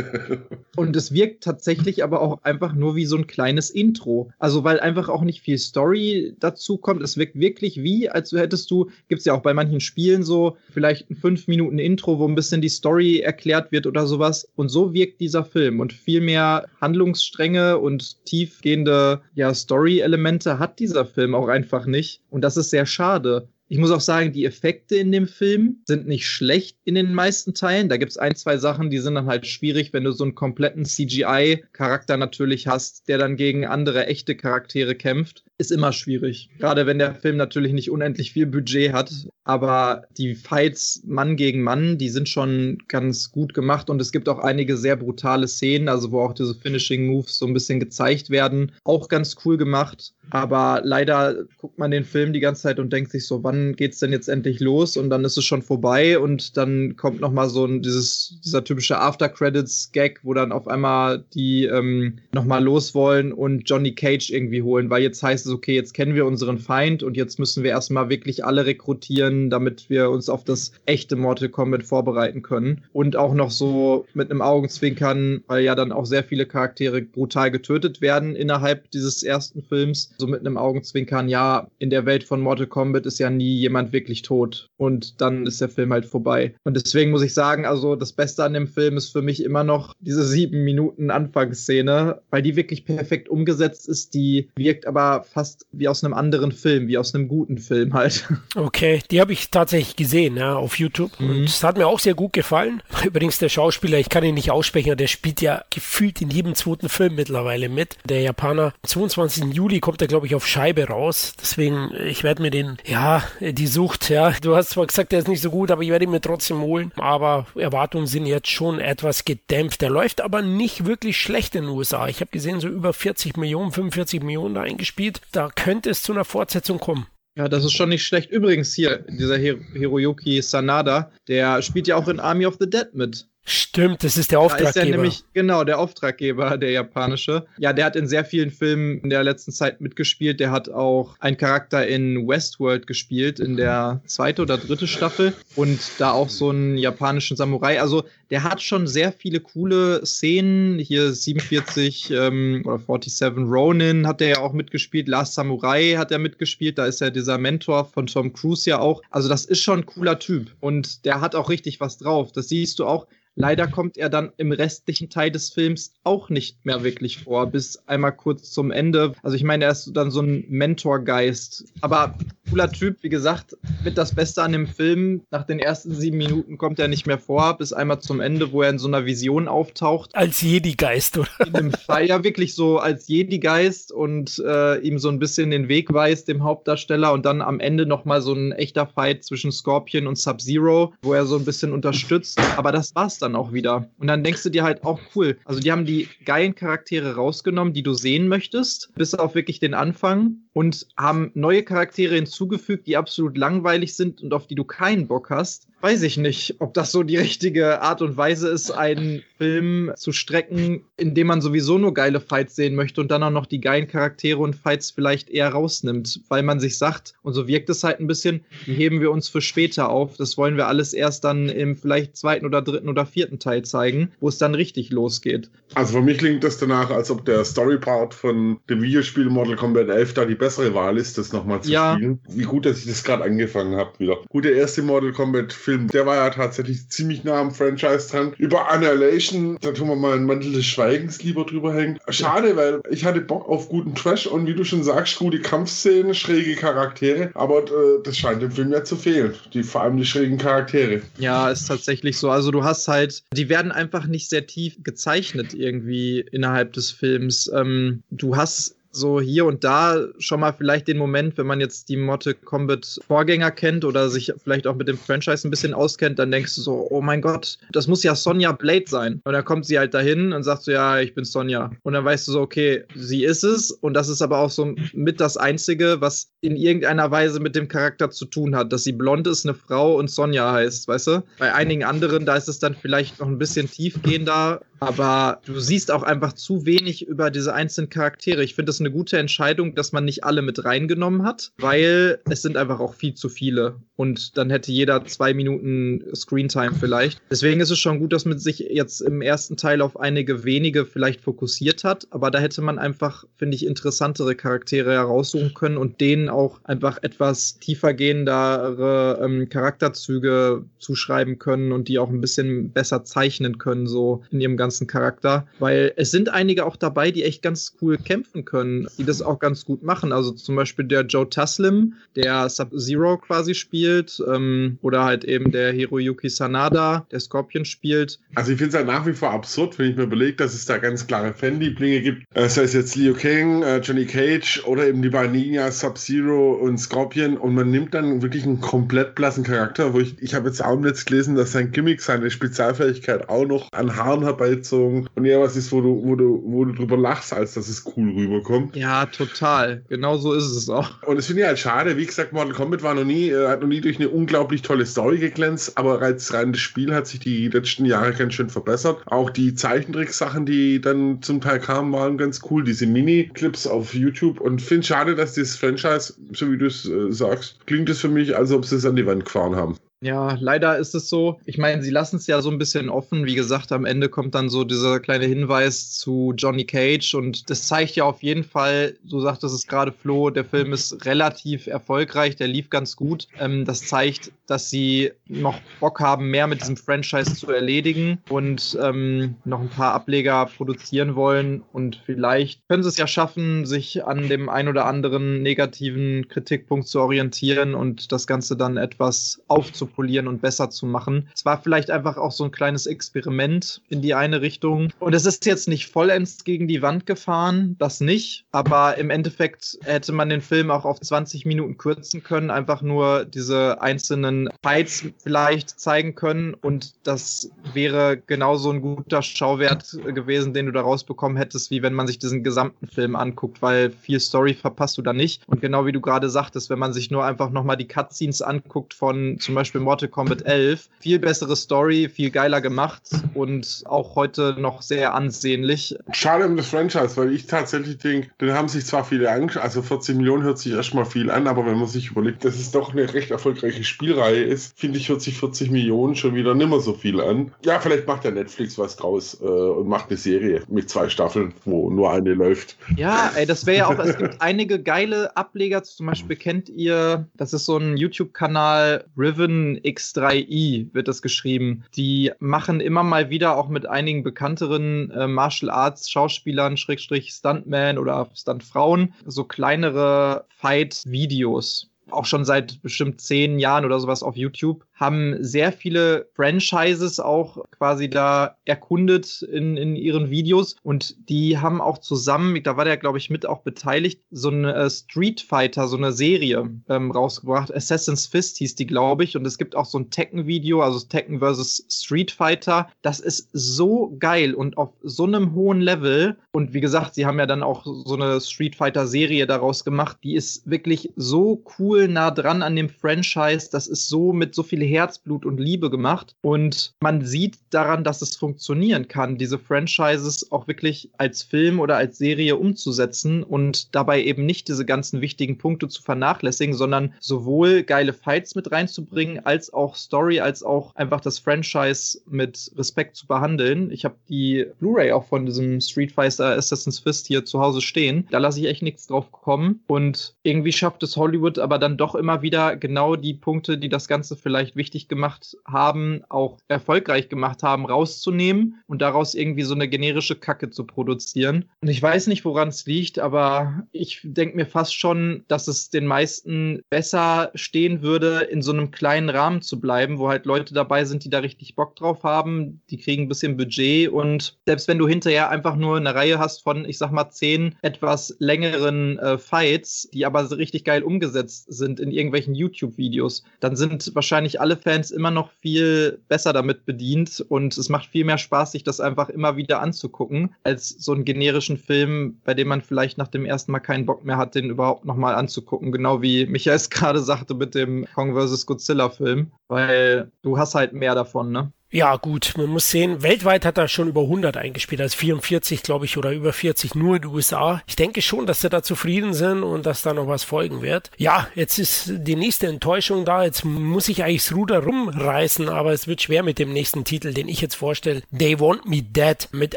und 0.76 0.94
es 0.94 1.12
wirkt 1.12 1.42
tatsächlich 1.42 2.04
aber 2.04 2.20
auch 2.20 2.42
einfach 2.44 2.74
nur 2.74 2.94
wie 2.94 3.06
so 3.06 3.16
ein 3.16 3.26
kleines 3.26 3.70
Intro. 3.70 4.30
Also, 4.38 4.62
weil 4.62 4.78
einfach 4.78 5.08
auch 5.08 5.22
nicht 5.22 5.40
viel 5.40 5.58
Story 5.58 6.34
dazu 6.38 6.76
kommt. 6.76 7.02
Es 7.02 7.16
wirkt 7.16 7.38
wirklich 7.38 7.82
wie, 7.82 8.08
als 8.08 8.30
hättest 8.30 8.70
du, 8.70 8.90
gibt 9.08 9.20
es 9.20 9.24
ja 9.24 9.34
auch 9.34 9.42
bei 9.42 9.54
manchen 9.54 9.80
Spielen 9.80 10.22
so, 10.22 10.56
vielleicht 10.72 11.10
ein 11.10 11.16
fünf 11.16 11.48
Minuten 11.48 11.78
Intro, 11.78 12.20
wo 12.20 12.28
ein 12.28 12.36
bisschen 12.36 12.60
die 12.60 12.68
Story 12.68 13.18
erklärt 13.18 13.72
wird 13.72 13.88
oder 13.88 14.06
sowas. 14.06 14.48
Und 14.54 14.68
so 14.68 14.94
wirkt 14.94 15.20
dieser 15.20 15.44
Film. 15.44 15.80
Und 15.80 15.92
viel 15.92 16.20
mehr 16.20 16.66
Handlungsstränge 16.80 17.79
und 17.80 18.24
tiefgehende 18.24 19.22
ja, 19.34 19.54
Story-Elemente 19.54 20.58
hat 20.58 20.78
dieser 20.78 21.04
Film 21.06 21.34
auch 21.34 21.48
einfach 21.48 21.86
nicht. 21.86 22.22
Und 22.30 22.42
das 22.42 22.56
ist 22.56 22.70
sehr 22.70 22.86
schade. 22.86 23.48
Ich 23.72 23.78
muss 23.78 23.92
auch 23.92 24.00
sagen, 24.00 24.32
die 24.32 24.46
Effekte 24.46 24.96
in 24.96 25.12
dem 25.12 25.28
Film 25.28 25.82
sind 25.86 26.08
nicht 26.08 26.26
schlecht 26.26 26.76
in 26.84 26.96
den 26.96 27.14
meisten 27.14 27.54
Teilen. 27.54 27.88
Da 27.88 27.98
gibt 27.98 28.10
es 28.10 28.18
ein, 28.18 28.34
zwei 28.34 28.56
Sachen, 28.56 28.90
die 28.90 28.98
sind 28.98 29.14
dann 29.14 29.26
halt 29.26 29.46
schwierig, 29.46 29.92
wenn 29.92 30.02
du 30.02 30.10
so 30.10 30.24
einen 30.24 30.34
kompletten 30.34 30.84
CGI-Charakter 30.84 32.16
natürlich 32.16 32.66
hast, 32.66 33.06
der 33.06 33.18
dann 33.18 33.36
gegen 33.36 33.66
andere 33.66 34.06
echte 34.06 34.34
Charaktere 34.34 34.96
kämpft. 34.96 35.44
Ist 35.60 35.72
immer 35.72 35.92
schwierig. 35.92 36.48
Gerade 36.58 36.86
wenn 36.86 36.98
der 36.98 37.14
Film 37.14 37.36
natürlich 37.36 37.74
nicht 37.74 37.90
unendlich 37.90 38.32
viel 38.32 38.46
Budget 38.46 38.94
hat. 38.94 39.12
Aber 39.44 40.04
die 40.16 40.34
Fights 40.34 41.02
Mann 41.04 41.36
gegen 41.36 41.60
Mann, 41.60 41.98
die 41.98 42.08
sind 42.08 42.30
schon 42.30 42.78
ganz 42.88 43.30
gut 43.30 43.52
gemacht 43.52 43.90
und 43.90 44.00
es 44.00 44.10
gibt 44.10 44.30
auch 44.30 44.38
einige 44.38 44.78
sehr 44.78 44.96
brutale 44.96 45.48
Szenen, 45.48 45.90
also 45.90 46.12
wo 46.12 46.20
auch 46.20 46.32
diese 46.32 46.54
Finishing 46.54 47.06
Moves 47.08 47.36
so 47.36 47.46
ein 47.46 47.52
bisschen 47.52 47.78
gezeigt 47.78 48.30
werden. 48.30 48.72
Auch 48.84 49.08
ganz 49.10 49.36
cool 49.44 49.58
gemacht. 49.58 50.14
Aber 50.30 50.80
leider 50.84 51.44
guckt 51.58 51.78
man 51.78 51.90
den 51.90 52.04
Film 52.04 52.32
die 52.32 52.40
ganze 52.40 52.62
Zeit 52.62 52.78
und 52.78 52.92
denkt 52.92 53.10
sich 53.10 53.26
so, 53.26 53.42
wann 53.42 53.74
geht's 53.74 53.98
denn 53.98 54.12
jetzt 54.12 54.28
endlich 54.28 54.60
los? 54.60 54.96
Und 54.96 55.10
dann 55.10 55.24
ist 55.24 55.36
es 55.36 55.44
schon 55.44 55.62
vorbei 55.62 56.18
und 56.18 56.56
dann 56.56 56.96
kommt 56.96 57.20
noch 57.20 57.32
mal 57.32 57.50
so 57.50 57.64
ein, 57.64 57.82
dieses, 57.82 58.38
dieser 58.44 58.62
typische 58.62 58.98
After-Credits-Gag, 58.98 60.20
wo 60.22 60.32
dann 60.32 60.52
auf 60.52 60.68
einmal 60.68 61.24
die 61.34 61.64
ähm, 61.64 62.20
noch 62.32 62.46
los 62.60 62.94
wollen 62.94 63.32
und 63.32 63.68
Johnny 63.68 63.92
Cage 63.94 64.30
irgendwie 64.30 64.62
holen, 64.62 64.90
weil 64.90 65.02
jetzt 65.02 65.22
heißt 65.22 65.46
es, 65.46 65.49
okay, 65.54 65.74
jetzt 65.74 65.94
kennen 65.94 66.14
wir 66.14 66.26
unseren 66.26 66.58
Feind 66.58 67.02
und 67.02 67.16
jetzt 67.16 67.38
müssen 67.38 67.62
wir 67.62 67.70
erstmal 67.70 68.08
wirklich 68.08 68.44
alle 68.44 68.66
rekrutieren, 68.66 69.50
damit 69.50 69.90
wir 69.90 70.10
uns 70.10 70.28
auf 70.28 70.44
das 70.44 70.72
echte 70.86 71.16
Mortal 71.16 71.48
Kombat 71.48 71.82
vorbereiten 71.82 72.42
können. 72.42 72.82
Und 72.92 73.16
auch 73.16 73.34
noch 73.34 73.50
so 73.50 74.06
mit 74.14 74.30
einem 74.30 74.42
Augenzwinkern, 74.42 75.42
weil 75.46 75.64
ja 75.64 75.74
dann 75.74 75.92
auch 75.92 76.06
sehr 76.06 76.24
viele 76.24 76.46
Charaktere 76.46 77.02
brutal 77.02 77.50
getötet 77.50 78.00
werden 78.00 78.36
innerhalb 78.36 78.90
dieses 78.90 79.22
ersten 79.22 79.62
Films 79.62 80.12
so 80.18 80.26
mit 80.26 80.40
einem 80.40 80.56
Augenzwinkern, 80.56 81.28
ja, 81.28 81.68
in 81.78 81.90
der 81.90 82.06
Welt 82.06 82.24
von 82.24 82.40
Mortal 82.40 82.66
Kombat 82.66 83.06
ist 83.06 83.18
ja 83.18 83.30
nie 83.30 83.56
jemand 83.56 83.92
wirklich 83.92 84.22
tot. 84.22 84.68
Und 84.76 85.20
dann 85.20 85.46
ist 85.46 85.60
der 85.60 85.68
Film 85.68 85.92
halt 85.92 86.06
vorbei. 86.06 86.54
Und 86.64 86.74
deswegen 86.76 87.10
muss 87.10 87.22
ich 87.22 87.34
sagen, 87.34 87.66
also 87.66 87.96
das 87.96 88.12
Beste 88.12 88.44
an 88.44 88.52
dem 88.52 88.66
Film 88.66 88.96
ist 88.96 89.10
für 89.10 89.22
mich 89.22 89.42
immer 89.42 89.64
noch 89.64 89.94
diese 90.00 90.24
sieben 90.24 90.64
Minuten 90.64 91.10
Anfangsszene, 91.10 92.20
weil 92.30 92.42
die 92.42 92.56
wirklich 92.56 92.84
perfekt 92.84 93.28
umgesetzt 93.28 93.88
ist. 93.88 94.14
Die 94.14 94.48
wirkt 94.56 94.86
aber 94.86 95.24
fast 95.24 95.39
fast 95.40 95.66
wie 95.72 95.88
aus 95.88 96.04
einem 96.04 96.12
anderen 96.12 96.52
Film, 96.52 96.86
wie 96.86 96.98
aus 96.98 97.14
einem 97.14 97.26
guten 97.26 97.56
Film 97.56 97.94
halt. 97.94 98.28
Okay, 98.54 99.00
die 99.10 99.20
habe 99.20 99.32
ich 99.32 99.50
tatsächlich 99.50 99.96
gesehen 99.96 100.36
ja, 100.36 100.54
auf 100.54 100.78
YouTube 100.78 101.18
mhm. 101.18 101.30
und 101.30 101.44
es 101.44 101.62
hat 101.64 101.78
mir 101.78 101.86
auch 101.86 101.98
sehr 101.98 102.14
gut 102.14 102.32
gefallen. 102.32 102.82
Übrigens 103.04 103.38
der 103.38 103.48
Schauspieler, 103.48 103.98
ich 103.98 104.10
kann 104.10 104.24
ihn 104.24 104.34
nicht 104.34 104.50
aussprechen, 104.50 104.96
der 104.96 105.06
spielt 105.06 105.40
ja 105.40 105.64
gefühlt 105.70 106.20
in 106.20 106.30
jedem 106.30 106.54
zweiten 106.54 106.88
Film 106.88 107.14
mittlerweile 107.14 107.68
mit. 107.68 107.96
Der 108.04 108.20
Japaner, 108.20 108.74
22. 108.82 109.54
Juli 109.54 109.80
kommt 109.80 110.02
er 110.02 110.08
glaube 110.08 110.26
ich 110.26 110.34
auf 110.34 110.46
Scheibe 110.46 110.88
raus. 110.88 111.32
Deswegen, 111.40 111.90
ich 112.06 112.22
werde 112.22 112.42
mir 112.42 112.50
den, 112.50 112.76
ja, 112.84 113.22
die 113.40 113.66
Sucht, 113.66 114.10
ja. 114.10 114.32
Du 114.42 114.56
hast 114.56 114.70
zwar 114.70 114.86
gesagt, 114.86 115.12
der 115.12 115.20
ist 115.20 115.28
nicht 115.28 115.40
so 115.40 115.50
gut, 115.50 115.70
aber 115.70 115.82
ich 115.82 115.88
werde 115.88 116.04
ihn 116.04 116.10
mir 116.10 116.20
trotzdem 116.20 116.60
holen. 116.60 116.92
Aber 116.96 117.46
Erwartungen 117.54 118.06
sind 118.06 118.26
jetzt 118.26 118.48
schon 118.48 118.78
etwas 118.78 119.24
gedämpft. 119.24 119.80
Der 119.80 119.90
läuft 119.90 120.20
aber 120.20 120.42
nicht 120.42 120.84
wirklich 120.84 121.16
schlecht 121.16 121.54
in 121.54 121.62
den 121.62 121.70
USA. 121.70 122.08
Ich 122.08 122.20
habe 122.20 122.30
gesehen, 122.30 122.60
so 122.60 122.68
über 122.68 122.92
40 122.92 123.36
Millionen, 123.38 123.72
45 123.72 124.22
Millionen 124.22 124.54
da 124.54 124.62
eingespielt. 124.62 125.19
Da 125.32 125.48
könnte 125.54 125.90
es 125.90 126.02
zu 126.02 126.12
einer 126.12 126.24
Fortsetzung 126.24 126.78
kommen. 126.78 127.06
Ja, 127.36 127.48
das 127.48 127.64
ist 127.64 127.72
schon 127.72 127.88
nicht 127.88 128.04
schlecht. 128.04 128.30
Übrigens 128.30 128.74
hier, 128.74 128.98
dieser 129.08 129.36
Hiro 129.36 129.60
Hiroyuki 129.72 130.42
Sanada, 130.42 131.12
der 131.28 131.62
spielt 131.62 131.86
ja 131.86 131.96
auch 131.96 132.08
in 132.08 132.20
Army 132.20 132.46
of 132.46 132.56
the 132.58 132.68
Dead 132.68 132.92
mit. 132.92 133.28
Stimmt, 133.42 134.04
das 134.04 134.16
ist 134.16 134.32
der 134.32 134.40
Auftraggeber. 134.40 134.72
Da 134.72 134.80
ist 134.80 134.86
er 134.86 134.90
nämlich, 134.90 135.24
genau, 135.32 135.64
der 135.64 135.78
Auftraggeber, 135.78 136.58
der 136.58 136.72
japanische. 136.72 137.46
Ja, 137.58 137.72
der 137.72 137.86
hat 137.86 137.96
in 137.96 138.06
sehr 138.06 138.24
vielen 138.24 138.50
Filmen 138.50 139.00
in 139.00 139.10
der 139.10 139.24
letzten 139.24 139.50
Zeit 139.50 139.80
mitgespielt. 139.80 140.40
Der 140.40 140.50
hat 140.50 140.68
auch 140.68 141.16
einen 141.20 141.36
Charakter 141.36 141.86
in 141.86 142.28
Westworld 142.28 142.86
gespielt, 142.86 143.40
in 143.40 143.56
der 143.56 144.02
zweite 144.06 144.42
oder 144.42 144.58
dritte 144.58 144.86
Staffel. 144.86 145.32
Und 145.56 145.80
da 145.98 146.12
auch 146.12 146.28
so 146.28 146.50
einen 146.50 146.76
japanischen 146.76 147.36
Samurai. 147.36 147.80
Also, 147.80 148.04
der 148.30 148.44
hat 148.44 148.62
schon 148.62 148.86
sehr 148.86 149.12
viele 149.12 149.40
coole 149.40 150.04
Szenen. 150.06 150.78
Hier 150.78 151.12
47 151.12 152.10
ähm, 152.12 152.62
oder 152.64 152.78
47 152.78 153.44
Ronin 153.44 154.06
hat 154.06 154.20
er 154.20 154.28
ja 154.28 154.38
auch 154.38 154.52
mitgespielt. 154.52 155.08
Last 155.08 155.34
Samurai 155.34 155.94
hat 155.96 156.12
er 156.12 156.18
mitgespielt. 156.18 156.78
Da 156.78 156.86
ist 156.86 157.00
er 157.00 157.10
dieser 157.10 157.38
Mentor 157.38 157.84
von 157.84 158.06
Tom 158.06 158.32
Cruise 158.32 158.70
ja 158.70 158.78
auch. 158.78 159.02
Also, 159.10 159.28
das 159.28 159.44
ist 159.44 159.60
schon 159.60 159.80
ein 159.80 159.86
cooler 159.86 160.18
Typ. 160.18 160.54
Und 160.60 161.04
der 161.04 161.20
hat 161.20 161.34
auch 161.34 161.48
richtig 161.48 161.80
was 161.80 161.98
drauf. 161.98 162.30
Das 162.32 162.48
siehst 162.48 162.78
du 162.78 162.86
auch 162.86 163.06
Leider 163.36 163.68
kommt 163.68 163.96
er 163.96 164.10
dann 164.10 164.32
im 164.36 164.52
restlichen 164.52 165.08
Teil 165.08 165.30
des 165.30 165.50
Films 165.50 165.94
auch 166.02 166.28
nicht 166.28 166.66
mehr 166.66 166.82
wirklich 166.82 167.22
vor, 167.22 167.46
bis 167.46 167.76
einmal 167.88 168.12
kurz 168.14 168.50
zum 168.50 168.70
Ende. 168.70 169.14
Also 169.22 169.36
ich 169.36 169.44
meine, 169.44 169.64
er 169.64 169.70
ist 169.70 169.92
dann 169.94 170.10
so 170.10 170.20
ein 170.20 170.44
Mentorgeist. 170.48 171.64
Aber 171.80 172.18
cooler 172.50 172.70
Typ, 172.70 173.02
wie 173.02 173.08
gesagt, 173.08 173.56
mit 173.84 173.96
das 173.96 174.14
Beste 174.14 174.42
an 174.42 174.52
dem 174.52 174.66
Film. 174.66 175.22
Nach 175.30 175.44
den 175.44 175.58
ersten 175.58 175.94
sieben 175.94 176.18
Minuten 176.18 176.58
kommt 176.58 176.78
er 176.80 176.88
nicht 176.88 177.06
mehr 177.06 177.18
vor, 177.18 177.56
bis 177.56 177.72
einmal 177.72 178.00
zum 178.00 178.19
Ende, 178.20 178.52
wo 178.52 178.62
er 178.62 178.70
in 178.70 178.78
so 178.78 178.88
einer 178.88 179.06
Vision 179.06 179.48
auftaucht. 179.48 180.14
Als 180.14 180.40
Jedi-Geist, 180.42 181.18
oder? 181.18 181.28
In 181.46 181.52
dem 181.52 181.72
Fall 181.72 182.06
ja 182.06 182.22
wirklich 182.24 182.54
so 182.54 182.78
als 182.78 183.08
Jedi-Geist 183.08 183.92
und 183.92 184.42
äh, 184.46 184.78
ihm 184.80 184.98
so 184.98 185.08
ein 185.08 185.18
bisschen 185.18 185.50
den 185.50 185.68
Weg 185.68 185.92
weist, 185.92 186.28
dem 186.28 186.42
Hauptdarsteller. 186.42 187.12
Und 187.12 187.24
dann 187.24 187.42
am 187.42 187.60
Ende 187.60 187.86
nochmal 187.86 188.22
so 188.22 188.32
ein 188.32 188.52
echter 188.52 188.86
Fight 188.86 189.24
zwischen 189.24 189.52
Scorpion 189.52 190.06
und 190.06 190.16
Sub-Zero, 190.16 190.92
wo 191.02 191.14
er 191.14 191.26
so 191.26 191.36
ein 191.36 191.44
bisschen 191.44 191.72
unterstützt. 191.72 192.40
Aber 192.56 192.72
das 192.72 192.94
war's 192.94 193.18
dann 193.18 193.36
auch 193.36 193.52
wieder. 193.52 193.88
Und 193.98 194.06
dann 194.06 194.24
denkst 194.24 194.42
du 194.42 194.50
dir 194.50 194.62
halt 194.62 194.84
auch 194.84 195.00
cool. 195.14 195.38
Also 195.44 195.60
die 195.60 195.72
haben 195.72 195.86
die 195.86 196.08
geilen 196.24 196.54
Charaktere 196.54 197.14
rausgenommen, 197.14 197.72
die 197.72 197.82
du 197.82 197.94
sehen 197.94 198.28
möchtest, 198.28 198.90
bis 198.94 199.14
auf 199.14 199.34
wirklich 199.34 199.60
den 199.60 199.74
Anfang 199.74 200.36
und 200.52 200.86
haben 200.96 201.30
neue 201.34 201.62
Charaktere 201.62 202.14
hinzugefügt, 202.16 202.86
die 202.86 202.96
absolut 202.96 203.36
langweilig 203.36 203.96
sind 203.96 204.22
und 204.22 204.32
auf 204.34 204.46
die 204.46 204.54
du 204.54 204.64
keinen 204.64 205.06
Bock 205.06 205.30
hast 205.30 205.70
weiß 205.80 206.02
ich 206.02 206.16
nicht, 206.16 206.56
ob 206.58 206.74
das 206.74 206.92
so 206.92 207.02
die 207.02 207.16
richtige 207.16 207.80
Art 207.82 208.02
und 208.02 208.09
Weise 208.16 208.48
ist, 208.48 208.70
einen 208.70 209.22
Film 209.38 209.92
zu 209.96 210.12
strecken, 210.12 210.84
in 210.96 211.14
dem 211.14 211.26
man 211.26 211.40
sowieso 211.40 211.78
nur 211.78 211.94
geile 211.94 212.20
Fights 212.20 212.54
sehen 212.54 212.74
möchte 212.74 213.00
und 213.00 213.10
dann 213.10 213.22
auch 213.22 213.30
noch 213.30 213.46
die 213.46 213.60
geilen 213.60 213.88
Charaktere 213.88 214.38
und 214.38 214.54
Fights 214.54 214.90
vielleicht 214.90 215.30
eher 215.30 215.48
rausnimmt, 215.48 216.20
weil 216.28 216.42
man 216.42 216.60
sich 216.60 216.78
sagt, 216.78 217.14
und 217.22 217.32
so 217.32 217.48
wirkt 217.48 217.70
es 217.70 217.82
halt 217.82 218.00
ein 218.00 218.06
bisschen, 218.06 218.44
die 218.66 218.74
heben 218.74 219.00
wir 219.00 219.10
uns 219.10 219.28
für 219.28 219.40
später 219.40 219.88
auf. 219.88 220.16
Das 220.16 220.36
wollen 220.36 220.56
wir 220.56 220.68
alles 220.68 220.92
erst 220.92 221.24
dann 221.24 221.48
im 221.48 221.76
vielleicht 221.76 222.16
zweiten 222.16 222.46
oder 222.46 222.62
dritten 222.62 222.88
oder 222.88 223.06
vierten 223.06 223.38
Teil 223.38 223.62
zeigen, 223.62 224.12
wo 224.20 224.28
es 224.28 224.38
dann 224.38 224.54
richtig 224.54 224.90
losgeht. 224.90 225.50
Also 225.74 225.94
für 225.94 226.02
mich 226.02 226.18
klingt 226.18 226.44
das 226.44 226.58
danach, 226.58 226.90
als 226.90 227.10
ob 227.10 227.24
der 227.24 227.44
Story-Part 227.44 228.14
von 228.14 228.60
dem 228.68 228.82
Videospiel 228.82 229.30
Mortal 229.30 229.56
Kombat 229.56 229.88
11 229.88 230.14
da 230.14 230.24
die 230.24 230.34
bessere 230.34 230.74
Wahl 230.74 230.98
ist, 230.98 231.16
das 231.16 231.32
nochmal 231.32 231.62
zu 231.62 231.70
ja. 231.70 231.94
spielen. 231.94 232.20
Wie 232.28 232.42
gut, 232.42 232.66
dass 232.66 232.78
ich 232.78 232.86
das 232.86 233.02
gerade 233.02 233.24
angefangen 233.24 233.76
habe 233.76 233.98
wieder. 233.98 234.18
Gut, 234.28 234.44
der 234.44 234.54
erste 234.54 234.82
Mortal 234.82 235.12
Kombat 235.12 235.52
Film 235.52 235.70
Film, 235.70 235.88
der 235.88 236.06
war 236.06 236.16
ja 236.16 236.30
tatsächlich 236.30 236.88
ziemlich 236.88 237.22
nah 237.22 237.40
am 237.40 237.52
Franchise 237.52 237.99
dran. 238.08 238.34
Über 238.38 238.70
Annihilation, 238.70 239.58
da 239.60 239.72
tun 239.72 239.88
wir 239.88 239.96
mal 239.96 240.14
einen 240.14 240.26
Mantel 240.26 240.52
des 240.52 240.66
Schweigens 240.66 241.22
lieber 241.22 241.44
drüber 241.44 241.74
hängen. 241.74 241.98
Schade, 242.08 242.56
weil 242.56 242.80
ich 242.90 243.04
hatte 243.04 243.20
Bock 243.20 243.48
auf 243.48 243.68
guten 243.68 243.94
Trash 243.94 244.26
und 244.26 244.46
wie 244.46 244.54
du 244.54 244.64
schon 244.64 244.82
sagst, 244.82 245.18
gute 245.18 245.40
Kampfszenen, 245.40 246.14
schräge 246.14 246.56
Charaktere, 246.56 247.30
aber 247.34 247.64
äh, 247.64 248.02
das 248.04 248.16
scheint 248.16 248.42
dem 248.42 248.50
Film 248.50 248.72
ja 248.72 248.84
zu 248.84 248.96
fehlen. 248.96 249.34
Die, 249.52 249.62
vor 249.62 249.82
allem 249.82 249.96
die 249.96 250.06
schrägen 250.06 250.38
Charaktere. 250.38 251.02
Ja, 251.18 251.50
ist 251.50 251.66
tatsächlich 251.66 252.18
so. 252.18 252.30
Also 252.30 252.50
du 252.50 252.64
hast 252.64 252.88
halt, 252.88 253.22
die 253.32 253.48
werden 253.48 253.72
einfach 253.72 254.06
nicht 254.06 254.28
sehr 254.28 254.46
tief 254.46 254.76
gezeichnet 254.82 255.54
irgendwie 255.54 256.20
innerhalb 256.20 256.72
des 256.72 256.90
Films. 256.90 257.50
Ähm, 257.54 258.02
du 258.10 258.36
hast 258.36 258.76
so 258.92 259.20
hier 259.20 259.44
und 259.44 259.64
da 259.64 260.06
schon 260.18 260.40
mal 260.40 260.52
vielleicht 260.52 260.88
den 260.88 260.98
Moment, 260.98 261.38
wenn 261.38 261.46
man 261.46 261.60
jetzt 261.60 261.88
die 261.88 261.96
Mortal 261.96 262.34
Kombat 262.34 263.00
Vorgänger 263.06 263.50
kennt 263.50 263.84
oder 263.84 264.08
sich 264.08 264.32
vielleicht 264.42 264.66
auch 264.66 264.74
mit 264.74 264.88
dem 264.88 264.98
Franchise 264.98 265.46
ein 265.46 265.50
bisschen 265.50 265.74
auskennt, 265.74 266.18
dann 266.18 266.30
denkst 266.30 266.54
du 266.56 266.62
so, 266.62 266.86
oh 266.90 267.00
mein 267.00 267.20
Gott, 267.20 267.58
das 267.72 267.86
muss 267.86 268.02
ja 268.02 268.14
Sonja 268.14 268.52
Blade 268.52 268.84
sein. 268.88 269.20
Und 269.24 269.32
dann 269.32 269.44
kommt 269.44 269.66
sie 269.66 269.78
halt 269.78 269.94
dahin 269.94 270.32
und 270.32 270.42
sagt 270.42 270.62
so, 270.62 270.72
ja, 270.72 270.98
ich 271.00 271.14
bin 271.14 271.24
Sonja. 271.24 271.70
Und 271.82 271.92
dann 271.92 272.04
weißt 272.04 272.26
du 272.28 272.32
so, 272.32 272.40
okay, 272.40 272.84
sie 272.94 273.24
ist 273.24 273.44
es 273.44 273.70
und 273.70 273.94
das 273.94 274.08
ist 274.08 274.22
aber 274.22 274.38
auch 274.38 274.50
so 274.50 274.74
mit 274.92 275.20
das 275.20 275.36
Einzige, 275.36 276.00
was 276.00 276.30
in 276.40 276.56
irgendeiner 276.56 277.10
Weise 277.10 277.38
mit 277.40 277.54
dem 277.54 277.68
Charakter 277.68 278.10
zu 278.10 278.24
tun 278.24 278.56
hat, 278.56 278.72
dass 278.72 278.84
sie 278.84 278.92
blond 278.92 279.26
ist, 279.26 279.46
eine 279.46 279.54
Frau 279.54 279.96
und 279.96 280.10
Sonja 280.10 280.52
heißt, 280.52 280.88
weißt 280.88 281.06
du? 281.06 281.22
Bei 281.38 281.54
einigen 281.54 281.84
anderen, 281.84 282.26
da 282.26 282.36
ist 282.36 282.48
es 282.48 282.58
dann 282.58 282.74
vielleicht 282.74 283.20
noch 283.20 283.28
ein 283.28 283.38
bisschen 283.38 283.70
tiefgehender, 283.70 284.62
aber 284.80 285.40
du 285.44 285.60
siehst 285.60 285.90
auch 285.90 286.02
einfach 286.02 286.32
zu 286.32 286.64
wenig 286.64 287.06
über 287.06 287.30
diese 287.30 287.52
einzelnen 287.52 287.90
Charaktere. 287.90 288.42
Ich 288.42 288.54
finde 288.54 288.70
es 288.70 288.79
eine 288.80 288.90
gute 288.90 289.18
Entscheidung, 289.18 289.74
dass 289.74 289.92
man 289.92 290.04
nicht 290.04 290.24
alle 290.24 290.42
mit 290.42 290.64
reingenommen 290.64 291.22
hat, 291.22 291.52
weil 291.58 292.18
es 292.28 292.42
sind 292.42 292.56
einfach 292.56 292.80
auch 292.80 292.94
viel 292.94 293.14
zu 293.14 293.28
viele. 293.28 293.76
Und 293.96 294.36
dann 294.36 294.50
hätte 294.50 294.72
jeder 294.72 295.04
zwei 295.04 295.34
Minuten 295.34 296.04
Screentime 296.14 296.74
vielleicht. 296.74 297.20
Deswegen 297.30 297.60
ist 297.60 297.70
es 297.70 297.78
schon 297.78 297.98
gut, 297.98 298.12
dass 298.12 298.24
man 298.24 298.38
sich 298.38 298.58
jetzt 298.58 299.00
im 299.00 299.20
ersten 299.22 299.56
Teil 299.56 299.82
auf 299.82 300.00
einige 300.00 300.44
wenige 300.44 300.86
vielleicht 300.86 301.20
fokussiert 301.20 301.84
hat. 301.84 302.06
Aber 302.10 302.30
da 302.30 302.38
hätte 302.38 302.62
man 302.62 302.78
einfach, 302.78 303.24
finde 303.36 303.56
ich, 303.56 303.66
interessantere 303.66 304.34
Charaktere 304.34 304.92
heraussuchen 304.92 305.54
können 305.54 305.76
und 305.76 306.00
denen 306.00 306.28
auch 306.28 306.60
einfach 306.64 307.02
etwas 307.02 307.58
tiefergehendere 307.58 309.20
ähm, 309.22 309.48
Charakterzüge 309.48 310.64
zuschreiben 310.78 311.38
können 311.38 311.72
und 311.72 311.88
die 311.88 311.98
auch 311.98 312.08
ein 312.08 312.20
bisschen 312.20 312.72
besser 312.72 313.04
zeichnen 313.04 313.58
können, 313.58 313.86
so 313.86 314.22
in 314.30 314.40
ihrem 314.40 314.56
ganzen 314.56 314.80
ganzen 314.80 314.86
Charakter, 314.86 315.46
weil 315.58 315.92
es 315.96 316.10
sind 316.10 316.28
einige 316.28 316.64
auch 316.64 316.76
dabei, 316.76 317.10
die 317.10 317.24
echt 317.24 317.42
ganz 317.42 317.76
cool 317.82 317.98
kämpfen 317.98 318.44
können, 318.44 318.69
die 318.98 319.04
das 319.04 319.22
auch 319.22 319.38
ganz 319.38 319.64
gut 319.64 319.82
machen. 319.82 320.12
Also 320.12 320.30
zum 320.32 320.56
Beispiel 320.56 320.84
der 320.84 321.02
Joe 321.02 321.28
Taslim, 321.28 321.94
der 322.16 322.48
Sub-Zero 322.48 323.18
quasi 323.18 323.54
spielt, 323.54 324.22
ähm, 324.28 324.78
oder 324.82 325.04
halt 325.04 325.24
eben 325.24 325.50
der 325.50 325.72
Hiroyuki 325.72 326.28
Sanada, 326.28 327.06
der 327.10 327.20
Scorpion 327.20 327.64
spielt. 327.64 328.20
Also 328.34 328.52
ich 328.52 328.58
finde 328.58 328.70
es 328.70 328.74
halt 328.76 328.86
nach 328.86 329.06
wie 329.06 329.12
vor 329.12 329.30
absurd, 329.30 329.78
wenn 329.78 329.90
ich 329.90 329.96
mir 329.96 330.04
überlege, 330.04 330.36
dass 330.36 330.54
es 330.54 330.64
da 330.64 330.78
ganz 330.78 331.06
klare 331.06 331.34
Fanlieblinge 331.34 332.00
gibt. 332.00 332.24
Äh, 332.34 332.48
sei 332.48 332.62
es 332.62 332.72
jetzt 332.72 332.94
Liu 332.96 333.14
Kang, 333.14 333.62
äh, 333.62 333.78
Johnny 333.78 334.06
Cage 334.06 334.62
oder 334.66 334.86
eben 334.86 335.02
die 335.02 335.10
beiden 335.10 335.32
Ninjas 335.32 335.80
Sub-Zero 335.80 336.52
und 336.52 336.78
Scorpion 336.78 337.36
und 337.36 337.54
man 337.54 337.70
nimmt 337.70 337.94
dann 337.94 338.22
wirklich 338.22 338.44
einen 338.44 338.60
komplett 338.60 339.14
blassen 339.14 339.44
Charakter, 339.44 339.94
wo 339.94 340.00
ich, 340.00 340.20
ich 340.22 340.34
habe 340.34 340.48
jetzt 340.48 340.64
auch 340.64 340.74
im 340.74 340.82
Netz 340.82 341.04
gelesen, 341.04 341.34
dass 341.34 341.52
sein 341.52 341.72
Gimmick, 341.72 342.00
seine 342.00 342.30
Spezialfähigkeit 342.30 343.28
auch 343.28 343.46
noch 343.46 343.68
an 343.72 343.96
Haaren 343.96 344.22
herbei 344.22 344.60
Umsetzung 344.60 345.08
und 345.14 345.24
eher 345.24 345.40
was 345.40 345.56
ist, 345.56 345.72
wo 345.72 345.80
du, 345.80 346.02
wo 346.04 346.14
du, 346.14 346.42
wo 346.44 346.64
du 346.64 346.72
drüber 346.72 346.96
lachst, 346.96 347.32
als 347.32 347.54
dass 347.54 347.68
es 347.68 347.84
cool 347.96 348.10
rüberkommt. 348.10 348.59
Ja, 348.74 349.06
total. 349.06 349.82
Genau 349.88 350.16
so 350.16 350.32
ist 350.32 350.44
es 350.44 350.68
auch. 350.68 351.02
Und 351.02 351.16
das 351.16 351.26
finde 351.26 351.42
ich 351.42 351.48
halt 351.48 351.58
schade. 351.58 351.96
Wie 351.96 352.06
gesagt, 352.06 352.32
Mortal 352.32 352.52
Kombat 352.52 352.82
war 352.82 352.94
noch 352.94 353.04
nie, 353.04 353.30
äh, 353.30 353.48
hat 353.48 353.60
noch 353.60 353.68
nie 353.68 353.80
durch 353.80 353.96
eine 353.96 354.08
unglaublich 354.08 354.62
tolle 354.62 354.86
Story 354.86 355.18
geglänzt, 355.18 355.76
aber 355.76 356.00
als 356.00 356.32
rein 356.32 356.52
das 356.52 356.60
Spiel 356.60 356.94
hat 356.94 357.06
sich 357.06 357.20
die 357.20 357.48
letzten 357.48 357.84
Jahre 357.84 358.12
ganz 358.12 358.34
schön 358.34 358.50
verbessert. 358.50 359.02
Auch 359.06 359.30
die 359.30 359.54
Zeichentricksachen, 359.54 360.46
die 360.46 360.80
dann 360.80 361.22
zum 361.22 361.40
Teil 361.40 361.60
kamen, 361.60 361.92
waren 361.92 362.18
ganz 362.18 362.40
cool. 362.50 362.64
Diese 362.64 362.86
Mini-Clips 362.86 363.66
auf 363.66 363.94
YouTube 363.94 364.40
und 364.40 364.60
finde 364.60 364.86
schade, 364.86 365.14
dass 365.14 365.34
dieses 365.34 365.56
Franchise, 365.56 366.14
so 366.32 366.50
wie 366.50 366.58
du 366.58 366.66
es 366.66 366.86
äh, 366.86 367.10
sagst, 367.10 367.56
klingt 367.66 367.88
es 367.88 368.00
für 368.00 368.08
mich, 368.08 368.36
als 368.36 368.52
ob 368.52 368.64
sie 368.64 368.76
es 368.76 368.84
an 368.84 368.96
die 368.96 369.06
Wand 369.06 369.24
gefahren 369.24 369.56
haben. 369.56 369.76
Ja, 370.02 370.38
leider 370.40 370.78
ist 370.78 370.94
es 370.94 371.10
so. 371.10 371.38
Ich 371.44 371.58
meine, 371.58 371.82
sie 371.82 371.90
lassen 371.90 372.16
es 372.16 372.26
ja 372.26 372.40
so 372.40 372.50
ein 372.50 372.56
bisschen 372.56 372.88
offen. 372.88 373.26
Wie 373.26 373.34
gesagt, 373.34 373.70
am 373.70 373.84
Ende 373.84 374.08
kommt 374.08 374.34
dann 374.34 374.48
so 374.48 374.64
dieser 374.64 374.98
kleine 374.98 375.26
Hinweis 375.26 375.98
zu 375.98 376.32
Johnny 376.38 376.64
Cage 376.64 377.12
und 377.14 377.50
das 377.50 377.66
zeigt 377.66 377.96
ja 377.96 378.04
auf 378.04 378.22
jeden 378.22 378.44
Fall, 378.44 378.96
so 379.04 379.20
sagt 379.20 379.44
es 379.44 379.66
gerade 379.66 379.92
Flo, 379.92 380.30
der 380.30 380.46
Film 380.46 380.72
ist 380.72 381.04
relativ 381.04 381.66
erfolgreich, 381.66 382.34
der 382.34 382.48
lief 382.48 382.70
ganz 382.70 382.96
gut. 382.96 383.28
Ähm, 383.38 383.66
das 383.66 383.82
zeigt, 383.82 384.32
dass 384.46 384.70
sie 384.70 385.12
noch 385.28 385.60
Bock 385.80 386.00
haben, 386.00 386.30
mehr 386.30 386.46
mit 386.46 386.62
diesem 386.62 386.78
Franchise 386.78 387.34
zu 387.34 387.50
erledigen 387.50 388.22
und 388.30 388.78
ähm, 388.82 389.34
noch 389.44 389.60
ein 389.60 389.68
paar 389.68 389.92
Ableger 389.92 390.46
produzieren 390.46 391.14
wollen 391.14 391.62
und 391.74 392.00
vielleicht 392.06 392.66
können 392.68 392.82
sie 392.82 392.88
es 392.88 392.96
ja 392.96 393.06
schaffen, 393.06 393.66
sich 393.66 394.02
an 394.06 394.30
dem 394.30 394.48
ein 394.48 394.68
oder 394.68 394.86
anderen 394.86 395.42
negativen 395.42 396.26
Kritikpunkt 396.28 396.88
zu 396.88 397.00
orientieren 397.00 397.74
und 397.74 398.12
das 398.12 398.26
Ganze 398.26 398.56
dann 398.56 398.78
etwas 398.78 399.42
aufzubauen 399.46 399.89
polieren 399.92 400.28
und 400.28 400.40
besser 400.40 400.70
zu 400.70 400.86
machen. 400.86 401.28
Es 401.34 401.44
war 401.44 401.60
vielleicht 401.60 401.90
einfach 401.90 402.16
auch 402.16 402.32
so 402.32 402.44
ein 402.44 402.50
kleines 402.50 402.86
Experiment 402.86 403.82
in 403.88 404.02
die 404.02 404.14
eine 404.14 404.40
Richtung. 404.40 404.92
Und 404.98 405.14
es 405.14 405.26
ist 405.26 405.46
jetzt 405.46 405.68
nicht 405.68 405.86
vollends 405.86 406.44
gegen 406.44 406.68
die 406.68 406.82
Wand 406.82 407.06
gefahren, 407.06 407.76
das 407.78 408.00
nicht. 408.00 408.44
Aber 408.52 408.98
im 408.98 409.10
Endeffekt 409.10 409.78
hätte 409.82 410.12
man 410.12 410.28
den 410.28 410.40
Film 410.40 410.70
auch 410.70 410.84
auf 410.84 411.00
20 411.00 411.46
Minuten 411.46 411.78
kürzen 411.78 412.22
können, 412.22 412.50
einfach 412.50 412.82
nur 412.82 413.24
diese 413.24 413.80
einzelnen 413.80 414.48
Fights 414.62 415.04
vielleicht 415.22 415.78
zeigen 415.80 416.14
können. 416.14 416.54
Und 416.54 416.94
das 417.02 417.50
wäre 417.72 418.16
genauso 418.16 418.70
ein 418.70 418.82
guter 418.82 419.22
Schauwert 419.22 419.96
gewesen, 420.14 420.54
den 420.54 420.66
du 420.66 420.72
da 420.72 420.82
rausbekommen 420.82 421.36
hättest, 421.36 421.70
wie 421.70 421.82
wenn 421.82 421.94
man 421.94 422.06
sich 422.06 422.18
diesen 422.18 422.42
gesamten 422.42 422.86
Film 422.86 423.16
anguckt, 423.16 423.62
weil 423.62 423.90
viel 423.90 424.20
Story 424.20 424.54
verpasst 424.54 424.98
du 424.98 425.02
da 425.02 425.12
nicht. 425.12 425.42
Und 425.46 425.60
genau 425.60 425.86
wie 425.86 425.92
du 425.92 426.00
gerade 426.00 426.30
sagtest, 426.30 426.70
wenn 426.70 426.78
man 426.78 426.92
sich 426.92 427.10
nur 427.10 427.24
einfach 427.24 427.50
nochmal 427.50 427.76
die 427.76 427.88
Cutscenes 427.88 428.42
anguckt 428.42 428.94
von 428.94 429.38
zum 429.40 429.54
Beispiel 429.54 429.79
für 429.80 429.84
Mortal 429.84 430.08
Kombat 430.08 430.42
11. 430.42 430.88
Viel 431.00 431.18
bessere 431.18 431.56
Story, 431.56 432.10
viel 432.12 432.30
geiler 432.30 432.60
gemacht 432.60 433.02
und 433.34 433.82
auch 433.86 434.14
heute 434.14 434.56
noch 434.58 434.82
sehr 434.82 435.14
ansehnlich. 435.14 435.96
Schade 436.12 436.44
um 436.44 436.56
das 436.56 436.68
Franchise, 436.68 437.16
weil 437.16 437.32
ich 437.32 437.46
tatsächlich 437.46 437.96
denke, 437.98 438.28
den 438.40 438.52
haben 438.52 438.68
sich 438.68 438.84
zwar 438.84 439.04
viele 439.04 439.30
angeschaut, 439.30 439.62
also 439.62 439.80
40 439.80 440.16
Millionen 440.16 440.42
hört 440.42 440.58
sich 440.58 440.74
erstmal 440.74 441.06
viel 441.06 441.30
an, 441.30 441.46
aber 441.46 441.64
wenn 441.64 441.78
man 441.78 441.86
sich 441.86 442.10
überlegt, 442.10 442.44
dass 442.44 442.56
es 442.56 442.70
doch 442.70 442.92
eine 442.92 443.12
recht 443.14 443.30
erfolgreiche 443.30 443.82
Spielreihe 443.84 444.42
ist, 444.42 444.78
finde 444.78 444.98
ich, 444.98 445.08
hört 445.08 445.22
sich 445.22 445.38
40 445.38 445.70
Millionen 445.70 446.14
schon 446.14 446.34
wieder 446.34 446.54
nimmer 446.54 446.80
so 446.80 446.92
viel 446.92 447.20
an. 447.20 447.52
Ja, 447.64 447.80
vielleicht 447.80 448.06
macht 448.06 448.24
der 448.24 448.32
Netflix 448.32 448.76
was 448.76 448.96
draus 448.96 449.40
äh, 449.40 449.44
und 449.46 449.88
macht 449.88 450.10
eine 450.10 450.18
Serie 450.18 450.62
mit 450.68 450.90
zwei 450.90 451.08
Staffeln, 451.08 451.54
wo 451.64 451.88
nur 451.90 452.12
eine 452.12 452.34
läuft. 452.34 452.76
Ja, 452.96 453.32
ey, 453.34 453.46
das 453.46 453.64
wäre 453.64 453.78
ja 453.78 453.86
auch, 453.86 453.98
es 453.98 454.18
gibt 454.18 454.42
einige 454.42 454.82
geile 454.82 455.34
Ableger, 455.36 455.82
zum 455.82 456.06
Beispiel 456.06 456.36
kennt 456.36 456.68
ihr, 456.68 457.26
das 457.34 457.54
ist 457.54 457.64
so 457.64 457.78
ein 457.78 457.96
YouTube-Kanal, 457.96 459.04
Riven 459.16 459.69
X3i 459.78 460.92
wird 460.92 461.08
das 461.08 461.22
geschrieben. 461.22 461.84
Die 461.96 462.32
machen 462.38 462.80
immer 462.80 463.02
mal 463.02 463.30
wieder 463.30 463.56
auch 463.56 463.68
mit 463.68 463.86
einigen 463.86 464.22
bekannteren 464.22 465.10
äh, 465.10 465.26
Martial 465.26 465.70
Arts 465.70 466.10
Schauspielern, 466.10 466.76
Schrägstrich 466.76 467.30
Stuntman 467.30 467.98
oder 467.98 468.30
Stuntfrauen, 468.34 469.14
so 469.26 469.44
kleinere 469.44 470.44
Fight-Videos 470.48 471.90
auch 472.12 472.24
schon 472.24 472.44
seit 472.44 472.82
bestimmt 472.82 473.20
zehn 473.20 473.58
Jahren 473.58 473.84
oder 473.84 474.00
sowas 474.00 474.22
auf 474.22 474.36
YouTube 474.36 474.84
haben 475.00 475.42
sehr 475.42 475.72
viele 475.72 476.28
Franchises 476.34 477.18
auch 477.18 477.64
quasi 477.70 478.10
da 478.10 478.56
erkundet 478.66 479.42
in, 479.42 479.76
in 479.76 479.96
ihren 479.96 480.30
Videos. 480.30 480.76
Und 480.82 481.16
die 481.28 481.58
haben 481.58 481.80
auch 481.80 481.98
zusammen, 481.98 482.62
da 482.62 482.76
war 482.76 482.84
der 482.84 482.98
glaube 482.98 483.18
ich 483.18 483.30
mit 483.30 483.46
auch 483.46 483.62
beteiligt, 483.62 484.22
so 484.30 484.50
eine 484.50 484.74
äh, 484.74 484.90
Street 484.90 485.40
Fighter, 485.40 485.88
so 485.88 485.96
eine 485.96 486.12
Serie 486.12 486.70
ähm, 486.88 487.10
rausgebracht. 487.10 487.74
Assassin's 487.74 488.26
Fist 488.26 488.58
hieß 488.58 488.74
die 488.74 488.86
glaube 488.86 489.24
ich. 489.24 489.36
Und 489.36 489.46
es 489.46 489.58
gibt 489.58 489.74
auch 489.74 489.86
so 489.86 489.98
ein 489.98 490.10
Tekken-Video, 490.10 490.82
also 490.82 491.00
Tekken 491.00 491.38
versus 491.38 491.84
Street 491.88 492.30
Fighter. 492.30 492.88
Das 493.02 493.20
ist 493.20 493.48
so 493.52 494.14
geil 494.18 494.54
und 494.54 494.76
auf 494.76 494.90
so 495.02 495.24
einem 495.24 495.54
hohen 495.54 495.80
Level. 495.80 496.36
Und 496.52 496.74
wie 496.74 496.80
gesagt, 496.80 497.14
sie 497.14 497.24
haben 497.24 497.38
ja 497.38 497.46
dann 497.46 497.62
auch 497.62 497.84
so 497.84 498.14
eine 498.14 498.40
Street 498.40 498.76
Fighter 498.76 499.06
Serie 499.06 499.46
daraus 499.46 499.84
gemacht, 499.84 500.18
die 500.22 500.34
ist 500.34 500.68
wirklich 500.68 501.12
so 501.16 501.62
cool 501.78 502.08
nah 502.08 502.30
dran 502.30 502.62
an 502.62 502.76
dem 502.76 502.88
Franchise, 502.88 503.68
das 503.70 503.86
ist 503.86 504.08
so 504.08 504.32
mit 504.32 504.54
so 504.54 504.62
viel 504.62 504.82
Herzblut 504.90 505.46
und 505.46 505.58
Liebe 505.58 505.90
gemacht. 505.90 506.34
Und 506.42 506.94
man 507.00 507.24
sieht 507.24 507.58
daran, 507.70 508.04
dass 508.04 508.22
es 508.22 508.36
funktionieren 508.36 509.08
kann, 509.08 509.38
diese 509.38 509.58
Franchises 509.58 510.50
auch 510.52 510.68
wirklich 510.68 511.10
als 511.18 511.42
Film 511.42 511.80
oder 511.80 511.96
als 511.96 512.18
Serie 512.18 512.56
umzusetzen 512.56 513.42
und 513.42 513.94
dabei 513.94 514.22
eben 514.22 514.44
nicht 514.46 514.68
diese 514.68 514.84
ganzen 514.84 515.20
wichtigen 515.20 515.58
Punkte 515.58 515.88
zu 515.88 516.02
vernachlässigen, 516.02 516.74
sondern 516.74 517.14
sowohl 517.20 517.82
geile 517.82 518.12
Fights 518.12 518.54
mit 518.54 518.70
reinzubringen, 518.72 519.44
als 519.44 519.72
auch 519.72 519.96
Story, 519.96 520.40
als 520.40 520.62
auch 520.62 520.94
einfach 520.96 521.20
das 521.20 521.38
Franchise 521.38 522.20
mit 522.28 522.72
Respekt 522.76 523.16
zu 523.16 523.26
behandeln. 523.26 523.90
Ich 523.90 524.04
habe 524.04 524.16
die 524.28 524.66
Blu-ray 524.80 525.12
auch 525.12 525.24
von 525.24 525.46
diesem 525.46 525.80
Street 525.80 526.12
Fighter 526.12 526.56
Assassin's 526.56 526.98
Fist 526.98 527.26
hier 527.26 527.44
zu 527.44 527.60
Hause 527.60 527.80
stehen. 527.80 528.26
Da 528.30 528.38
lasse 528.38 528.60
ich 528.60 528.66
echt 528.66 528.82
nichts 528.82 529.06
drauf 529.06 529.30
kommen. 529.30 529.80
Und 529.86 530.34
irgendwie 530.42 530.72
schafft 530.72 531.02
es 531.02 531.16
Hollywood 531.16 531.58
aber 531.58 531.78
dann 531.78 531.96
doch 531.96 532.14
immer 532.14 532.42
wieder 532.42 532.76
genau 532.76 533.16
die 533.16 533.34
Punkte, 533.34 533.78
die 533.78 533.88
das 533.88 534.08
Ganze 534.08 534.36
vielleicht 534.36 534.76
wichtig 534.80 535.06
gemacht 535.06 535.56
haben, 535.66 536.22
auch 536.30 536.58
erfolgreich 536.68 537.28
gemacht 537.28 537.62
haben, 537.62 537.84
rauszunehmen 537.84 538.80
und 538.86 539.02
daraus 539.02 539.34
irgendwie 539.34 539.64
so 539.64 539.74
eine 539.74 539.88
generische 539.88 540.36
Kacke 540.36 540.70
zu 540.70 540.84
produzieren. 540.84 541.66
Und 541.82 541.88
ich 541.88 542.02
weiß 542.02 542.26
nicht, 542.26 542.46
woran 542.46 542.68
es 542.68 542.86
liegt, 542.86 543.18
aber 543.18 543.84
ich 543.92 544.20
denke 544.24 544.56
mir 544.56 544.64
fast 544.64 544.96
schon, 544.96 545.44
dass 545.48 545.68
es 545.68 545.90
den 545.90 546.06
meisten 546.06 546.80
besser 546.88 547.50
stehen 547.54 548.00
würde, 548.00 548.48
in 548.50 548.62
so 548.62 548.72
einem 548.72 548.90
kleinen 548.90 549.28
Rahmen 549.28 549.60
zu 549.60 549.78
bleiben, 549.78 550.18
wo 550.18 550.28
halt 550.28 550.46
Leute 550.46 550.72
dabei 550.72 551.04
sind, 551.04 551.24
die 551.24 551.30
da 551.30 551.40
richtig 551.40 551.76
Bock 551.76 551.94
drauf 551.96 552.24
haben, 552.24 552.80
die 552.88 552.96
kriegen 552.96 553.24
ein 553.24 553.28
bisschen 553.28 553.58
Budget 553.58 554.08
und 554.08 554.56
selbst 554.66 554.88
wenn 554.88 554.98
du 554.98 555.06
hinterher 555.06 555.50
einfach 555.50 555.76
nur 555.76 555.98
eine 555.98 556.14
Reihe 556.14 556.38
hast 556.38 556.62
von, 556.62 556.86
ich 556.86 556.96
sag 556.96 557.12
mal, 557.12 557.30
zehn 557.30 557.76
etwas 557.82 558.34
längeren 558.38 559.18
äh, 559.18 559.36
Fights, 559.36 560.08
die 560.14 560.24
aber 560.24 560.50
richtig 560.56 560.84
geil 560.84 561.02
umgesetzt 561.02 561.66
sind 561.68 562.00
in 562.00 562.10
irgendwelchen 562.10 562.54
YouTube-Videos, 562.54 563.44
dann 563.60 563.76
sind 563.76 564.14
wahrscheinlich 564.14 564.60
alle 564.60 564.69
Fans 564.76 565.00
Fans 565.00 565.10
immer 565.10 565.30
noch 565.30 565.50
viel 565.60 566.20
besser 566.28 566.52
damit 566.52 566.84
bedient 566.84 567.44
und 567.48 567.76
es 567.76 567.88
macht 567.88 568.06
viel 568.06 568.24
mehr 568.24 568.38
Spaß, 568.38 568.72
sich 568.72 568.84
das 568.84 569.00
einfach 569.00 569.28
immer 569.28 569.56
wieder 569.56 569.80
anzugucken, 569.80 570.54
als 570.64 570.88
so 570.88 571.12
einen 571.12 571.24
generischen 571.24 571.76
Film, 571.76 572.40
bei 572.44 572.54
dem 572.54 572.68
man 572.68 572.82
vielleicht 572.82 573.18
nach 573.18 573.28
dem 573.28 573.46
ersten 573.46 573.72
Mal 573.72 573.80
keinen 573.80 574.06
Bock 574.06 574.24
mehr 574.24 574.36
hat, 574.36 574.54
den 574.54 574.70
überhaupt 574.70 575.04
nochmal 575.04 575.34
anzugucken. 575.34 575.92
Genau 575.92 576.22
wie 576.22 576.46
Michael 576.46 576.76
es 576.76 576.90
gerade 576.90 577.20
sagte 577.20 577.54
mit 577.54 577.74
dem 577.74 578.06
Kong 578.14 578.34
vs. 578.34 578.66
Godzilla 578.66 579.08
Film, 579.10 579.52
weil 579.68 580.30
du 580.42 580.58
hast 580.58 580.74
halt 580.74 580.92
mehr 580.92 581.14
davon, 581.14 581.50
ne? 581.50 581.72
Ja, 581.92 582.14
gut, 582.16 582.52
man 582.56 582.66
muss 582.66 582.88
sehen, 582.88 583.22
weltweit 583.22 583.64
hat 583.64 583.76
er 583.76 583.88
schon 583.88 584.06
über 584.06 584.20
100 584.20 584.56
eingespielt, 584.56 585.00
also 585.00 585.16
44, 585.18 585.82
glaube 585.82 586.04
ich, 586.04 586.16
oder 586.16 586.30
über 586.30 586.52
40 586.52 586.94
nur 586.94 587.16
in 587.16 587.22
den 587.22 587.32
USA. 587.32 587.82
Ich 587.88 587.96
denke 587.96 588.22
schon, 588.22 588.46
dass 588.46 588.60
sie 588.60 588.68
da 588.68 588.84
zufrieden 588.84 589.34
sind 589.34 589.64
und 589.64 589.86
dass 589.86 590.02
da 590.02 590.14
noch 590.14 590.28
was 590.28 590.44
folgen 590.44 590.82
wird. 590.82 591.10
Ja, 591.16 591.48
jetzt 591.56 591.80
ist 591.80 592.12
die 592.12 592.36
nächste 592.36 592.68
Enttäuschung 592.68 593.24
da. 593.24 593.42
Jetzt 593.42 593.64
muss 593.64 594.08
ich 594.08 594.22
eigentlich 594.22 594.44
das 594.44 594.54
Ruder 594.54 594.84
rumreißen, 594.84 595.68
aber 595.68 595.92
es 595.92 596.06
wird 596.06 596.22
schwer 596.22 596.44
mit 596.44 596.60
dem 596.60 596.72
nächsten 596.72 597.04
Titel, 597.04 597.34
den 597.34 597.48
ich 597.48 597.60
jetzt 597.60 597.74
vorstelle. 597.74 598.22
They 598.36 598.60
Want 598.60 598.88
Me 598.88 599.02
Dead 599.02 599.48
mit 599.50 599.76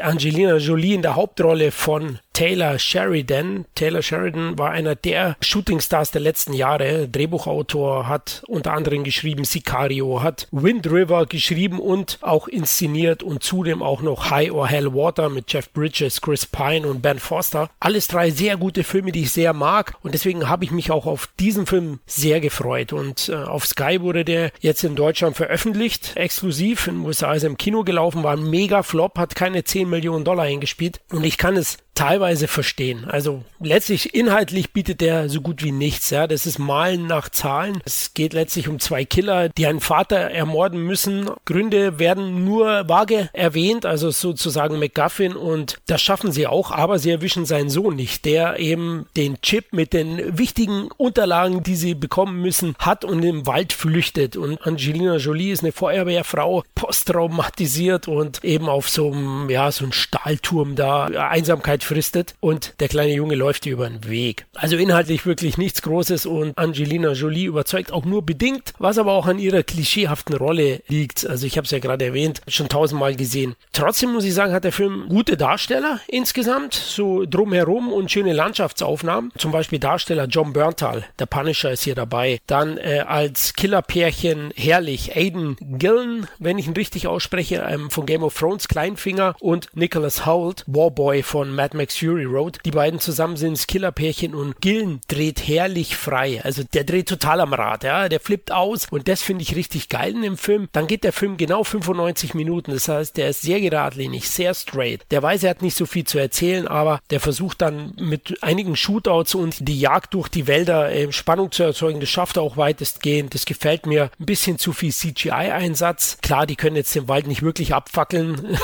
Angelina 0.00 0.58
Jolie 0.58 0.94
in 0.94 1.02
der 1.02 1.16
Hauptrolle 1.16 1.72
von 1.72 2.20
Taylor 2.32 2.78
Sheridan. 2.78 3.64
Taylor 3.74 4.02
Sheridan 4.02 4.58
war 4.58 4.70
einer 4.70 4.94
der 4.96 5.36
Shootingstars 5.40 6.10
der 6.10 6.20
letzten 6.20 6.52
Jahre. 6.52 7.08
Drehbuchautor, 7.08 8.08
hat 8.08 8.42
unter 8.46 8.72
anderem 8.72 9.04
geschrieben 9.04 9.44
Sicario, 9.44 10.22
hat 10.22 10.48
Wind 10.50 10.90
River 10.90 11.26
geschrieben 11.26 11.78
und 11.78 12.03
auch 12.22 12.48
inszeniert 12.48 13.22
und 13.22 13.42
zudem 13.42 13.82
auch 13.82 14.02
noch 14.02 14.30
High 14.30 14.52
or 14.52 14.66
Hell 14.66 14.94
Water 14.94 15.28
mit 15.28 15.52
Jeff 15.52 15.70
Bridges, 15.72 16.20
Chris 16.20 16.46
Pine 16.46 16.86
und 16.86 17.02
Ben 17.02 17.18
Foster. 17.18 17.70
Alles 17.80 18.08
drei 18.08 18.30
sehr 18.30 18.56
gute 18.56 18.84
Filme, 18.84 19.12
die 19.12 19.22
ich 19.22 19.32
sehr 19.32 19.52
mag 19.52 19.96
und 20.02 20.14
deswegen 20.14 20.48
habe 20.48 20.64
ich 20.64 20.70
mich 20.70 20.90
auch 20.90 21.06
auf 21.06 21.28
diesen 21.38 21.66
Film 21.66 22.00
sehr 22.06 22.40
gefreut 22.40 22.92
und 22.92 23.28
äh, 23.28 23.34
auf 23.34 23.66
Sky 23.66 24.00
wurde 24.00 24.24
der 24.24 24.50
jetzt 24.60 24.84
in 24.84 24.96
Deutschland 24.96 25.36
veröffentlicht, 25.36 26.12
exklusiv. 26.16 26.86
In 26.86 26.96
den 26.96 27.06
USA 27.06 27.32
ist 27.34 27.42
er 27.42 27.50
im 27.50 27.56
Kino 27.56 27.84
gelaufen, 27.84 28.22
war 28.22 28.36
ein 28.36 28.48
mega 28.48 28.82
Flop, 28.82 29.18
hat 29.18 29.34
keine 29.34 29.64
10 29.64 29.88
Millionen 29.88 30.24
Dollar 30.24 30.44
eingespielt 30.44 31.00
und 31.10 31.24
ich 31.24 31.38
kann 31.38 31.56
es 31.56 31.78
teilweise 31.94 32.48
verstehen. 32.48 33.04
Also 33.06 33.42
letztlich 33.60 34.14
inhaltlich 34.14 34.72
bietet 34.72 35.00
der 35.00 35.28
so 35.28 35.40
gut 35.40 35.62
wie 35.62 35.72
nichts. 35.72 36.10
Ja, 36.10 36.26
das 36.26 36.46
ist 36.46 36.58
Malen 36.58 37.06
nach 37.06 37.28
Zahlen. 37.28 37.80
Es 37.84 38.14
geht 38.14 38.32
letztlich 38.32 38.68
um 38.68 38.80
zwei 38.80 39.04
Killer, 39.04 39.48
die 39.48 39.66
einen 39.66 39.80
Vater 39.80 40.16
ermorden 40.16 40.80
müssen. 40.82 41.30
Gründe 41.44 41.98
werden 41.98 42.44
nur 42.44 42.88
vage 42.88 43.30
erwähnt, 43.32 43.86
also 43.86 44.10
sozusagen 44.10 44.78
McGuffin 44.78 45.34
und 45.34 45.78
das 45.86 46.02
schaffen 46.02 46.32
sie 46.32 46.46
auch, 46.46 46.70
aber 46.70 46.98
sie 46.98 47.10
erwischen 47.10 47.46
seinen 47.46 47.70
Sohn 47.70 47.96
nicht, 47.96 48.24
der 48.24 48.58
eben 48.58 49.06
den 49.16 49.40
Chip 49.40 49.72
mit 49.72 49.92
den 49.92 50.38
wichtigen 50.38 50.88
Unterlagen, 50.96 51.62
die 51.62 51.76
sie 51.76 51.94
bekommen 51.94 52.40
müssen, 52.40 52.74
hat 52.78 53.04
und 53.04 53.22
im 53.22 53.46
Wald 53.46 53.72
flüchtet. 53.72 54.36
Und 54.36 54.66
Angelina 54.66 55.16
Jolie 55.16 55.52
ist 55.52 55.62
eine 55.62 55.72
Feuerwehrfrau, 55.72 56.64
posttraumatisiert 56.74 58.08
und 58.08 58.42
eben 58.44 58.68
auf 58.68 58.88
so 58.88 59.12
einem, 59.12 59.48
ja, 59.48 59.70
so 59.70 59.84
einem 59.84 59.92
Stahlturm 59.92 60.74
da 60.74 61.04
Einsamkeit 61.04 61.83
fristet 61.84 62.34
und 62.40 62.74
der 62.80 62.88
kleine 62.88 63.12
Junge 63.12 63.34
läuft 63.34 63.66
ihr 63.66 63.74
über 63.74 63.88
den 63.88 64.08
Weg. 64.08 64.46
Also 64.54 64.76
inhaltlich 64.76 65.26
wirklich 65.26 65.58
nichts 65.58 65.82
Großes 65.82 66.26
und 66.26 66.56
Angelina 66.58 67.12
Jolie 67.12 67.46
überzeugt 67.46 67.92
auch 67.92 68.04
nur 68.04 68.24
bedingt, 68.24 68.72
was 68.78 68.98
aber 68.98 69.12
auch 69.12 69.26
an 69.26 69.38
ihrer 69.38 69.62
klischeehaften 69.62 70.36
Rolle 70.36 70.82
liegt. 70.88 71.26
Also 71.26 71.46
ich 71.46 71.56
habe 71.56 71.64
es 71.64 71.70
ja 71.70 71.78
gerade 71.78 72.04
erwähnt, 72.04 72.40
schon 72.48 72.68
tausendmal 72.68 73.14
gesehen. 73.14 73.54
Trotzdem 73.72 74.12
muss 74.12 74.24
ich 74.24 74.34
sagen, 74.34 74.52
hat 74.52 74.64
der 74.64 74.72
Film 74.72 75.06
gute 75.08 75.36
Darsteller 75.36 76.00
insgesamt, 76.08 76.74
so 76.74 77.24
drumherum 77.26 77.92
und 77.92 78.10
schöne 78.10 78.32
Landschaftsaufnahmen. 78.32 79.32
Zum 79.38 79.52
Beispiel 79.52 79.78
Darsteller 79.78 80.26
John 80.26 80.52
Berntal, 80.52 81.04
der 81.18 81.26
Punisher 81.26 81.72
ist 81.72 81.84
hier 81.84 81.94
dabei. 81.94 82.40
Dann 82.46 82.78
äh, 82.78 83.04
als 83.06 83.54
Killerpärchen 83.54 84.52
herrlich 84.56 85.16
Aiden 85.16 85.56
Gillen, 85.60 86.26
wenn 86.38 86.58
ich 86.58 86.66
ihn 86.66 86.74
richtig 86.74 87.06
ausspreche, 87.06 87.66
ähm, 87.68 87.90
von 87.90 88.06
Game 88.06 88.22
of 88.22 88.38
Thrones, 88.38 88.68
Kleinfinger 88.68 89.34
und 89.40 89.68
Nicholas 89.74 90.26
Hoult, 90.26 90.64
Warboy 90.66 91.22
von 91.22 91.54
Mad 91.54 91.73
Max 91.74 91.96
Fury 91.96 92.24
Road. 92.24 92.58
Die 92.64 92.70
beiden 92.70 93.00
zusammen 93.00 93.36
sind 93.36 93.58
das 93.58 93.66
Killerpärchen 93.66 94.34
und 94.34 94.60
Gillen 94.60 95.00
dreht 95.08 95.46
herrlich 95.46 95.96
frei. 95.96 96.40
Also 96.42 96.62
der 96.62 96.84
dreht 96.84 97.08
total 97.08 97.40
am 97.40 97.52
Rad, 97.52 97.84
ja, 97.84 98.08
der 98.08 98.20
flippt 98.20 98.52
aus 98.52 98.86
und 98.90 99.08
das 99.08 99.22
finde 99.22 99.42
ich 99.42 99.56
richtig 99.56 99.88
geil 99.88 100.14
in 100.14 100.22
dem 100.22 100.38
Film. 100.38 100.68
Dann 100.72 100.86
geht 100.86 101.04
der 101.04 101.12
Film 101.12 101.36
genau 101.36 101.64
95 101.64 102.34
Minuten, 102.34 102.72
das 102.72 102.88
heißt, 102.88 103.16
der 103.16 103.30
ist 103.30 103.42
sehr 103.42 103.60
geradlinig, 103.60 104.28
sehr 104.28 104.54
straight. 104.54 105.02
Der 105.10 105.22
weiß, 105.22 105.42
er 105.42 105.50
hat 105.50 105.62
nicht 105.62 105.76
so 105.76 105.86
viel 105.86 106.04
zu 106.04 106.18
erzählen, 106.18 106.66
aber 106.66 107.00
der 107.10 107.20
versucht 107.20 107.62
dann 107.62 107.94
mit 107.96 108.42
einigen 108.42 108.76
Shootouts 108.76 109.34
und 109.34 109.68
die 109.68 109.80
Jagd 109.80 110.14
durch 110.14 110.28
die 110.28 110.46
Wälder 110.46 110.92
äh, 110.92 111.12
Spannung 111.12 111.50
zu 111.52 111.62
erzeugen. 111.62 112.00
Das 112.00 112.08
schafft 112.08 112.36
er 112.36 112.42
auch 112.42 112.56
weitestgehend. 112.56 113.34
Das 113.34 113.44
gefällt 113.46 113.86
mir. 113.86 114.10
Ein 114.18 114.26
bisschen 114.26 114.58
zu 114.58 114.72
viel 114.72 114.92
CGI-Einsatz. 114.92 116.18
Klar, 116.22 116.46
die 116.46 116.56
können 116.56 116.76
jetzt 116.76 116.94
den 116.94 117.08
Wald 117.08 117.26
nicht 117.26 117.42
wirklich 117.42 117.74
abfackeln. 117.74 118.58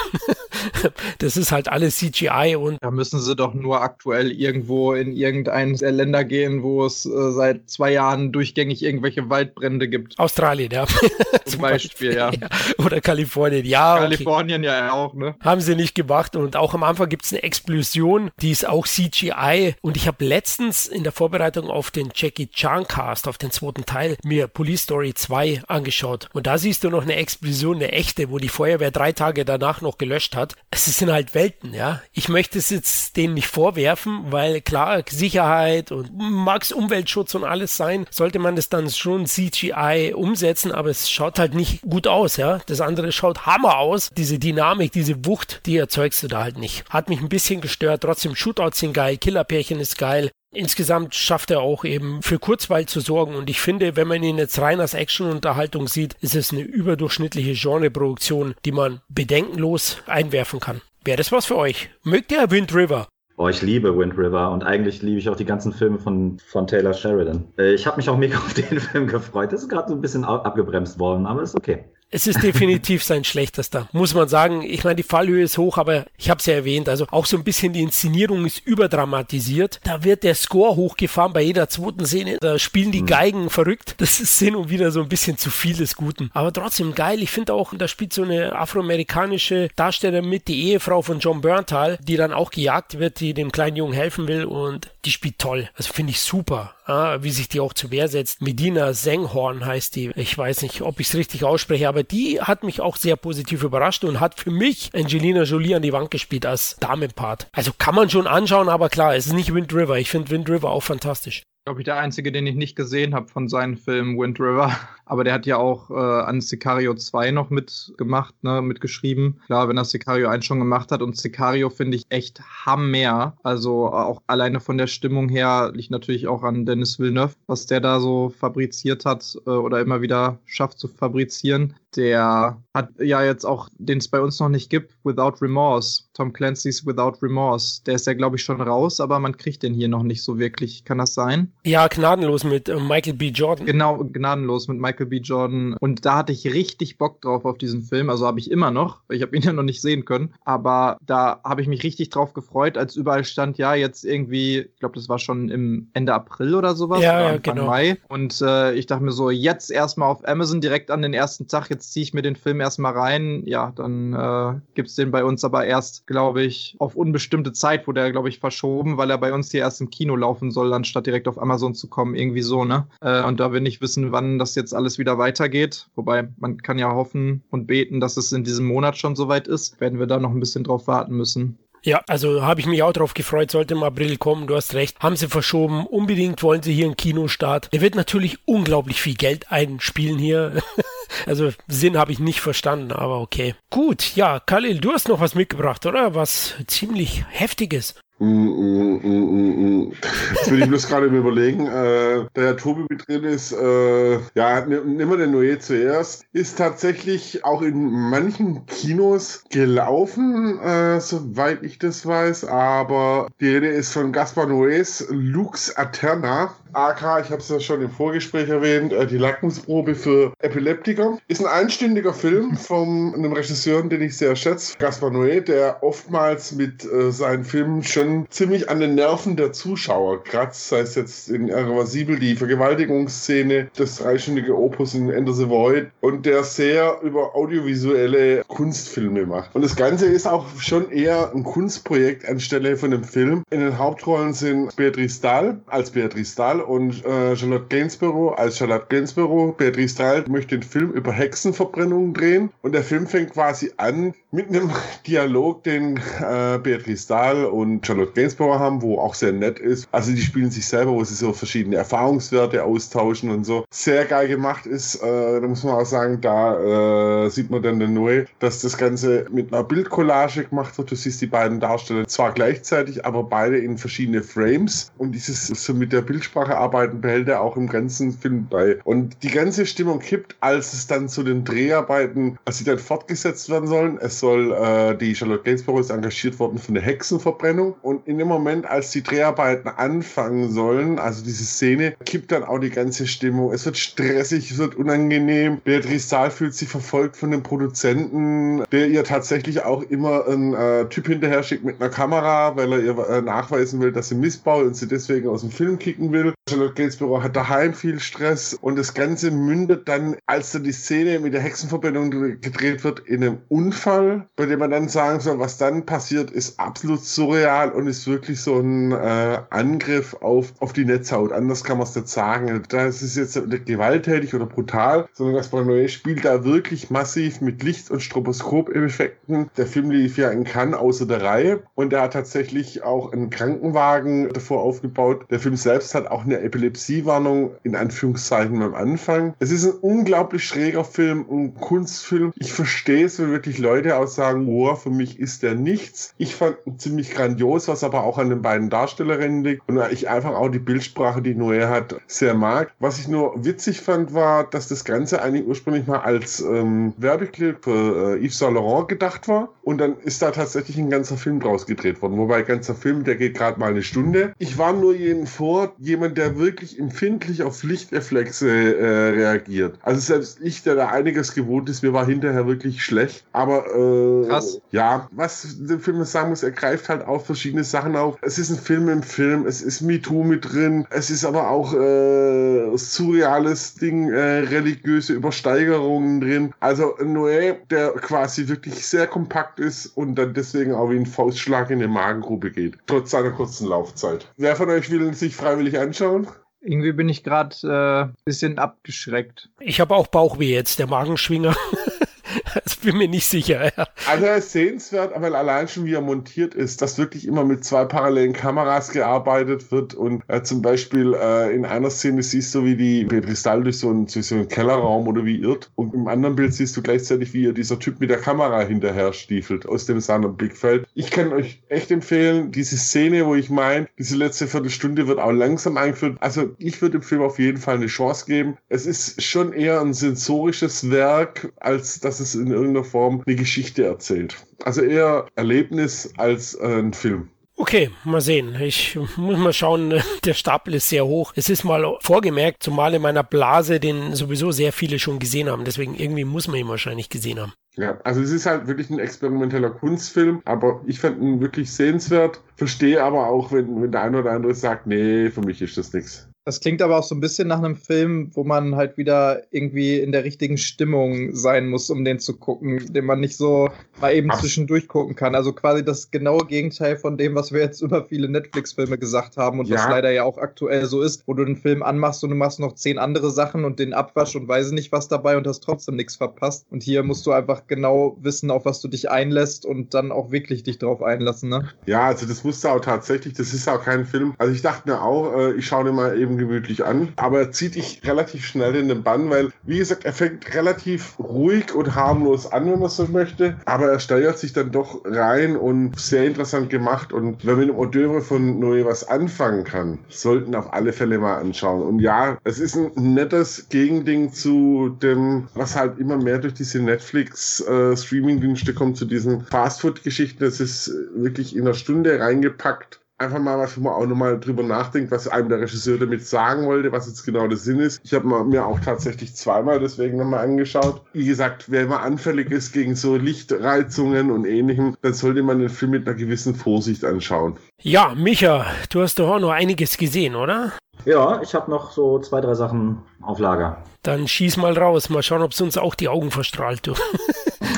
das 1.18 1.36
ist 1.36 1.52
halt 1.52 1.68
alles 1.68 1.98
CGI 1.98 2.56
und. 2.56 2.78
Müssen 3.00 3.18
sie 3.18 3.34
doch 3.34 3.54
nur 3.54 3.80
aktuell 3.80 4.30
irgendwo 4.30 4.92
in 4.92 5.16
irgendein 5.16 5.74
der 5.76 5.90
Länder 5.90 6.22
gehen, 6.22 6.62
wo 6.62 6.84
es 6.84 7.06
äh, 7.06 7.32
seit 7.32 7.70
zwei 7.70 7.92
Jahren 7.92 8.30
durchgängig 8.30 8.82
irgendwelche 8.82 9.30
Waldbrände 9.30 9.88
gibt. 9.88 10.18
Australien, 10.18 10.70
ja. 10.70 10.84
Zum 11.46 11.62
Beispiel, 11.62 12.12
ja. 12.12 12.30
ja. 12.30 12.48
Oder 12.76 13.00
Kalifornien, 13.00 13.64
ja. 13.64 13.96
Kalifornien 13.96 14.60
okay. 14.60 14.70
ja 14.70 14.92
auch, 14.92 15.14
ne? 15.14 15.34
Haben 15.42 15.62
sie 15.62 15.76
nicht 15.76 15.94
gemacht 15.94 16.36
und 16.36 16.56
auch 16.56 16.74
am 16.74 16.82
Anfang 16.82 17.08
gibt 17.08 17.24
es 17.24 17.32
eine 17.32 17.42
Explosion, 17.42 18.30
die 18.42 18.50
ist 18.50 18.68
auch 18.68 18.86
CGI 18.86 19.76
und 19.80 19.96
ich 19.96 20.06
habe 20.06 20.22
letztens 20.22 20.86
in 20.86 21.02
der 21.02 21.12
Vorbereitung 21.12 21.70
auf 21.70 21.90
den 21.90 22.10
Jackie 22.14 22.48
Chan 22.48 22.86
Cast, 22.86 23.26
auf 23.26 23.38
den 23.38 23.50
zweiten 23.50 23.86
Teil, 23.86 24.18
mir 24.24 24.46
Police 24.46 24.82
Story 24.82 25.14
2 25.14 25.62
angeschaut 25.68 26.28
und 26.34 26.46
da 26.46 26.58
siehst 26.58 26.84
du 26.84 26.90
noch 26.90 27.02
eine 27.02 27.16
Explosion, 27.16 27.76
eine 27.76 27.92
echte, 27.92 28.30
wo 28.30 28.36
die 28.36 28.50
Feuerwehr 28.50 28.90
drei 28.90 29.12
Tage 29.12 29.46
danach 29.46 29.80
noch 29.80 29.96
gelöscht 29.96 30.36
hat. 30.36 30.54
Es 30.70 30.84
sind 30.84 31.10
halt 31.10 31.34
Welten, 31.34 31.72
ja. 31.72 32.02
Ich 32.12 32.28
möchte 32.28 32.58
es 32.58 32.68
jetzt 32.68 32.89
denen 33.12 33.34
nicht 33.34 33.46
vorwerfen, 33.46 34.30
weil 34.30 34.60
klar, 34.60 35.02
Sicherheit 35.08 35.92
und 35.92 36.10
mag's 36.14 36.72
Umweltschutz 36.72 37.34
und 37.34 37.44
alles 37.44 37.76
sein, 37.76 38.06
sollte 38.10 38.38
man 38.38 38.56
das 38.56 38.68
dann 38.68 38.88
schon 38.90 39.26
CGI 39.26 40.12
umsetzen, 40.14 40.72
aber 40.72 40.90
es 40.90 41.10
schaut 41.10 41.38
halt 41.38 41.54
nicht 41.54 41.82
gut 41.82 42.06
aus, 42.06 42.36
ja. 42.36 42.60
Das 42.66 42.80
andere 42.80 43.12
schaut 43.12 43.46
Hammer 43.46 43.78
aus. 43.78 44.10
Diese 44.16 44.38
Dynamik, 44.38 44.92
diese 44.92 45.24
Wucht, 45.26 45.60
die 45.66 45.76
erzeugst 45.76 46.22
du 46.22 46.28
da 46.28 46.42
halt 46.42 46.58
nicht. 46.58 46.84
Hat 46.90 47.08
mich 47.08 47.20
ein 47.20 47.28
bisschen 47.28 47.60
gestört. 47.60 48.02
Trotzdem 48.02 48.34
Shootouts 48.34 48.80
sind 48.80 48.92
geil, 48.92 49.16
Killerpärchen 49.16 49.80
ist 49.80 49.98
geil. 49.98 50.30
Insgesamt 50.52 51.14
schafft 51.14 51.52
er 51.52 51.60
auch 51.60 51.84
eben 51.84 52.22
für 52.22 52.40
Kurzweil 52.40 52.86
zu 52.86 52.98
sorgen 52.98 53.36
und 53.36 53.48
ich 53.48 53.60
finde, 53.60 53.94
wenn 53.94 54.08
man 54.08 54.22
ihn 54.24 54.36
jetzt 54.36 54.58
rein 54.58 54.80
als 54.80 54.94
Action-Unterhaltung 54.94 55.86
sieht, 55.86 56.16
ist 56.20 56.34
es 56.34 56.50
eine 56.50 56.62
überdurchschnittliche 56.62 57.54
Genreproduktion, 57.54 58.54
die 58.64 58.72
man 58.72 59.00
bedenkenlos 59.08 59.98
einwerfen 60.06 60.58
kann. 60.58 60.80
Wäre 61.02 61.16
das 61.16 61.32
was 61.32 61.46
für 61.46 61.56
euch? 61.56 61.88
Mögt 62.02 62.30
ihr 62.30 62.50
Wind 62.50 62.74
River? 62.74 63.08
Oh, 63.38 63.48
ich 63.48 63.62
liebe 63.62 63.96
Wind 63.96 64.18
River 64.18 64.50
und 64.50 64.64
eigentlich 64.64 65.00
liebe 65.00 65.18
ich 65.18 65.30
auch 65.30 65.36
die 65.36 65.46
ganzen 65.46 65.72
Filme 65.72 65.98
von, 65.98 66.38
von 66.40 66.66
Taylor 66.66 66.92
Sheridan. 66.92 67.48
Äh, 67.56 67.72
ich 67.72 67.86
habe 67.86 67.96
mich 67.96 68.10
auch 68.10 68.18
mega 68.18 68.36
auf 68.36 68.52
den 68.52 68.78
Film 68.78 69.06
gefreut. 69.06 69.50
Das 69.50 69.62
ist 69.62 69.70
gerade 69.70 69.88
so 69.88 69.94
ein 69.94 70.02
bisschen 70.02 70.26
abgebremst 70.26 70.98
worden, 70.98 71.24
aber 71.24 71.40
ist 71.40 71.56
okay. 71.56 71.84
Es 72.12 72.26
ist 72.26 72.42
definitiv 72.42 73.04
sein 73.04 73.22
schlechtester, 73.22 73.88
muss 73.92 74.14
man 74.14 74.28
sagen. 74.28 74.62
Ich 74.62 74.82
meine, 74.82 74.96
die 74.96 75.04
Fallhöhe 75.04 75.44
ist 75.44 75.58
hoch, 75.58 75.78
aber 75.78 76.06
ich 76.18 76.28
habe 76.28 76.40
es 76.40 76.46
ja 76.46 76.54
erwähnt, 76.54 76.88
also 76.88 77.06
auch 77.12 77.24
so 77.24 77.36
ein 77.36 77.44
bisschen 77.44 77.72
die 77.72 77.82
Inszenierung 77.82 78.44
ist 78.46 78.66
überdramatisiert. 78.66 79.78
Da 79.84 80.02
wird 80.02 80.24
der 80.24 80.34
Score 80.34 80.74
hochgefahren 80.74 81.32
bei 81.32 81.42
jeder 81.42 81.68
zweiten 81.68 82.04
Szene. 82.04 82.38
Da 82.40 82.58
spielen 82.58 82.90
die 82.90 83.02
mhm. 83.02 83.06
Geigen 83.06 83.50
verrückt. 83.50 83.94
Das 83.98 84.18
ist 84.18 84.36
Sinn 84.36 84.56
und 84.56 84.70
wieder 84.70 84.90
so 84.90 85.00
ein 85.00 85.08
bisschen 85.08 85.38
zu 85.38 85.50
viel 85.50 85.76
des 85.76 85.94
Guten. 85.94 86.30
Aber 86.34 86.52
trotzdem 86.52 86.96
geil. 86.96 87.22
Ich 87.22 87.30
finde 87.30 87.54
auch, 87.54 87.74
da 87.78 87.86
spielt 87.86 88.12
so 88.12 88.24
eine 88.24 88.56
afroamerikanische 88.56 89.68
Darstellerin 89.76 90.28
mit, 90.28 90.48
die 90.48 90.64
Ehefrau 90.64 91.02
von 91.02 91.20
John 91.20 91.40
Berntal, 91.40 91.96
die 92.02 92.16
dann 92.16 92.32
auch 92.32 92.50
gejagt 92.50 92.98
wird, 92.98 93.20
die 93.20 93.34
dem 93.34 93.52
kleinen 93.52 93.76
Jungen 93.76 93.92
helfen 93.92 94.26
will 94.26 94.46
und 94.46 94.90
die 95.04 95.12
spielt 95.12 95.38
toll. 95.38 95.68
Also 95.76 95.92
finde 95.92 96.10
ich 96.10 96.20
super 96.20 96.74
ah, 96.90 97.18
wie 97.22 97.30
sich 97.30 97.48
die 97.48 97.60
auch 97.60 97.72
zur 97.72 97.90
Wehr 97.90 98.08
setzt. 98.08 98.42
Medina 98.42 98.92
Senghorn 98.92 99.64
heißt 99.64 99.96
die. 99.96 100.10
Ich 100.16 100.36
weiß 100.36 100.62
nicht, 100.62 100.82
ob 100.82 101.00
ich 101.00 101.08
es 101.08 101.14
richtig 101.14 101.44
ausspreche, 101.44 101.88
aber 101.88 102.02
die 102.02 102.40
hat 102.40 102.64
mich 102.64 102.80
auch 102.80 102.96
sehr 102.96 103.16
positiv 103.16 103.62
überrascht 103.62 104.04
und 104.04 104.20
hat 104.20 104.40
für 104.40 104.50
mich 104.50 104.90
Angelina 104.94 105.44
Jolie 105.44 105.76
an 105.76 105.82
die 105.82 105.92
Wand 105.92 106.10
gespielt 106.10 106.46
als 106.46 106.76
Damenpart. 106.80 107.48
Also 107.52 107.72
kann 107.76 107.94
man 107.94 108.10
schon 108.10 108.26
anschauen, 108.26 108.68
aber 108.68 108.88
klar, 108.88 109.14
es 109.14 109.26
ist 109.26 109.32
nicht 109.32 109.54
Wind 109.54 109.72
River. 109.72 109.98
Ich 109.98 110.10
finde 110.10 110.30
Wind 110.30 110.48
River 110.50 110.70
auch 110.70 110.82
fantastisch 110.82 111.44
glaube 111.70 111.82
ich, 111.82 111.84
der 111.84 111.98
einzige, 111.98 112.32
den 112.32 112.48
ich 112.48 112.56
nicht 112.56 112.74
gesehen 112.74 113.14
habe 113.14 113.28
von 113.28 113.48
seinen 113.48 113.76
Filmen 113.76 114.18
Wind 114.18 114.40
River. 114.40 114.76
Aber 115.04 115.22
der 115.22 115.34
hat 115.34 115.46
ja 115.46 115.56
auch 115.56 115.88
äh, 115.90 115.94
an 115.94 116.40
Sicario 116.40 116.94
2 116.94 117.30
noch 117.30 117.50
mitgemacht, 117.50 118.34
ne, 118.42 118.60
mitgeschrieben. 118.60 119.40
Klar, 119.46 119.68
wenn 119.68 119.76
er 119.76 119.84
Sicario 119.84 120.28
1 120.28 120.44
schon 120.44 120.58
gemacht 120.58 120.90
hat. 120.90 121.00
Und 121.00 121.16
Sicario 121.16 121.70
finde 121.70 121.96
ich 121.96 122.06
echt 122.08 122.40
hammer. 122.64 123.36
Also 123.44 123.86
auch 123.86 124.20
alleine 124.26 124.58
von 124.58 124.78
der 124.78 124.88
Stimmung 124.88 125.28
her 125.28 125.70
liegt 125.72 125.92
natürlich 125.92 126.26
auch 126.26 126.42
an 126.42 126.66
Dennis 126.66 126.98
Villeneuve, 126.98 127.34
was 127.46 127.66
der 127.66 127.80
da 127.80 128.00
so 128.00 128.30
fabriziert 128.30 129.04
hat 129.04 129.38
äh, 129.46 129.50
oder 129.50 129.80
immer 129.80 130.00
wieder 130.00 130.38
schafft 130.46 130.80
zu 130.80 130.88
fabrizieren. 130.88 131.76
Der 131.96 132.62
hat 132.74 132.90
ja 133.00 133.24
jetzt 133.24 133.44
auch, 133.44 133.68
den 133.78 133.98
es 133.98 134.08
bei 134.08 134.20
uns 134.20 134.38
noch 134.38 134.48
nicht 134.48 134.70
gibt, 134.70 134.94
Without 135.02 135.34
Remorse. 135.40 136.04
Tom 136.14 136.32
Clancy's 136.32 136.86
Without 136.86 137.14
Remorse. 137.20 137.82
Der 137.84 137.94
ist 137.94 138.06
ja, 138.06 138.14
glaube 138.14 138.36
ich, 138.36 138.42
schon 138.42 138.60
raus, 138.60 139.00
aber 139.00 139.18
man 139.18 139.36
kriegt 139.36 139.62
den 139.62 139.74
hier 139.74 139.88
noch 139.88 140.02
nicht 140.02 140.22
so 140.22 140.38
wirklich. 140.38 140.84
Kann 140.84 140.98
das 140.98 141.14
sein? 141.14 141.52
Ja, 141.64 141.88
gnadenlos 141.88 142.44
mit 142.44 142.68
äh, 142.68 142.78
Michael 142.78 143.14
B. 143.14 143.28
Jordan. 143.28 143.66
Genau, 143.66 143.98
gnadenlos 143.98 144.68
mit 144.68 144.78
Michael 144.78 145.06
B. 145.06 145.16
Jordan. 145.16 145.74
Und 145.80 146.04
da 146.04 146.16
hatte 146.18 146.32
ich 146.32 146.44
richtig 146.46 146.98
Bock 146.98 147.20
drauf 147.22 147.44
auf 147.44 147.58
diesen 147.58 147.82
Film. 147.82 148.08
Also 148.10 148.26
habe 148.26 148.38
ich 148.38 148.50
immer 148.50 148.70
noch. 148.70 149.00
Ich 149.08 149.22
habe 149.22 149.36
ihn 149.36 149.42
ja 149.50 149.52
noch 149.52 149.62
nicht 149.62 149.80
sehen 149.80 150.04
können. 150.04 150.34
Aber 150.44 150.98
da 151.04 151.40
habe 151.42 151.62
ich 151.62 151.68
mich 151.68 151.82
richtig 151.82 152.10
drauf 152.10 152.34
gefreut, 152.34 152.78
als 152.78 152.96
überall 152.96 153.24
stand, 153.24 153.58
ja, 153.58 153.74
jetzt 153.74 154.04
irgendwie, 154.04 154.58
ich 154.58 154.78
glaube, 154.78 154.94
das 154.94 155.08
war 155.08 155.18
schon 155.18 155.48
im 155.48 155.88
Ende 155.92 156.14
April 156.14 156.54
oder 156.54 156.74
sowas. 156.74 157.02
Ja, 157.02 157.16
oder 157.16 157.32
ja 157.32 157.38
genau. 157.38 157.66
Mai. 157.66 157.98
Und 158.08 158.40
äh, 158.42 158.74
ich 158.74 158.86
dachte 158.86 159.02
mir 159.02 159.12
so, 159.12 159.30
jetzt 159.30 159.70
erstmal 159.70 160.10
auf 160.10 160.26
Amazon 160.26 160.60
direkt 160.60 160.90
an 160.90 161.02
den 161.02 161.14
ersten 161.14 161.48
Tag. 161.48 161.70
Jetzt 161.70 161.79
jetzt 161.80 161.92
ziehe 161.94 162.02
ich 162.02 162.14
mir 162.14 162.22
den 162.22 162.36
Film 162.36 162.60
erstmal 162.60 162.92
rein. 162.92 163.42
Ja, 163.46 163.72
dann 163.74 164.12
äh, 164.12 164.60
gibt 164.74 164.90
es 164.90 164.96
den 164.96 165.10
bei 165.10 165.24
uns 165.24 165.44
aber 165.44 165.64
erst, 165.64 166.06
glaube 166.06 166.42
ich, 166.42 166.76
auf 166.78 166.94
unbestimmte 166.94 167.52
Zeit, 167.52 167.88
wo 167.88 167.92
der, 167.92 168.12
glaube 168.12 168.28
ich, 168.28 168.38
verschoben, 168.38 168.98
weil 168.98 169.10
er 169.10 169.18
bei 169.18 169.32
uns 169.32 169.50
hier 169.50 169.60
erst 169.60 169.80
im 169.80 169.88
Kino 169.90 170.14
laufen 170.14 170.50
soll, 170.50 170.72
anstatt 170.74 171.06
direkt 171.06 171.26
auf 171.26 171.40
Amazon 171.40 171.74
zu 171.74 171.88
kommen. 171.88 172.14
Irgendwie 172.14 172.42
so, 172.42 172.64
ne? 172.64 172.86
Äh, 173.00 173.22
und 173.24 173.40
da 173.40 173.52
will 173.52 173.66
ich 173.66 173.80
wissen, 173.80 174.12
wann 174.12 174.38
das 174.38 174.54
jetzt 174.54 174.74
alles 174.74 174.98
wieder 174.98 175.16
weitergeht. 175.16 175.88
Wobei 175.94 176.28
man 176.38 176.58
kann 176.58 176.78
ja 176.78 176.92
hoffen 176.92 177.42
und 177.50 177.66
beten, 177.66 178.00
dass 178.00 178.16
es 178.16 178.30
in 178.32 178.44
diesem 178.44 178.66
Monat 178.66 178.98
schon 178.98 179.16
soweit 179.16 179.48
ist. 179.48 179.80
Werden 179.80 179.98
wir 179.98 180.06
da 180.06 180.18
noch 180.18 180.30
ein 180.30 180.40
bisschen 180.40 180.64
drauf 180.64 180.86
warten 180.86 181.16
müssen. 181.16 181.58
Ja, 181.82 182.02
also 182.08 182.42
habe 182.42 182.60
ich 182.60 182.66
mich 182.66 182.82
auch 182.82 182.92
drauf 182.92 183.14
gefreut, 183.14 183.50
sollte 183.50 183.72
im 183.72 183.82
April 183.82 184.18
kommen, 184.18 184.46
du 184.46 184.54
hast 184.54 184.74
recht. 184.74 184.98
Haben 185.00 185.16
sie 185.16 185.28
verschoben, 185.28 185.86
unbedingt 185.86 186.42
wollen 186.42 186.62
sie 186.62 186.74
hier 186.74 186.84
einen 186.84 186.96
Kinostart. 186.96 187.72
Der 187.72 187.80
wird 187.80 187.94
natürlich 187.94 188.38
unglaublich 188.44 189.00
viel 189.00 189.14
Geld 189.14 189.50
einspielen 189.50 190.18
hier. 190.18 190.62
also 191.26 191.50
Sinn 191.68 191.96
habe 191.96 192.12
ich 192.12 192.18
nicht 192.18 192.40
verstanden, 192.40 192.92
aber 192.92 193.20
okay. 193.20 193.54
Gut, 193.70 194.14
ja, 194.16 194.40
Khalil, 194.40 194.80
du 194.80 194.92
hast 194.92 195.08
noch 195.08 195.20
was 195.20 195.34
mitgebracht, 195.34 195.86
oder? 195.86 196.14
Was 196.14 196.54
ziemlich 196.66 197.24
heftiges. 197.30 197.94
Mm, 198.20 198.26
mm, 198.26 199.00
mm, 199.02 199.92
Jetzt 200.34 200.50
bin 200.50 200.60
ich 200.60 200.68
bloß 200.68 200.88
gerade 200.88 201.06
Überlegen, 201.06 201.66
äh, 201.66 202.26
der 202.36 202.56
Tobi 202.58 202.84
mit 202.90 203.08
drin 203.08 203.24
ist, 203.24 203.50
äh, 203.52 204.18
ja, 204.34 204.60
nimm 204.66 205.08
wir 205.08 205.16
den 205.16 205.34
Noé 205.34 205.58
zuerst, 205.58 206.26
ist 206.34 206.58
tatsächlich 206.58 207.46
auch 207.46 207.62
in 207.62 207.90
manchen 207.90 208.66
Kinos 208.66 209.44
gelaufen, 209.50 210.58
äh, 210.60 211.00
soweit 211.00 211.62
ich 211.62 211.78
das 211.78 212.04
weiß, 212.04 212.44
aber 212.44 213.28
die 213.40 213.48
Rede 213.48 213.68
ist 213.68 213.92
von 213.92 214.12
Gaspar 214.12 214.44
Noés 214.46 215.06
Lux 215.10 215.74
Aterna. 215.76 216.54
AK, 216.72 217.24
ich 217.24 217.30
habe 217.32 217.38
es 217.38 217.48
ja 217.48 217.58
schon 217.58 217.82
im 217.82 217.90
Vorgespräch 217.90 218.48
erwähnt, 218.48 218.92
äh, 218.92 219.06
die 219.06 219.16
Lackmusprobe 219.16 219.96
für 219.96 220.32
Epileptiker. 220.38 221.18
Ist 221.26 221.40
ein 221.40 221.48
einstündiger 221.48 222.12
Film 222.12 222.56
von 222.56 223.12
einem 223.14 223.32
Regisseur, 223.32 223.82
den 223.82 224.02
ich 224.02 224.16
sehr 224.16 224.36
schätze, 224.36 224.76
Gaspar 224.78 225.10
Noé, 225.10 225.40
der 225.40 225.82
oftmals 225.82 226.52
mit 226.52 226.84
äh, 226.84 227.10
seinen 227.10 227.44
Filmen 227.44 227.82
schon 227.82 228.09
ziemlich 228.30 228.68
an 228.68 228.80
den 228.80 228.94
Nerven 228.94 229.36
der 229.36 229.52
Zuschauer 229.52 230.22
kratzt, 230.24 230.68
sei 230.68 230.80
es 230.80 230.94
jetzt 230.94 231.28
in 231.28 231.48
Irreversibel 231.48 232.18
die 232.18 232.36
Vergewaltigungsszene, 232.36 233.70
das 233.76 233.96
dreistündige 233.96 234.56
Opus 234.56 234.94
in 234.94 235.10
Enter 235.10 235.32
the 235.32 235.48
Void 235.48 235.90
und 236.00 236.26
der 236.26 236.44
sehr 236.44 237.00
über 237.02 237.34
audiovisuelle 237.34 238.44
Kunstfilme 238.48 239.26
macht. 239.26 239.54
Und 239.54 239.62
das 239.62 239.76
Ganze 239.76 240.06
ist 240.06 240.26
auch 240.26 240.46
schon 240.58 240.90
eher 240.90 241.32
ein 241.34 241.44
Kunstprojekt 241.44 242.26
anstelle 242.26 242.76
von 242.76 242.92
einem 242.92 243.04
Film. 243.04 243.42
In 243.50 243.60
den 243.60 243.78
Hauptrollen 243.78 244.32
sind 244.32 244.74
Beatrice 244.76 245.20
Dahl 245.20 245.60
als 245.66 245.90
Beatrice 245.90 246.36
Dahl 246.36 246.60
und 246.60 247.04
äh, 247.04 247.36
Charlotte 247.36 247.66
Gainsborough 247.68 248.38
als 248.38 248.58
Charlotte 248.58 248.86
Gainsborough. 248.88 249.56
Beatrice 249.56 249.96
Dahl 249.96 250.24
möchte 250.28 250.58
den 250.58 250.68
Film 250.68 250.92
über 250.92 251.12
Hexenverbrennung 251.12 252.14
drehen 252.14 252.50
und 252.62 252.72
der 252.72 252.82
Film 252.82 253.06
fängt 253.06 253.32
quasi 253.32 253.72
an 253.76 254.14
mit 254.32 254.48
einem 254.48 254.70
Dialog, 255.06 255.64
den 255.64 255.96
äh, 255.96 256.58
Beatrice 256.58 257.08
Dahl 257.08 257.44
und 257.44 257.84
Charlotte 257.84 258.12
Gainsborough 258.12 258.58
haben, 258.58 258.80
wo 258.80 258.98
auch 258.98 259.14
sehr 259.14 259.32
nett 259.32 259.58
ist. 259.58 259.88
Also 259.90 260.12
die 260.12 260.20
spielen 260.20 260.50
sich 260.50 260.66
selber, 260.66 260.92
wo 260.92 261.02
sie 261.02 261.14
so 261.14 261.32
verschiedene 261.32 261.76
Erfahrungswerte 261.76 262.62
austauschen 262.62 263.30
und 263.30 263.44
so. 263.44 263.64
Sehr 263.70 264.04
geil 264.04 264.28
gemacht 264.28 264.66
ist, 264.66 264.96
äh, 265.02 265.40
da 265.40 265.46
muss 265.46 265.64
man 265.64 265.74
auch 265.74 265.86
sagen, 265.86 266.20
da 266.20 267.24
äh, 267.24 267.30
sieht 267.30 267.50
man 267.50 267.62
dann 267.62 267.80
den 267.80 267.98
Noé, 267.98 268.26
dass 268.38 268.60
das 268.60 268.78
Ganze 268.78 269.26
mit 269.32 269.52
einer 269.52 269.64
Bildcollage 269.64 270.44
gemacht 270.44 270.78
wird. 270.78 270.90
Du 270.90 270.94
siehst 270.94 271.20
die 271.20 271.26
beiden 271.26 271.58
Darsteller 271.58 272.06
zwar 272.06 272.32
gleichzeitig, 272.32 273.04
aber 273.04 273.24
beide 273.24 273.58
in 273.58 273.78
verschiedene 273.78 274.22
Frames 274.22 274.92
und 274.98 275.12
dieses 275.12 275.48
so 275.48 275.74
mit 275.74 275.92
der 275.92 276.02
Bildsprache 276.02 276.56
arbeiten 276.56 277.00
behält 277.00 277.28
er 277.28 277.40
auch 277.40 277.56
im 277.56 277.68
ganzen 277.68 278.12
Film 278.12 278.46
bei. 278.48 278.78
Und 278.84 279.22
die 279.24 279.30
ganze 279.30 279.66
Stimmung 279.66 279.98
kippt, 279.98 280.36
als 280.40 280.72
es 280.72 280.86
dann 280.86 281.08
zu 281.08 281.24
den 281.24 281.44
Dreharbeiten, 281.44 282.38
als 282.44 282.58
sie 282.58 282.64
dann 282.64 282.78
fortgesetzt 282.78 283.48
werden 283.48 283.66
sollen. 283.66 283.98
Es 284.00 284.19
soll, 284.20 284.52
äh, 284.52 284.96
die 284.96 285.14
Charlotte 285.14 285.42
Gainsborough 285.42 285.80
ist 285.80 285.90
engagiert 285.90 286.38
worden 286.38 286.58
für 286.58 286.68
eine 286.68 286.80
Hexenverbrennung 286.80 287.74
und 287.82 288.06
in 288.06 288.18
dem 288.18 288.28
Moment, 288.28 288.66
als 288.66 288.90
die 288.90 289.02
Dreharbeiten 289.02 289.68
anfangen 289.68 290.50
sollen, 290.50 290.98
also 290.98 291.24
diese 291.24 291.44
Szene, 291.44 291.94
kippt 292.04 292.30
dann 292.32 292.44
auch 292.44 292.58
die 292.58 292.70
ganze 292.70 293.06
Stimmung. 293.06 293.52
Es 293.52 293.66
wird 293.66 293.76
stressig, 293.76 294.50
es 294.50 294.58
wird 294.58 294.76
unangenehm. 294.76 295.58
Beatrice 295.64 296.08
Saal 296.08 296.30
fühlt 296.30 296.54
sich 296.54 296.68
verfolgt 296.68 297.16
von 297.16 297.30
dem 297.30 297.42
Produzenten, 297.42 298.64
der 298.70 298.88
ihr 298.88 299.04
tatsächlich 299.04 299.64
auch 299.64 299.82
immer 299.82 300.26
einen 300.26 300.54
äh, 300.54 300.88
Typ 300.88 301.06
hinterher 301.06 301.42
schickt 301.42 301.64
mit 301.64 301.80
einer 301.80 301.90
Kamera, 301.90 302.56
weil 302.56 302.72
er 302.72 302.80
ihr 302.80 302.98
äh, 303.08 303.22
nachweisen 303.22 303.80
will, 303.80 303.92
dass 303.92 304.08
sie 304.08 304.14
missbaut 304.14 304.64
und 304.64 304.76
sie 304.76 304.86
deswegen 304.86 305.28
aus 305.28 305.40
dem 305.40 305.50
Film 305.50 305.78
kicken 305.78 306.12
will. 306.12 306.34
Charlotte 306.48 306.74
Gainsborough 306.74 307.22
hat 307.22 307.36
daheim 307.36 307.74
viel 307.74 308.00
Stress 308.00 308.54
und 308.54 308.76
das 308.76 308.92
Ganze 308.94 309.30
mündet 309.30 309.88
dann, 309.88 310.16
als 310.26 310.52
dann 310.52 310.64
die 310.64 310.72
Szene 310.72 311.20
mit 311.20 311.32
der 311.32 311.40
Hexenverbrennung 311.40 312.10
gedreht 312.10 312.82
wird, 312.84 313.00
in 313.00 313.22
einem 313.22 313.38
Unfall, 313.48 314.09
bei 314.36 314.46
dem 314.46 314.58
man 314.58 314.70
dann 314.70 314.88
sagen 314.88 315.20
soll, 315.20 315.38
was 315.38 315.58
dann 315.58 315.86
passiert, 315.86 316.30
ist 316.30 316.58
absolut 316.58 317.04
surreal 317.04 317.70
und 317.72 317.86
ist 317.86 318.06
wirklich 318.06 318.40
so 318.40 318.58
ein 318.58 318.92
äh, 318.92 319.38
Angriff 319.50 320.14
auf, 320.20 320.52
auf 320.60 320.72
die 320.72 320.84
Netzhaut. 320.84 321.32
Anders 321.32 321.64
kann 321.64 321.78
man 321.78 321.86
es 321.86 321.94
nicht 321.94 322.08
sagen. 322.08 322.62
Das 322.68 323.02
ist 323.02 323.16
jetzt 323.16 323.36
nicht 323.46 323.66
gewalttätig 323.66 324.34
oder 324.34 324.46
brutal, 324.46 325.08
sondern 325.12 325.36
Gaspar 325.36 325.62
Noé 325.62 325.88
spielt 325.88 326.24
da 326.24 326.44
wirklich 326.44 326.90
massiv 326.90 327.40
mit 327.40 327.62
Licht- 327.62 327.90
und 327.90 328.00
Stroboskop-Effekten. 328.00 329.50
Der 329.56 329.66
Film 329.66 329.90
lief 329.90 330.16
ja 330.16 330.30
in 330.30 330.44
Cannes 330.44 330.78
außer 330.78 331.06
der 331.06 331.22
Reihe 331.22 331.62
und 331.74 331.92
er 331.92 332.02
hat 332.02 332.12
tatsächlich 332.12 332.82
auch 332.82 333.12
einen 333.12 333.30
Krankenwagen 333.30 334.28
davor 334.32 334.62
aufgebaut. 334.62 335.26
Der 335.30 335.40
Film 335.40 335.56
selbst 335.56 335.94
hat 335.94 336.06
auch 336.08 336.24
eine 336.24 336.40
Epilepsiewarnung 336.40 337.52
in 337.62 337.76
Anführungszeichen 337.76 338.62
am 338.62 338.74
Anfang. 338.74 339.34
Es 339.38 339.50
ist 339.50 339.64
ein 339.64 339.78
unglaublich 339.80 340.44
schräger 340.44 340.84
Film, 340.84 341.24
ein 341.30 341.54
Kunstfilm. 341.54 342.32
Ich 342.36 342.52
verstehe 342.52 343.06
es, 343.06 343.18
wenn 343.18 343.30
wirklich 343.30 343.58
Leute 343.58 343.96
auch 344.00 344.08
sagen, 344.08 344.46
wow, 344.46 344.80
für 344.80 344.90
mich 344.90 345.18
ist 345.18 345.42
der 345.42 345.54
nichts. 345.54 346.14
Ich 346.18 346.34
fand 346.34 346.56
ihn 346.66 346.78
ziemlich 346.78 347.10
grandios, 347.10 347.68
was 347.68 347.84
aber 347.84 348.04
auch 348.04 348.18
an 348.18 348.30
den 348.30 348.42
beiden 348.42 348.70
Darstellerinnen 348.70 349.44
liegt 349.44 349.68
und 349.68 349.80
ich 349.90 350.08
einfach 350.08 350.34
auch 350.34 350.48
die 350.48 350.58
Bildsprache, 350.58 351.22
die 351.22 351.34
Noé 351.34 351.68
hat, 351.68 351.96
sehr 352.06 352.34
mag. 352.34 352.72
Was 352.78 352.98
ich 352.98 353.08
nur 353.08 353.44
witzig 353.44 353.80
fand, 353.80 354.14
war, 354.14 354.44
dass 354.44 354.68
das 354.68 354.84
Ganze 354.84 355.22
eigentlich 355.22 355.46
ursprünglich 355.46 355.86
mal 355.86 356.00
als 356.00 356.40
ähm, 356.40 356.92
Werbeclip 356.96 357.64
für 357.64 358.16
äh, 358.16 358.24
Yves 358.24 358.38
Saint 358.38 358.54
Laurent 358.54 358.88
gedacht 358.88 359.28
war 359.28 359.50
und 359.62 359.78
dann 359.78 359.96
ist 359.98 360.22
da 360.22 360.30
tatsächlich 360.30 360.78
ein 360.78 360.90
ganzer 360.90 361.16
Film 361.16 361.40
draus 361.40 361.66
gedreht 361.66 362.02
worden. 362.02 362.18
Wobei 362.18 362.42
ganzer 362.42 362.74
Film, 362.74 363.04
der 363.04 363.16
geht 363.16 363.36
gerade 363.36 363.58
mal 363.60 363.70
eine 363.70 363.82
Stunde. 363.82 364.32
Ich 364.38 364.58
war 364.58 364.72
nur 364.72 364.94
jeden 364.94 365.26
vor, 365.26 365.74
jemand, 365.78 366.18
der 366.18 366.38
wirklich 366.38 366.78
empfindlich 366.78 367.42
auf 367.42 367.62
Lichtreflexe 367.62 368.48
äh, 368.48 369.10
reagiert. 369.10 369.78
Also 369.82 370.00
selbst 370.00 370.40
ich, 370.42 370.62
der 370.62 370.74
da 370.74 370.88
einiges 370.88 371.34
gewohnt 371.34 371.68
ist, 371.68 371.82
mir 371.82 371.92
war 371.92 372.06
hinterher 372.06 372.46
wirklich 372.46 372.84
schlecht. 372.84 373.24
Aber 373.32 373.66
äh, 373.66 373.89
Krass. 374.28 374.60
ja, 374.70 375.08
was 375.12 375.56
der 375.60 375.78
Film 375.78 376.04
sagen 376.04 376.30
muss, 376.30 376.42
er 376.42 376.50
greift 376.50 376.88
halt 376.88 377.06
auch 377.06 377.24
verschiedene 377.24 377.64
Sachen 377.64 377.96
auf. 377.96 378.16
Es 378.22 378.38
ist 378.38 378.50
ein 378.50 378.58
Film 378.58 378.88
im 378.88 379.02
Film, 379.02 379.46
es 379.46 379.62
ist 379.62 379.80
MeToo 379.80 380.24
mit 380.24 380.52
drin, 380.52 380.86
es 380.90 381.10
ist 381.10 381.24
aber 381.24 381.50
auch 381.50 381.74
äh, 381.74 382.76
surreales 382.76 383.74
Ding, 383.74 384.10
äh, 384.10 384.40
religiöse 384.40 385.12
Übersteigerungen 385.12 386.20
drin. 386.20 386.52
Also 386.60 386.96
Noé, 386.98 387.56
der 387.70 387.90
quasi 387.92 388.48
wirklich 388.48 388.86
sehr 388.86 389.06
kompakt 389.06 389.60
ist 389.60 389.86
und 389.86 390.14
dann 390.16 390.34
deswegen 390.34 390.74
auch 390.74 390.90
wie 390.90 390.96
ein 390.96 391.06
Faustschlag 391.06 391.70
in 391.70 391.80
die 391.80 391.86
Magengrube 391.86 392.50
geht, 392.50 392.74
trotz 392.86 393.10
seiner 393.10 393.30
kurzen 393.30 393.68
Laufzeit. 393.68 394.28
Wer 394.36 394.56
von 394.56 394.70
euch 394.70 394.90
will 394.90 395.12
sich 395.14 395.34
freiwillig 395.36 395.78
anschauen? 395.78 396.26
Irgendwie 396.62 396.92
bin 396.92 397.08
ich 397.08 397.24
gerade 397.24 398.12
äh, 398.12 398.20
bisschen 398.24 398.58
abgeschreckt. 398.58 399.48
Ich 399.60 399.80
habe 399.80 399.94
auch 399.94 400.08
Bauchweh 400.08 400.52
jetzt, 400.52 400.78
der 400.78 400.86
Magenschwinger. 400.86 401.56
das 402.80 402.86
bin 402.86 402.98
mir 402.98 403.08
nicht 403.08 403.26
sicher. 403.26 403.70
Ja. 403.76 403.86
Also 404.08 404.24
er 404.24 404.36
ist 404.36 404.52
sehenswert, 404.52 405.14
aber 405.14 405.34
allein 405.36 405.68
schon 405.68 405.84
wie 405.84 405.94
er 405.94 406.00
montiert 406.00 406.54
ist, 406.54 406.82
dass 406.82 406.98
wirklich 406.98 407.26
immer 407.26 407.44
mit 407.44 407.64
zwei 407.64 407.84
parallelen 407.84 408.32
Kameras 408.32 408.90
gearbeitet 408.90 409.70
wird 409.70 409.94
und 409.94 410.22
äh, 410.28 410.42
zum 410.42 410.62
Beispiel 410.62 411.14
äh, 411.14 411.54
in 411.54 411.64
einer 411.64 411.90
Szene 411.90 412.22
siehst 412.22 412.54
du, 412.54 412.64
wie 412.64 412.76
die 412.76 413.06
Dahl 413.42 413.62
durch 413.62 413.78
so 413.78 413.90
einen, 413.90 414.06
durch 414.06 414.26
so 414.26 414.34
einen 414.34 414.48
Kellerraum 414.48 415.06
oder 415.08 415.24
wie 415.24 415.36
irrt 415.36 415.70
und 415.74 415.94
im 415.94 416.08
anderen 416.08 416.36
Bild 416.36 416.54
siehst 416.54 416.76
du 416.76 416.82
gleichzeitig, 416.82 417.34
wie 417.34 417.42
ihr 417.42 417.52
dieser 417.52 417.78
Typ 417.78 418.00
mit 418.00 418.10
der 418.10 418.18
Kamera 418.18 418.62
hinterher 418.62 419.12
stiefelt 419.12 419.66
aus 419.66 419.86
dem 419.86 420.00
seinem 420.00 420.36
Blickfeld. 420.36 420.86
Ich 420.94 421.10
kann 421.10 421.32
euch 421.32 421.62
echt 421.68 421.90
empfehlen, 421.90 422.50
diese 422.50 422.76
Szene, 422.76 423.26
wo 423.26 423.34
ich 423.34 423.50
meine, 423.50 423.88
diese 423.98 424.16
letzte 424.16 424.46
Viertelstunde 424.46 425.06
wird 425.06 425.18
auch 425.18 425.32
langsam 425.32 425.76
eingeführt. 425.76 426.16
Also 426.20 426.54
ich 426.58 426.80
würde 426.80 426.98
dem 426.98 427.02
Film 427.02 427.22
auf 427.22 427.38
jeden 427.38 427.58
Fall 427.58 427.76
eine 427.76 427.86
Chance 427.86 428.26
geben. 428.26 428.56
Es 428.68 428.86
ist 428.86 429.22
schon 429.22 429.52
eher 429.52 429.80
ein 429.80 429.92
sensorisches 429.92 430.90
Werk, 430.90 431.52
als 431.60 432.00
dass 432.00 432.20
es 432.20 432.34
in 432.34 432.48
irgendeiner 432.48 432.69
Form 432.84 433.22
eine 433.26 433.36
Geschichte 433.36 433.84
erzählt. 433.84 434.36
Also 434.64 434.82
eher 434.82 435.26
Erlebnis 435.36 436.12
als 436.16 436.54
äh, 436.54 436.78
ein 436.78 436.92
Film. 436.92 437.28
Okay, 437.60 437.90
mal 438.04 438.22
sehen. 438.22 438.56
Ich 438.58 438.98
muss 439.18 439.36
mal 439.36 439.52
schauen, 439.52 439.92
der 440.24 440.32
Stapel 440.32 440.74
ist 440.74 440.88
sehr 440.88 441.04
hoch. 441.04 441.34
Es 441.36 441.50
ist 441.50 441.62
mal 441.62 441.98
vorgemerkt, 442.00 442.62
zumal 442.62 442.94
in 442.94 443.02
meiner 443.02 443.22
Blase, 443.22 443.78
den 443.78 444.14
sowieso 444.14 444.50
sehr 444.50 444.72
viele 444.72 444.98
schon 444.98 445.18
gesehen 445.18 445.50
haben. 445.50 445.66
Deswegen 445.66 445.94
irgendwie 445.94 446.24
muss 446.24 446.48
man 446.48 446.56
ihn 446.56 446.68
wahrscheinlich 446.68 447.10
gesehen 447.10 447.38
haben. 447.38 447.52
Ja, 447.76 448.00
also 448.02 448.22
es 448.22 448.30
ist 448.30 448.46
halt 448.46 448.66
wirklich 448.66 448.88
ein 448.88 448.98
experimenteller 448.98 449.70
Kunstfilm, 449.70 450.40
aber 450.46 450.80
ich 450.86 451.00
fand 451.00 451.20
ihn 451.20 451.42
wirklich 451.42 451.70
sehenswert. 451.70 452.40
Verstehe 452.56 453.02
aber 453.04 453.26
auch, 453.26 453.52
wenn, 453.52 453.82
wenn 453.82 453.92
der 453.92 454.02
eine 454.02 454.20
oder 454.20 454.32
andere 454.32 454.54
sagt, 454.54 454.86
nee, 454.86 455.30
für 455.30 455.42
mich 455.42 455.60
ist 455.60 455.76
das 455.76 455.92
nichts. 455.92 456.29
Das 456.50 456.58
klingt 456.58 456.82
aber 456.82 456.98
auch 456.98 457.04
so 457.04 457.14
ein 457.14 457.20
bisschen 457.20 457.46
nach 457.46 457.58
einem 457.58 457.76
Film, 457.76 458.32
wo 458.34 458.42
man 458.42 458.74
halt 458.74 458.96
wieder 458.98 459.42
irgendwie 459.52 460.00
in 460.00 460.10
der 460.10 460.24
richtigen 460.24 460.58
Stimmung 460.58 461.32
sein 461.32 461.68
muss, 461.68 461.90
um 461.90 462.04
den 462.04 462.18
zu 462.18 462.36
gucken, 462.38 462.92
den 462.92 463.04
man 463.04 463.20
nicht 463.20 463.36
so 463.36 463.70
mal 464.00 464.14
eben 464.14 464.30
Ach. 464.32 464.40
zwischendurch 464.40 464.88
gucken 464.88 465.14
kann. 465.14 465.34
Also 465.34 465.52
quasi 465.52 465.84
das 465.84 466.10
genaue 466.10 466.46
Gegenteil 466.46 466.96
von 466.96 467.16
dem, 467.18 467.34
was 467.36 467.52
wir 467.52 467.60
jetzt 467.60 467.82
über 467.82 468.04
viele 468.04 468.28
Netflix-Filme 468.28 468.98
gesagt 468.98 469.36
haben 469.36 469.60
und 469.60 469.68
Ja. 469.68 469.76
was 469.76 469.88
leider 469.90 470.10
ja 470.10 470.24
auch 470.24 470.38
aktuell 470.38 470.86
so 470.86 471.02
ist, 471.02 471.22
wo 471.26 471.34
du 471.34 471.44
den 471.44 471.56
Film 471.56 471.82
anmachst 471.82 472.24
und 472.24 472.30
du 472.30 472.36
machst 472.36 472.58
noch 472.60 472.74
zehn 472.74 472.98
andere 472.98 473.30
Sachen 473.30 473.64
und 473.64 473.78
den 473.78 473.92
Abwasch 473.92 474.34
und 474.34 474.48
weiß 474.48 474.72
nicht 474.72 474.90
was 474.90 475.06
dabei 475.06 475.36
und 475.36 475.46
hast 475.46 475.60
trotzdem 475.60 475.96
nichts 475.96 476.16
verpasst. 476.16 476.66
Und 476.70 476.82
hier 476.82 477.02
musst 477.04 477.26
du 477.26 477.32
einfach 477.32 477.66
genau 477.68 478.16
wissen, 478.20 478.50
auf 478.50 478.64
was 478.64 478.80
du 478.80 478.88
dich 478.88 479.08
einlässt 479.10 479.66
und 479.66 479.94
dann 479.94 480.10
auch 480.10 480.32
wirklich 480.32 480.62
dich 480.64 480.78
drauf 480.78 481.02
einlassen, 481.02 481.50
ne? 481.50 481.68
Ja, 481.86 482.06
also 482.06 482.26
das 482.26 482.42
wusste 482.44 482.72
auch 482.72 482.80
tatsächlich, 482.80 483.34
das 483.34 483.52
ist 483.52 483.68
auch 483.68 483.84
kein 483.84 484.04
Film. 484.06 484.34
Also 484.38 484.52
ich 484.52 484.62
dachte 484.62 484.88
mir 484.88 485.02
auch, 485.02 485.36
äh, 485.36 485.52
ich 485.54 485.66
schaue 485.66 485.84
den 485.84 485.94
mal 485.94 486.18
eben 486.18 486.38
gemütlich 486.40 486.84
an, 486.84 487.12
aber 487.16 487.38
er 487.38 487.52
zieht 487.52 487.76
dich 487.76 488.00
relativ 488.04 488.44
schnell 488.44 488.74
in 488.74 488.88
den 488.88 489.02
Bann, 489.02 489.30
weil, 489.30 489.50
wie 489.62 489.78
gesagt, 489.78 490.04
er 490.04 490.12
fängt 490.12 490.54
relativ 490.54 491.18
ruhig 491.18 491.74
und 491.74 491.94
harmlos 491.94 492.50
an, 492.50 492.70
wenn 492.70 492.80
man 492.80 492.90
so 492.90 493.06
möchte, 493.06 493.56
aber 493.64 493.90
er 493.90 494.00
steigert 494.00 494.38
sich 494.38 494.52
dann 494.52 494.72
doch 494.72 495.02
rein 495.04 495.56
und 495.56 495.98
sehr 495.98 496.24
interessant 496.24 496.70
gemacht 496.70 497.12
und 497.12 497.46
wenn 497.46 497.56
man 497.56 497.66
mit 497.68 497.76
dem 497.76 497.76
d'oeuvre 497.76 498.20
von 498.20 498.60
Noé 498.60 498.84
was 498.84 499.08
anfangen 499.08 499.64
kann, 499.64 499.98
sollten 500.08 500.54
auf 500.54 500.72
alle 500.72 500.92
Fälle 500.92 501.18
mal 501.18 501.36
anschauen. 501.36 501.82
Und 501.82 502.00
ja, 502.00 502.38
es 502.44 502.58
ist 502.58 502.76
ein 502.76 502.90
nettes 502.96 503.68
Gegending 503.68 504.32
zu 504.32 504.96
dem, 505.02 505.48
was 505.54 505.76
halt 505.76 505.98
immer 505.98 506.16
mehr 506.16 506.38
durch 506.38 506.54
diese 506.54 506.80
Netflix-Streaming-Dienste 506.80 508.74
kommt, 508.74 508.96
zu 508.96 509.04
diesen 509.04 509.42
Fastfood-Geschichten. 509.42 510.42
Das 510.42 510.60
ist 510.60 510.92
wirklich 511.14 511.54
in 511.54 511.62
einer 511.62 511.74
Stunde 511.74 512.18
reingepackt. 512.20 513.00
Einfach 513.20 513.38
mal 513.38 513.58
was, 513.58 513.76
wo 513.76 513.82
man 513.82 513.92
auch 513.92 514.06
nochmal 514.06 514.40
drüber 514.40 514.62
nachdenkt, 514.62 515.10
was 515.10 515.28
einem 515.28 515.48
der 515.50 515.60
Regisseur 515.60 515.98
damit 515.98 516.26
sagen 516.26 516.66
wollte, 516.66 516.90
was 516.90 517.06
jetzt 517.06 517.24
genau 517.24 517.46
der 517.46 517.58
Sinn 517.58 517.78
ist. 517.78 518.00
Ich 518.02 518.14
habe 518.14 518.26
mir 518.44 518.64
auch 518.64 518.80
tatsächlich 518.80 519.34
zweimal 519.36 519.78
deswegen 519.78 520.16
nochmal 520.16 520.44
angeschaut. 520.44 521.02
Wie 521.12 521.26
gesagt, 521.26 521.66
wer 521.68 521.82
immer 521.82 522.00
anfällig 522.00 522.50
ist 522.50 522.72
gegen 522.72 522.94
so 522.94 523.16
Lichtreizungen 523.16 524.30
und 524.30 524.46
ähnlichem, 524.46 524.96
dann 525.02 525.12
sollte 525.12 525.42
man 525.42 525.58
den 525.58 525.68
Film 525.68 525.92
mit 525.92 526.06
einer 526.08 526.16
gewissen 526.16 526.54
Vorsicht 526.54 527.04
anschauen. 527.04 527.58
Ja, 527.82 528.14
Micha, 528.14 528.66
du 528.90 529.02
hast 529.02 529.18
doch 529.18 529.28
auch 529.30 529.40
noch 529.40 529.50
einiges 529.50 529.96
gesehen, 529.98 530.34
oder? 530.34 530.72
Ja, 531.04 531.40
ich 531.42 531.54
habe 531.54 531.70
noch 531.70 531.90
so 531.90 532.18
zwei, 532.18 532.40
drei 532.40 532.54
Sachen 532.54 533.02
auf 533.22 533.38
Lager. 533.38 533.78
Dann 534.02 534.26
schieß 534.26 534.56
mal 534.56 534.76
raus, 534.76 535.10
mal 535.10 535.22
schauen, 535.22 535.42
ob 535.42 535.52
es 535.52 535.60
uns 535.60 535.76
auch 535.76 535.94
die 535.94 536.08
Augen 536.08 536.30
verstrahlt. 536.30 536.86
Du. 536.86 536.94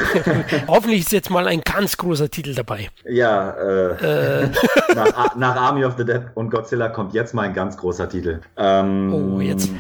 Hoffentlich 0.69 1.01
ist 1.01 1.13
jetzt 1.13 1.31
mal 1.31 1.47
ein 1.49 1.61
ganz 1.63 1.97
großer 1.97 2.31
Titel 2.31 2.55
dabei. 2.55 2.91
Ja, 3.05 3.51
äh, 3.51 4.45
äh. 4.45 4.51
nach, 4.95 5.37
nach, 5.37 5.57
Army 5.57 5.85
of 5.85 5.95
the 5.97 6.05
Dead 6.05 6.23
und 6.35 6.51
Godzilla 6.51 6.89
kommt 6.89 7.13
jetzt 7.15 7.35
mal 7.35 7.43
ein 7.43 7.55
ganz 7.55 7.77
großer 7.77 8.09
Titel. 8.09 8.41
Ähm, 8.57 9.13
oh, 9.13 9.41
jetzt. 9.41 9.71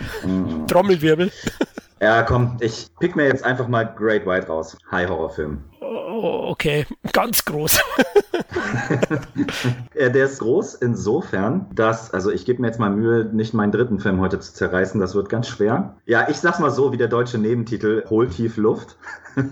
Trommelwirbel. 0.66 1.30
Ja, 2.00 2.22
komm, 2.22 2.56
ich 2.58 2.88
pick 2.98 3.14
mir 3.14 3.26
jetzt 3.26 3.44
einfach 3.44 3.68
mal 3.68 3.84
Great 3.84 4.26
White 4.26 4.48
raus. 4.48 4.76
High-Horror-Film. 4.90 5.62
Oh, 5.62 5.71
okay, 5.94 6.86
ganz 7.12 7.44
groß. 7.44 7.80
der 9.94 10.24
ist 10.24 10.40
groß 10.40 10.74
insofern, 10.74 11.66
dass, 11.74 12.12
also 12.12 12.30
ich 12.30 12.44
gebe 12.44 12.60
mir 12.60 12.68
jetzt 12.68 12.80
mal 12.80 12.90
Mühe, 12.90 13.28
nicht 13.32 13.54
meinen 13.54 13.72
dritten 13.72 14.00
Film 14.00 14.20
heute 14.20 14.40
zu 14.40 14.54
zerreißen, 14.54 15.00
das 15.00 15.14
wird 15.14 15.28
ganz 15.28 15.48
schwer. 15.48 15.96
Ja, 16.06 16.28
ich 16.28 16.36
sag's 16.36 16.58
mal 16.58 16.70
so, 16.70 16.92
wie 16.92 16.96
der 16.96 17.08
deutsche 17.08 17.38
Nebentitel, 17.38 18.04
Hol 18.08 18.28
tief 18.28 18.56
Luft. 18.56 18.96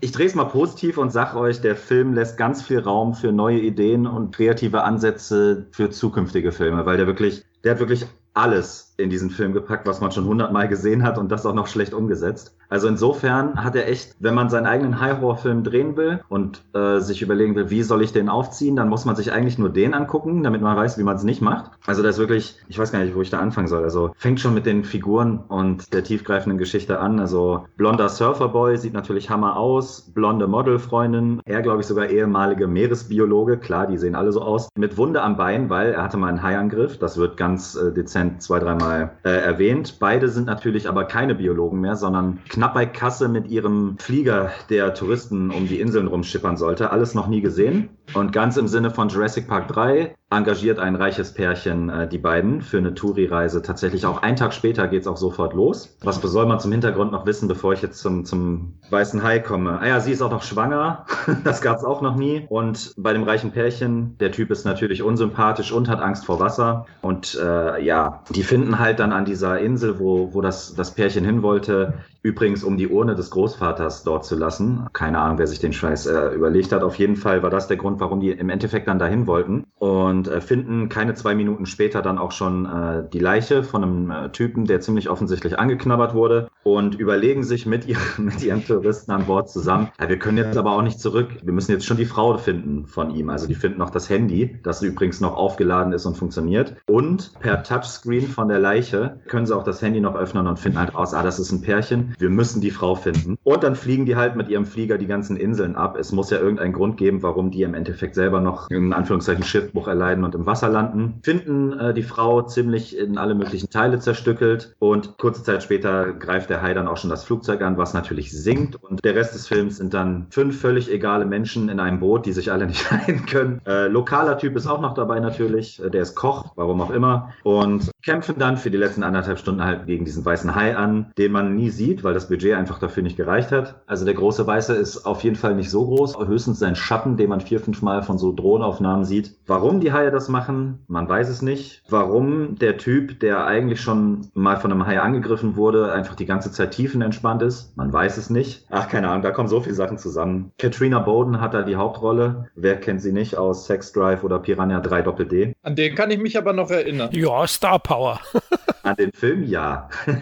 ich 0.00 0.12
drehe 0.12 0.26
es 0.26 0.34
mal 0.34 0.44
positiv 0.44 0.98
und 0.98 1.10
sag 1.10 1.34
euch, 1.34 1.60
der 1.60 1.76
Film 1.76 2.14
lässt 2.14 2.36
ganz 2.36 2.62
viel 2.62 2.80
Raum 2.80 3.14
für 3.14 3.32
neue 3.32 3.60
Ideen 3.60 4.06
und 4.06 4.34
kreative 4.34 4.82
Ansätze 4.82 5.66
für 5.70 5.90
zukünftige 5.90 6.52
Filme, 6.52 6.86
weil 6.86 6.96
der 6.96 7.06
wirklich, 7.06 7.44
der 7.64 7.72
hat 7.72 7.80
wirklich 7.80 8.06
alles 8.34 8.85
in 8.96 9.10
diesen 9.10 9.30
Film 9.30 9.52
gepackt, 9.52 9.86
was 9.86 10.00
man 10.00 10.12
schon 10.12 10.24
hundertmal 10.24 10.68
gesehen 10.68 11.02
hat 11.02 11.18
und 11.18 11.30
das 11.30 11.46
auch 11.46 11.54
noch 11.54 11.66
schlecht 11.66 11.94
umgesetzt. 11.94 12.56
Also 12.68 12.88
insofern 12.88 13.62
hat 13.62 13.76
er 13.76 13.88
echt, 13.88 14.16
wenn 14.18 14.34
man 14.34 14.48
seinen 14.48 14.66
eigenen 14.66 15.00
High-Horror-Film 15.00 15.62
drehen 15.62 15.96
will 15.96 16.20
und 16.28 16.62
äh, 16.74 16.98
sich 16.98 17.22
überlegen 17.22 17.54
will, 17.54 17.70
wie 17.70 17.82
soll 17.82 18.02
ich 18.02 18.12
den 18.12 18.28
aufziehen, 18.28 18.76
dann 18.76 18.88
muss 18.88 19.04
man 19.04 19.14
sich 19.14 19.32
eigentlich 19.32 19.58
nur 19.58 19.68
den 19.68 19.94
angucken, 19.94 20.42
damit 20.42 20.62
man 20.62 20.76
weiß, 20.76 20.98
wie 20.98 21.04
man 21.04 21.16
es 21.16 21.22
nicht 21.22 21.40
macht. 21.42 21.70
Also 21.86 22.02
das 22.02 22.16
ist 22.16 22.18
wirklich, 22.18 22.56
ich 22.68 22.78
weiß 22.78 22.90
gar 22.90 23.00
nicht, 23.00 23.14
wo 23.14 23.22
ich 23.22 23.30
da 23.30 23.38
anfangen 23.38 23.68
soll. 23.68 23.84
Also 23.84 24.10
fängt 24.16 24.40
schon 24.40 24.54
mit 24.54 24.66
den 24.66 24.84
Figuren 24.84 25.38
und 25.48 25.92
der 25.92 26.02
tiefgreifenden 26.02 26.58
Geschichte 26.58 26.98
an. 26.98 27.20
Also 27.20 27.66
blonder 27.76 28.08
Surferboy 28.08 28.76
sieht 28.78 28.94
natürlich 28.94 29.30
Hammer 29.30 29.56
aus, 29.56 30.10
blonde 30.12 30.48
Modelfreundin, 30.48 31.40
er 31.44 31.62
glaube 31.62 31.82
ich 31.82 31.86
sogar 31.86 32.06
ehemalige 32.08 32.66
Meeresbiologe, 32.66 33.58
klar, 33.58 33.86
die 33.86 33.98
sehen 33.98 34.14
alle 34.14 34.32
so 34.32 34.42
aus, 34.42 34.68
mit 34.76 34.96
Wunde 34.96 35.22
am 35.22 35.36
Bein, 35.36 35.70
weil 35.70 35.92
er 35.92 36.02
hatte 36.02 36.16
mal 36.16 36.28
einen 36.28 36.42
Haiangriff, 36.42 36.98
das 36.98 37.16
wird 37.16 37.36
ganz 37.36 37.76
äh, 37.76 37.92
dezent 37.92 38.42
zwei, 38.42 38.58
dreimal 38.58 38.85
äh, 38.94 39.08
erwähnt. 39.28 39.98
Beide 39.98 40.28
sind 40.28 40.46
natürlich 40.46 40.88
aber 40.88 41.04
keine 41.04 41.34
Biologen 41.34 41.80
mehr, 41.80 41.96
sondern 41.96 42.40
knapp 42.48 42.74
bei 42.74 42.86
Kasse 42.86 43.28
mit 43.28 43.48
ihrem 43.48 43.96
Flieger, 43.98 44.50
der 44.70 44.94
Touristen 44.94 45.50
um 45.50 45.68
die 45.68 45.80
Inseln 45.80 46.06
rumschippern 46.06 46.56
sollte. 46.56 46.90
Alles 46.90 47.14
noch 47.14 47.28
nie 47.28 47.40
gesehen. 47.40 47.90
Und 48.14 48.32
ganz 48.32 48.56
im 48.56 48.68
Sinne 48.68 48.90
von 48.90 49.08
Jurassic 49.08 49.48
Park 49.48 49.68
3 49.68 50.14
engagiert 50.30 50.80
ein 50.80 50.96
reiches 50.96 51.34
Pärchen 51.34 51.88
äh, 51.88 52.08
die 52.08 52.18
beiden 52.18 52.60
für 52.60 52.78
eine 52.78 52.94
Touri-Reise. 52.94 53.62
Tatsächlich 53.62 54.06
auch 54.06 54.22
einen 54.22 54.36
Tag 54.36 54.52
später 54.52 54.88
geht's 54.88 55.06
auch 55.06 55.16
sofort 55.16 55.54
los. 55.54 55.96
Was 56.02 56.20
soll 56.20 56.46
man 56.46 56.58
zum 56.58 56.72
Hintergrund 56.72 57.12
noch 57.12 57.26
wissen, 57.26 57.46
bevor 57.46 57.74
ich 57.74 57.82
jetzt 57.82 58.00
zum, 58.00 58.24
zum 58.24 58.78
weißen 58.90 59.22
Hai 59.22 59.38
komme? 59.38 59.78
Ah 59.80 59.86
ja, 59.86 60.00
sie 60.00 60.10
ist 60.10 60.22
auch 60.22 60.30
noch 60.30 60.42
schwanger. 60.42 61.06
das 61.44 61.60
gab's 61.60 61.84
auch 61.84 62.02
noch 62.02 62.16
nie. 62.16 62.44
Und 62.48 62.92
bei 62.96 63.12
dem 63.12 63.22
reichen 63.22 63.52
Pärchen, 63.52 64.18
der 64.18 64.32
Typ 64.32 64.50
ist 64.50 64.64
natürlich 64.64 65.02
unsympathisch 65.02 65.70
und 65.70 65.88
hat 65.88 66.00
Angst 66.00 66.26
vor 66.26 66.40
Wasser. 66.40 66.86
Und 67.02 67.38
äh, 67.40 67.84
ja, 67.84 68.22
die 68.34 68.42
finden 68.42 68.80
halt 68.80 68.98
dann 68.98 69.12
an 69.12 69.24
dieser 69.24 69.60
Insel, 69.60 70.00
wo, 70.00 70.34
wo 70.34 70.40
das, 70.40 70.74
das 70.74 70.92
Pärchen 70.92 71.24
hin 71.24 71.42
wollte, 71.42 71.94
übrigens 72.26 72.64
um 72.64 72.76
die 72.76 72.88
Urne 72.88 73.14
des 73.14 73.30
Großvaters 73.30 74.02
dort 74.02 74.24
zu 74.24 74.34
lassen. 74.34 74.86
Keine 74.92 75.20
Ahnung, 75.20 75.38
wer 75.38 75.46
sich 75.46 75.60
den 75.60 75.72
Scheiß 75.72 76.06
äh, 76.06 76.34
überlegt 76.34 76.72
hat. 76.72 76.82
Auf 76.82 76.96
jeden 76.96 77.14
Fall 77.14 77.44
war 77.44 77.50
das 77.50 77.68
der 77.68 77.76
Grund, 77.76 78.00
warum 78.00 78.18
die 78.18 78.32
im 78.32 78.50
Endeffekt 78.50 78.88
dann 78.88 78.98
dahin 78.98 79.28
wollten. 79.28 79.64
Und 79.78 80.26
äh, 80.26 80.40
finden 80.40 80.88
keine 80.88 81.14
zwei 81.14 81.36
Minuten 81.36 81.66
später 81.66 82.02
dann 82.02 82.18
auch 82.18 82.32
schon 82.32 82.66
äh, 82.66 83.04
die 83.12 83.20
Leiche 83.20 83.62
von 83.62 83.84
einem 83.84 84.10
äh, 84.10 84.30
Typen, 84.30 84.64
der 84.64 84.80
ziemlich 84.80 85.08
offensichtlich 85.08 85.56
angeknabbert 85.56 86.14
wurde. 86.14 86.48
Und 86.64 86.96
überlegen 86.96 87.44
sich 87.44 87.64
mit, 87.64 87.86
ihr, 87.86 87.96
mit 88.18 88.42
ihren 88.42 88.64
Touristen 88.64 89.12
an 89.12 89.26
Bord 89.26 89.48
zusammen, 89.48 89.88
ja, 90.00 90.08
wir 90.08 90.18
können 90.18 90.38
jetzt 90.38 90.56
aber 90.56 90.72
auch 90.72 90.82
nicht 90.82 90.98
zurück. 90.98 91.28
Wir 91.44 91.52
müssen 91.52 91.70
jetzt 91.70 91.86
schon 91.86 91.96
die 91.96 92.06
Frau 92.06 92.36
finden 92.38 92.86
von 92.86 93.14
ihm. 93.14 93.30
Also 93.30 93.46
die 93.46 93.54
finden 93.54 93.78
noch 93.78 93.90
das 93.90 94.10
Handy, 94.10 94.58
das 94.64 94.82
übrigens 94.82 95.20
noch 95.20 95.36
aufgeladen 95.36 95.92
ist 95.92 96.06
und 96.06 96.16
funktioniert. 96.16 96.74
Und 96.86 97.34
per 97.38 97.62
Touchscreen 97.62 98.26
von 98.26 98.48
der 98.48 98.58
Leiche 98.58 99.20
können 99.28 99.46
sie 99.46 99.56
auch 99.56 99.62
das 99.62 99.80
Handy 99.80 100.00
noch 100.00 100.16
öffnen 100.16 100.48
und 100.48 100.58
finden 100.58 100.80
halt 100.80 100.96
aus, 100.96 101.14
ah, 101.14 101.22
das 101.22 101.38
ist 101.38 101.52
ein 101.52 101.62
Pärchen 101.62 102.15
wir 102.18 102.30
müssen 102.30 102.60
die 102.60 102.70
Frau 102.70 102.94
finden. 102.94 103.36
Und 103.44 103.62
dann 103.62 103.74
fliegen 103.74 104.06
die 104.06 104.16
halt 104.16 104.36
mit 104.36 104.48
ihrem 104.48 104.64
Flieger 104.64 104.98
die 104.98 105.06
ganzen 105.06 105.36
Inseln 105.36 105.76
ab. 105.76 105.96
Es 105.98 106.12
muss 106.12 106.30
ja 106.30 106.38
irgendeinen 106.38 106.72
Grund 106.72 106.96
geben, 106.96 107.22
warum 107.22 107.50
die 107.50 107.62
im 107.62 107.74
Endeffekt 107.74 108.14
selber 108.14 108.40
noch 108.40 108.70
in 108.70 108.92
Anführungszeichen 108.92 109.44
Schiffbruch 109.44 109.88
erleiden 109.88 110.24
und 110.24 110.34
im 110.34 110.46
Wasser 110.46 110.68
landen. 110.68 111.20
Finden 111.22 111.78
äh, 111.78 111.94
die 111.94 112.02
Frau 112.02 112.42
ziemlich 112.42 112.98
in 112.98 113.18
alle 113.18 113.34
möglichen 113.34 113.70
Teile 113.70 113.98
zerstückelt 113.98 114.74
und 114.78 115.18
kurze 115.18 115.42
Zeit 115.42 115.62
später 115.62 116.12
greift 116.12 116.50
der 116.50 116.62
Hai 116.62 116.74
dann 116.74 116.88
auch 116.88 116.96
schon 116.96 117.10
das 117.10 117.24
Flugzeug 117.24 117.62
an, 117.62 117.76
was 117.78 117.94
natürlich 117.94 118.32
sinkt. 118.32 118.76
Und 118.76 119.04
der 119.04 119.14
Rest 119.14 119.34
des 119.34 119.48
Films 119.48 119.76
sind 119.76 119.94
dann 119.94 120.26
fünf 120.30 120.60
völlig 120.60 120.90
egale 120.90 121.26
Menschen 121.26 121.68
in 121.68 121.80
einem 121.80 122.00
Boot, 122.00 122.26
die 122.26 122.32
sich 122.32 122.52
alle 122.52 122.66
nicht 122.66 122.90
leiden 122.90 123.26
können. 123.26 123.60
Äh, 123.66 123.88
lokaler 123.88 124.38
Typ 124.38 124.56
ist 124.56 124.66
auch 124.66 124.80
noch 124.80 124.94
dabei 124.94 125.20
natürlich. 125.20 125.82
Äh, 125.82 125.90
der 125.90 126.02
ist 126.02 126.14
Koch, 126.14 126.52
warum 126.56 126.80
auch 126.80 126.90
immer. 126.90 127.32
Und 127.42 127.90
kämpfen 128.04 128.36
dann 128.38 128.56
für 128.56 128.70
die 128.70 128.78
letzten 128.78 129.02
anderthalb 129.02 129.38
Stunden 129.38 129.64
halt 129.64 129.86
gegen 129.86 130.04
diesen 130.04 130.24
weißen 130.24 130.54
Hai 130.54 130.76
an, 130.76 131.12
den 131.18 131.32
man 131.32 131.56
nie 131.56 131.70
sieht, 131.70 132.04
weil 132.06 132.14
das 132.14 132.28
Budget 132.28 132.54
einfach 132.54 132.78
dafür 132.78 133.02
nicht 133.02 133.16
gereicht 133.16 133.52
hat. 133.52 133.82
Also 133.86 134.04
der 134.04 134.14
große 134.14 134.46
Weiße 134.46 134.74
ist 134.74 135.04
auf 135.04 135.24
jeden 135.24 135.36
Fall 135.36 135.54
nicht 135.56 135.70
so 135.70 135.84
groß, 135.84 136.16
höchstens 136.18 136.60
sein 136.60 136.76
Schatten, 136.76 137.16
den 137.16 137.28
man 137.28 137.40
vier, 137.40 137.60
fünf 137.60 137.82
Mal 137.82 138.02
von 138.02 138.16
so 138.16 138.32
Drohnenaufnahmen 138.32 139.04
sieht. 139.04 139.34
Warum 139.46 139.80
die 139.80 139.92
Haie 139.92 140.10
das 140.10 140.28
machen, 140.28 140.84
man 140.86 141.08
weiß 141.08 141.28
es 141.28 141.42
nicht. 141.42 141.82
Warum 141.88 142.56
der 142.58 142.78
Typ, 142.78 143.20
der 143.20 143.44
eigentlich 143.44 143.80
schon 143.80 144.28
mal 144.34 144.56
von 144.56 144.70
einem 144.72 144.86
Hai 144.86 145.00
angegriffen 145.00 145.56
wurde, 145.56 145.92
einfach 145.92 146.14
die 146.14 146.26
ganze 146.26 146.52
Zeit 146.52 146.70
tiefenentspannt 146.70 147.42
ist, 147.42 147.76
man 147.76 147.92
weiß 147.92 148.16
es 148.16 148.30
nicht. 148.30 148.64
Ach, 148.70 148.88
keine 148.88 149.08
Ahnung, 149.08 149.22
da 149.22 149.32
kommen 149.32 149.48
so 149.48 149.60
viele 149.60 149.74
Sachen 149.74 149.98
zusammen. 149.98 150.52
Katrina 150.58 151.00
Bowden 151.00 151.40
hat 151.40 151.54
da 151.54 151.62
die 151.62 151.76
Hauptrolle. 151.76 152.48
Wer 152.54 152.76
kennt 152.76 153.02
sie 153.02 153.12
nicht 153.12 153.36
aus 153.36 153.66
Sex 153.66 153.92
Drive 153.92 154.22
oder 154.22 154.38
Piranha 154.38 154.80
3 154.80 155.02
Doppel 155.02 155.26
D? 155.26 155.54
An 155.62 155.74
den 155.74 155.96
kann 155.96 156.10
ich 156.12 156.18
mich 156.18 156.38
aber 156.38 156.52
noch 156.52 156.70
erinnern. 156.70 157.10
Ja, 157.12 157.46
Star 157.48 157.80
Power. 157.80 158.20
An 158.86 158.94
den 158.96 159.12
Film, 159.12 159.42
ja. 159.42 159.88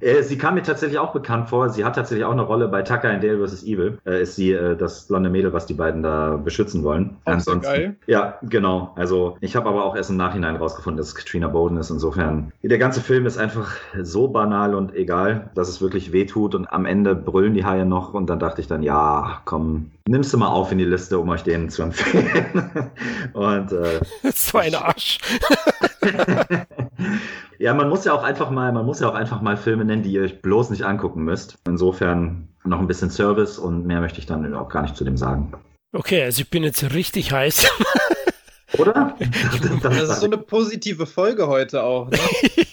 Äh, 0.00 0.22
sie 0.22 0.36
kam 0.36 0.54
mir 0.54 0.62
tatsächlich 0.62 0.98
auch 0.98 1.12
bekannt 1.12 1.48
vor. 1.48 1.70
Sie 1.70 1.84
hat 1.84 1.96
tatsächlich 1.96 2.24
auch 2.24 2.32
eine 2.32 2.42
Rolle 2.42 2.68
bei 2.68 2.82
Tucker 2.82 3.10
and 3.10 3.22
Dale 3.24 3.46
vs. 3.46 3.64
Evil. 3.64 3.98
Äh, 4.06 4.22
ist 4.22 4.36
sie 4.36 4.52
äh, 4.52 4.76
das 4.76 5.06
blonde 5.06 5.30
Mädel, 5.30 5.52
was 5.52 5.66
die 5.66 5.74
beiden 5.74 6.02
da 6.02 6.36
beschützen 6.36 6.84
wollen. 6.84 7.16
Auch 7.24 7.32
Ansonsten, 7.32 7.62
geil. 7.62 7.96
Ja, 8.06 8.38
genau. 8.42 8.92
Also 8.96 9.36
ich 9.40 9.56
habe 9.56 9.68
aber 9.68 9.84
auch 9.84 9.96
erst 9.96 10.10
im 10.10 10.16
Nachhinein 10.16 10.56
rausgefunden, 10.56 10.98
dass 10.98 11.14
Katrina 11.14 11.48
Bowden 11.48 11.76
ist. 11.78 11.90
Insofern, 11.90 12.52
der 12.62 12.78
ganze 12.78 13.00
Film 13.00 13.26
ist 13.26 13.38
einfach 13.38 13.72
so 14.02 14.28
banal 14.28 14.74
und 14.74 14.94
egal, 14.94 15.50
dass 15.54 15.68
es 15.68 15.80
wirklich 15.80 16.12
wehtut. 16.12 16.54
Und 16.54 16.66
am 16.66 16.86
Ende 16.86 17.14
brüllen 17.14 17.54
die 17.54 17.64
Haie 17.64 17.86
noch. 17.86 18.14
Und 18.14 18.28
dann 18.28 18.38
dachte 18.38 18.60
ich 18.60 18.66
dann, 18.66 18.82
ja, 18.82 19.40
komm, 19.44 19.90
nimmst 20.06 20.32
du 20.32 20.38
mal 20.38 20.48
auf 20.48 20.70
in 20.70 20.78
die 20.78 20.84
Liste, 20.84 21.18
um 21.18 21.28
euch 21.30 21.42
den 21.42 21.70
zu 21.70 21.82
empfehlen. 21.82 22.70
und 23.32 23.72
äh, 23.72 24.00
so 24.34 24.58
ein 24.58 24.74
Arsch. 24.74 25.18
Ja, 27.58 27.74
man 27.74 27.88
muss 27.88 28.04
ja 28.04 28.12
auch 28.12 28.22
einfach 28.22 28.50
mal, 28.50 28.72
man 28.72 28.86
muss 28.86 29.00
ja 29.00 29.08
auch 29.08 29.14
einfach 29.14 29.40
mal 29.40 29.56
Filme 29.56 29.84
nennen, 29.84 30.02
die 30.02 30.12
ihr 30.12 30.22
euch 30.22 30.42
bloß 30.42 30.70
nicht 30.70 30.84
angucken 30.84 31.24
müsst. 31.24 31.56
Insofern 31.66 32.48
noch 32.64 32.80
ein 32.80 32.86
bisschen 32.86 33.10
Service 33.10 33.58
und 33.58 33.86
mehr 33.86 34.00
möchte 34.00 34.18
ich 34.18 34.26
dann 34.26 34.54
auch 34.54 34.68
gar 34.68 34.82
nicht 34.82 34.96
zu 34.96 35.04
dem 35.04 35.16
sagen. 35.16 35.52
Okay, 35.92 36.22
also 36.22 36.40
ich 36.40 36.50
bin 36.50 36.64
jetzt 36.64 36.94
richtig 36.94 37.32
heiß. 37.32 37.70
Oder? 38.78 39.16
Das, 39.82 40.00
ist 40.00 40.20
so 40.20 40.26
eine 40.26 40.38
positive 40.38 41.06
Folge 41.06 41.46
heute 41.46 41.82
auch. 41.82 42.10
Ne? 42.10 42.18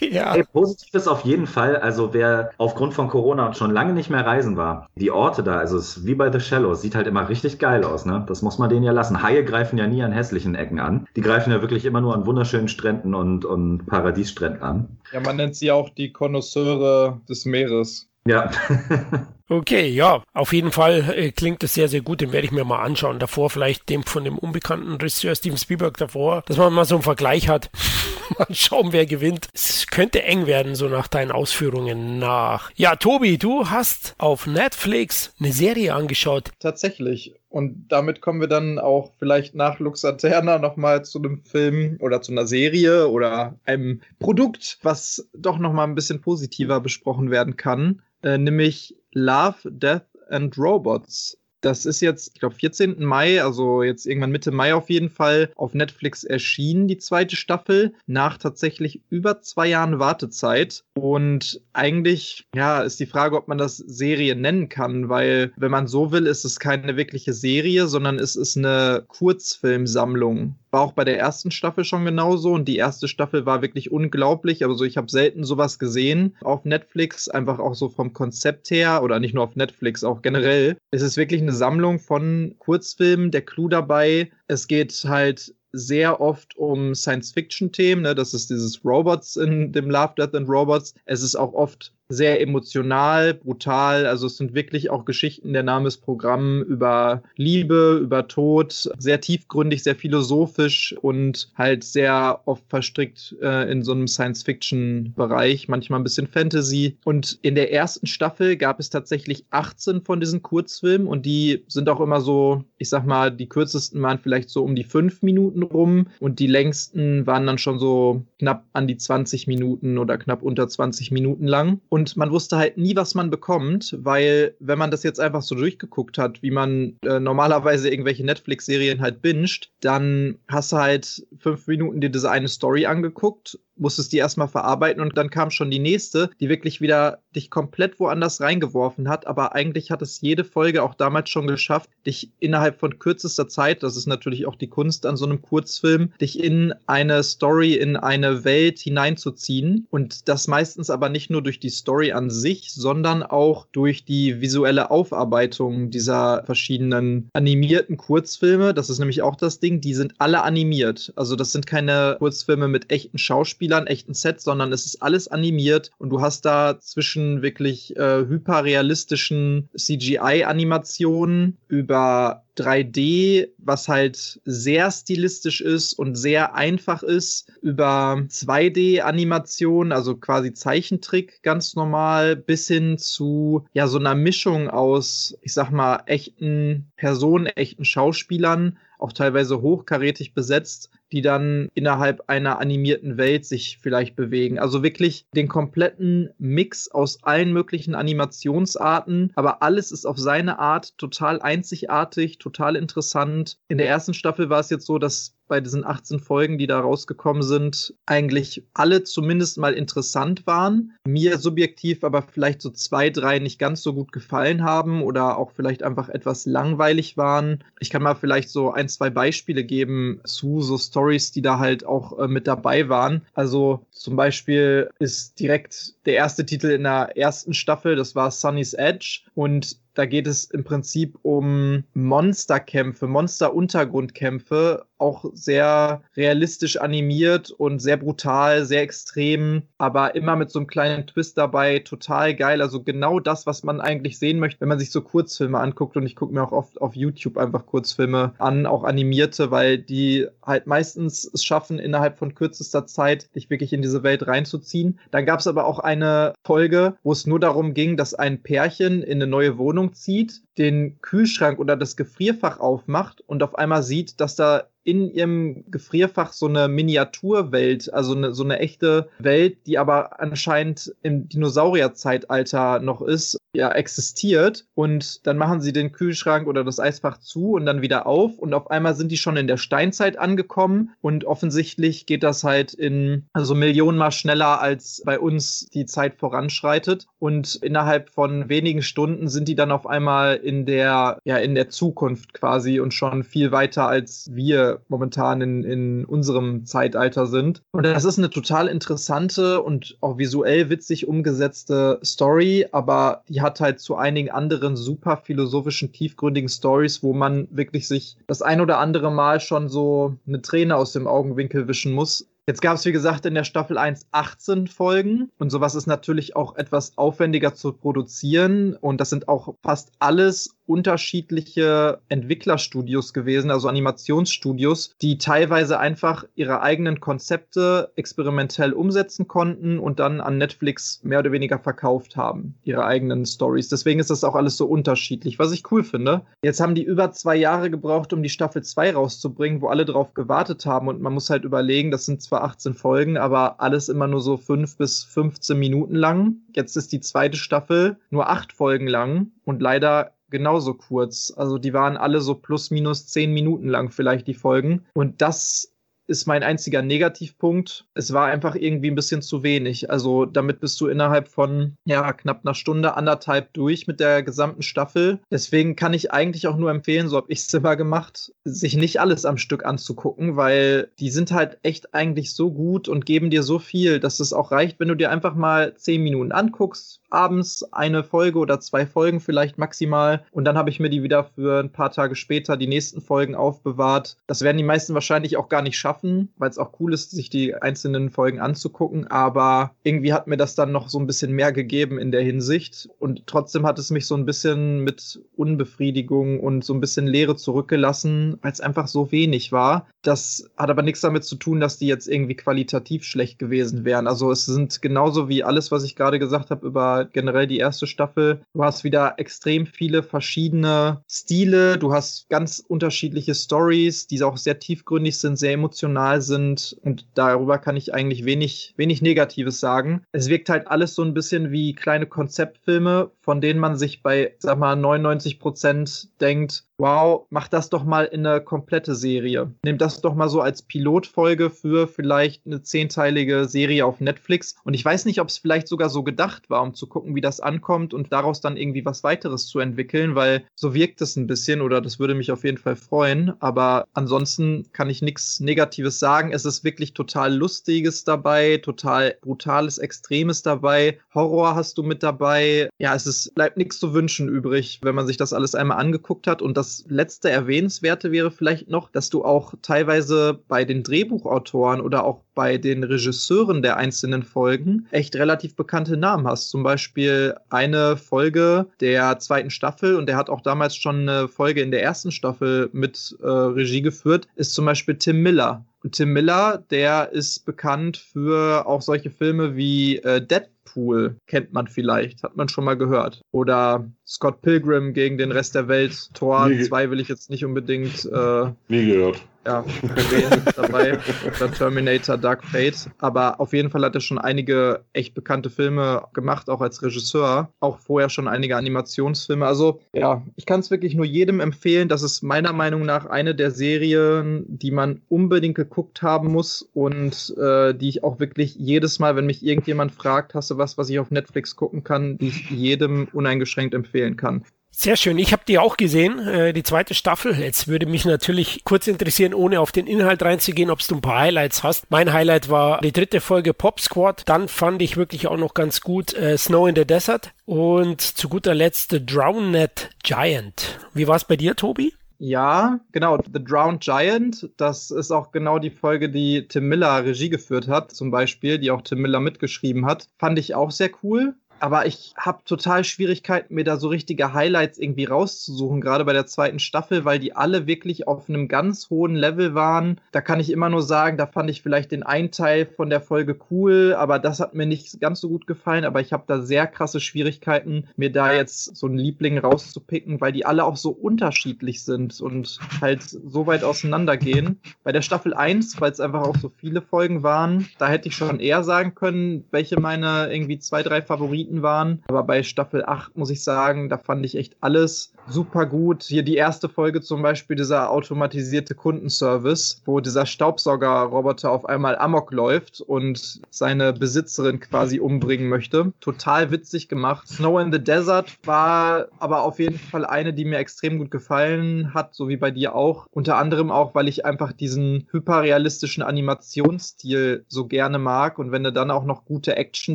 ja. 0.10 0.32
Hey, 0.32 0.44
positiv 0.50 0.94
ist 0.94 1.08
auf 1.08 1.24
jeden 1.24 1.46
Fall, 1.46 1.76
also 1.76 2.14
wer 2.14 2.50
aufgrund 2.58 2.94
von 2.94 3.08
Corona 3.08 3.52
schon 3.54 3.70
lange 3.70 3.92
nicht 3.92 4.08
mehr 4.08 4.24
reisen 4.24 4.56
war, 4.56 4.88
die 4.94 5.10
Orte 5.10 5.42
da, 5.42 5.58
also 5.58 5.76
es 5.76 5.98
ist 5.98 6.06
wie 6.06 6.14
bei 6.14 6.32
The 6.32 6.40
Shallows, 6.40 6.80
sieht 6.80 6.94
halt 6.94 7.06
immer 7.06 7.28
richtig 7.28 7.58
geil 7.58 7.84
aus, 7.84 8.06
ne? 8.06 8.24
Das 8.26 8.42
muss 8.42 8.58
man 8.58 8.70
denen 8.70 8.82
ja 8.82 8.92
lassen. 8.92 9.22
Haie 9.22 9.44
greifen 9.44 9.78
ja 9.78 9.86
nie 9.86 10.02
an 10.02 10.12
hässlichen 10.12 10.54
Ecken 10.54 10.80
an. 10.80 11.06
Die 11.16 11.20
greifen 11.20 11.50
ja 11.50 11.60
wirklich 11.60 11.84
immer 11.84 12.00
nur 12.00 12.14
an 12.14 12.26
wunderschönen 12.26 12.68
Stränden 12.68 13.14
und, 13.14 13.44
und 13.44 13.86
Paradiesstränden 13.86 14.62
an. 14.62 14.98
Ja, 15.12 15.20
man 15.20 15.36
nennt 15.36 15.56
sie 15.56 15.70
auch 15.70 15.90
die 15.90 16.12
Konnoisseure 16.12 17.20
des 17.28 17.44
Meeres. 17.44 18.08
Ja. 18.26 18.50
okay, 19.54 19.88
ja, 19.88 20.22
auf 20.32 20.52
jeden 20.52 20.72
Fall 20.72 21.14
äh, 21.16 21.32
klingt 21.32 21.62
das 21.62 21.74
sehr, 21.74 21.88
sehr 21.88 22.00
gut. 22.00 22.20
Den 22.20 22.32
werde 22.32 22.46
ich 22.46 22.52
mir 22.52 22.64
mal 22.64 22.82
anschauen. 22.82 23.18
Davor 23.18 23.50
vielleicht 23.50 23.88
dem 23.88 24.02
von 24.02 24.24
dem 24.24 24.38
unbekannten 24.38 24.94
Regisseur 24.94 25.34
Steven 25.34 25.58
Spielberg 25.58 25.96
davor, 25.96 26.42
dass 26.46 26.56
man 26.56 26.72
mal 26.72 26.84
so 26.84 26.96
einen 26.96 27.02
Vergleich 27.02 27.48
hat. 27.48 27.70
Mal 28.38 28.46
schauen, 28.54 28.92
wer 28.92 29.04
gewinnt. 29.04 29.48
Es 29.52 29.86
könnte 29.88 30.22
eng 30.22 30.46
werden, 30.46 30.74
so 30.74 30.88
nach 30.88 31.06
deinen 31.06 31.32
Ausführungen 31.32 32.18
nach. 32.18 32.70
Ja, 32.76 32.96
Tobi, 32.96 33.36
du 33.36 33.68
hast 33.68 34.14
auf 34.16 34.46
Netflix 34.46 35.34
eine 35.38 35.52
Serie 35.52 35.94
angeschaut. 35.94 36.50
Tatsächlich. 36.58 37.34
Und 37.50 37.88
damit 37.88 38.22
kommen 38.22 38.40
wir 38.40 38.48
dann 38.48 38.78
auch 38.78 39.12
vielleicht 39.18 39.54
nach 39.54 39.78
Luxaterna 39.78 40.58
nochmal 40.58 41.04
zu 41.04 41.18
einem 41.18 41.42
Film 41.44 41.98
oder 42.00 42.22
zu 42.22 42.32
einer 42.32 42.46
Serie 42.46 43.08
oder 43.08 43.58
einem 43.64 44.00
Produkt, 44.18 44.78
was 44.82 45.28
doch 45.34 45.58
nochmal 45.58 45.86
ein 45.86 45.94
bisschen 45.94 46.22
positiver 46.22 46.80
besprochen 46.80 47.30
werden 47.30 47.58
kann, 47.58 48.00
äh, 48.22 48.38
nämlich 48.38 48.96
Love, 49.12 49.70
Death 49.70 50.06
and 50.28 50.56
Robots. 50.58 51.36
Das 51.62 51.86
ist 51.86 52.00
jetzt, 52.00 52.32
ich 52.34 52.40
glaube, 52.40 52.56
14. 52.56 53.04
Mai, 53.04 53.40
also 53.40 53.84
jetzt 53.84 54.04
irgendwann 54.04 54.32
Mitte 54.32 54.50
Mai 54.50 54.74
auf 54.74 54.90
jeden 54.90 55.08
Fall, 55.08 55.52
auf 55.54 55.74
Netflix 55.74 56.24
erschienen, 56.24 56.88
die 56.88 56.98
zweite 56.98 57.36
Staffel, 57.36 57.94
nach 58.06 58.36
tatsächlich 58.36 59.00
über 59.10 59.40
zwei 59.42 59.68
Jahren 59.68 60.00
Wartezeit. 60.00 60.82
Und 60.94 61.60
eigentlich, 61.72 62.48
ja, 62.54 62.82
ist 62.82 62.98
die 62.98 63.06
Frage, 63.06 63.36
ob 63.36 63.46
man 63.46 63.58
das 63.58 63.76
Serie 63.76 64.34
nennen 64.34 64.68
kann, 64.68 65.08
weil, 65.08 65.52
wenn 65.56 65.70
man 65.70 65.86
so 65.86 66.10
will, 66.10 66.26
ist 66.26 66.44
es 66.44 66.58
keine 66.58 66.96
wirkliche 66.96 67.32
Serie, 67.32 67.86
sondern 67.86 68.18
es 68.18 68.34
ist 68.34 68.56
eine 68.56 69.04
Kurzfilmsammlung. 69.06 70.56
War 70.72 70.80
auch 70.80 70.92
bei 70.92 71.04
der 71.04 71.18
ersten 71.18 71.50
Staffel 71.50 71.84
schon 71.84 72.06
genauso 72.06 72.52
und 72.52 72.66
die 72.66 72.76
erste 72.76 73.06
Staffel 73.06 73.44
war 73.44 73.60
wirklich 73.60 73.92
unglaublich. 73.92 74.64
Also 74.64 74.84
ich 74.84 74.96
habe 74.96 75.10
selten 75.10 75.44
sowas 75.44 75.78
gesehen 75.78 76.34
auf 76.40 76.64
Netflix, 76.64 77.28
einfach 77.28 77.58
auch 77.58 77.74
so 77.74 77.90
vom 77.90 78.14
Konzept 78.14 78.70
her 78.70 79.02
oder 79.02 79.20
nicht 79.20 79.34
nur 79.34 79.44
auf 79.44 79.54
Netflix, 79.54 80.02
auch 80.02 80.22
generell. 80.22 80.78
Es 80.90 81.02
ist 81.02 81.18
wirklich 81.18 81.42
eine 81.42 81.52
Sammlung 81.52 81.98
von 81.98 82.54
Kurzfilmen. 82.58 83.30
Der 83.30 83.42
Clou 83.42 83.68
dabei, 83.68 84.30
es 84.48 84.66
geht 84.66 85.04
halt 85.06 85.54
sehr 85.72 86.20
oft 86.20 86.56
um 86.56 86.94
Science-Fiction-Themen. 86.94 88.02
Ne? 88.02 88.14
Das 88.14 88.34
ist 88.34 88.50
dieses 88.50 88.84
Robots 88.84 89.36
in 89.36 89.72
dem 89.72 89.90
Love, 89.90 90.14
Death 90.16 90.34
and 90.34 90.48
Robots. 90.48 90.94
Es 91.04 91.22
ist 91.22 91.34
auch 91.34 91.54
oft 91.54 91.92
sehr 92.12 92.40
emotional, 92.40 93.34
brutal. 93.34 94.06
Also 94.06 94.26
es 94.26 94.36
sind 94.36 94.54
wirklich 94.54 94.90
auch 94.90 95.04
Geschichten, 95.04 95.52
der 95.52 95.62
Name 95.62 95.88
ist 95.88 95.98
Programm 95.98 96.62
über 96.62 97.22
Liebe, 97.36 97.98
über 98.02 98.28
Tod, 98.28 98.90
sehr 98.98 99.20
tiefgründig, 99.20 99.82
sehr 99.82 99.96
philosophisch 99.96 100.94
und 101.00 101.50
halt 101.56 101.84
sehr 101.84 102.40
oft 102.44 102.64
verstrickt 102.68 103.34
äh, 103.40 103.70
in 103.70 103.82
so 103.82 103.92
einem 103.92 104.08
Science-Fiction-Bereich, 104.08 105.68
manchmal 105.68 106.00
ein 106.00 106.04
bisschen 106.04 106.26
Fantasy. 106.26 106.96
Und 107.04 107.38
in 107.42 107.54
der 107.54 107.72
ersten 107.72 108.06
Staffel 108.06 108.56
gab 108.56 108.78
es 108.78 108.90
tatsächlich 108.90 109.46
18 109.50 110.02
von 110.02 110.20
diesen 110.20 110.42
Kurzfilmen 110.42 111.06
und 111.06 111.24
die 111.24 111.64
sind 111.68 111.88
auch 111.88 112.00
immer 112.00 112.20
so, 112.20 112.64
ich 112.78 112.90
sag 112.90 113.06
mal, 113.06 113.30
die 113.30 113.48
kürzesten 113.48 114.02
waren 114.02 114.18
vielleicht 114.18 114.50
so 114.50 114.62
um 114.62 114.74
die 114.74 114.84
fünf 114.84 115.22
Minuten 115.22 115.62
rum 115.62 116.08
und 116.20 116.38
die 116.38 116.46
längsten 116.46 117.26
waren 117.26 117.46
dann 117.46 117.58
schon 117.58 117.78
so 117.78 118.22
knapp 118.38 118.64
an 118.72 118.86
die 118.86 118.96
20 118.96 119.46
Minuten 119.46 119.98
oder 119.98 120.18
knapp 120.18 120.42
unter 120.42 120.68
20 120.68 121.10
Minuten 121.10 121.46
lang. 121.46 121.80
Und 121.88 122.01
und 122.02 122.16
man 122.16 122.32
wusste 122.32 122.56
halt 122.56 122.78
nie, 122.78 122.96
was 122.96 123.14
man 123.14 123.30
bekommt, 123.30 123.96
weil 123.96 124.56
wenn 124.58 124.76
man 124.78 124.90
das 124.90 125.04
jetzt 125.04 125.20
einfach 125.20 125.42
so 125.42 125.54
durchgeguckt 125.54 126.18
hat, 126.18 126.42
wie 126.42 126.50
man 126.50 126.96
äh, 127.04 127.20
normalerweise 127.20 127.88
irgendwelche 127.88 128.26
Netflix-Serien 128.26 129.00
halt 129.00 129.22
binscht, 129.22 129.70
dann 129.80 130.38
hast 130.48 130.72
du 130.72 130.78
halt 130.78 131.24
fünf 131.38 131.68
Minuten 131.68 132.00
dir 132.00 132.10
diese 132.10 132.28
eine 132.28 132.48
Story 132.48 132.86
angeguckt 132.86 133.60
musstest 133.76 134.12
die 134.12 134.18
erstmal 134.18 134.48
verarbeiten 134.48 135.02
und 135.02 135.16
dann 135.16 135.30
kam 135.30 135.50
schon 135.50 135.70
die 135.70 135.78
nächste, 135.78 136.30
die 136.40 136.48
wirklich 136.48 136.80
wieder 136.80 137.20
dich 137.34 137.50
komplett 137.50 137.98
woanders 137.98 138.40
reingeworfen 138.40 139.08
hat. 139.08 139.26
Aber 139.26 139.54
eigentlich 139.54 139.90
hat 139.90 140.02
es 140.02 140.20
jede 140.20 140.44
Folge 140.44 140.82
auch 140.82 140.94
damals 140.94 141.30
schon 141.30 141.46
geschafft, 141.46 141.90
dich 142.06 142.30
innerhalb 142.38 142.78
von 142.78 142.98
kürzester 142.98 143.48
Zeit, 143.48 143.82
das 143.82 143.96
ist 143.96 144.06
natürlich 144.06 144.46
auch 144.46 144.56
die 144.56 144.68
Kunst 144.68 145.06
an 145.06 145.16
so 145.16 145.24
einem 145.24 145.42
Kurzfilm, 145.42 146.12
dich 146.20 146.42
in 146.42 146.74
eine 146.86 147.22
Story, 147.22 147.74
in 147.74 147.96
eine 147.96 148.44
Welt 148.44 148.78
hineinzuziehen. 148.78 149.86
Und 149.90 150.28
das 150.28 150.48
meistens 150.48 150.90
aber 150.90 151.08
nicht 151.08 151.30
nur 151.30 151.42
durch 151.42 151.60
die 151.60 151.70
Story 151.70 152.12
an 152.12 152.30
sich, 152.30 152.72
sondern 152.72 153.22
auch 153.22 153.66
durch 153.72 154.04
die 154.04 154.40
visuelle 154.40 154.90
Aufarbeitung 154.90 155.90
dieser 155.90 156.44
verschiedenen 156.44 157.30
animierten 157.32 157.96
Kurzfilme. 157.96 158.74
Das 158.74 158.90
ist 158.90 158.98
nämlich 158.98 159.22
auch 159.22 159.36
das 159.36 159.60
Ding, 159.60 159.80
die 159.80 159.94
sind 159.94 160.14
alle 160.18 160.42
animiert. 160.42 161.12
Also 161.16 161.36
das 161.36 161.52
sind 161.52 161.66
keine 161.66 162.16
Kurzfilme 162.18 162.68
mit 162.68 162.90
echten 162.90 163.18
Schauspielern 163.18 163.61
Schauspielern, 163.62 163.86
echten 163.86 164.14
Sets, 164.14 164.44
sondern 164.44 164.72
es 164.72 164.86
ist 164.86 165.02
alles 165.02 165.28
animiert 165.28 165.90
und 165.98 166.10
du 166.10 166.20
hast 166.20 166.44
da 166.44 166.80
zwischen 166.80 167.42
wirklich 167.42 167.96
äh, 167.96 168.26
hyperrealistischen 168.26 169.68
CGI-Animationen 169.76 171.58
über 171.68 172.42
3D, 172.58 173.48
was 173.58 173.88
halt 173.88 174.40
sehr 174.44 174.90
stilistisch 174.90 175.60
ist 175.60 175.94
und 175.94 176.16
sehr 176.16 176.54
einfach 176.54 177.02
ist, 177.02 177.50
über 177.62 178.24
2D-Animation, 178.28 179.92
also 179.92 180.16
quasi 180.16 180.52
Zeichentrick 180.52 181.42
ganz 181.42 181.76
normal, 181.76 182.34
bis 182.36 182.66
hin 182.66 182.98
zu 182.98 183.64
ja 183.72 183.86
so 183.86 183.98
einer 183.98 184.16
Mischung 184.16 184.68
aus, 184.68 185.38
ich 185.40 185.54
sag 185.54 185.70
mal, 185.70 186.02
echten 186.06 186.90
Personen, 186.96 187.46
echten 187.46 187.84
Schauspielern, 187.84 188.76
auch 188.98 189.12
teilweise 189.12 189.62
hochkarätig 189.62 190.34
besetzt, 190.34 190.90
die 191.12 191.22
dann 191.22 191.68
innerhalb 191.74 192.24
einer 192.28 192.58
animierten 192.58 193.16
Welt 193.16 193.44
sich 193.44 193.78
vielleicht 193.80 194.16
bewegen. 194.16 194.58
Also 194.58 194.82
wirklich 194.82 195.26
den 195.34 195.48
kompletten 195.48 196.30
Mix 196.38 196.90
aus 196.90 197.22
allen 197.22 197.52
möglichen 197.52 197.94
Animationsarten, 197.94 199.32
aber 199.34 199.62
alles 199.62 199.92
ist 199.92 200.06
auf 200.06 200.18
seine 200.18 200.58
Art 200.58 200.96
total 200.98 201.40
einzigartig, 201.40 202.38
total 202.38 202.76
interessant. 202.76 203.58
In 203.68 203.78
der 203.78 203.88
ersten 203.88 204.14
Staffel 204.14 204.48
war 204.48 204.60
es 204.60 204.70
jetzt 204.70 204.86
so, 204.86 204.98
dass 204.98 205.34
bei 205.52 205.60
diesen 205.60 205.84
18 205.84 206.18
Folgen, 206.18 206.56
die 206.56 206.66
da 206.66 206.80
rausgekommen 206.80 207.42
sind, 207.42 207.94
eigentlich 208.06 208.64
alle 208.72 209.04
zumindest 209.04 209.58
mal 209.58 209.74
interessant 209.74 210.46
waren. 210.46 210.92
Mir 211.06 211.36
subjektiv 211.36 212.04
aber 212.04 212.22
vielleicht 212.22 212.62
so 212.62 212.70
zwei, 212.70 213.10
drei 213.10 213.38
nicht 213.38 213.58
ganz 213.58 213.82
so 213.82 213.92
gut 213.92 214.12
gefallen 214.12 214.64
haben 214.64 215.02
oder 215.02 215.36
auch 215.36 215.50
vielleicht 215.52 215.82
einfach 215.82 216.08
etwas 216.08 216.46
langweilig 216.46 217.18
waren. 217.18 217.64
Ich 217.80 217.90
kann 217.90 218.02
mal 218.02 218.14
vielleicht 218.14 218.48
so 218.48 218.70
ein, 218.70 218.88
zwei 218.88 219.10
Beispiele 219.10 219.62
geben 219.62 220.22
zu 220.24 220.62
so 220.62 220.78
Stories, 221.02 221.32
die 221.32 221.42
da 221.42 221.58
halt 221.58 221.84
auch 221.84 222.18
äh, 222.18 222.28
mit 222.28 222.46
dabei 222.46 222.88
waren. 222.88 223.22
Also 223.34 223.84
zum 223.90 224.16
Beispiel 224.16 224.88
ist 224.98 225.38
direkt 225.40 225.94
der 226.06 226.14
erste 226.14 226.46
Titel 226.46 226.68
in 226.68 226.84
der 226.84 227.16
ersten 227.16 227.54
Staffel, 227.54 227.96
das 227.96 228.14
war 228.14 228.30
Sunny's 228.30 228.72
Edge 228.74 229.22
und 229.34 229.78
da 229.94 230.06
geht 230.06 230.26
es 230.26 230.44
im 230.44 230.64
Prinzip 230.64 231.18
um 231.22 231.84
Monsterkämpfe, 231.92 233.06
Monster-Untergrundkämpfe, 233.06 234.86
auch 235.02 235.26
sehr 235.34 236.02
realistisch 236.16 236.78
animiert 236.78 237.50
und 237.50 237.80
sehr 237.80 237.96
brutal, 237.96 238.64
sehr 238.64 238.82
extrem, 238.82 239.64
aber 239.76 240.14
immer 240.14 240.36
mit 240.36 240.50
so 240.50 240.60
einem 240.60 240.68
kleinen 240.68 241.06
Twist 241.06 241.36
dabei, 241.36 241.80
total 241.80 242.34
geil. 242.34 242.62
Also 242.62 242.82
genau 242.82 243.20
das, 243.20 243.46
was 243.46 243.64
man 243.64 243.80
eigentlich 243.80 244.18
sehen 244.18 244.38
möchte, 244.38 244.60
wenn 244.60 244.68
man 244.68 244.78
sich 244.78 244.92
so 244.92 245.02
Kurzfilme 245.02 245.58
anguckt. 245.58 245.96
Und 245.96 246.06
ich 246.06 246.16
gucke 246.16 246.32
mir 246.32 246.42
auch 246.42 246.52
oft 246.52 246.80
auf 246.80 246.94
YouTube 246.94 247.36
einfach 247.36 247.66
Kurzfilme 247.66 248.34
an, 248.38 248.64
auch 248.64 248.84
animierte, 248.84 249.50
weil 249.50 249.78
die 249.78 250.28
halt 250.42 250.66
meistens 250.66 251.28
es 251.32 251.44
schaffen, 251.44 251.78
innerhalb 251.78 252.18
von 252.18 252.34
kürzester 252.34 252.86
Zeit 252.86 253.34
dich 253.34 253.50
wirklich 253.50 253.72
in 253.72 253.82
diese 253.82 254.02
Welt 254.02 254.26
reinzuziehen. 254.26 255.00
Dann 255.10 255.26
gab 255.26 255.40
es 255.40 255.46
aber 255.46 255.66
auch 255.66 255.80
eine 255.80 256.32
Folge, 256.44 256.96
wo 257.02 257.12
es 257.12 257.26
nur 257.26 257.40
darum 257.40 257.74
ging, 257.74 257.96
dass 257.96 258.14
ein 258.14 258.42
Pärchen 258.42 259.02
in 259.02 259.20
eine 259.20 259.26
neue 259.26 259.58
Wohnung 259.58 259.94
zieht, 259.94 260.42
den 260.58 261.00
Kühlschrank 261.00 261.58
oder 261.58 261.76
das 261.76 261.96
Gefrierfach 261.96 262.60
aufmacht 262.60 263.22
und 263.26 263.42
auf 263.42 263.56
einmal 263.56 263.82
sieht, 263.82 264.20
dass 264.20 264.36
da 264.36 264.64
in 264.84 265.12
ihrem 265.12 265.64
Gefrierfach 265.70 266.32
so 266.32 266.46
eine 266.46 266.68
Miniaturwelt, 266.68 267.92
also 267.92 268.14
eine, 268.14 268.34
so 268.34 268.44
eine 268.44 268.58
echte 268.58 269.08
Welt, 269.18 269.66
die 269.66 269.78
aber 269.78 270.20
anscheinend 270.20 270.94
im 271.02 271.28
Dinosaurierzeitalter 271.28 272.80
noch 272.80 273.02
ist, 273.02 273.38
ja, 273.54 273.70
existiert. 273.70 274.64
Und 274.74 275.26
dann 275.26 275.36
machen 275.36 275.60
sie 275.60 275.72
den 275.72 275.92
Kühlschrank 275.92 276.46
oder 276.46 276.64
das 276.64 276.80
Eisfach 276.80 277.18
zu 277.18 277.52
und 277.52 277.66
dann 277.66 277.82
wieder 277.82 278.06
auf. 278.06 278.38
Und 278.38 278.54
auf 278.54 278.70
einmal 278.70 278.94
sind 278.94 279.12
die 279.12 279.18
schon 279.18 279.36
in 279.36 279.46
der 279.46 279.58
Steinzeit 279.58 280.18
angekommen. 280.18 280.94
Und 281.00 281.24
offensichtlich 281.24 282.06
geht 282.06 282.22
das 282.22 282.44
halt 282.44 282.72
in, 282.72 283.26
also 283.32 283.54
Millionenmal 283.54 284.12
schneller 284.12 284.60
als 284.60 285.02
bei 285.04 285.18
uns 285.18 285.66
die 285.74 285.86
Zeit 285.86 286.16
voranschreitet. 286.16 287.06
Und 287.18 287.56
innerhalb 287.56 288.08
von 288.10 288.48
wenigen 288.48 288.82
Stunden 288.82 289.28
sind 289.28 289.48
die 289.48 289.54
dann 289.54 289.70
auf 289.70 289.86
einmal 289.86 290.36
in 290.36 290.64
der, 290.64 291.18
ja, 291.24 291.36
in 291.36 291.54
der 291.54 291.68
Zukunft 291.68 292.32
quasi 292.32 292.80
und 292.80 292.94
schon 292.94 293.22
viel 293.22 293.52
weiter 293.52 293.86
als 293.86 294.30
wir 294.32 294.71
momentan 294.88 295.40
in, 295.40 295.64
in 295.64 296.04
unserem 296.04 296.64
Zeitalter 296.66 297.26
sind. 297.26 297.62
Und 297.72 297.84
das 297.84 298.04
ist 298.04 298.18
eine 298.18 298.30
total 298.30 298.68
interessante 298.68 299.62
und 299.62 299.96
auch 300.00 300.18
visuell 300.18 300.70
witzig 300.70 301.08
umgesetzte 301.08 301.98
Story, 302.04 302.66
aber 302.72 303.22
die 303.28 303.40
hat 303.40 303.60
halt 303.60 303.80
zu 303.80 303.96
einigen 303.96 304.30
anderen 304.30 304.76
super 304.76 305.16
philosophischen, 305.16 305.92
tiefgründigen 305.92 306.48
Stories, 306.48 307.02
wo 307.02 307.12
man 307.12 307.48
wirklich 307.50 307.88
sich 307.88 308.16
das 308.26 308.42
ein 308.42 308.60
oder 308.60 308.78
andere 308.78 309.10
Mal 309.10 309.40
schon 309.40 309.68
so 309.68 310.16
eine 310.26 310.42
Träne 310.42 310.76
aus 310.76 310.92
dem 310.92 311.06
Augenwinkel 311.06 311.68
wischen 311.68 311.92
muss. 311.92 312.26
Jetzt 312.48 312.60
gab 312.60 312.74
es, 312.74 312.84
wie 312.84 312.90
gesagt, 312.90 313.24
in 313.24 313.34
der 313.36 313.44
Staffel 313.44 313.78
1 313.78 314.08
18 314.10 314.66
Folgen 314.66 315.30
und 315.38 315.50
sowas 315.50 315.76
ist 315.76 315.86
natürlich 315.86 316.34
auch 316.34 316.56
etwas 316.56 316.98
aufwendiger 316.98 317.54
zu 317.54 317.72
produzieren 317.72 318.74
und 318.74 319.00
das 319.00 319.10
sind 319.10 319.28
auch 319.28 319.54
fast 319.62 319.92
alles 320.00 320.56
unterschiedliche 320.66 322.00
Entwicklerstudios 322.08 323.12
gewesen, 323.12 323.50
also 323.50 323.68
Animationsstudios, 323.68 324.94
die 325.02 325.18
teilweise 325.18 325.78
einfach 325.78 326.24
ihre 326.34 326.62
eigenen 326.62 327.00
Konzepte 327.00 327.92
experimentell 327.96 328.72
umsetzen 328.72 329.28
konnten 329.28 329.78
und 329.78 329.98
dann 329.98 330.20
an 330.20 330.38
Netflix 330.38 331.00
mehr 331.02 331.18
oder 331.18 331.32
weniger 331.32 331.58
verkauft 331.58 332.16
haben, 332.16 332.54
ihre 332.64 332.84
eigenen 332.84 333.26
Stories. 333.26 333.68
Deswegen 333.68 334.00
ist 334.00 334.10
das 334.10 334.24
auch 334.24 334.34
alles 334.34 334.56
so 334.56 334.66
unterschiedlich, 334.66 335.38
was 335.38 335.52
ich 335.52 335.70
cool 335.70 335.84
finde. 335.84 336.22
Jetzt 336.42 336.60
haben 336.60 336.74
die 336.74 336.84
über 336.84 337.12
zwei 337.12 337.36
Jahre 337.36 337.70
gebraucht, 337.70 338.12
um 338.12 338.22
die 338.22 338.28
Staffel 338.28 338.62
2 338.62 338.94
rauszubringen, 338.94 339.60
wo 339.60 339.68
alle 339.68 339.84
drauf 339.84 340.14
gewartet 340.14 340.64
haben 340.66 340.88
und 340.88 341.00
man 341.00 341.12
muss 341.12 341.30
halt 341.30 341.44
überlegen, 341.44 341.90
das 341.90 342.06
sind 342.06 342.22
zwar 342.22 342.44
18 342.44 342.74
Folgen, 342.74 343.16
aber 343.16 343.60
alles 343.60 343.88
immer 343.88 344.06
nur 344.06 344.20
so 344.20 344.36
5 344.36 344.76
bis 344.76 345.04
15 345.04 345.58
Minuten 345.58 345.94
lang. 345.94 346.36
Jetzt 346.54 346.76
ist 346.76 346.92
die 346.92 347.00
zweite 347.00 347.36
Staffel 347.36 347.96
nur 348.10 348.28
8 348.28 348.52
Folgen 348.52 348.86
lang 348.86 349.32
und 349.44 349.60
leider 349.60 350.12
genauso 350.32 350.74
kurz. 350.74 351.32
Also 351.36 351.58
die 351.58 351.72
waren 351.72 351.96
alle 351.96 352.20
so 352.20 352.34
plus 352.34 352.72
minus 352.72 353.06
zehn 353.06 353.32
Minuten 353.32 353.68
lang 353.68 353.90
vielleicht 353.90 354.26
die 354.26 354.34
Folgen. 354.34 354.84
Und 354.94 355.22
das 355.22 355.72
ist 356.06 356.26
mein 356.26 356.42
einziger 356.42 356.82
Negativpunkt. 356.82 357.86
Es 357.94 358.12
war 358.12 358.26
einfach 358.26 358.54
irgendwie 358.54 358.90
ein 358.90 358.94
bisschen 358.94 359.22
zu 359.22 359.42
wenig. 359.42 359.90
Also 359.90 360.26
damit 360.26 360.60
bist 360.60 360.80
du 360.80 360.88
innerhalb 360.88 361.28
von 361.28 361.76
ja 361.84 362.12
knapp 362.12 362.40
einer 362.44 362.54
Stunde, 362.54 362.96
anderthalb 362.96 363.52
durch 363.54 363.86
mit 363.86 364.00
der 364.00 364.22
gesamten 364.22 364.62
Staffel. 364.62 365.20
Deswegen 365.30 365.76
kann 365.76 365.94
ich 365.94 366.12
eigentlich 366.12 366.46
auch 366.46 366.56
nur 366.56 366.70
empfehlen, 366.70 367.08
so 367.08 367.16
habe 367.16 367.32
ich 367.32 367.40
es 367.40 367.54
immer 367.54 367.76
gemacht, 367.76 368.32
sich 368.44 368.76
nicht 368.76 369.00
alles 369.00 369.24
am 369.24 369.38
Stück 369.38 369.64
anzugucken, 369.64 370.36
weil 370.36 370.90
die 370.98 371.10
sind 371.10 371.32
halt 371.32 371.58
echt 371.62 371.94
eigentlich 371.94 372.34
so 372.34 372.50
gut 372.50 372.88
und 372.88 373.06
geben 373.06 373.30
dir 373.30 373.42
so 373.42 373.58
viel, 373.58 374.00
dass 374.00 374.20
es 374.20 374.32
auch 374.32 374.50
reicht, 374.50 374.80
wenn 374.80 374.88
du 374.88 374.96
dir 374.96 375.10
einfach 375.10 375.34
mal 375.34 375.74
zehn 375.76 376.02
Minuten 376.02 376.32
anguckst, 376.32 377.00
abends 377.12 377.64
eine 377.72 378.04
Folge 378.04 378.38
oder 378.38 378.60
zwei 378.60 378.86
Folgen 378.86 379.20
vielleicht 379.20 379.58
maximal 379.58 380.24
und 380.30 380.44
dann 380.44 380.56
habe 380.56 380.70
ich 380.70 380.80
mir 380.80 380.90
die 380.90 381.02
wieder 381.02 381.24
für 381.24 381.60
ein 381.60 381.72
paar 381.72 381.90
Tage 381.90 382.14
später 382.14 382.56
die 382.56 382.66
nächsten 382.66 383.00
Folgen 383.00 383.34
aufbewahrt. 383.34 384.16
Das 384.26 384.42
werden 384.42 384.58
die 384.58 384.64
meisten 384.64 384.94
wahrscheinlich 384.94 385.36
auch 385.36 385.48
gar 385.48 385.62
nicht 385.62 385.78
schaffen, 385.78 386.32
weil 386.36 386.50
es 386.50 386.58
auch 386.58 386.80
cool 386.80 386.92
ist, 386.92 387.10
sich 387.10 387.30
die 387.30 387.54
einzelnen 387.54 388.10
Folgen 388.10 388.40
anzugucken, 388.40 389.06
aber 389.06 389.72
irgendwie 389.82 390.12
hat 390.12 390.26
mir 390.26 390.36
das 390.36 390.54
dann 390.54 390.72
noch 390.72 390.88
so 390.88 390.98
ein 390.98 391.06
bisschen 391.06 391.32
mehr 391.32 391.52
gegeben 391.52 391.98
in 391.98 392.12
der 392.12 392.22
Hinsicht 392.22 392.88
und 392.98 393.26
trotzdem 393.26 393.66
hat 393.66 393.78
es 393.78 393.90
mich 393.90 394.06
so 394.06 394.14
ein 394.14 394.26
bisschen 394.26 394.80
mit 394.80 395.20
Unbefriedigung 395.36 396.40
und 396.40 396.64
so 396.64 396.74
ein 396.74 396.80
bisschen 396.80 397.06
Leere 397.06 397.36
zurückgelassen, 397.36 398.38
weil 398.42 398.52
es 398.52 398.60
einfach 398.60 398.88
so 398.88 399.12
wenig 399.12 399.52
war. 399.52 399.86
Das 400.02 400.50
hat 400.56 400.70
aber 400.70 400.82
nichts 400.82 401.00
damit 401.00 401.24
zu 401.24 401.36
tun, 401.36 401.60
dass 401.60 401.78
die 401.78 401.86
jetzt 401.86 402.08
irgendwie 402.08 402.34
qualitativ 402.34 403.04
schlecht 403.04 403.38
gewesen 403.38 403.84
wären. 403.84 404.06
Also 404.06 404.30
es 404.30 404.46
sind 404.46 404.82
genauso 404.82 405.28
wie 405.28 405.44
alles, 405.44 405.70
was 405.70 405.84
ich 405.84 405.96
gerade 405.96 406.18
gesagt 406.18 406.50
habe 406.50 406.66
über 406.66 407.01
generell 407.04 407.46
die 407.46 407.58
erste 407.58 407.86
Staffel. 407.86 408.42
Du 408.54 408.64
hast 408.64 408.84
wieder 408.84 409.14
extrem 409.18 409.66
viele 409.66 410.02
verschiedene 410.02 411.02
Stile, 411.08 411.78
du 411.78 411.92
hast 411.92 412.28
ganz 412.28 412.64
unterschiedliche 412.66 413.34
Stories, 413.34 414.06
die 414.06 414.22
auch 414.22 414.36
sehr 414.36 414.58
tiefgründig 414.58 415.18
sind, 415.18 415.36
sehr 415.36 415.52
emotional 415.52 416.22
sind 416.22 416.76
und 416.82 417.06
darüber 417.14 417.58
kann 417.58 417.76
ich 417.76 417.94
eigentlich 417.94 418.24
wenig, 418.24 418.74
wenig 418.76 419.02
Negatives 419.02 419.60
sagen. 419.60 420.02
Es 420.12 420.28
wirkt 420.28 420.48
halt 420.48 420.68
alles 420.68 420.94
so 420.94 421.02
ein 421.02 421.14
bisschen 421.14 421.50
wie 421.50 421.74
kleine 421.74 422.06
Konzeptfilme, 422.06 423.10
von 423.20 423.40
denen 423.40 423.60
man 423.60 423.76
sich 423.76 424.02
bei, 424.02 424.34
sag 424.38 424.58
mal, 424.58 424.76
99 424.76 425.38
Prozent 425.38 426.08
denkt, 426.20 426.64
wow, 426.82 427.26
mach 427.30 427.46
das 427.46 427.70
doch 427.70 427.84
mal 427.84 428.06
in 428.06 428.26
eine 428.26 428.40
komplette 428.40 428.96
Serie. 428.96 429.52
Nimm 429.64 429.78
das 429.78 430.00
doch 430.00 430.16
mal 430.16 430.28
so 430.28 430.40
als 430.40 430.62
Pilotfolge 430.62 431.48
für 431.48 431.86
vielleicht 431.86 432.44
eine 432.44 432.64
zehnteilige 432.64 433.44
Serie 433.44 433.86
auf 433.86 434.00
Netflix. 434.00 434.56
Und 434.64 434.74
ich 434.74 434.84
weiß 434.84 435.04
nicht, 435.04 435.20
ob 435.20 435.28
es 435.28 435.38
vielleicht 435.38 435.68
sogar 435.68 435.90
so 435.90 436.02
gedacht 436.02 436.50
war, 436.50 436.60
um 436.60 436.74
zu 436.74 436.88
gucken, 436.88 437.14
wie 437.14 437.20
das 437.20 437.38
ankommt 437.38 437.94
und 437.94 438.12
daraus 438.12 438.40
dann 438.40 438.56
irgendwie 438.56 438.84
was 438.84 439.04
weiteres 439.04 439.46
zu 439.46 439.60
entwickeln, 439.60 440.16
weil 440.16 440.42
so 440.56 440.74
wirkt 440.74 441.00
es 441.02 441.14
ein 441.14 441.28
bisschen 441.28 441.60
oder 441.60 441.80
das 441.80 442.00
würde 442.00 442.16
mich 442.16 442.32
auf 442.32 442.42
jeden 442.42 442.58
Fall 442.58 442.74
freuen. 442.74 443.32
Aber 443.38 443.86
ansonsten 443.94 444.64
kann 444.72 444.90
ich 444.90 445.02
nichts 445.02 445.38
Negatives 445.38 446.00
sagen. 446.00 446.32
Es 446.32 446.44
ist 446.44 446.64
wirklich 446.64 446.94
total 446.94 447.32
Lustiges 447.32 448.02
dabei, 448.02 448.56
total 448.56 449.14
brutales, 449.20 449.78
Extremes 449.78 450.42
dabei. 450.42 450.98
Horror 451.14 451.54
hast 451.54 451.78
du 451.78 451.84
mit 451.84 452.02
dabei. 452.02 452.70
Ja, 452.78 452.92
es 452.96 453.06
ist, 453.06 453.32
bleibt 453.36 453.56
nichts 453.56 453.78
zu 453.78 453.94
wünschen 453.94 454.28
übrig, 454.28 454.80
wenn 454.82 454.96
man 454.96 455.06
sich 455.06 455.16
das 455.16 455.32
alles 455.32 455.54
einmal 455.54 455.78
angeguckt 455.78 456.26
hat 456.26 456.42
und 456.42 456.56
das 456.56 456.71
letzte 456.88 457.30
Erwähnenswerte 457.30 458.12
wäre 458.12 458.30
vielleicht 458.30 458.68
noch, 458.68 458.90
dass 458.90 459.10
du 459.10 459.24
auch 459.24 459.54
teilweise 459.62 460.40
bei 460.48 460.64
den 460.64 460.82
Drehbuchautoren 460.82 461.80
oder 461.80 462.04
auch 462.04 462.22
bei 462.34 462.58
den 462.58 462.84
Regisseuren 462.84 463.62
der 463.62 463.76
einzelnen 463.76 464.22
Folgen 464.22 464.86
echt 464.90 465.16
relativ 465.16 465.54
bekannte 465.56 465.96
Namen 465.96 466.26
hast. 466.26 466.50
Zum 466.50 466.62
Beispiel 466.62 467.34
eine 467.50 467.96
Folge 467.96 468.66
der 468.80 469.18
zweiten 469.18 469.50
Staffel 469.50 469.96
und 469.96 470.06
der 470.06 470.16
hat 470.16 470.30
auch 470.30 470.40
damals 470.40 470.76
schon 470.76 471.08
eine 471.08 471.28
Folge 471.28 471.62
in 471.62 471.70
der 471.70 471.82
ersten 471.82 472.10
Staffel 472.10 472.70
mit 472.72 473.16
äh, 473.22 473.26
Regie 473.26 473.82
geführt, 473.82 474.28
ist 474.36 474.54
zum 474.54 474.64
Beispiel 474.64 474.96
Tim 474.96 475.22
Miller. 475.22 475.64
Und 475.82 475.96
Tim 475.96 476.12
Miller, 476.12 476.62
der 476.70 477.10
ist 477.10 477.44
bekannt 477.44 477.96
für 477.96 478.66
auch 478.66 478.82
solche 478.82 479.10
Filme 479.10 479.56
wie 479.56 479.98
äh, 479.98 480.24
Deadpool, 480.62 481.16
kennt 481.26 481.52
man 481.52 481.66
vielleicht, 481.66 482.22
hat 482.22 482.36
man 482.36 482.48
schon 482.48 482.64
mal 482.64 482.76
gehört. 482.76 483.22
Oder 483.30 483.90
Scott 484.06 484.42
Pilgrim 484.42 484.92
gegen 484.92 485.18
den 485.18 485.32
Rest 485.32 485.54
der 485.54 485.68
Welt. 485.68 486.10
Tor 486.14 486.50
2 486.50 486.90
will 486.90 487.00
ich 487.00 487.08
jetzt 487.08 487.30
nicht 487.30 487.44
unbedingt. 487.44 488.04
Äh, 488.04 488.52
Nie 488.68 488.86
gehört 488.86 489.22
ja, 489.46 489.64
erwähnen 489.82 490.42
dabei. 490.56 490.98
Der 491.38 491.52
Terminator 491.52 492.16
Dark 492.16 492.44
Fate. 492.44 492.90
Aber 492.98 493.40
auf 493.40 493.52
jeden 493.52 493.70
Fall 493.70 493.84
hat 493.84 493.94
er 493.94 494.00
schon 494.00 494.18
einige 494.18 494.84
echt 494.92 495.14
bekannte 495.14 495.50
Filme 495.50 496.04
gemacht, 496.12 496.48
auch 496.48 496.60
als 496.60 496.82
Regisseur. 496.82 497.52
Auch 497.60 497.78
vorher 497.78 498.08
schon 498.08 498.28
einige 498.28 498.56
Animationsfilme. 498.56 499.46
Also, 499.46 499.80
ja, 499.92 500.22
ich 500.36 500.46
kann 500.46 500.60
es 500.60 500.70
wirklich 500.70 500.94
nur 500.94 501.04
jedem 501.04 501.40
empfehlen. 501.40 501.88
Das 501.88 502.02
ist 502.02 502.22
meiner 502.22 502.52
Meinung 502.52 502.82
nach 502.84 503.06
eine 503.06 503.34
der 503.34 503.50
Serien, 503.50 504.44
die 504.48 504.70
man 504.70 505.02
unbedingt 505.08 505.56
geguckt 505.56 506.02
haben 506.02 506.28
muss 506.28 506.62
und 506.72 507.34
äh, 507.38 507.74
die 507.74 507.88
ich 507.88 508.04
auch 508.04 508.20
wirklich 508.20 508.54
jedes 508.54 508.98
Mal, 508.98 509.16
wenn 509.16 509.26
mich 509.26 509.44
irgendjemand 509.44 509.92
fragt, 509.92 510.34
hast 510.34 510.50
du 510.50 510.58
was, 510.58 510.78
was 510.78 510.88
ich 510.88 510.98
auf 510.98 511.10
Netflix 511.10 511.56
gucken 511.56 511.84
kann, 511.84 512.18
die 512.18 512.28
ich 512.28 512.50
jedem 512.50 513.08
uneingeschränkt 513.12 513.74
empfehlen 513.74 514.16
kann. 514.16 514.44
Sehr 514.74 514.96
schön. 514.96 515.18
Ich 515.18 515.32
habe 515.32 515.42
die 515.46 515.58
auch 515.58 515.76
gesehen, 515.76 516.18
äh, 516.26 516.52
die 516.54 516.62
zweite 516.62 516.94
Staffel. 516.94 517.38
Jetzt 517.38 517.68
würde 517.68 517.86
mich 517.86 518.06
natürlich 518.06 518.64
kurz 518.64 518.86
interessieren, 518.86 519.34
ohne 519.34 519.60
auf 519.60 519.70
den 519.70 519.86
Inhalt 519.86 520.22
reinzugehen, 520.22 520.70
ob 520.70 520.84
du 520.84 520.94
ein 520.94 521.02
paar 521.02 521.20
Highlights 521.20 521.62
hast. 521.62 521.90
Mein 521.90 522.12
Highlight 522.12 522.48
war 522.48 522.80
die 522.80 522.90
dritte 522.90 523.20
Folge 523.20 523.52
Pop 523.52 523.80
Squad. 523.80 524.22
Dann 524.26 524.48
fand 524.48 524.80
ich 524.80 524.96
wirklich 524.96 525.26
auch 525.26 525.36
noch 525.36 525.52
ganz 525.52 525.82
gut 525.82 526.14
äh, 526.14 526.38
Snow 526.38 526.66
in 526.66 526.74
the 526.74 526.86
Desert. 526.86 527.32
Und 527.44 528.00
zu 528.00 528.30
guter 528.30 528.54
Letzt 528.54 528.90
The 528.90 529.04
Drowned 529.04 529.90
Giant. 530.02 530.78
Wie 530.94 531.06
war 531.06 531.16
es 531.16 531.26
bei 531.26 531.36
dir, 531.36 531.54
Tobi? 531.54 531.92
Ja, 532.18 532.80
genau. 532.92 533.18
The 533.18 533.44
Drowned 533.44 533.82
Giant, 533.82 534.48
das 534.56 534.90
ist 534.90 535.10
auch 535.10 535.32
genau 535.32 535.58
die 535.58 535.70
Folge, 535.70 536.08
die 536.08 536.46
Tim 536.48 536.68
Miller 536.68 537.04
Regie 537.04 537.28
geführt 537.28 537.68
hat, 537.68 537.92
zum 537.92 538.10
Beispiel, 538.10 538.58
die 538.58 538.70
auch 538.70 538.82
Tim 538.82 539.02
Miller 539.02 539.20
mitgeschrieben 539.20 539.86
hat. 539.86 540.08
Fand 540.18 540.38
ich 540.38 540.54
auch 540.54 540.70
sehr 540.70 540.90
cool 541.02 541.34
aber 541.62 541.86
ich 541.86 542.12
habe 542.16 542.40
total 542.44 542.82
Schwierigkeiten, 542.82 543.54
mir 543.54 543.62
da 543.62 543.76
so 543.76 543.86
richtige 543.86 544.34
Highlights 544.34 544.78
irgendwie 544.78 545.04
rauszusuchen, 545.04 545.80
gerade 545.80 546.04
bei 546.04 546.12
der 546.12 546.26
zweiten 546.26 546.58
Staffel, 546.58 547.04
weil 547.04 547.20
die 547.20 547.36
alle 547.36 547.68
wirklich 547.68 548.08
auf 548.08 548.28
einem 548.28 548.48
ganz 548.48 548.90
hohen 548.90 549.14
Level 549.14 549.54
waren. 549.54 550.00
Da 550.10 550.20
kann 550.20 550.40
ich 550.40 550.50
immer 550.50 550.68
nur 550.68 550.82
sagen, 550.82 551.16
da 551.16 551.28
fand 551.28 551.48
ich 551.50 551.62
vielleicht 551.62 551.92
den 551.92 552.02
einen 552.02 552.32
Teil 552.32 552.66
von 552.66 552.90
der 552.90 553.00
Folge 553.00 553.38
cool, 553.52 553.94
aber 553.96 554.18
das 554.18 554.40
hat 554.40 554.54
mir 554.54 554.66
nicht 554.66 555.00
ganz 555.00 555.20
so 555.20 555.28
gut 555.28 555.46
gefallen. 555.46 555.84
Aber 555.84 556.00
ich 556.00 556.12
habe 556.12 556.24
da 556.26 556.40
sehr 556.40 556.66
krasse 556.66 556.98
Schwierigkeiten, 556.98 557.84
mir 557.94 558.10
da 558.10 558.32
jetzt 558.32 558.76
so 558.76 558.88
einen 558.88 558.98
Liebling 558.98 559.38
rauszupicken, 559.38 560.20
weil 560.20 560.32
die 560.32 560.44
alle 560.44 560.64
auch 560.64 560.76
so 560.76 560.90
unterschiedlich 560.90 561.84
sind 561.84 562.20
und 562.20 562.58
halt 562.80 563.04
so 563.04 563.46
weit 563.46 563.62
auseinandergehen. 563.62 564.58
Bei 564.82 564.90
der 564.90 565.02
Staffel 565.02 565.32
1, 565.32 565.80
weil 565.80 565.92
es 565.92 566.00
einfach 566.00 566.22
auch 566.22 566.36
so 566.38 566.50
viele 566.56 566.82
Folgen 566.82 567.22
waren, 567.22 567.68
da 567.78 567.86
hätte 567.86 568.08
ich 568.08 568.16
schon 568.16 568.40
eher 568.40 568.64
sagen 568.64 568.96
können, 568.96 569.44
welche 569.52 569.78
meine 569.78 570.32
irgendwie 570.32 570.58
zwei, 570.58 570.82
drei 570.82 571.02
Favoriten 571.02 571.51
Favoriten 571.52 571.62
waren. 571.62 572.02
Aber 572.08 572.22
bei 572.22 572.42
Staffel 572.42 572.84
8 572.84 573.16
muss 573.16 573.30
ich 573.30 573.44
sagen, 573.44 573.88
da 573.88 573.98
fand 573.98 574.24
ich 574.24 574.36
echt 574.36 574.56
alles 574.60 575.12
super 575.28 575.66
gut. 575.66 576.02
Hier 576.02 576.22
die 576.22 576.36
erste 576.36 576.68
Folge 576.68 577.00
zum 577.00 577.22
Beispiel, 577.22 577.56
dieser 577.56 577.90
automatisierte 577.90 578.74
Kundenservice, 578.74 579.82
wo 579.84 580.00
dieser 580.00 580.26
Staubsaugerroboter 580.26 581.50
auf 581.50 581.66
einmal 581.66 581.96
amok 581.98 582.32
läuft 582.32 582.80
und 582.80 583.40
seine 583.50 583.92
Besitzerin 583.92 584.60
quasi 584.60 585.00
umbringen 585.00 585.48
möchte. 585.48 585.92
Total 586.00 586.50
witzig 586.50 586.88
gemacht. 586.88 587.28
Snow 587.28 587.60
in 587.60 587.72
the 587.72 587.82
Desert 587.82 588.36
war 588.44 589.08
aber 589.18 589.42
auf 589.42 589.58
jeden 589.58 589.78
Fall 589.78 590.04
eine, 590.04 590.32
die 590.32 590.44
mir 590.44 590.58
extrem 590.58 590.98
gut 590.98 591.10
gefallen 591.10 591.94
hat, 591.94 592.14
so 592.14 592.28
wie 592.28 592.36
bei 592.36 592.50
dir 592.50 592.74
auch. 592.74 593.06
Unter 593.10 593.36
anderem 593.36 593.70
auch, 593.70 593.94
weil 593.94 594.08
ich 594.08 594.24
einfach 594.24 594.52
diesen 594.52 595.06
hyperrealistischen 595.10 596.02
Animationsstil 596.02 597.44
so 597.48 597.66
gerne 597.66 597.98
mag 597.98 598.38
und 598.38 598.52
wenn 598.52 598.64
du 598.64 598.72
dann 598.72 598.90
auch 598.90 599.04
noch 599.04 599.24
gute 599.24 599.56
Action 599.56 599.94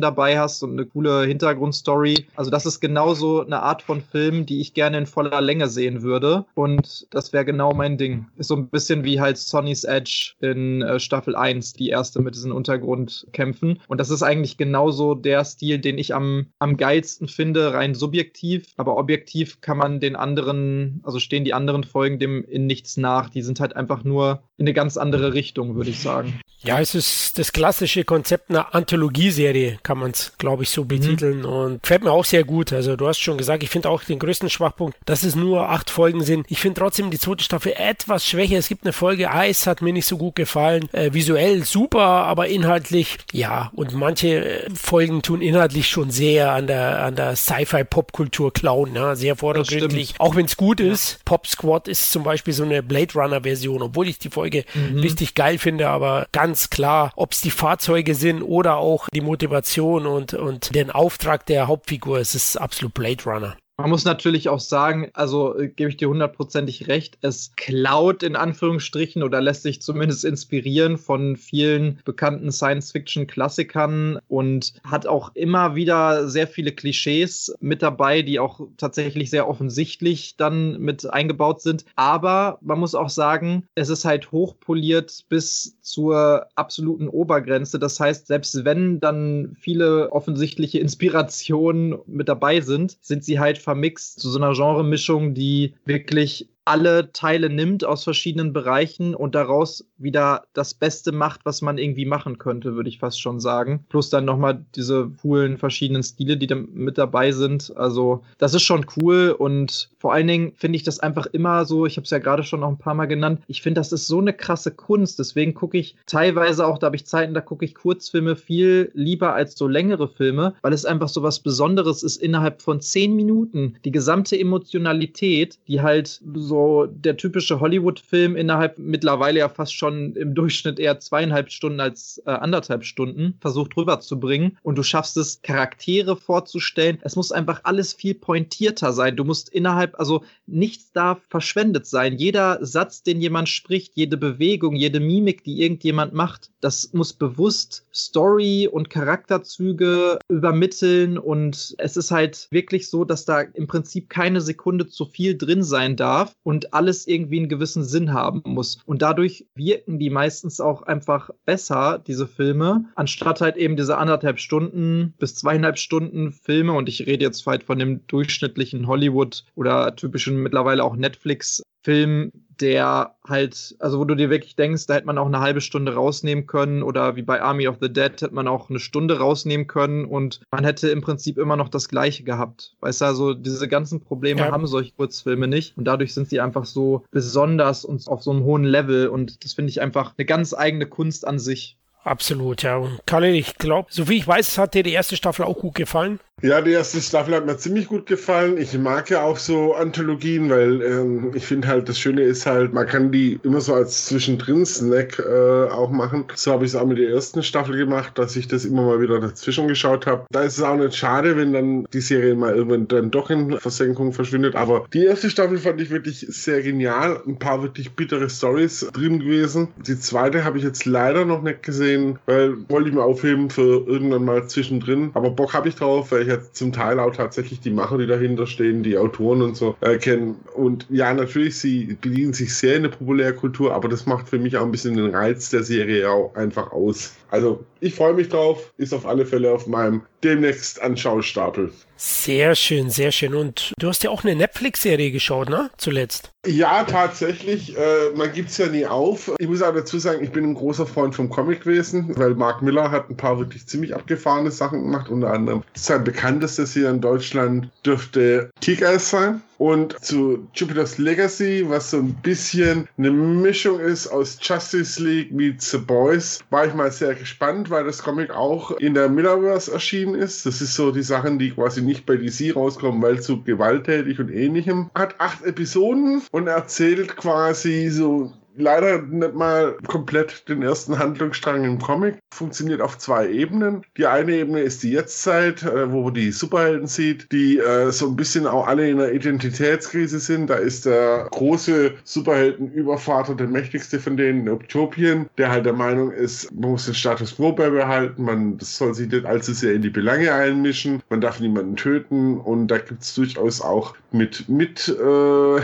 dabei 0.00 0.38
hast 0.38 0.62
und 0.62 0.72
eine 0.72 0.86
coole 0.86 1.24
Hintergrundstory. 1.24 2.26
Also 2.36 2.50
das 2.50 2.66
ist 2.66 2.80
genauso 2.80 3.44
eine 3.44 3.62
Art 3.62 3.82
von 3.82 4.00
Film, 4.00 4.46
die 4.46 4.60
ich 4.60 4.74
gerne 4.74 4.98
in 4.98 5.06
voller 5.18 5.40
Länge 5.40 5.66
sehen 5.66 6.02
würde. 6.02 6.44
Und 6.54 7.08
das 7.10 7.32
wäre 7.32 7.44
genau 7.44 7.74
mein 7.74 7.98
Ding. 7.98 8.26
Ist 8.36 8.46
so 8.46 8.54
ein 8.54 8.68
bisschen 8.68 9.02
wie 9.02 9.20
halt 9.20 9.36
Sonny's 9.36 9.82
Edge 9.82 10.34
in 10.40 10.80
äh, 10.82 11.00
Staffel 11.00 11.34
1, 11.34 11.72
die 11.72 11.88
erste 11.88 12.22
mit 12.22 12.36
diesen 12.36 12.52
Untergrundkämpfen. 12.52 13.80
Und 13.88 13.98
das 13.98 14.10
ist 14.10 14.22
eigentlich 14.22 14.58
genauso 14.58 15.16
der 15.16 15.44
Stil, 15.44 15.80
den 15.80 15.98
ich 15.98 16.14
am, 16.14 16.46
am 16.60 16.76
geilsten 16.76 17.26
finde, 17.26 17.74
rein 17.74 17.96
subjektiv. 17.96 18.66
Aber 18.76 18.96
objektiv 18.96 19.60
kann 19.60 19.78
man 19.78 19.98
den 19.98 20.14
anderen, 20.14 21.00
also 21.02 21.18
stehen 21.18 21.44
die 21.44 21.52
anderen 21.52 21.82
Folgen 21.82 22.20
dem 22.20 22.44
in 22.44 22.66
nichts 22.66 22.96
nach. 22.96 23.28
Die 23.28 23.42
sind 23.42 23.58
halt 23.58 23.74
einfach 23.74 24.04
nur 24.04 24.44
in 24.56 24.66
eine 24.66 24.72
ganz 24.72 24.96
andere 24.96 25.34
Richtung, 25.34 25.74
würde 25.74 25.90
ich 25.90 25.98
sagen. 25.98 26.38
Ja, 26.60 26.80
es 26.80 26.96
ist 26.96 27.38
das 27.38 27.52
klassische 27.52 28.02
Konzept 28.02 28.50
einer 28.50 28.74
Anthologieserie, 28.74 29.78
kann 29.84 29.98
man 29.98 30.10
es, 30.10 30.32
glaube 30.38 30.64
ich, 30.64 30.70
so 30.70 30.84
betiteln. 30.84 31.40
Mhm. 31.40 31.44
Und 31.44 31.82
gefällt 31.82 32.02
mir 32.02 32.10
auch 32.10 32.24
sehr 32.24 32.42
gut. 32.42 32.72
Also 32.72 32.96
du 32.96 33.06
hast 33.06 33.20
schon 33.20 33.38
gesagt, 33.38 33.62
ich 33.62 33.70
finde 33.70 33.88
auch 33.88 34.02
den 34.02 34.18
größten 34.18 34.50
Schwachpunkt, 34.50 34.96
dass 35.08 35.22
es 35.22 35.34
nur 35.34 35.70
acht 35.70 35.88
Folgen 35.88 36.22
sind. 36.22 36.44
Ich 36.50 36.60
finde 36.60 36.80
trotzdem 36.80 37.10
die 37.10 37.18
zweite 37.18 37.42
Staffel 37.42 37.72
etwas 37.74 38.26
schwächer. 38.26 38.58
Es 38.58 38.68
gibt 38.68 38.84
eine 38.84 38.92
Folge 38.92 39.30
Eis, 39.30 39.66
hat 39.66 39.80
mir 39.80 39.94
nicht 39.94 40.04
so 40.04 40.18
gut 40.18 40.34
gefallen. 40.34 40.92
Äh, 40.92 41.14
visuell 41.14 41.64
super, 41.64 42.02
aber 42.02 42.48
inhaltlich, 42.48 43.16
ja. 43.32 43.70
Und 43.74 43.94
manche 43.94 44.44
äh, 44.44 44.70
Folgen 44.74 45.22
tun 45.22 45.40
inhaltlich 45.40 45.88
schon 45.88 46.10
sehr 46.10 46.52
an 46.52 46.66
der, 46.66 47.02
an 47.02 47.16
der 47.16 47.36
Sci-Fi-Popkultur 47.36 48.52
klauen. 48.52 48.94
Ja? 48.94 49.16
Sehr 49.16 49.34
vordergründig. 49.36 50.14
Auch 50.18 50.36
wenn 50.36 50.44
es 50.44 50.58
gut 50.58 50.80
ja. 50.80 50.92
ist. 50.92 51.24
Pop 51.24 51.46
Squad 51.46 51.88
ist 51.88 52.12
zum 52.12 52.22
Beispiel 52.22 52.52
so 52.52 52.64
eine 52.64 52.82
Blade 52.82 53.14
Runner-Version, 53.14 53.80
obwohl 53.80 54.08
ich 54.08 54.18
die 54.18 54.28
Folge 54.28 54.66
mhm. 54.74 55.00
richtig 55.00 55.34
geil 55.34 55.56
finde, 55.56 55.88
aber 55.88 56.26
ganz 56.32 56.68
klar, 56.68 57.12
ob 57.16 57.32
es 57.32 57.40
die 57.40 57.50
Fahrzeuge 57.50 58.14
sind 58.14 58.42
oder 58.42 58.76
auch 58.76 59.08
die 59.14 59.22
Motivation 59.22 60.06
und, 60.06 60.34
und 60.34 60.74
den 60.74 60.90
Auftrag 60.90 61.46
der 61.46 61.66
Hauptfigur, 61.66 62.18
es 62.18 62.34
ist 62.34 62.56
absolut 62.56 62.92
Blade 62.92 63.24
Runner. 63.24 63.56
Man 63.80 63.90
muss 63.90 64.04
natürlich 64.04 64.48
auch 64.48 64.58
sagen, 64.58 65.08
also 65.12 65.56
äh, 65.56 65.68
gebe 65.68 65.88
ich 65.88 65.96
dir 65.96 66.08
hundertprozentig 66.08 66.88
recht, 66.88 67.16
es 67.20 67.52
klaut 67.54 68.24
in 68.24 68.34
Anführungsstrichen 68.34 69.22
oder 69.22 69.40
lässt 69.40 69.62
sich 69.62 69.80
zumindest 69.82 70.24
inspirieren 70.24 70.98
von 70.98 71.36
vielen 71.36 72.00
bekannten 72.04 72.50
Science-Fiction-Klassikern 72.50 74.18
und 74.26 74.72
hat 74.82 75.06
auch 75.06 75.30
immer 75.36 75.76
wieder 75.76 76.28
sehr 76.28 76.48
viele 76.48 76.72
Klischees 76.72 77.54
mit 77.60 77.80
dabei, 77.80 78.22
die 78.22 78.40
auch 78.40 78.62
tatsächlich 78.78 79.30
sehr 79.30 79.48
offensichtlich 79.48 80.36
dann 80.36 80.80
mit 80.80 81.08
eingebaut 81.08 81.62
sind. 81.62 81.84
Aber 81.94 82.58
man 82.60 82.80
muss 82.80 82.96
auch 82.96 83.10
sagen, 83.10 83.68
es 83.76 83.90
ist 83.90 84.04
halt 84.04 84.32
hochpoliert 84.32 85.24
bis 85.28 85.76
zur 85.82 86.48
absoluten 86.56 87.06
Obergrenze. 87.08 87.78
Das 87.78 88.00
heißt, 88.00 88.26
selbst 88.26 88.64
wenn 88.64 88.98
dann 88.98 89.56
viele 89.60 90.10
offensichtliche 90.10 90.80
Inspirationen 90.80 91.96
mit 92.06 92.28
dabei 92.28 92.60
sind, 92.60 92.96
sind 93.02 93.22
sie 93.22 93.38
halt 93.38 93.67
vermixt 93.68 94.20
zu 94.20 94.30
so 94.30 94.38
einer 94.38 94.54
Genremischung, 94.54 95.34
die 95.34 95.74
wirklich 95.84 96.48
alle 96.68 97.12
Teile 97.12 97.48
nimmt 97.48 97.84
aus 97.84 98.04
verschiedenen 98.04 98.52
Bereichen 98.52 99.14
und 99.14 99.34
daraus 99.34 99.86
wieder 99.96 100.44
das 100.52 100.74
Beste 100.74 101.12
macht, 101.12 101.40
was 101.44 101.62
man 101.62 101.78
irgendwie 101.78 102.04
machen 102.04 102.36
könnte, 102.36 102.74
würde 102.74 102.90
ich 102.90 102.98
fast 102.98 103.20
schon 103.20 103.40
sagen. 103.40 103.86
Plus 103.88 104.10
dann 104.10 104.26
nochmal 104.26 104.64
diese 104.76 105.10
coolen 105.22 105.56
verschiedenen 105.56 106.02
Stile, 106.02 106.36
die 106.36 106.46
da 106.46 106.56
mit 106.56 106.98
dabei 106.98 107.32
sind. 107.32 107.72
Also 107.76 108.22
das 108.36 108.52
ist 108.52 108.62
schon 108.62 108.84
cool 108.98 109.34
und 109.36 109.90
vor 109.98 110.12
allen 110.12 110.26
Dingen 110.26 110.52
finde 110.56 110.76
ich 110.76 110.82
das 110.82 111.00
einfach 111.00 111.26
immer 111.26 111.64
so, 111.64 111.86
ich 111.86 111.96
habe 111.96 112.04
es 112.04 112.10
ja 112.10 112.18
gerade 112.18 112.44
schon 112.44 112.60
noch 112.60 112.68
ein 112.68 112.78
paar 112.78 112.94
Mal 112.94 113.06
genannt, 113.06 113.40
ich 113.46 113.62
finde, 113.62 113.80
das 113.80 113.92
ist 113.92 114.06
so 114.06 114.18
eine 114.18 114.34
krasse 114.34 114.70
Kunst. 114.70 115.18
Deswegen 115.18 115.54
gucke 115.54 115.78
ich 115.78 115.96
teilweise 116.06 116.66
auch, 116.66 116.78
da 116.78 116.86
habe 116.86 116.96
ich 116.96 117.06
Zeiten, 117.06 117.32
da 117.32 117.40
gucke 117.40 117.64
ich 117.64 117.74
Kurzfilme 117.74 118.36
viel 118.36 118.90
lieber 118.92 119.34
als 119.34 119.56
so 119.56 119.66
längere 119.66 120.08
Filme, 120.08 120.54
weil 120.60 120.74
es 120.74 120.84
einfach 120.84 121.08
so 121.08 121.22
was 121.22 121.40
Besonderes 121.40 122.02
ist, 122.02 122.16
innerhalb 122.18 122.60
von 122.60 122.80
zehn 122.80 123.16
Minuten 123.16 123.76
die 123.86 123.90
gesamte 123.90 124.38
Emotionalität, 124.38 125.58
die 125.66 125.80
halt 125.80 126.20
so 126.34 126.57
der 126.86 127.16
typische 127.16 127.60
Hollywood-Film 127.60 128.36
innerhalb 128.36 128.78
mittlerweile 128.78 129.40
ja 129.40 129.48
fast 129.48 129.74
schon 129.74 130.14
im 130.14 130.34
Durchschnitt 130.34 130.78
eher 130.78 130.98
zweieinhalb 131.00 131.50
Stunden 131.50 131.80
als 131.80 132.22
äh, 132.26 132.30
anderthalb 132.30 132.84
Stunden 132.84 133.34
versucht 133.40 133.76
rüberzubringen. 133.76 134.56
Und 134.62 134.78
du 134.78 134.82
schaffst 134.82 135.16
es, 135.16 135.42
Charaktere 135.42 136.16
vorzustellen. 136.16 136.98
Es 137.02 137.16
muss 137.16 137.32
einfach 137.32 137.60
alles 137.64 137.92
viel 137.92 138.14
pointierter 138.14 138.92
sein. 138.92 139.16
Du 139.16 139.24
musst 139.24 139.48
innerhalb, 139.48 139.98
also 139.98 140.24
nichts 140.46 140.92
darf 140.92 141.20
verschwendet 141.28 141.86
sein. 141.86 142.16
Jeder 142.16 142.58
Satz, 142.64 143.02
den 143.02 143.20
jemand 143.20 143.48
spricht, 143.48 143.92
jede 143.94 144.16
Bewegung, 144.16 144.74
jede 144.74 145.00
Mimik, 145.00 145.44
die 145.44 145.62
irgendjemand 145.62 146.12
macht, 146.14 146.50
das 146.60 146.92
muss 146.92 147.12
bewusst 147.12 147.86
Story 147.94 148.68
und 148.70 148.90
Charakterzüge 148.90 150.18
übermitteln. 150.28 151.18
Und 151.18 151.74
es 151.78 151.96
ist 151.96 152.10
halt 152.10 152.48
wirklich 152.50 152.88
so, 152.88 153.04
dass 153.04 153.24
da 153.24 153.40
im 153.40 153.66
Prinzip 153.66 154.08
keine 154.08 154.40
Sekunde 154.40 154.88
zu 154.88 155.04
viel 155.04 155.36
drin 155.36 155.62
sein 155.62 155.96
darf 155.96 156.32
und 156.48 156.72
alles 156.72 157.06
irgendwie 157.06 157.40
einen 157.40 157.50
gewissen 157.50 157.84
Sinn 157.84 158.14
haben 158.14 158.40
muss. 158.46 158.78
Und 158.86 159.02
dadurch 159.02 159.44
wirken 159.54 159.98
die 159.98 160.08
meistens 160.08 160.62
auch 160.62 160.80
einfach 160.80 161.28
besser, 161.44 162.02
diese 162.06 162.26
Filme, 162.26 162.86
anstatt 162.94 163.42
halt 163.42 163.58
eben 163.58 163.76
diese 163.76 163.98
anderthalb 163.98 164.38
Stunden 164.40 165.12
bis 165.18 165.34
zweieinhalb 165.34 165.76
Stunden 165.76 166.32
Filme. 166.32 166.72
Und 166.72 166.88
ich 166.88 167.06
rede 167.06 167.22
jetzt 167.22 167.46
halt 167.46 167.64
von 167.64 167.78
dem 167.78 168.06
durchschnittlichen 168.06 168.86
Hollywood 168.86 169.44
oder 169.56 169.94
typischen 169.94 170.42
mittlerweile 170.42 170.84
auch 170.84 170.96
Netflix 170.96 171.62
Film, 171.88 172.32
der 172.60 173.14
halt, 173.26 173.74
also 173.78 173.98
wo 173.98 174.04
du 174.04 174.14
dir 174.14 174.28
wirklich 174.28 174.56
denkst, 174.56 174.86
da 174.86 174.94
hätte 174.96 175.06
man 175.06 175.16
auch 175.16 175.24
eine 175.24 175.40
halbe 175.40 175.62
Stunde 175.62 175.94
rausnehmen 175.94 176.46
können 176.46 176.82
oder 176.82 177.16
wie 177.16 177.22
bei 177.22 177.40
Army 177.40 177.66
of 177.66 177.76
the 177.80 177.90
Dead 177.90 178.10
hätte 178.10 178.34
man 178.34 178.46
auch 178.46 178.68
eine 178.68 178.78
Stunde 178.78 179.18
rausnehmen 179.18 179.66
können 179.66 180.04
und 180.04 180.42
man 180.50 180.64
hätte 180.64 180.90
im 180.90 181.00
Prinzip 181.00 181.38
immer 181.38 181.56
noch 181.56 181.70
das 181.70 181.88
Gleiche 181.88 182.24
gehabt. 182.24 182.76
Weißt 182.80 183.00
du, 183.00 183.06
also 183.06 183.32
diese 183.32 183.68
ganzen 183.68 184.02
Probleme 184.02 184.40
ja. 184.40 184.52
haben 184.52 184.66
solche 184.66 184.92
Kurzfilme 184.92 185.48
nicht 185.48 185.78
und 185.78 185.86
dadurch 185.86 186.12
sind 186.12 186.28
sie 186.28 186.40
einfach 186.40 186.66
so 186.66 187.06
besonders 187.10 187.86
und 187.86 188.06
auf 188.06 188.22
so 188.22 188.32
einem 188.32 188.44
hohen 188.44 188.64
Level 188.64 189.08
und 189.08 189.42
das 189.44 189.54
finde 189.54 189.70
ich 189.70 189.80
einfach 189.80 190.12
eine 190.18 190.26
ganz 190.26 190.52
eigene 190.52 190.84
Kunst 190.84 191.26
an 191.26 191.38
sich. 191.38 191.78
Absolut, 192.04 192.64
ja. 192.64 192.76
Und 192.76 193.00
Kalle, 193.06 193.30
ich 193.30 193.56
glaube, 193.56 193.88
so 193.90 194.10
wie 194.10 194.18
ich 194.18 194.28
weiß, 194.28 194.58
hat 194.58 194.74
dir 194.74 194.82
die 194.82 194.92
erste 194.92 195.16
Staffel 195.16 195.46
auch 195.46 195.56
gut 195.56 195.74
gefallen. 195.74 196.20
Ja, 196.40 196.60
die 196.60 196.70
erste 196.70 197.00
Staffel 197.00 197.34
hat 197.34 197.46
mir 197.46 197.56
ziemlich 197.56 197.88
gut 197.88 198.06
gefallen. 198.06 198.58
Ich 198.58 198.78
mag 198.78 199.10
ja 199.10 199.22
auch 199.22 199.38
so 199.38 199.74
Anthologien, 199.74 200.48
weil 200.50 200.82
ähm, 200.82 201.32
ich 201.34 201.44
finde 201.44 201.66
halt, 201.66 201.88
das 201.88 201.98
Schöne 201.98 202.22
ist 202.22 202.46
halt, 202.46 202.72
man 202.72 202.86
kann 202.86 203.10
die 203.10 203.40
immer 203.42 203.60
so 203.60 203.74
als 203.74 204.06
Zwischendrin-Snack 204.06 205.18
äh, 205.18 205.68
auch 205.68 205.90
machen. 205.90 206.26
So 206.36 206.52
habe 206.52 206.64
ich 206.64 206.70
es 206.70 206.76
auch 206.76 206.86
mit 206.86 206.98
der 206.98 207.10
ersten 207.10 207.42
Staffel 207.42 207.76
gemacht, 207.76 208.16
dass 208.16 208.36
ich 208.36 208.46
das 208.46 208.64
immer 208.64 208.82
mal 208.82 209.00
wieder 209.00 209.18
dazwischen 209.18 209.66
geschaut 209.66 210.06
habe. 210.06 210.26
Da 210.30 210.42
ist 210.42 210.58
es 210.58 210.62
auch 210.62 210.76
nicht 210.76 210.94
schade, 210.94 211.36
wenn 211.36 211.52
dann 211.52 211.86
die 211.92 212.00
Serie 212.00 212.36
mal 212.36 212.54
irgendwann 212.54 212.86
dann 212.86 213.10
doch 213.10 213.30
in 213.30 213.58
Versenkung 213.58 214.12
verschwindet. 214.12 214.54
Aber 214.54 214.86
die 214.92 215.06
erste 215.06 215.30
Staffel 215.30 215.58
fand 215.58 215.80
ich 215.80 215.90
wirklich 215.90 216.24
sehr 216.28 216.62
genial. 216.62 217.20
Ein 217.26 217.40
paar 217.40 217.64
wirklich 217.64 217.90
bittere 217.96 218.30
Stories 218.30 218.86
drin 218.92 219.18
gewesen. 219.18 219.68
Die 219.84 219.98
zweite 219.98 220.44
habe 220.44 220.58
ich 220.58 220.64
jetzt 220.64 220.84
leider 220.84 221.24
noch 221.24 221.42
nicht 221.42 221.64
gesehen, 221.64 222.20
weil 222.26 222.58
wollte 222.68 222.90
ich 222.90 222.94
mir 222.94 223.02
aufheben 223.02 223.50
für 223.50 223.84
irgendwann 223.88 224.24
mal 224.24 224.46
zwischendrin. 224.46 225.10
Aber 225.14 225.30
Bock 225.30 225.52
habe 225.52 225.68
ich 225.68 225.74
drauf, 225.74 226.12
weil 226.12 226.22
ich 226.22 226.27
jetzt 226.28 226.56
zum 226.56 226.72
Teil 226.72 227.00
auch 227.00 227.14
tatsächlich 227.14 227.60
die 227.60 227.70
Macher, 227.70 227.98
die 227.98 228.06
dahinter 228.06 228.46
stehen, 228.46 228.82
die 228.82 228.96
Autoren 228.96 229.42
und 229.42 229.56
so 229.56 229.76
äh, 229.80 229.96
kennen. 229.96 230.36
Und 230.54 230.86
ja, 230.90 231.12
natürlich, 231.12 231.58
sie 231.58 231.96
bedienen 232.00 232.32
sich 232.32 232.54
sehr 232.54 232.76
in 232.76 232.84
der 232.84 232.90
Populärkultur, 232.90 233.74
aber 233.74 233.88
das 233.88 234.06
macht 234.06 234.28
für 234.28 234.38
mich 234.38 234.56
auch 234.56 234.64
ein 234.64 234.70
bisschen 234.70 234.96
den 234.96 235.14
Reiz 235.14 235.50
der 235.50 235.64
Serie 235.64 236.10
auch 236.10 236.34
einfach 236.34 236.72
aus. 236.72 237.14
Also 237.30 237.64
ich 237.80 237.94
freue 237.94 238.14
mich 238.14 238.28
drauf, 238.28 238.72
ist 238.76 238.92
auf 238.92 239.06
alle 239.06 239.26
Fälle 239.26 239.52
auf 239.52 239.66
meinem 239.66 240.02
demnächst 240.24 240.80
Anschaustapel. 240.82 241.72
Sehr 241.96 242.54
schön, 242.54 242.90
sehr 242.90 243.12
schön. 243.12 243.34
Und 243.34 243.72
du 243.78 243.88
hast 243.88 244.02
ja 244.04 244.10
auch 244.10 244.24
eine 244.24 244.34
Netflix-Serie 244.34 245.10
geschaut, 245.10 245.48
ne? 245.48 245.70
Zuletzt. 245.76 246.30
Ja, 246.46 246.84
tatsächlich. 246.84 247.76
Äh, 247.76 248.10
man 248.14 248.32
gibt 248.32 248.50
es 248.50 248.58
ja 248.58 248.66
nie 248.66 248.86
auf. 248.86 249.32
Ich 249.38 249.48
muss 249.48 249.62
auch 249.62 249.74
dazu 249.74 249.98
sagen, 249.98 250.22
ich 250.22 250.30
bin 250.30 250.44
ein 250.44 250.54
großer 250.54 250.86
Freund 250.86 251.14
vom 251.14 251.28
Comicwesen, 251.28 252.16
weil 252.16 252.34
Mark 252.34 252.62
Miller 252.62 252.90
hat 252.90 253.10
ein 253.10 253.16
paar 253.16 253.38
wirklich 253.38 253.66
ziemlich 253.66 253.94
abgefahrene 253.94 254.50
Sachen 254.50 254.84
gemacht. 254.84 255.10
Unter 255.10 255.32
anderem 255.32 255.62
sein 255.74 256.04
bekanntestes 256.04 256.72
hier 256.72 256.88
in 256.90 257.00
Deutschland 257.00 257.70
dürfte 257.84 258.50
kick 258.60 258.84
sein. 258.98 259.42
Und 259.58 259.98
zu 260.04 260.48
Jupiter's 260.54 260.98
Legacy, 260.98 261.64
was 261.68 261.90
so 261.90 261.98
ein 261.98 262.14
bisschen 262.22 262.88
eine 262.96 263.10
Mischung 263.10 263.80
ist 263.80 264.06
aus 264.06 264.38
Justice 264.40 265.02
League 265.02 265.32
meets 265.32 265.70
The 265.72 265.78
Boys, 265.78 266.38
war 266.50 266.66
ich 266.66 266.74
mal 266.74 266.92
sehr 266.92 267.14
gespannt, 267.14 267.68
weil 267.68 267.84
das 267.84 268.02
Comic 268.02 268.30
auch 268.30 268.70
in 268.78 268.94
der 268.94 269.08
Millerverse 269.08 269.72
erschienen 269.72 270.14
ist. 270.14 270.46
Das 270.46 270.60
ist 270.60 270.74
so 270.74 270.92
die 270.92 271.02
Sachen, 271.02 271.38
die 271.38 271.50
quasi 271.50 271.82
nicht 271.82 272.06
bei 272.06 272.16
DC 272.16 272.54
rauskommen, 272.54 273.02
weil 273.02 273.20
zu 273.20 273.42
gewalttätig 273.42 274.20
und 274.20 274.30
ähnlichem. 274.30 274.90
Hat 274.94 275.20
acht 275.20 275.44
Episoden 275.44 276.22
und 276.30 276.46
erzählt 276.46 277.16
quasi 277.16 277.88
so 277.88 278.32
leider 278.58 279.02
nicht 279.02 279.34
mal 279.34 279.76
komplett 279.86 280.48
den 280.48 280.62
ersten 280.62 280.98
Handlungsstrang 280.98 281.64
im 281.64 281.78
Comic. 281.78 282.18
Funktioniert 282.32 282.80
auf 282.80 282.98
zwei 282.98 283.28
Ebenen. 283.28 283.82
Die 283.96 284.06
eine 284.06 284.32
Ebene 284.32 284.60
ist 284.60 284.82
die 284.82 284.92
Jetztzeit, 284.92 285.62
äh, 285.62 285.90
wo 285.90 286.04
man 286.04 286.14
die 286.14 286.30
Superhelden 286.30 286.86
sieht, 286.86 287.30
die 287.32 287.58
äh, 287.58 287.90
so 287.90 288.08
ein 288.08 288.16
bisschen 288.16 288.46
auch 288.46 288.66
alle 288.66 288.88
in 288.88 289.00
einer 289.00 289.12
Identitätskrise 289.12 290.18
sind. 290.18 290.50
Da 290.50 290.56
ist 290.56 290.86
der 290.86 291.28
große 291.30 291.92
Superheldenübervater, 292.04 293.34
der 293.34 293.46
mächtigste 293.46 293.98
von 294.00 294.16
denen, 294.16 294.48
Utopien, 294.48 295.28
der 295.38 295.50
halt 295.50 295.66
der 295.66 295.72
Meinung 295.72 296.10
ist, 296.10 296.52
man 296.52 296.72
muss 296.72 296.86
den 296.86 296.94
Status 296.94 297.36
quo 297.36 297.52
beibehalten, 297.52 298.24
man 298.24 298.58
soll 298.60 298.94
sich 298.94 299.10
nicht 299.10 299.24
allzu 299.24 299.52
sehr 299.52 299.74
in 299.74 299.82
die 299.82 299.90
Belange 299.90 300.32
einmischen. 300.32 301.02
man 301.08 301.20
darf 301.20 301.40
niemanden 301.40 301.76
töten 301.76 302.38
und 302.38 302.68
da 302.68 302.78
gibt 302.78 303.02
es 303.02 303.14
durchaus 303.14 303.60
auch 303.60 303.94
mit, 304.10 304.48
mit 304.48 304.88
äh, 304.88 305.58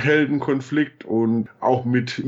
und 1.05 1.49
auch 1.61 1.85
mit 1.85 2.19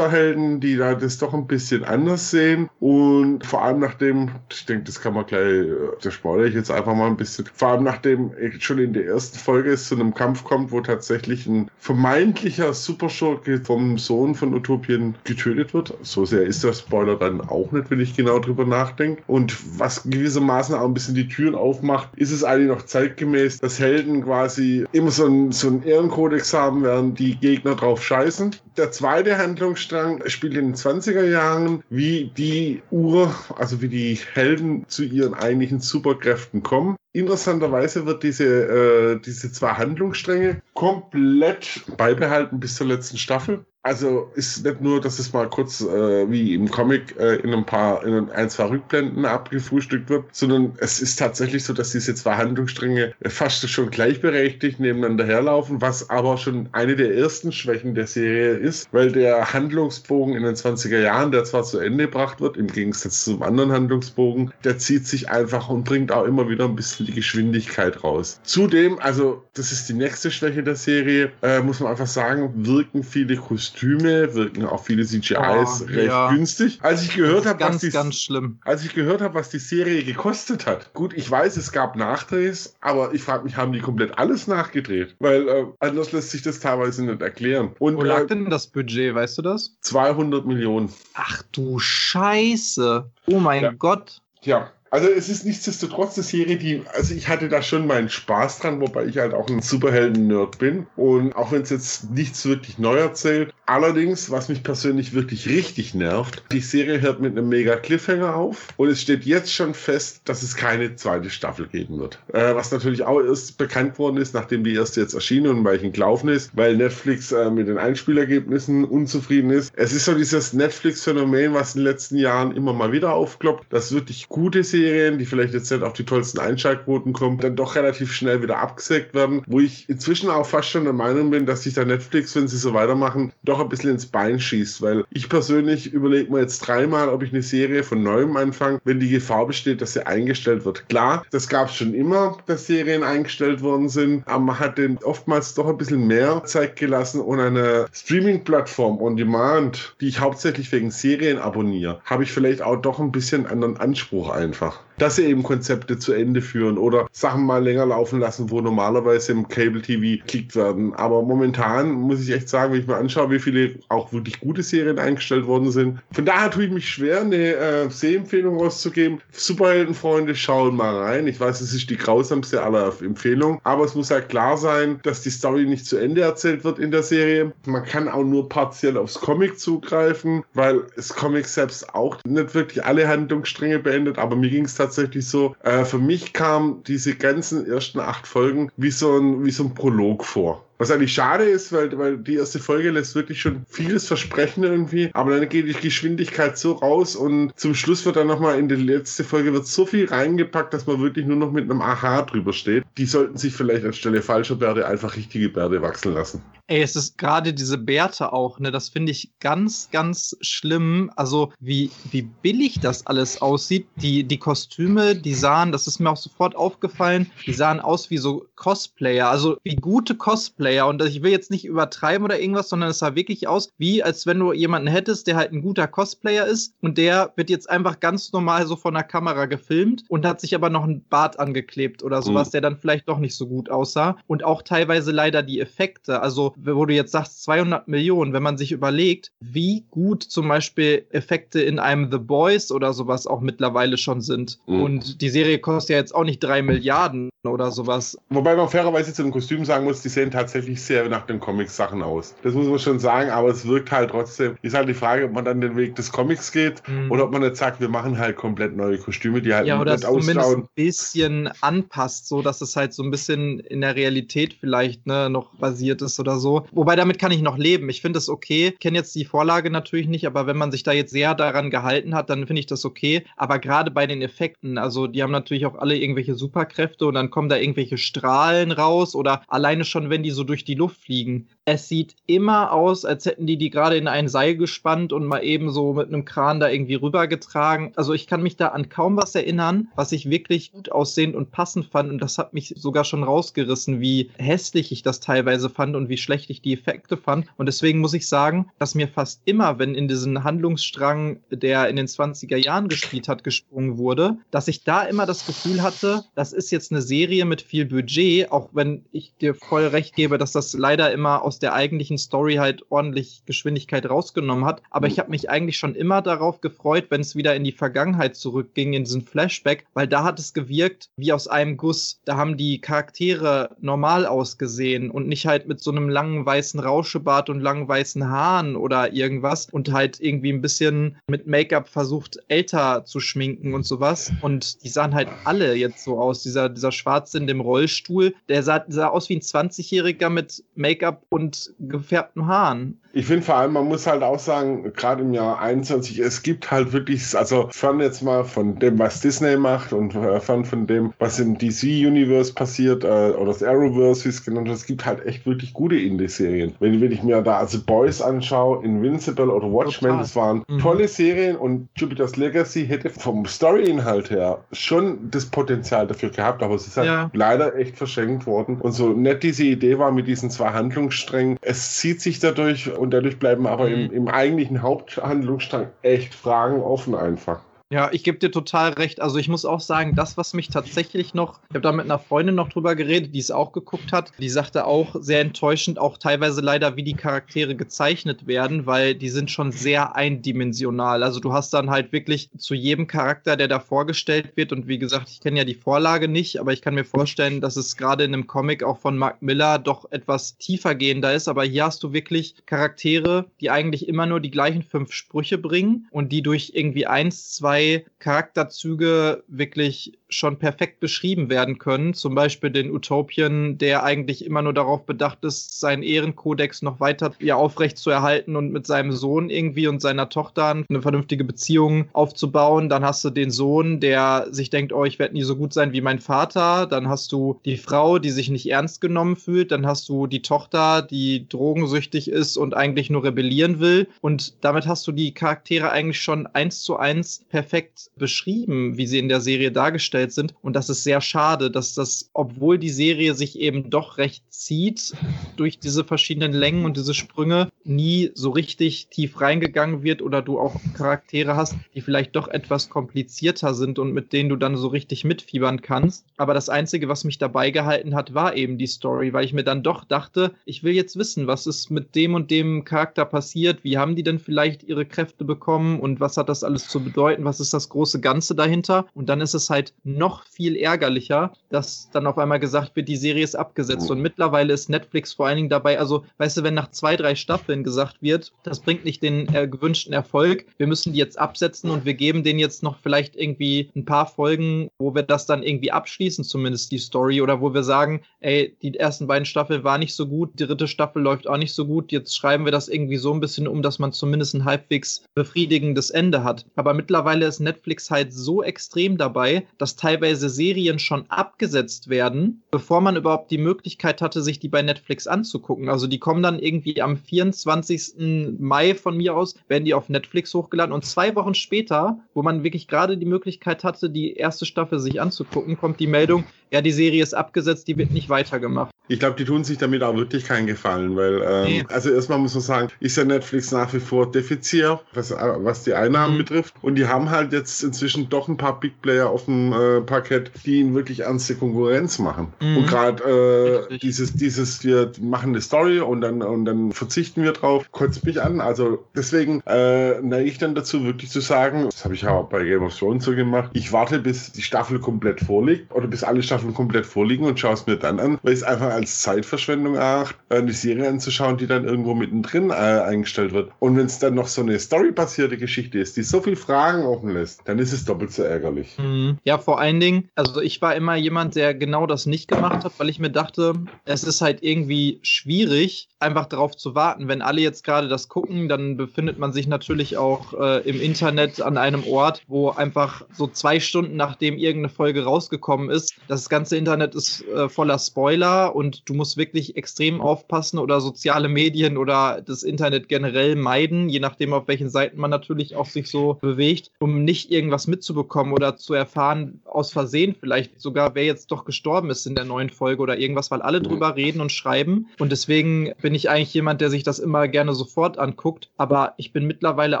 Youngster-Helden, 0.06 0.60
die 0.60 0.76
da 0.76 0.94
das 0.94 1.18
doch 1.18 1.34
ein 1.34 1.46
bisschen 1.46 1.84
anders 1.84 2.30
sehen 2.30 2.68
und 2.80 3.44
vor 3.44 3.62
allem 3.62 3.80
nachdem, 3.80 4.30
ich 4.50 4.66
denke, 4.66 4.84
das 4.84 5.00
kann 5.00 5.14
man 5.14 5.26
gleich, 5.26 5.40
äh, 5.40 5.74
das 6.02 6.14
spoilere 6.14 6.48
ich 6.48 6.54
jetzt 6.54 6.70
einfach 6.70 6.94
mal 6.94 7.06
ein 7.06 7.16
bisschen, 7.16 7.46
vor 7.52 7.68
allem 7.68 7.84
nachdem 7.84 8.32
schon 8.58 8.78
in 8.78 8.92
der 8.92 9.06
ersten 9.06 9.38
Folge 9.38 9.72
es 9.72 9.88
zu 9.88 9.94
einem 9.94 10.14
Kampf 10.14 10.44
kommt, 10.44 10.72
wo 10.72 10.80
tatsächlich 10.80 11.46
ein 11.46 11.70
vermeintlicher 11.78 12.72
Superschurke 12.72 13.60
vom 13.60 13.98
Sohn 13.98 14.34
von 14.34 14.54
Utopien 14.54 15.14
getötet 15.24 15.74
wird. 15.74 15.94
So 16.02 16.24
sehr 16.24 16.42
ist 16.42 16.64
der 16.64 16.72
Spoiler 16.72 17.16
dann 17.16 17.40
auch 17.40 17.72
nicht, 17.72 17.90
wenn 17.90 18.00
ich 18.00 18.16
genau 18.16 18.38
drüber 18.38 18.64
nachdenke. 18.64 19.22
Und 19.26 19.56
was 19.78 20.02
gewissermaßen 20.04 20.74
auch 20.74 20.84
ein 20.84 20.94
bisschen 20.94 21.14
die 21.14 21.28
Türen 21.28 21.54
aufmacht, 21.54 22.08
ist 22.16 22.32
es 22.32 22.44
eigentlich 22.44 22.68
noch 22.68 22.82
zeitgemäß, 22.82 23.58
dass 23.58 23.78
Helden 23.78 24.24
quasi 24.24 24.84
immer 24.92 25.10
so 25.10 25.26
ein, 25.26 25.52
so 25.52 25.80
Ehrenkodex 25.84 26.52
haben, 26.54 26.82
während 26.82 27.18
die 27.18 27.36
Gegner 27.36 27.74
drauf 27.74 28.04
scheißen. 28.04 28.56
Der 28.76 28.90
zweite 28.92 29.38
Handlungsstrang 29.38 29.95
spielt 30.26 30.54
in 30.54 30.72
den 30.72 30.74
20er 30.74 31.24
Jahren, 31.24 31.82
wie 31.90 32.30
die 32.36 32.82
Uhr, 32.90 33.34
also 33.56 33.82
wie 33.82 33.88
die 33.88 34.18
Helden 34.32 34.84
zu 34.88 35.04
ihren 35.04 35.34
eigentlichen 35.34 35.80
Superkräften 35.80 36.62
kommen. 36.62 36.96
Interessanterweise 37.12 38.04
wird 38.04 38.22
diese, 38.22 38.44
äh, 38.44 39.20
diese 39.20 39.50
zwei 39.50 39.72
Handlungsstränge 39.72 40.60
komplett 40.74 41.82
beibehalten 41.96 42.60
bis 42.60 42.76
zur 42.76 42.88
letzten 42.88 43.16
Staffel. 43.16 43.64
Also 43.86 44.28
ist 44.34 44.64
nicht 44.64 44.80
nur, 44.80 45.00
dass 45.00 45.20
es 45.20 45.32
mal 45.32 45.48
kurz 45.48 45.80
äh, 45.80 46.28
wie 46.28 46.54
im 46.54 46.68
Comic 46.68 47.14
äh, 47.20 47.36
in 47.36 47.54
ein 47.54 47.64
paar, 47.64 48.04
in 48.04 48.28
ein, 48.30 48.50
zwei 48.50 48.64
Rückblenden 48.64 49.24
abgefrühstückt 49.24 50.10
wird, 50.10 50.24
sondern 50.32 50.72
es 50.78 51.00
ist 51.00 51.20
tatsächlich 51.20 51.62
so, 51.62 51.72
dass 51.72 51.92
diese 51.92 52.12
zwei 52.16 52.34
Handlungsstränge 52.34 53.14
fast 53.28 53.68
schon 53.70 53.90
gleichberechtigt 53.90 54.80
nebeneinander 54.80 55.24
herlaufen, 55.24 55.80
was 55.80 56.10
aber 56.10 56.36
schon 56.36 56.68
eine 56.72 56.96
der 56.96 57.14
ersten 57.14 57.52
Schwächen 57.52 57.94
der 57.94 58.08
Serie 58.08 58.54
ist, 58.54 58.88
weil 58.90 59.12
der 59.12 59.52
Handlungsbogen 59.52 60.34
in 60.34 60.42
den 60.42 60.56
20er 60.56 60.98
Jahren, 60.98 61.30
der 61.30 61.44
zwar 61.44 61.62
zu 61.62 61.78
Ende 61.78 62.06
gebracht 62.06 62.40
wird, 62.40 62.56
im 62.56 62.66
Gegensatz 62.66 63.22
zum 63.22 63.40
anderen 63.44 63.70
Handlungsbogen, 63.70 64.52
der 64.64 64.78
zieht 64.78 65.06
sich 65.06 65.30
einfach 65.30 65.68
und 65.68 65.84
bringt 65.84 66.10
auch 66.10 66.24
immer 66.24 66.48
wieder 66.48 66.64
ein 66.64 66.74
bisschen 66.74 67.06
die 67.06 67.14
Geschwindigkeit 67.14 68.02
raus. 68.02 68.40
Zudem, 68.42 68.98
also 68.98 69.44
das 69.54 69.70
ist 69.70 69.88
die 69.88 69.94
nächste 69.94 70.32
Schwäche 70.32 70.64
der 70.64 70.74
Serie, 70.74 71.30
äh, 71.42 71.60
muss 71.60 71.78
man 71.78 71.92
einfach 71.92 72.08
sagen, 72.08 72.52
wirken 72.66 73.04
viele 73.04 73.36
Kostüme 73.36 73.75
Kostüme, 73.76 74.34
wirken 74.34 74.64
auch 74.64 74.82
viele 74.82 75.04
CGIs 75.04 75.82
oh, 75.82 75.84
recht 75.84 76.06
ja. 76.06 76.30
günstig. 76.30 76.78
Als 76.82 77.02
ich 77.02 77.14
gehört 77.14 77.44
habe, 77.44 77.60
was 77.60 77.78
die, 77.78 77.90
ganz 77.90 78.22
schlimm. 78.22 78.58
Als 78.64 78.84
ich 78.84 78.94
gehört 78.94 79.20
habe, 79.20 79.34
was 79.34 79.50
die 79.50 79.58
Serie 79.58 80.02
gekostet 80.02 80.66
hat. 80.66 80.94
Gut, 80.94 81.12
ich 81.14 81.30
weiß, 81.30 81.58
es 81.58 81.72
gab 81.72 81.94
Nachdrehs, 81.94 82.74
aber 82.80 83.12
ich 83.12 83.22
frage 83.22 83.44
mich, 83.44 83.56
haben 83.56 83.72
die 83.72 83.80
komplett 83.80 84.18
alles 84.18 84.46
nachgedreht? 84.46 85.14
Weil 85.18 85.48
äh, 85.48 85.66
anders 85.80 86.12
lässt 86.12 86.30
sich 86.30 86.40
das 86.40 86.60
teilweise 86.60 87.04
nicht 87.04 87.20
erklären. 87.20 87.72
Und, 87.78 87.96
Wo 87.96 88.02
lag 88.02 88.22
äh, 88.22 88.26
denn 88.26 88.48
das 88.48 88.66
Budget, 88.66 89.14
weißt 89.14 89.38
du 89.38 89.42
das? 89.42 89.76
200 89.82 90.46
Millionen. 90.46 90.90
Ach 91.12 91.42
du 91.52 91.78
Scheiße. 91.78 93.10
Oh 93.26 93.38
mein 93.38 93.62
ja. 93.62 93.72
Gott. 93.72 94.22
Tja, 94.40 94.70
also 94.90 95.08
es 95.08 95.28
ist 95.28 95.44
nichtsdestotrotz 95.44 96.16
eine 96.16 96.24
Serie, 96.24 96.56
die, 96.56 96.82
also 96.94 97.14
ich 97.14 97.28
hatte 97.28 97.48
da 97.48 97.62
schon 97.62 97.86
meinen 97.86 98.08
Spaß 98.08 98.60
dran, 98.60 98.80
wobei 98.80 99.06
ich 99.06 99.18
halt 99.18 99.34
auch 99.34 99.48
ein 99.48 99.60
Superhelden-Nerd 99.60 100.58
bin. 100.58 100.86
Und 100.96 101.34
auch 101.34 101.52
wenn 101.52 101.62
es 101.62 101.70
jetzt 101.70 102.10
nichts 102.10 102.44
wirklich 102.46 102.78
neu 102.78 102.96
erzählt, 102.96 103.52
allerdings, 103.66 104.30
was 104.30 104.48
mich 104.48 104.62
persönlich 104.62 105.12
wirklich 105.12 105.48
richtig 105.48 105.94
nervt, 105.94 106.44
die 106.52 106.60
Serie 106.60 107.00
hört 107.00 107.20
mit 107.20 107.32
einem 107.32 107.48
mega 107.48 107.76
Cliffhanger 107.76 108.34
auf 108.34 108.68
und 108.76 108.88
es 108.88 109.02
steht 109.02 109.24
jetzt 109.24 109.52
schon 109.52 109.74
fest, 109.74 110.22
dass 110.24 110.42
es 110.42 110.56
keine 110.56 110.94
zweite 110.94 111.30
Staffel 111.30 111.66
geben 111.66 111.98
wird. 111.98 112.20
Äh, 112.32 112.54
was 112.54 112.70
natürlich 112.70 113.02
auch 113.02 113.20
erst 113.20 113.58
bekannt 113.58 113.98
worden 113.98 114.18
ist, 114.18 114.34
nachdem 114.34 114.64
die 114.64 114.74
erste 114.74 115.00
jetzt 115.00 115.14
erschienen 115.14 115.48
und 115.48 115.64
weil 115.64 115.76
ich 115.76 115.92
gelaufen 115.92 116.28
ist, 116.28 116.56
weil 116.56 116.76
Netflix 116.76 117.32
äh, 117.32 117.50
mit 117.50 117.68
den 117.68 117.78
Einspielergebnissen 117.78 118.84
unzufrieden 118.84 119.50
ist. 119.50 119.72
Es 119.76 119.92
ist 119.92 120.04
so 120.04 120.14
dieses 120.14 120.52
Netflix-Phänomen, 120.52 121.54
was 121.54 121.74
in 121.74 121.80
den 121.80 121.90
letzten 121.90 122.16
Jahren 122.16 122.56
immer 122.56 122.72
mal 122.72 122.92
wieder 122.92 123.12
aufkloppt, 123.12 123.66
dass 123.70 123.92
wirklich 123.92 124.28
gute 124.28 124.62
Serien 124.62 124.75
Serien, 124.76 125.18
die 125.18 125.24
vielleicht 125.24 125.54
jetzt 125.54 125.70
nicht 125.70 125.82
auf 125.82 125.94
die 125.94 126.04
tollsten 126.04 126.38
Einschaltquoten 126.38 127.12
kommen, 127.12 127.38
dann 127.38 127.56
doch 127.56 127.74
relativ 127.76 128.12
schnell 128.12 128.42
wieder 128.42 128.58
abgesägt 128.58 129.14
werden, 129.14 129.42
wo 129.46 129.60
ich 129.60 129.88
inzwischen 129.88 130.28
auch 130.28 130.46
fast 130.46 130.68
schon 130.68 130.84
der 130.84 130.92
Meinung 130.92 131.30
bin, 131.30 131.46
dass 131.46 131.62
sich 131.62 131.74
da 131.74 131.84
Netflix, 131.84 132.36
wenn 132.36 132.48
sie 132.48 132.58
so 132.58 132.74
weitermachen, 132.74 133.32
doch 133.44 133.60
ein 133.60 133.68
bisschen 133.68 133.90
ins 133.90 134.06
Bein 134.06 134.38
schießt, 134.38 134.82
weil 134.82 135.04
ich 135.10 135.28
persönlich 135.28 135.92
überlege 135.92 136.30
mir 136.30 136.40
jetzt 136.40 136.58
dreimal, 136.60 137.08
ob 137.08 137.22
ich 137.22 137.32
eine 137.32 137.42
Serie 137.42 137.82
von 137.82 138.02
neuem 138.02 138.36
anfange, 138.36 138.80
wenn 138.84 139.00
die 139.00 139.08
Gefahr 139.08 139.46
besteht, 139.46 139.80
dass 139.80 139.94
sie 139.94 140.06
eingestellt 140.06 140.64
wird. 140.64 140.86
Klar, 140.88 141.24
das 141.30 141.48
gab 141.48 141.68
es 141.68 141.76
schon 141.76 141.94
immer, 141.94 142.36
dass 142.46 142.66
Serien 142.66 143.02
eingestellt 143.02 143.62
worden 143.62 143.88
sind, 143.88 144.26
aber 144.26 144.44
man 144.44 144.58
hat 144.58 144.78
den 144.78 144.98
oftmals 144.98 145.54
doch 145.54 145.68
ein 145.68 145.78
bisschen 145.78 146.06
mehr 146.06 146.42
Zeit 146.44 146.76
gelassen 146.76 147.20
und 147.20 147.40
eine 147.40 147.86
Streaming-Plattform 147.92 149.00
on 149.00 149.16
Demand, 149.16 149.94
die 150.00 150.08
ich 150.08 150.20
hauptsächlich 150.20 150.70
wegen 150.72 150.90
Serien 150.90 151.38
abonniere, 151.38 152.00
habe 152.04 152.24
ich 152.24 152.32
vielleicht 152.32 152.60
auch 152.60 152.76
doch 152.76 153.00
ein 153.00 153.12
bisschen 153.12 153.46
anderen 153.46 153.76
Anspruch 153.78 154.30
einfach 154.30 154.65
einfach 154.66 154.85
dass 154.98 155.16
sie 155.16 155.24
eben 155.24 155.42
Konzepte 155.42 155.98
zu 155.98 156.12
Ende 156.12 156.40
führen 156.40 156.78
oder 156.78 157.06
Sachen 157.12 157.44
mal 157.44 157.62
länger 157.62 157.86
laufen 157.86 158.20
lassen, 158.20 158.50
wo 158.50 158.60
normalerweise 158.60 159.32
im 159.32 159.48
Cable 159.48 159.82
TV 159.82 160.22
geklickt 160.22 160.56
werden. 160.56 160.94
Aber 160.94 161.22
momentan 161.22 161.92
muss 161.92 162.22
ich 162.22 162.30
echt 162.30 162.48
sagen, 162.48 162.72
wenn 162.72 162.80
ich 162.80 162.86
mir 162.86 162.96
anschaue, 162.96 163.30
wie 163.30 163.38
viele 163.38 163.74
auch 163.88 164.12
wirklich 164.12 164.40
gute 164.40 164.62
Serien 164.62 164.98
eingestellt 164.98 165.46
worden 165.46 165.70
sind. 165.70 165.98
Von 166.12 166.24
daher 166.24 166.50
tue 166.50 166.64
ich 166.64 166.70
mich 166.70 166.88
schwer, 166.88 167.20
eine 167.20 167.54
äh, 167.54 167.90
Sehempfehlung 167.90 168.58
rauszugeben. 168.58 169.20
Superheldenfreunde, 169.32 170.34
schauen 170.34 170.76
mal 170.76 170.96
rein. 170.96 171.26
Ich 171.26 171.40
weiß, 171.40 171.60
es 171.60 171.74
ist 171.74 171.90
die 171.90 171.96
grausamste 171.96 172.62
aller 172.62 172.92
Empfehlungen, 173.00 173.60
aber 173.64 173.84
es 173.84 173.94
muss 173.94 174.10
halt 174.10 174.28
klar 174.28 174.56
sein, 174.56 175.00
dass 175.02 175.22
die 175.22 175.30
Story 175.30 175.66
nicht 175.66 175.86
zu 175.86 175.96
Ende 175.96 176.22
erzählt 176.22 176.64
wird 176.64 176.78
in 176.78 176.90
der 176.90 177.02
Serie. 177.02 177.52
Man 177.66 177.84
kann 177.84 178.08
auch 178.08 178.24
nur 178.24 178.48
partiell 178.48 178.96
aufs 178.96 179.14
Comic 179.14 179.58
zugreifen, 179.58 180.44
weil 180.54 180.82
das 180.96 181.08
Comic 181.08 181.46
selbst 181.46 181.94
auch 181.94 182.18
nicht 182.26 182.54
wirklich 182.54 182.84
alle 182.84 183.06
Handlungsstränge 183.08 183.78
beendet, 183.78 184.18
aber 184.18 184.36
mir 184.36 184.50
ging 184.50 184.64
es 184.64 184.74
tatsächlich 184.74 184.85
so, 184.92 185.56
äh, 185.62 185.84
für 185.84 185.98
mich 185.98 186.32
kamen 186.32 186.82
diese 186.84 187.14
ganzen 187.16 187.66
ersten 187.66 188.00
acht 188.00 188.26
Folgen 188.26 188.70
wie 188.76 188.90
so 188.90 189.18
ein, 189.18 189.44
wie 189.44 189.50
so 189.50 189.64
ein 189.64 189.74
Prolog 189.74 190.24
vor. 190.24 190.65
Was 190.78 190.90
eigentlich 190.90 191.14
schade 191.14 191.44
ist, 191.44 191.72
weil, 191.72 191.96
weil 191.98 192.18
die 192.18 192.34
erste 192.34 192.58
Folge 192.58 192.90
lässt 192.90 193.14
wirklich 193.14 193.40
schon 193.40 193.64
vieles 193.68 194.06
versprechen 194.06 194.62
irgendwie, 194.62 195.10
aber 195.14 195.38
dann 195.38 195.48
geht 195.48 195.66
die 195.66 195.72
Geschwindigkeit 195.72 196.58
so 196.58 196.72
raus 196.72 197.16
und 197.16 197.52
zum 197.56 197.74
Schluss 197.74 198.04
wird 198.04 198.16
dann 198.16 198.26
nochmal 198.26 198.58
in 198.58 198.68
die 198.68 198.76
letzte 198.76 199.24
Folge 199.24 199.52
wird 199.52 199.66
so 199.66 199.86
viel 199.86 200.06
reingepackt, 200.06 200.74
dass 200.74 200.86
man 200.86 201.00
wirklich 201.00 201.24
nur 201.26 201.36
noch 201.36 201.50
mit 201.50 201.64
einem 201.64 201.80
Aha 201.80 202.22
drüber 202.22 202.52
steht. 202.52 202.84
Die 202.98 203.06
sollten 203.06 203.38
sich 203.38 203.54
vielleicht 203.54 203.86
anstelle 203.86 204.20
falscher 204.20 204.56
Bärte 204.56 204.86
einfach 204.86 205.16
richtige 205.16 205.48
Bärte 205.48 205.80
wachsen 205.80 206.12
lassen. 206.12 206.42
Ey, 206.66 206.82
es 206.82 206.96
ist 206.96 207.16
gerade 207.16 207.54
diese 207.54 207.78
Bärte 207.78 208.32
auch, 208.32 208.58
ne, 208.58 208.70
das 208.70 208.88
finde 208.88 209.12
ich 209.12 209.30
ganz, 209.40 209.88
ganz 209.92 210.36
schlimm. 210.40 211.10
Also, 211.16 211.52
wie, 211.60 211.90
wie 212.10 212.22
billig 212.22 212.80
das 212.80 213.06
alles 213.06 213.40
aussieht. 213.40 213.86
Die, 213.96 214.24
die 214.24 214.38
Kostüme, 214.38 215.14
die 215.14 215.34
sahen, 215.34 215.70
das 215.70 215.86
ist 215.86 216.00
mir 216.00 216.10
auch 216.10 216.16
sofort 216.16 216.56
aufgefallen, 216.56 217.30
die 217.46 217.52
sahen 217.52 217.80
aus 217.80 218.10
wie 218.10 218.18
so 218.18 218.46
Cosplayer, 218.56 219.30
also 219.30 219.58
wie 219.62 219.76
gute 219.76 220.16
Cosplayer 220.16 220.65
Cosplayer. 220.66 220.86
Und 220.86 221.02
ich 221.02 221.22
will 221.22 221.30
jetzt 221.30 221.50
nicht 221.50 221.64
übertreiben 221.64 222.24
oder 222.24 222.40
irgendwas, 222.40 222.68
sondern 222.68 222.90
es 222.90 222.98
sah 222.98 223.14
wirklich 223.14 223.48
aus, 223.48 223.70
wie 223.78 224.02
als 224.02 224.26
wenn 224.26 224.38
du 224.38 224.52
jemanden 224.52 224.88
hättest, 224.88 225.26
der 225.26 225.36
halt 225.36 225.52
ein 225.52 225.62
guter 225.62 225.86
Cosplayer 225.86 226.46
ist 226.46 226.74
und 226.80 226.98
der 226.98 227.32
wird 227.36 227.50
jetzt 227.50 227.70
einfach 227.70 228.00
ganz 228.00 228.32
normal 228.32 228.66
so 228.66 228.76
von 228.76 228.94
der 228.94 229.02
Kamera 229.04 229.46
gefilmt 229.46 230.04
und 230.08 230.26
hat 230.26 230.40
sich 230.40 230.54
aber 230.54 230.70
noch 230.70 230.84
ein 230.84 231.04
Bart 231.08 231.38
angeklebt 231.38 232.02
oder 232.02 232.22
sowas, 232.22 232.48
mhm. 232.48 232.52
der 232.52 232.60
dann 232.62 232.76
vielleicht 232.76 233.08
doch 233.08 233.18
nicht 233.18 233.36
so 233.36 233.46
gut 233.46 233.70
aussah. 233.70 234.16
Und 234.26 234.44
auch 234.44 234.62
teilweise 234.62 235.12
leider 235.12 235.42
die 235.42 235.60
Effekte. 235.60 236.20
Also, 236.20 236.54
wo 236.56 236.86
du 236.86 236.94
jetzt 236.94 237.12
sagst, 237.12 237.44
200 237.44 237.88
Millionen, 237.88 238.32
wenn 238.32 238.42
man 238.42 238.58
sich 238.58 238.72
überlegt, 238.72 239.32
wie 239.40 239.84
gut 239.90 240.22
zum 240.22 240.48
Beispiel 240.48 241.06
Effekte 241.10 241.60
in 241.60 241.78
einem 241.78 242.10
The 242.10 242.18
Boys 242.18 242.72
oder 242.72 242.92
sowas 242.92 243.26
auch 243.26 243.40
mittlerweile 243.40 243.98
schon 243.98 244.20
sind. 244.20 244.58
Mhm. 244.66 244.82
Und 244.82 245.20
die 245.20 245.28
Serie 245.28 245.58
kostet 245.58 245.90
ja 245.90 245.96
jetzt 245.96 246.14
auch 246.14 246.24
nicht 246.24 246.40
drei 246.40 246.62
Milliarden 246.62 247.30
oder 247.44 247.70
sowas. 247.70 248.18
Wobei 248.28 248.56
man 248.56 248.68
fairerweise 248.68 249.12
zu 249.12 249.22
den 249.22 249.32
Kostümen 249.32 249.64
sagen 249.64 249.84
muss, 249.84 250.02
die 250.02 250.08
sehen 250.08 250.30
tatsächlich 250.30 250.55
tatsächlich 250.56 250.82
sehr 250.82 251.08
nach 251.08 251.26
den 251.26 251.38
Comics-Sachen 251.38 252.02
aus. 252.02 252.34
Das 252.42 252.54
muss 252.54 252.66
man 252.66 252.78
schon 252.78 252.98
sagen, 252.98 253.30
aber 253.30 253.48
es 253.48 253.66
wirkt 253.66 253.92
halt 253.92 254.10
trotzdem. 254.10 254.56
Ist 254.62 254.74
halt 254.74 254.88
die 254.88 254.94
Frage, 254.94 255.26
ob 255.26 255.32
man 255.32 255.44
dann 255.44 255.60
den 255.60 255.76
Weg 255.76 255.96
des 255.96 256.10
Comics 256.10 256.50
geht 256.50 256.82
mhm. 256.88 257.10
oder 257.10 257.24
ob 257.24 257.32
man 257.32 257.42
jetzt 257.42 257.58
sagt, 257.58 257.80
wir 257.80 257.88
machen 257.88 258.18
halt 258.18 258.36
komplett 258.36 258.74
neue 258.74 258.98
Kostüme, 258.98 259.42
die 259.42 259.52
halt 259.52 259.66
ja, 259.66 259.80
oder 259.80 259.98
zumindest 259.98 260.56
ein 260.56 260.68
bisschen 260.74 261.48
anpasst, 261.60 262.28
so 262.28 262.40
dass 262.40 262.62
es 262.62 262.74
halt 262.74 262.94
so 262.94 263.02
ein 263.02 263.10
bisschen 263.10 263.60
in 263.60 263.82
der 263.82 263.96
Realität 263.96 264.54
vielleicht 264.58 265.06
ne, 265.06 265.28
noch 265.28 265.52
basiert 265.54 266.00
ist 266.00 266.18
oder 266.18 266.38
so. 266.38 266.66
Wobei 266.72 266.96
damit 266.96 267.18
kann 267.18 267.32
ich 267.32 267.42
noch 267.42 267.58
leben. 267.58 267.88
Ich 267.90 268.00
finde 268.00 268.18
es 268.18 268.28
okay. 268.28 268.72
Ich 268.74 268.80
kenne 268.80 268.96
jetzt 268.96 269.14
die 269.14 269.24
Vorlage 269.26 269.70
natürlich 269.70 270.08
nicht, 270.08 270.26
aber 270.26 270.46
wenn 270.46 270.56
man 270.56 270.72
sich 270.72 270.82
da 270.82 270.92
jetzt 270.92 271.10
sehr 271.10 271.34
daran 271.34 271.70
gehalten 271.70 272.14
hat, 272.14 272.30
dann 272.30 272.46
finde 272.46 272.60
ich 272.60 272.66
das 272.66 272.84
okay. 272.84 273.24
Aber 273.36 273.58
gerade 273.58 273.90
bei 273.90 274.06
den 274.06 274.22
Effekten, 274.22 274.78
also 274.78 275.06
die 275.06 275.22
haben 275.22 275.32
natürlich 275.32 275.66
auch 275.66 275.76
alle 275.76 275.96
irgendwelche 275.96 276.34
Superkräfte 276.34 277.06
und 277.06 277.14
dann 277.14 277.30
kommen 277.30 277.50
da 277.50 277.56
irgendwelche 277.56 277.98
Strahlen 277.98 278.72
raus 278.72 279.14
oder 279.14 279.42
alleine 279.48 279.84
schon, 279.84 280.08
wenn 280.08 280.22
die 280.22 280.30
so 280.30 280.44
durch 280.46 280.64
die 280.64 280.74
Luft 280.74 281.00
fliegen. 281.02 281.48
Es 281.64 281.88
sieht 281.88 282.14
immer 282.26 282.72
aus, 282.72 283.04
als 283.04 283.26
hätten 283.26 283.46
die 283.46 283.56
die 283.56 283.70
gerade 283.70 283.96
in 283.96 284.08
ein 284.08 284.28
Seil 284.28 284.56
gespannt 284.56 285.12
und 285.12 285.26
mal 285.26 285.42
eben 285.42 285.70
so 285.70 285.94
mit 285.94 286.08
einem 286.08 286.24
Kran 286.24 286.60
da 286.60 286.68
irgendwie 286.68 286.94
rübergetragen. 286.94 287.92
Also 287.96 288.14
ich 288.14 288.26
kann 288.26 288.42
mich 288.42 288.56
da 288.56 288.68
an 288.68 288.88
kaum 288.88 289.16
was 289.16 289.34
erinnern, 289.34 289.88
was 289.96 290.12
ich 290.12 290.30
wirklich 290.30 290.72
gut 290.72 290.92
aussehend 290.92 291.34
und 291.34 291.50
passend 291.50 291.86
fand. 291.86 292.10
Und 292.10 292.20
das 292.20 292.38
hat 292.38 292.54
mich 292.54 292.74
sogar 292.76 293.04
schon 293.04 293.24
rausgerissen, 293.24 294.00
wie 294.00 294.30
hässlich 294.38 294.92
ich 294.92 295.02
das 295.02 295.20
teilweise 295.20 295.68
fand 295.68 295.96
und 295.96 296.08
wie 296.08 296.16
schlecht 296.16 296.50
ich 296.50 296.62
die 296.62 296.74
Effekte 296.74 297.16
fand. 297.16 297.46
Und 297.56 297.66
deswegen 297.66 297.98
muss 297.98 298.14
ich 298.14 298.28
sagen, 298.28 298.70
dass 298.78 298.94
mir 298.94 299.08
fast 299.08 299.42
immer, 299.44 299.78
wenn 299.78 299.94
in 299.94 300.08
diesen 300.08 300.44
Handlungsstrang, 300.44 301.40
der 301.50 301.88
in 301.88 301.96
den 301.96 302.06
20er 302.06 302.56
Jahren 302.56 302.88
gespielt 302.88 303.28
hat, 303.28 303.44
gesprungen 303.44 303.98
wurde, 303.98 304.38
dass 304.50 304.68
ich 304.68 304.84
da 304.84 305.02
immer 305.02 305.26
das 305.26 305.46
Gefühl 305.46 305.82
hatte, 305.82 306.24
das 306.34 306.52
ist 306.52 306.70
jetzt 306.70 306.92
eine 306.92 307.02
Serie 307.02 307.44
mit 307.44 307.62
viel 307.62 307.86
Budget, 307.86 308.52
auch 308.52 308.70
wenn 308.72 309.04
ich 309.12 309.34
dir 309.40 309.54
voll 309.54 309.86
recht 309.86 310.14
gebe, 310.14 310.35
dass 310.38 310.52
das 310.52 310.72
leider 310.72 311.12
immer 311.12 311.42
aus 311.42 311.58
der 311.58 311.74
eigentlichen 311.74 312.18
Story 312.18 312.56
halt 312.56 312.84
ordentlich 312.90 313.42
Geschwindigkeit 313.46 314.08
rausgenommen 314.08 314.64
hat. 314.64 314.82
Aber 314.90 315.06
ich 315.06 315.18
habe 315.18 315.30
mich 315.30 315.50
eigentlich 315.50 315.78
schon 315.78 315.94
immer 315.94 316.22
darauf 316.22 316.60
gefreut, 316.60 317.06
wenn 317.10 317.20
es 317.20 317.36
wieder 317.36 317.54
in 317.54 317.64
die 317.64 317.72
Vergangenheit 317.72 318.36
zurückging, 318.36 318.92
in 318.92 319.04
diesen 319.04 319.22
Flashback, 319.22 319.86
weil 319.94 320.08
da 320.08 320.24
hat 320.24 320.38
es 320.38 320.54
gewirkt 320.54 321.10
wie 321.16 321.32
aus 321.32 321.48
einem 321.48 321.76
Guss. 321.76 322.20
Da 322.24 322.36
haben 322.36 322.56
die 322.56 322.80
Charaktere 322.80 323.70
normal 323.80 324.26
ausgesehen 324.26 325.10
und 325.10 325.28
nicht 325.28 325.46
halt 325.46 325.68
mit 325.68 325.80
so 325.80 325.90
einem 325.90 326.08
langen 326.08 326.46
weißen 326.46 326.80
Rauschebart 326.80 327.50
und 327.50 327.60
langen 327.60 327.88
weißen 327.88 328.28
Haaren 328.28 328.76
oder 328.76 329.12
irgendwas 329.12 329.68
und 329.70 329.92
halt 329.92 330.20
irgendwie 330.20 330.52
ein 330.52 330.62
bisschen 330.62 331.18
mit 331.28 331.46
Make-up 331.46 331.88
versucht, 331.88 332.38
älter 332.48 333.04
zu 333.04 333.20
schminken 333.20 333.74
und 333.74 333.84
sowas. 333.84 334.32
Und 334.42 334.82
die 334.84 334.88
sahen 334.88 335.14
halt 335.14 335.28
alle 335.44 335.74
jetzt 335.74 336.04
so 336.04 336.18
aus. 336.18 336.42
Dieser, 336.42 336.68
dieser 336.68 336.92
Schwarze 336.92 337.38
in 337.38 337.46
dem 337.46 337.60
Rollstuhl, 337.60 338.34
der 338.48 338.62
sah, 338.62 338.84
sah 338.88 339.08
aus 339.08 339.28
wie 339.28 339.36
ein 339.36 339.40
20-Jähriger 339.40 340.25
mit 340.30 340.64
Make-up 340.74 341.22
und 341.28 341.74
gefärbten 341.78 342.46
Haaren. 342.46 343.00
Ich 343.16 343.24
finde 343.24 343.44
vor 343.44 343.56
allem, 343.56 343.72
man 343.72 343.86
muss 343.86 344.06
halt 344.06 344.22
auch 344.22 344.38
sagen, 344.38 344.92
gerade 344.94 345.22
im 345.22 345.32
Jahr 345.32 345.58
21, 345.58 346.18
es 346.18 346.42
gibt 346.42 346.70
halt 346.70 346.92
wirklich, 346.92 347.34
also 347.34 347.66
fern 347.70 347.98
jetzt 348.00 348.20
mal 348.20 348.44
von 348.44 348.78
dem, 348.78 348.98
was 348.98 349.22
Disney 349.22 349.56
macht 349.56 349.94
und 349.94 350.14
äh, 350.14 350.38
fern 350.38 350.66
von 350.66 350.86
dem, 350.86 351.14
was 351.18 351.40
im 351.40 351.56
DC-Universe 351.56 352.52
passiert 352.52 353.04
äh, 353.04 353.06
oder 353.06 353.46
das 353.46 353.62
Arrowverse, 353.62 354.26
wie 354.26 354.28
es 354.28 354.44
genannt 354.44 354.68
wird, 354.68 354.76
es 354.76 354.84
gibt 354.84 355.06
halt 355.06 355.24
echt 355.24 355.46
wirklich 355.46 355.72
gute 355.72 355.96
Indie-Serien. 355.96 356.74
Wenn, 356.78 357.00
wenn 357.00 357.10
ich 357.10 357.22
mir 357.22 357.40
da 357.40 357.56
also 357.56 357.82
Boys 357.82 358.20
anschaue, 358.20 358.84
Invincible 358.84 359.48
oder 359.48 359.72
Watchmen, 359.72 360.10
Total. 360.10 360.18
das 360.18 360.36
waren 360.36 360.64
mhm. 360.68 360.78
tolle 360.78 361.08
Serien 361.08 361.56
und 361.56 361.88
Jupiter's 361.96 362.36
Legacy 362.36 362.86
hätte 362.86 363.08
vom 363.08 363.46
Story-Inhalt 363.46 364.28
her 364.28 364.58
schon 364.72 365.30
das 365.30 365.46
Potenzial 365.46 366.06
dafür 366.06 366.28
gehabt, 366.28 366.62
aber 366.62 366.74
es 366.74 366.86
ist 366.86 366.98
halt 366.98 367.06
ja. 367.06 367.30
leider 367.32 367.74
echt 367.76 367.96
verschenkt 367.96 368.46
worden. 368.46 368.78
Und 368.78 368.92
so 368.92 369.08
nett 369.08 369.42
diese 369.42 369.64
Idee 369.64 369.98
war 369.98 370.10
mit 370.16 370.26
diesen 370.26 370.50
zwei 370.50 370.70
Handlungssträngen, 370.70 371.58
es 371.60 371.96
zieht 371.96 372.20
sich 372.20 372.40
dadurch 372.40 372.92
und 372.92 373.12
dadurch 373.12 373.38
bleiben 373.38 373.66
aber 373.66 373.88
mhm. 373.88 373.94
im, 373.94 374.12
im 374.12 374.28
eigentlichen 374.28 374.82
Haupthandlungsstrang 374.82 375.88
echt 376.02 376.34
Fragen 376.34 376.80
offen 376.80 377.14
einfach. 377.14 377.60
Ja, 377.92 378.10
ich 378.12 378.24
gebe 378.24 378.38
dir 378.38 378.50
total 378.50 378.94
recht. 378.94 379.20
Also 379.20 379.38
ich 379.38 379.48
muss 379.48 379.64
auch 379.64 379.78
sagen, 379.78 380.16
das, 380.16 380.36
was 380.36 380.54
mich 380.54 380.70
tatsächlich 380.70 381.34
noch, 381.34 381.60
ich 381.68 381.76
habe 381.76 381.82
da 381.82 381.92
mit 381.92 382.06
einer 382.06 382.18
Freundin 382.18 382.56
noch 382.56 382.68
drüber 382.68 382.96
geredet, 382.96 383.32
die 383.32 383.38
es 383.38 383.52
auch 383.52 383.70
geguckt 383.70 384.12
hat, 384.12 384.32
die 384.40 384.48
sagte 384.48 384.86
auch 384.86 385.14
sehr 385.20 385.40
enttäuschend, 385.40 386.00
auch 386.00 386.18
teilweise 386.18 386.62
leider, 386.62 386.96
wie 386.96 387.04
die 387.04 387.14
Charaktere 387.14 387.76
gezeichnet 387.76 388.48
werden, 388.48 388.86
weil 388.86 389.14
die 389.14 389.28
sind 389.28 389.52
schon 389.52 389.70
sehr 389.70 390.16
eindimensional. 390.16 391.22
Also 391.22 391.38
du 391.38 391.52
hast 391.52 391.72
dann 391.74 391.88
halt 391.88 392.10
wirklich 392.10 392.50
zu 392.58 392.74
jedem 392.74 393.06
Charakter, 393.06 393.56
der 393.56 393.68
da 393.68 393.78
vorgestellt 393.78 394.56
wird, 394.56 394.72
und 394.72 394.88
wie 394.88 394.98
gesagt, 394.98 395.28
ich 395.30 395.40
kenne 395.40 395.58
ja 395.58 395.64
die 395.64 395.74
Vorlage 395.74 396.26
nicht, 396.26 396.58
aber 396.58 396.72
ich 396.72 396.82
kann 396.82 396.94
mir 396.94 397.04
vorstellen, 397.04 397.60
dass 397.60 397.76
es 397.76 397.96
gerade 397.96 398.24
in 398.24 398.34
einem 398.34 398.48
Comic 398.48 398.82
auch 398.82 398.98
von 398.98 399.16
Mark 399.16 399.42
Miller 399.42 399.78
doch 399.78 400.10
etwas 400.10 400.58
tiefer 400.58 400.96
gehender 400.96 401.34
ist. 401.34 401.46
Aber 401.46 401.62
hier 401.62 401.84
hast 401.84 402.02
du 402.02 402.12
wirklich 402.12 402.56
Charaktere, 402.66 403.46
die 403.60 403.70
eigentlich 403.70 404.08
immer 404.08 404.26
nur 404.26 404.40
die 404.40 404.50
gleichen 404.50 404.82
fünf 404.82 405.12
Sprüche 405.12 405.56
bringen 405.56 406.08
und 406.10 406.32
die 406.32 406.42
durch 406.42 406.72
irgendwie 406.74 407.06
eins, 407.06 407.52
zwei 407.54 407.75
zwei 407.76 408.06
Charakterzüge 408.18 409.44
wirklich 409.48 410.18
schon 410.28 410.58
perfekt 410.58 411.00
beschrieben 411.00 411.48
werden 411.48 411.78
können. 411.78 412.14
Zum 412.14 412.34
Beispiel 412.34 412.70
den 412.70 412.90
Utopian, 412.90 413.78
der 413.78 414.02
eigentlich 414.02 414.44
immer 414.44 414.62
nur 414.62 414.72
darauf 414.72 415.06
bedacht 415.06 415.44
ist, 415.44 415.80
seinen 415.80 416.02
Ehrenkodex 416.02 416.82
noch 416.82 417.00
weiter 417.00 417.32
ja, 417.40 417.56
aufrecht 417.56 417.98
zu 417.98 418.10
erhalten 418.10 418.56
und 418.56 418.72
mit 418.72 418.86
seinem 418.86 419.12
Sohn 419.12 419.50
irgendwie 419.50 419.86
und 419.86 420.00
seiner 420.00 420.28
Tochter 420.28 420.84
eine 420.88 421.02
vernünftige 421.02 421.44
Beziehung 421.44 422.08
aufzubauen. 422.12 422.88
Dann 422.88 423.04
hast 423.04 423.24
du 423.24 423.30
den 423.30 423.50
Sohn, 423.50 424.00
der 424.00 424.48
sich 424.50 424.70
denkt, 424.70 424.92
oh, 424.92 425.04
ich 425.04 425.18
werde 425.18 425.34
nie 425.34 425.42
so 425.42 425.56
gut 425.56 425.72
sein 425.72 425.92
wie 425.92 426.00
mein 426.00 426.18
Vater. 426.18 426.86
Dann 426.86 427.08
hast 427.08 427.30
du 427.32 427.60
die 427.64 427.76
Frau, 427.76 428.18
die 428.18 428.30
sich 428.30 428.50
nicht 428.50 428.68
ernst 428.68 429.00
genommen 429.00 429.36
fühlt. 429.36 429.70
Dann 429.70 429.86
hast 429.86 430.08
du 430.08 430.26
die 430.26 430.42
Tochter, 430.42 431.02
die 431.02 431.48
drogensüchtig 431.48 432.28
ist 432.28 432.56
und 432.56 432.74
eigentlich 432.74 433.10
nur 433.10 433.24
rebellieren 433.24 433.78
will. 433.78 434.08
Und 434.20 434.54
damit 434.62 434.86
hast 434.86 435.06
du 435.06 435.12
die 435.12 435.32
Charaktere 435.32 435.90
eigentlich 435.90 436.20
schon 436.20 436.46
eins 436.48 436.82
zu 436.82 436.96
eins 436.96 437.44
perfekt 437.48 438.10
beschrieben, 438.16 438.96
wie 438.96 439.06
sie 439.06 439.18
in 439.18 439.28
der 439.28 439.40
Serie 439.40 439.70
dargestellt 439.70 440.15
sind. 440.32 440.54
Und 440.62 440.74
das 440.74 440.88
ist 440.88 441.04
sehr 441.04 441.20
schade, 441.20 441.70
dass 441.70 441.94
das, 441.94 442.30
obwohl 442.32 442.78
die 442.78 442.90
Serie 442.90 443.34
sich 443.34 443.58
eben 443.58 443.90
doch 443.90 444.18
recht 444.18 444.44
zieht 444.50 445.14
durch 445.56 445.78
diese 445.78 446.04
verschiedenen 446.04 446.52
Längen 446.52 446.84
und 446.84 446.96
diese 446.96 447.14
Sprünge, 447.14 447.68
nie 447.84 448.30
so 448.34 448.50
richtig 448.50 449.08
tief 449.08 449.40
reingegangen 449.40 450.02
wird 450.02 450.22
oder 450.22 450.42
du 450.42 450.58
auch 450.58 450.74
Charaktere 450.94 451.56
hast, 451.56 451.76
die 451.94 452.00
vielleicht 452.00 452.34
doch 452.36 452.48
etwas 452.48 452.90
komplizierter 452.90 453.74
sind 453.74 453.98
und 453.98 454.12
mit 454.12 454.32
denen 454.32 454.48
du 454.48 454.56
dann 454.56 454.76
so 454.76 454.88
richtig 454.88 455.24
mitfiebern 455.24 455.82
kannst. 455.82 456.24
Aber 456.36 456.54
das 456.54 456.68
Einzige, 456.68 457.08
was 457.08 457.24
mich 457.24 457.38
dabei 457.38 457.70
gehalten 457.70 458.14
hat, 458.14 458.34
war 458.34 458.56
eben 458.56 458.78
die 458.78 458.86
Story, 458.86 459.32
weil 459.32 459.44
ich 459.44 459.52
mir 459.52 459.64
dann 459.64 459.82
doch 459.82 460.04
dachte, 460.04 460.52
ich 460.64 460.82
will 460.82 460.94
jetzt 460.94 461.16
wissen, 461.16 461.46
was 461.46 461.66
ist 461.66 461.90
mit 461.90 462.14
dem 462.14 462.34
und 462.34 462.50
dem 462.50 462.84
Charakter 462.84 463.24
passiert, 463.24 463.84
wie 463.84 463.98
haben 463.98 464.16
die 464.16 464.22
denn 464.22 464.38
vielleicht 464.38 464.82
ihre 464.82 465.06
Kräfte 465.06 465.44
bekommen 465.44 466.00
und 466.00 466.20
was 466.20 466.36
hat 466.36 466.48
das 466.48 466.64
alles 466.64 466.88
zu 466.88 467.00
bedeuten, 467.00 467.44
was 467.44 467.60
ist 467.60 467.72
das 467.72 467.88
große 467.88 468.20
Ganze 468.20 468.54
dahinter. 468.54 469.06
Und 469.14 469.28
dann 469.28 469.40
ist 469.40 469.54
es 469.54 469.70
halt 469.70 469.94
noch 470.06 470.44
viel 470.46 470.76
ärgerlicher, 470.76 471.52
dass 471.68 472.08
dann 472.12 472.26
auf 472.26 472.38
einmal 472.38 472.60
gesagt 472.60 472.94
wird, 472.96 473.08
die 473.08 473.16
Serie 473.16 473.44
ist 473.44 473.56
abgesetzt. 473.56 474.10
Und 474.10 474.20
mittlerweile 474.20 474.72
ist 474.72 474.88
Netflix 474.88 475.32
vor 475.32 475.46
allen 475.46 475.56
Dingen 475.56 475.68
dabei, 475.68 475.98
also 475.98 476.24
weißt 476.38 476.58
du, 476.58 476.62
wenn 476.62 476.74
nach 476.74 476.90
zwei, 476.90 477.16
drei 477.16 477.34
Staffeln 477.34 477.82
gesagt 477.84 478.22
wird, 478.22 478.52
das 478.62 478.80
bringt 478.80 479.04
nicht 479.04 479.22
den 479.22 479.52
äh, 479.54 479.66
gewünschten 479.66 480.12
Erfolg, 480.12 480.66
wir 480.76 480.86
müssen 480.86 481.12
die 481.12 481.18
jetzt 481.18 481.38
absetzen 481.38 481.90
und 481.90 482.04
wir 482.04 482.14
geben 482.14 482.44
denen 482.44 482.58
jetzt 482.58 482.82
noch 482.82 482.98
vielleicht 482.98 483.36
irgendwie 483.36 483.90
ein 483.96 484.04
paar 484.04 484.26
Folgen, 484.26 484.88
wo 484.98 485.14
wir 485.14 485.22
das 485.22 485.46
dann 485.46 485.62
irgendwie 485.62 485.92
abschließen, 485.92 486.44
zumindest 486.44 486.92
die 486.92 486.98
Story, 486.98 487.40
oder 487.40 487.60
wo 487.60 487.74
wir 487.74 487.82
sagen, 487.82 488.22
ey, 488.40 488.76
die 488.82 488.96
ersten 488.96 489.26
beiden 489.26 489.44
Staffeln 489.44 489.84
waren 489.84 490.00
nicht 490.00 490.14
so 490.14 490.26
gut, 490.26 490.58
die 490.58 490.66
dritte 490.66 490.88
Staffel 490.88 491.22
läuft 491.22 491.48
auch 491.48 491.56
nicht 491.56 491.74
so 491.74 491.86
gut, 491.86 492.12
jetzt 492.12 492.36
schreiben 492.36 492.64
wir 492.64 492.72
das 492.72 492.88
irgendwie 492.88 493.16
so 493.16 493.32
ein 493.32 493.40
bisschen 493.40 493.66
um, 493.66 493.82
dass 493.82 493.98
man 493.98 494.12
zumindest 494.12 494.54
ein 494.54 494.64
halbwegs 494.64 495.24
befriedigendes 495.34 496.10
Ende 496.10 496.44
hat. 496.44 496.66
Aber 496.76 496.94
mittlerweile 496.94 497.46
ist 497.46 497.60
Netflix 497.60 498.10
halt 498.10 498.32
so 498.32 498.62
extrem 498.62 499.16
dabei, 499.16 499.66
dass 499.78 499.95
teilweise 499.96 500.48
Serien 500.48 500.98
schon 500.98 501.24
abgesetzt 501.28 502.08
werden, 502.08 502.62
bevor 502.70 503.00
man 503.00 503.16
überhaupt 503.16 503.50
die 503.50 503.58
Möglichkeit 503.58 504.22
hatte, 504.22 504.42
sich 504.42 504.58
die 504.58 504.68
bei 504.68 504.82
Netflix 504.82 505.26
anzugucken. 505.26 505.88
Also 505.88 506.06
die 506.06 506.18
kommen 506.18 506.42
dann 506.42 506.58
irgendwie 506.58 507.02
am 507.02 507.16
24. 507.16 508.56
Mai 508.58 508.94
von 508.94 509.16
mir 509.16 509.34
aus, 509.36 509.54
werden 509.68 509.84
die 509.84 509.94
auf 509.94 510.08
Netflix 510.08 510.54
hochgeladen 510.54 510.92
und 510.92 511.04
zwei 511.04 511.34
Wochen 511.34 511.54
später, 511.54 512.18
wo 512.34 512.42
man 512.42 512.62
wirklich 512.62 512.88
gerade 512.88 513.16
die 513.16 513.26
Möglichkeit 513.26 513.84
hatte, 513.84 514.10
die 514.10 514.34
erste 514.34 514.66
Staffel 514.66 514.98
sich 514.98 515.20
anzugucken, 515.20 515.76
kommt 515.76 516.00
die 516.00 516.06
Meldung, 516.06 516.44
ja, 516.72 516.80
die 516.80 516.92
Serie 516.92 517.22
ist 517.22 517.34
abgesetzt, 517.34 517.88
die 517.88 517.96
wird 517.96 518.10
nicht 518.10 518.28
weitergemacht. 518.28 518.90
Ich 519.08 519.20
glaube, 519.20 519.36
die 519.36 519.44
tun 519.44 519.62
sich 519.62 519.78
damit 519.78 520.02
auch 520.02 520.16
wirklich 520.16 520.44
keinen 520.44 520.66
Gefallen, 520.66 521.14
weil, 521.14 521.40
ähm, 521.46 521.64
nee. 521.64 521.84
also 521.88 522.10
erstmal 522.10 522.38
muss 522.38 522.54
man 522.54 522.62
sagen, 522.62 522.88
ist 522.98 523.16
ja 523.16 523.24
Netflix 523.24 523.70
nach 523.70 523.92
wie 523.94 524.00
vor 524.00 524.30
defizit, 524.30 524.98
was, 525.14 525.30
was 525.30 525.84
die 525.84 525.94
Einnahmen 525.94 526.34
mhm. 526.34 526.38
betrifft. 526.38 526.74
Und 526.82 526.96
die 526.96 527.06
haben 527.06 527.30
halt 527.30 527.52
jetzt 527.52 527.84
inzwischen 527.84 528.28
doch 528.28 528.48
ein 528.48 528.56
paar 528.56 528.80
Big 528.80 529.00
Player 529.02 529.30
auf 529.30 529.44
dem 529.44 529.72
äh, 529.72 529.76
Parkett, 530.00 530.50
die 530.64 530.80
ihnen 530.80 530.94
wirklich 530.94 531.20
ernste 531.20 531.54
Konkurrenz 531.54 532.18
machen. 532.18 532.52
Mhm. 532.60 532.76
Und 532.78 532.86
gerade 532.86 533.86
äh, 533.90 533.98
dieses, 533.98 534.32
dieses, 534.32 534.84
wir 534.84 535.12
machen 535.20 535.50
eine 535.50 535.60
Story 535.60 536.00
und 536.00 536.20
dann, 536.20 536.42
und 536.42 536.64
dann 536.64 536.92
verzichten 536.92 537.42
wir 537.42 537.52
drauf, 537.52 537.90
kotzt 537.92 538.24
mich 538.24 538.42
an. 538.42 538.60
Also 538.60 539.04
deswegen 539.14 539.62
äh, 539.66 540.20
neige 540.20 540.48
ich 540.48 540.58
dann 540.58 540.74
dazu, 540.74 541.04
wirklich 541.04 541.30
zu 541.30 541.40
sagen, 541.40 541.86
das 541.86 542.04
habe 542.04 542.14
ich 542.14 542.26
auch 542.26 542.48
bei 542.48 542.64
Game 542.64 542.82
of 542.82 542.96
Thrones 542.96 543.24
so 543.24 543.34
gemacht, 543.34 543.70
ich 543.72 543.92
warte, 543.92 544.18
bis 544.18 544.52
die 544.52 544.62
Staffel 544.62 544.98
komplett 544.98 545.40
vorliegt 545.40 545.92
oder 545.94 546.06
bis 546.06 546.24
alle 546.24 546.42
Staffeln 546.42 546.74
komplett 546.74 547.06
vorliegen 547.06 547.44
und 547.44 547.58
schaue 547.58 547.74
es 547.74 547.86
mir 547.86 547.96
dann 547.96 548.20
an, 548.20 548.38
weil 548.42 548.52
es 548.52 548.62
einfach 548.62 548.90
als 548.90 549.20
Zeitverschwendung 549.20 549.94
erachte, 549.94 550.34
eine 550.48 550.72
Serie 550.72 551.08
anzuschauen, 551.08 551.56
die 551.56 551.66
dann 551.66 551.84
irgendwo 551.84 552.14
mittendrin 552.14 552.70
äh, 552.70 552.74
eingestellt 552.74 553.52
wird. 553.52 553.70
Und 553.78 553.96
wenn 553.96 554.06
es 554.06 554.18
dann 554.18 554.34
noch 554.34 554.46
so 554.46 554.62
eine 554.62 554.78
storybasierte 554.78 555.56
Geschichte 555.56 555.98
ist, 555.98 556.16
die 556.16 556.22
so 556.22 556.40
viele 556.40 556.56
Fragen 556.56 557.04
offen 557.04 557.30
lässt, 557.30 557.62
dann 557.64 557.78
ist 557.78 557.92
es 557.92 558.04
doppelt 558.04 558.32
so 558.32 558.42
ärgerlich. 558.42 558.96
Mhm. 558.98 559.38
Ja, 559.44 559.58
vor 559.58 559.75
allen 559.80 560.00
Dingen, 560.00 560.28
also 560.34 560.60
ich 560.60 560.80
war 560.80 560.94
immer 560.94 561.16
jemand, 561.16 561.56
der 561.56 561.74
genau 561.74 562.06
das 562.06 562.26
nicht 562.26 562.48
gemacht 562.48 562.84
hat, 562.84 562.92
weil 562.98 563.08
ich 563.08 563.18
mir 563.18 563.30
dachte, 563.30 563.74
es 564.04 564.24
ist 564.24 564.40
halt 564.40 564.62
irgendwie 564.62 565.18
schwierig, 565.22 566.08
einfach 566.18 566.46
darauf 566.46 566.76
zu 566.76 566.94
warten. 566.94 567.28
Wenn 567.28 567.42
alle 567.42 567.60
jetzt 567.60 567.84
gerade 567.84 568.08
das 568.08 568.28
gucken, 568.28 568.68
dann 568.68 568.96
befindet 568.96 569.38
man 569.38 569.52
sich 569.52 569.66
natürlich 569.66 570.16
auch 570.16 570.54
äh, 570.58 570.88
im 570.88 571.00
Internet 571.00 571.60
an 571.60 571.76
einem 571.76 572.04
Ort, 572.06 572.42
wo 572.46 572.70
einfach 572.70 573.22
so 573.32 573.46
zwei 573.46 573.80
Stunden 573.80 574.16
nachdem 574.16 574.56
irgendeine 574.56 574.88
Folge 574.88 575.24
rausgekommen 575.24 575.90
ist, 575.90 576.14
das 576.28 576.46
das 576.46 576.50
ganze 576.50 576.76
Internet 576.76 577.16
ist 577.16 577.44
äh, 577.48 577.68
voller 577.68 577.98
Spoiler 577.98 578.76
und 578.76 579.08
du 579.08 579.14
musst 579.14 579.36
wirklich 579.36 579.74
extrem 579.76 580.20
aufpassen 580.20 580.78
oder 580.78 581.00
soziale 581.00 581.48
Medien 581.48 581.96
oder 581.96 582.40
das 582.40 582.62
Internet 582.62 583.08
generell 583.08 583.56
meiden, 583.56 584.08
je 584.08 584.20
nachdem, 584.20 584.52
auf 584.52 584.68
welchen 584.68 584.88
Seiten 584.88 585.18
man 585.18 585.30
natürlich 585.30 585.74
auch 585.74 585.86
sich 585.86 586.08
so 586.08 586.34
bewegt, 586.34 586.92
um 587.00 587.24
nicht 587.24 587.50
irgendwas 587.50 587.88
mitzubekommen 587.88 588.52
oder 588.52 588.76
zu 588.76 588.94
erfahren, 588.94 589.60
aus 589.68 589.92
Versehen 589.92 590.34
vielleicht 590.38 590.80
sogar, 590.80 591.14
wer 591.14 591.24
jetzt 591.24 591.50
doch 591.50 591.64
gestorben 591.64 592.10
ist 592.10 592.26
in 592.26 592.34
der 592.34 592.44
neuen 592.44 592.70
Folge 592.70 593.02
oder 593.02 593.18
irgendwas, 593.18 593.50
weil 593.50 593.62
alle 593.62 593.80
drüber 593.80 594.16
reden 594.16 594.40
und 594.40 594.52
schreiben. 594.52 595.08
Und 595.18 595.32
deswegen 595.32 595.92
bin 596.00 596.14
ich 596.14 596.30
eigentlich 596.30 596.54
jemand, 596.54 596.80
der 596.80 596.90
sich 596.90 597.02
das 597.02 597.18
immer 597.18 597.48
gerne 597.48 597.74
sofort 597.74 598.18
anguckt. 598.18 598.70
Aber 598.76 599.14
ich 599.16 599.32
bin 599.32 599.46
mittlerweile 599.46 600.00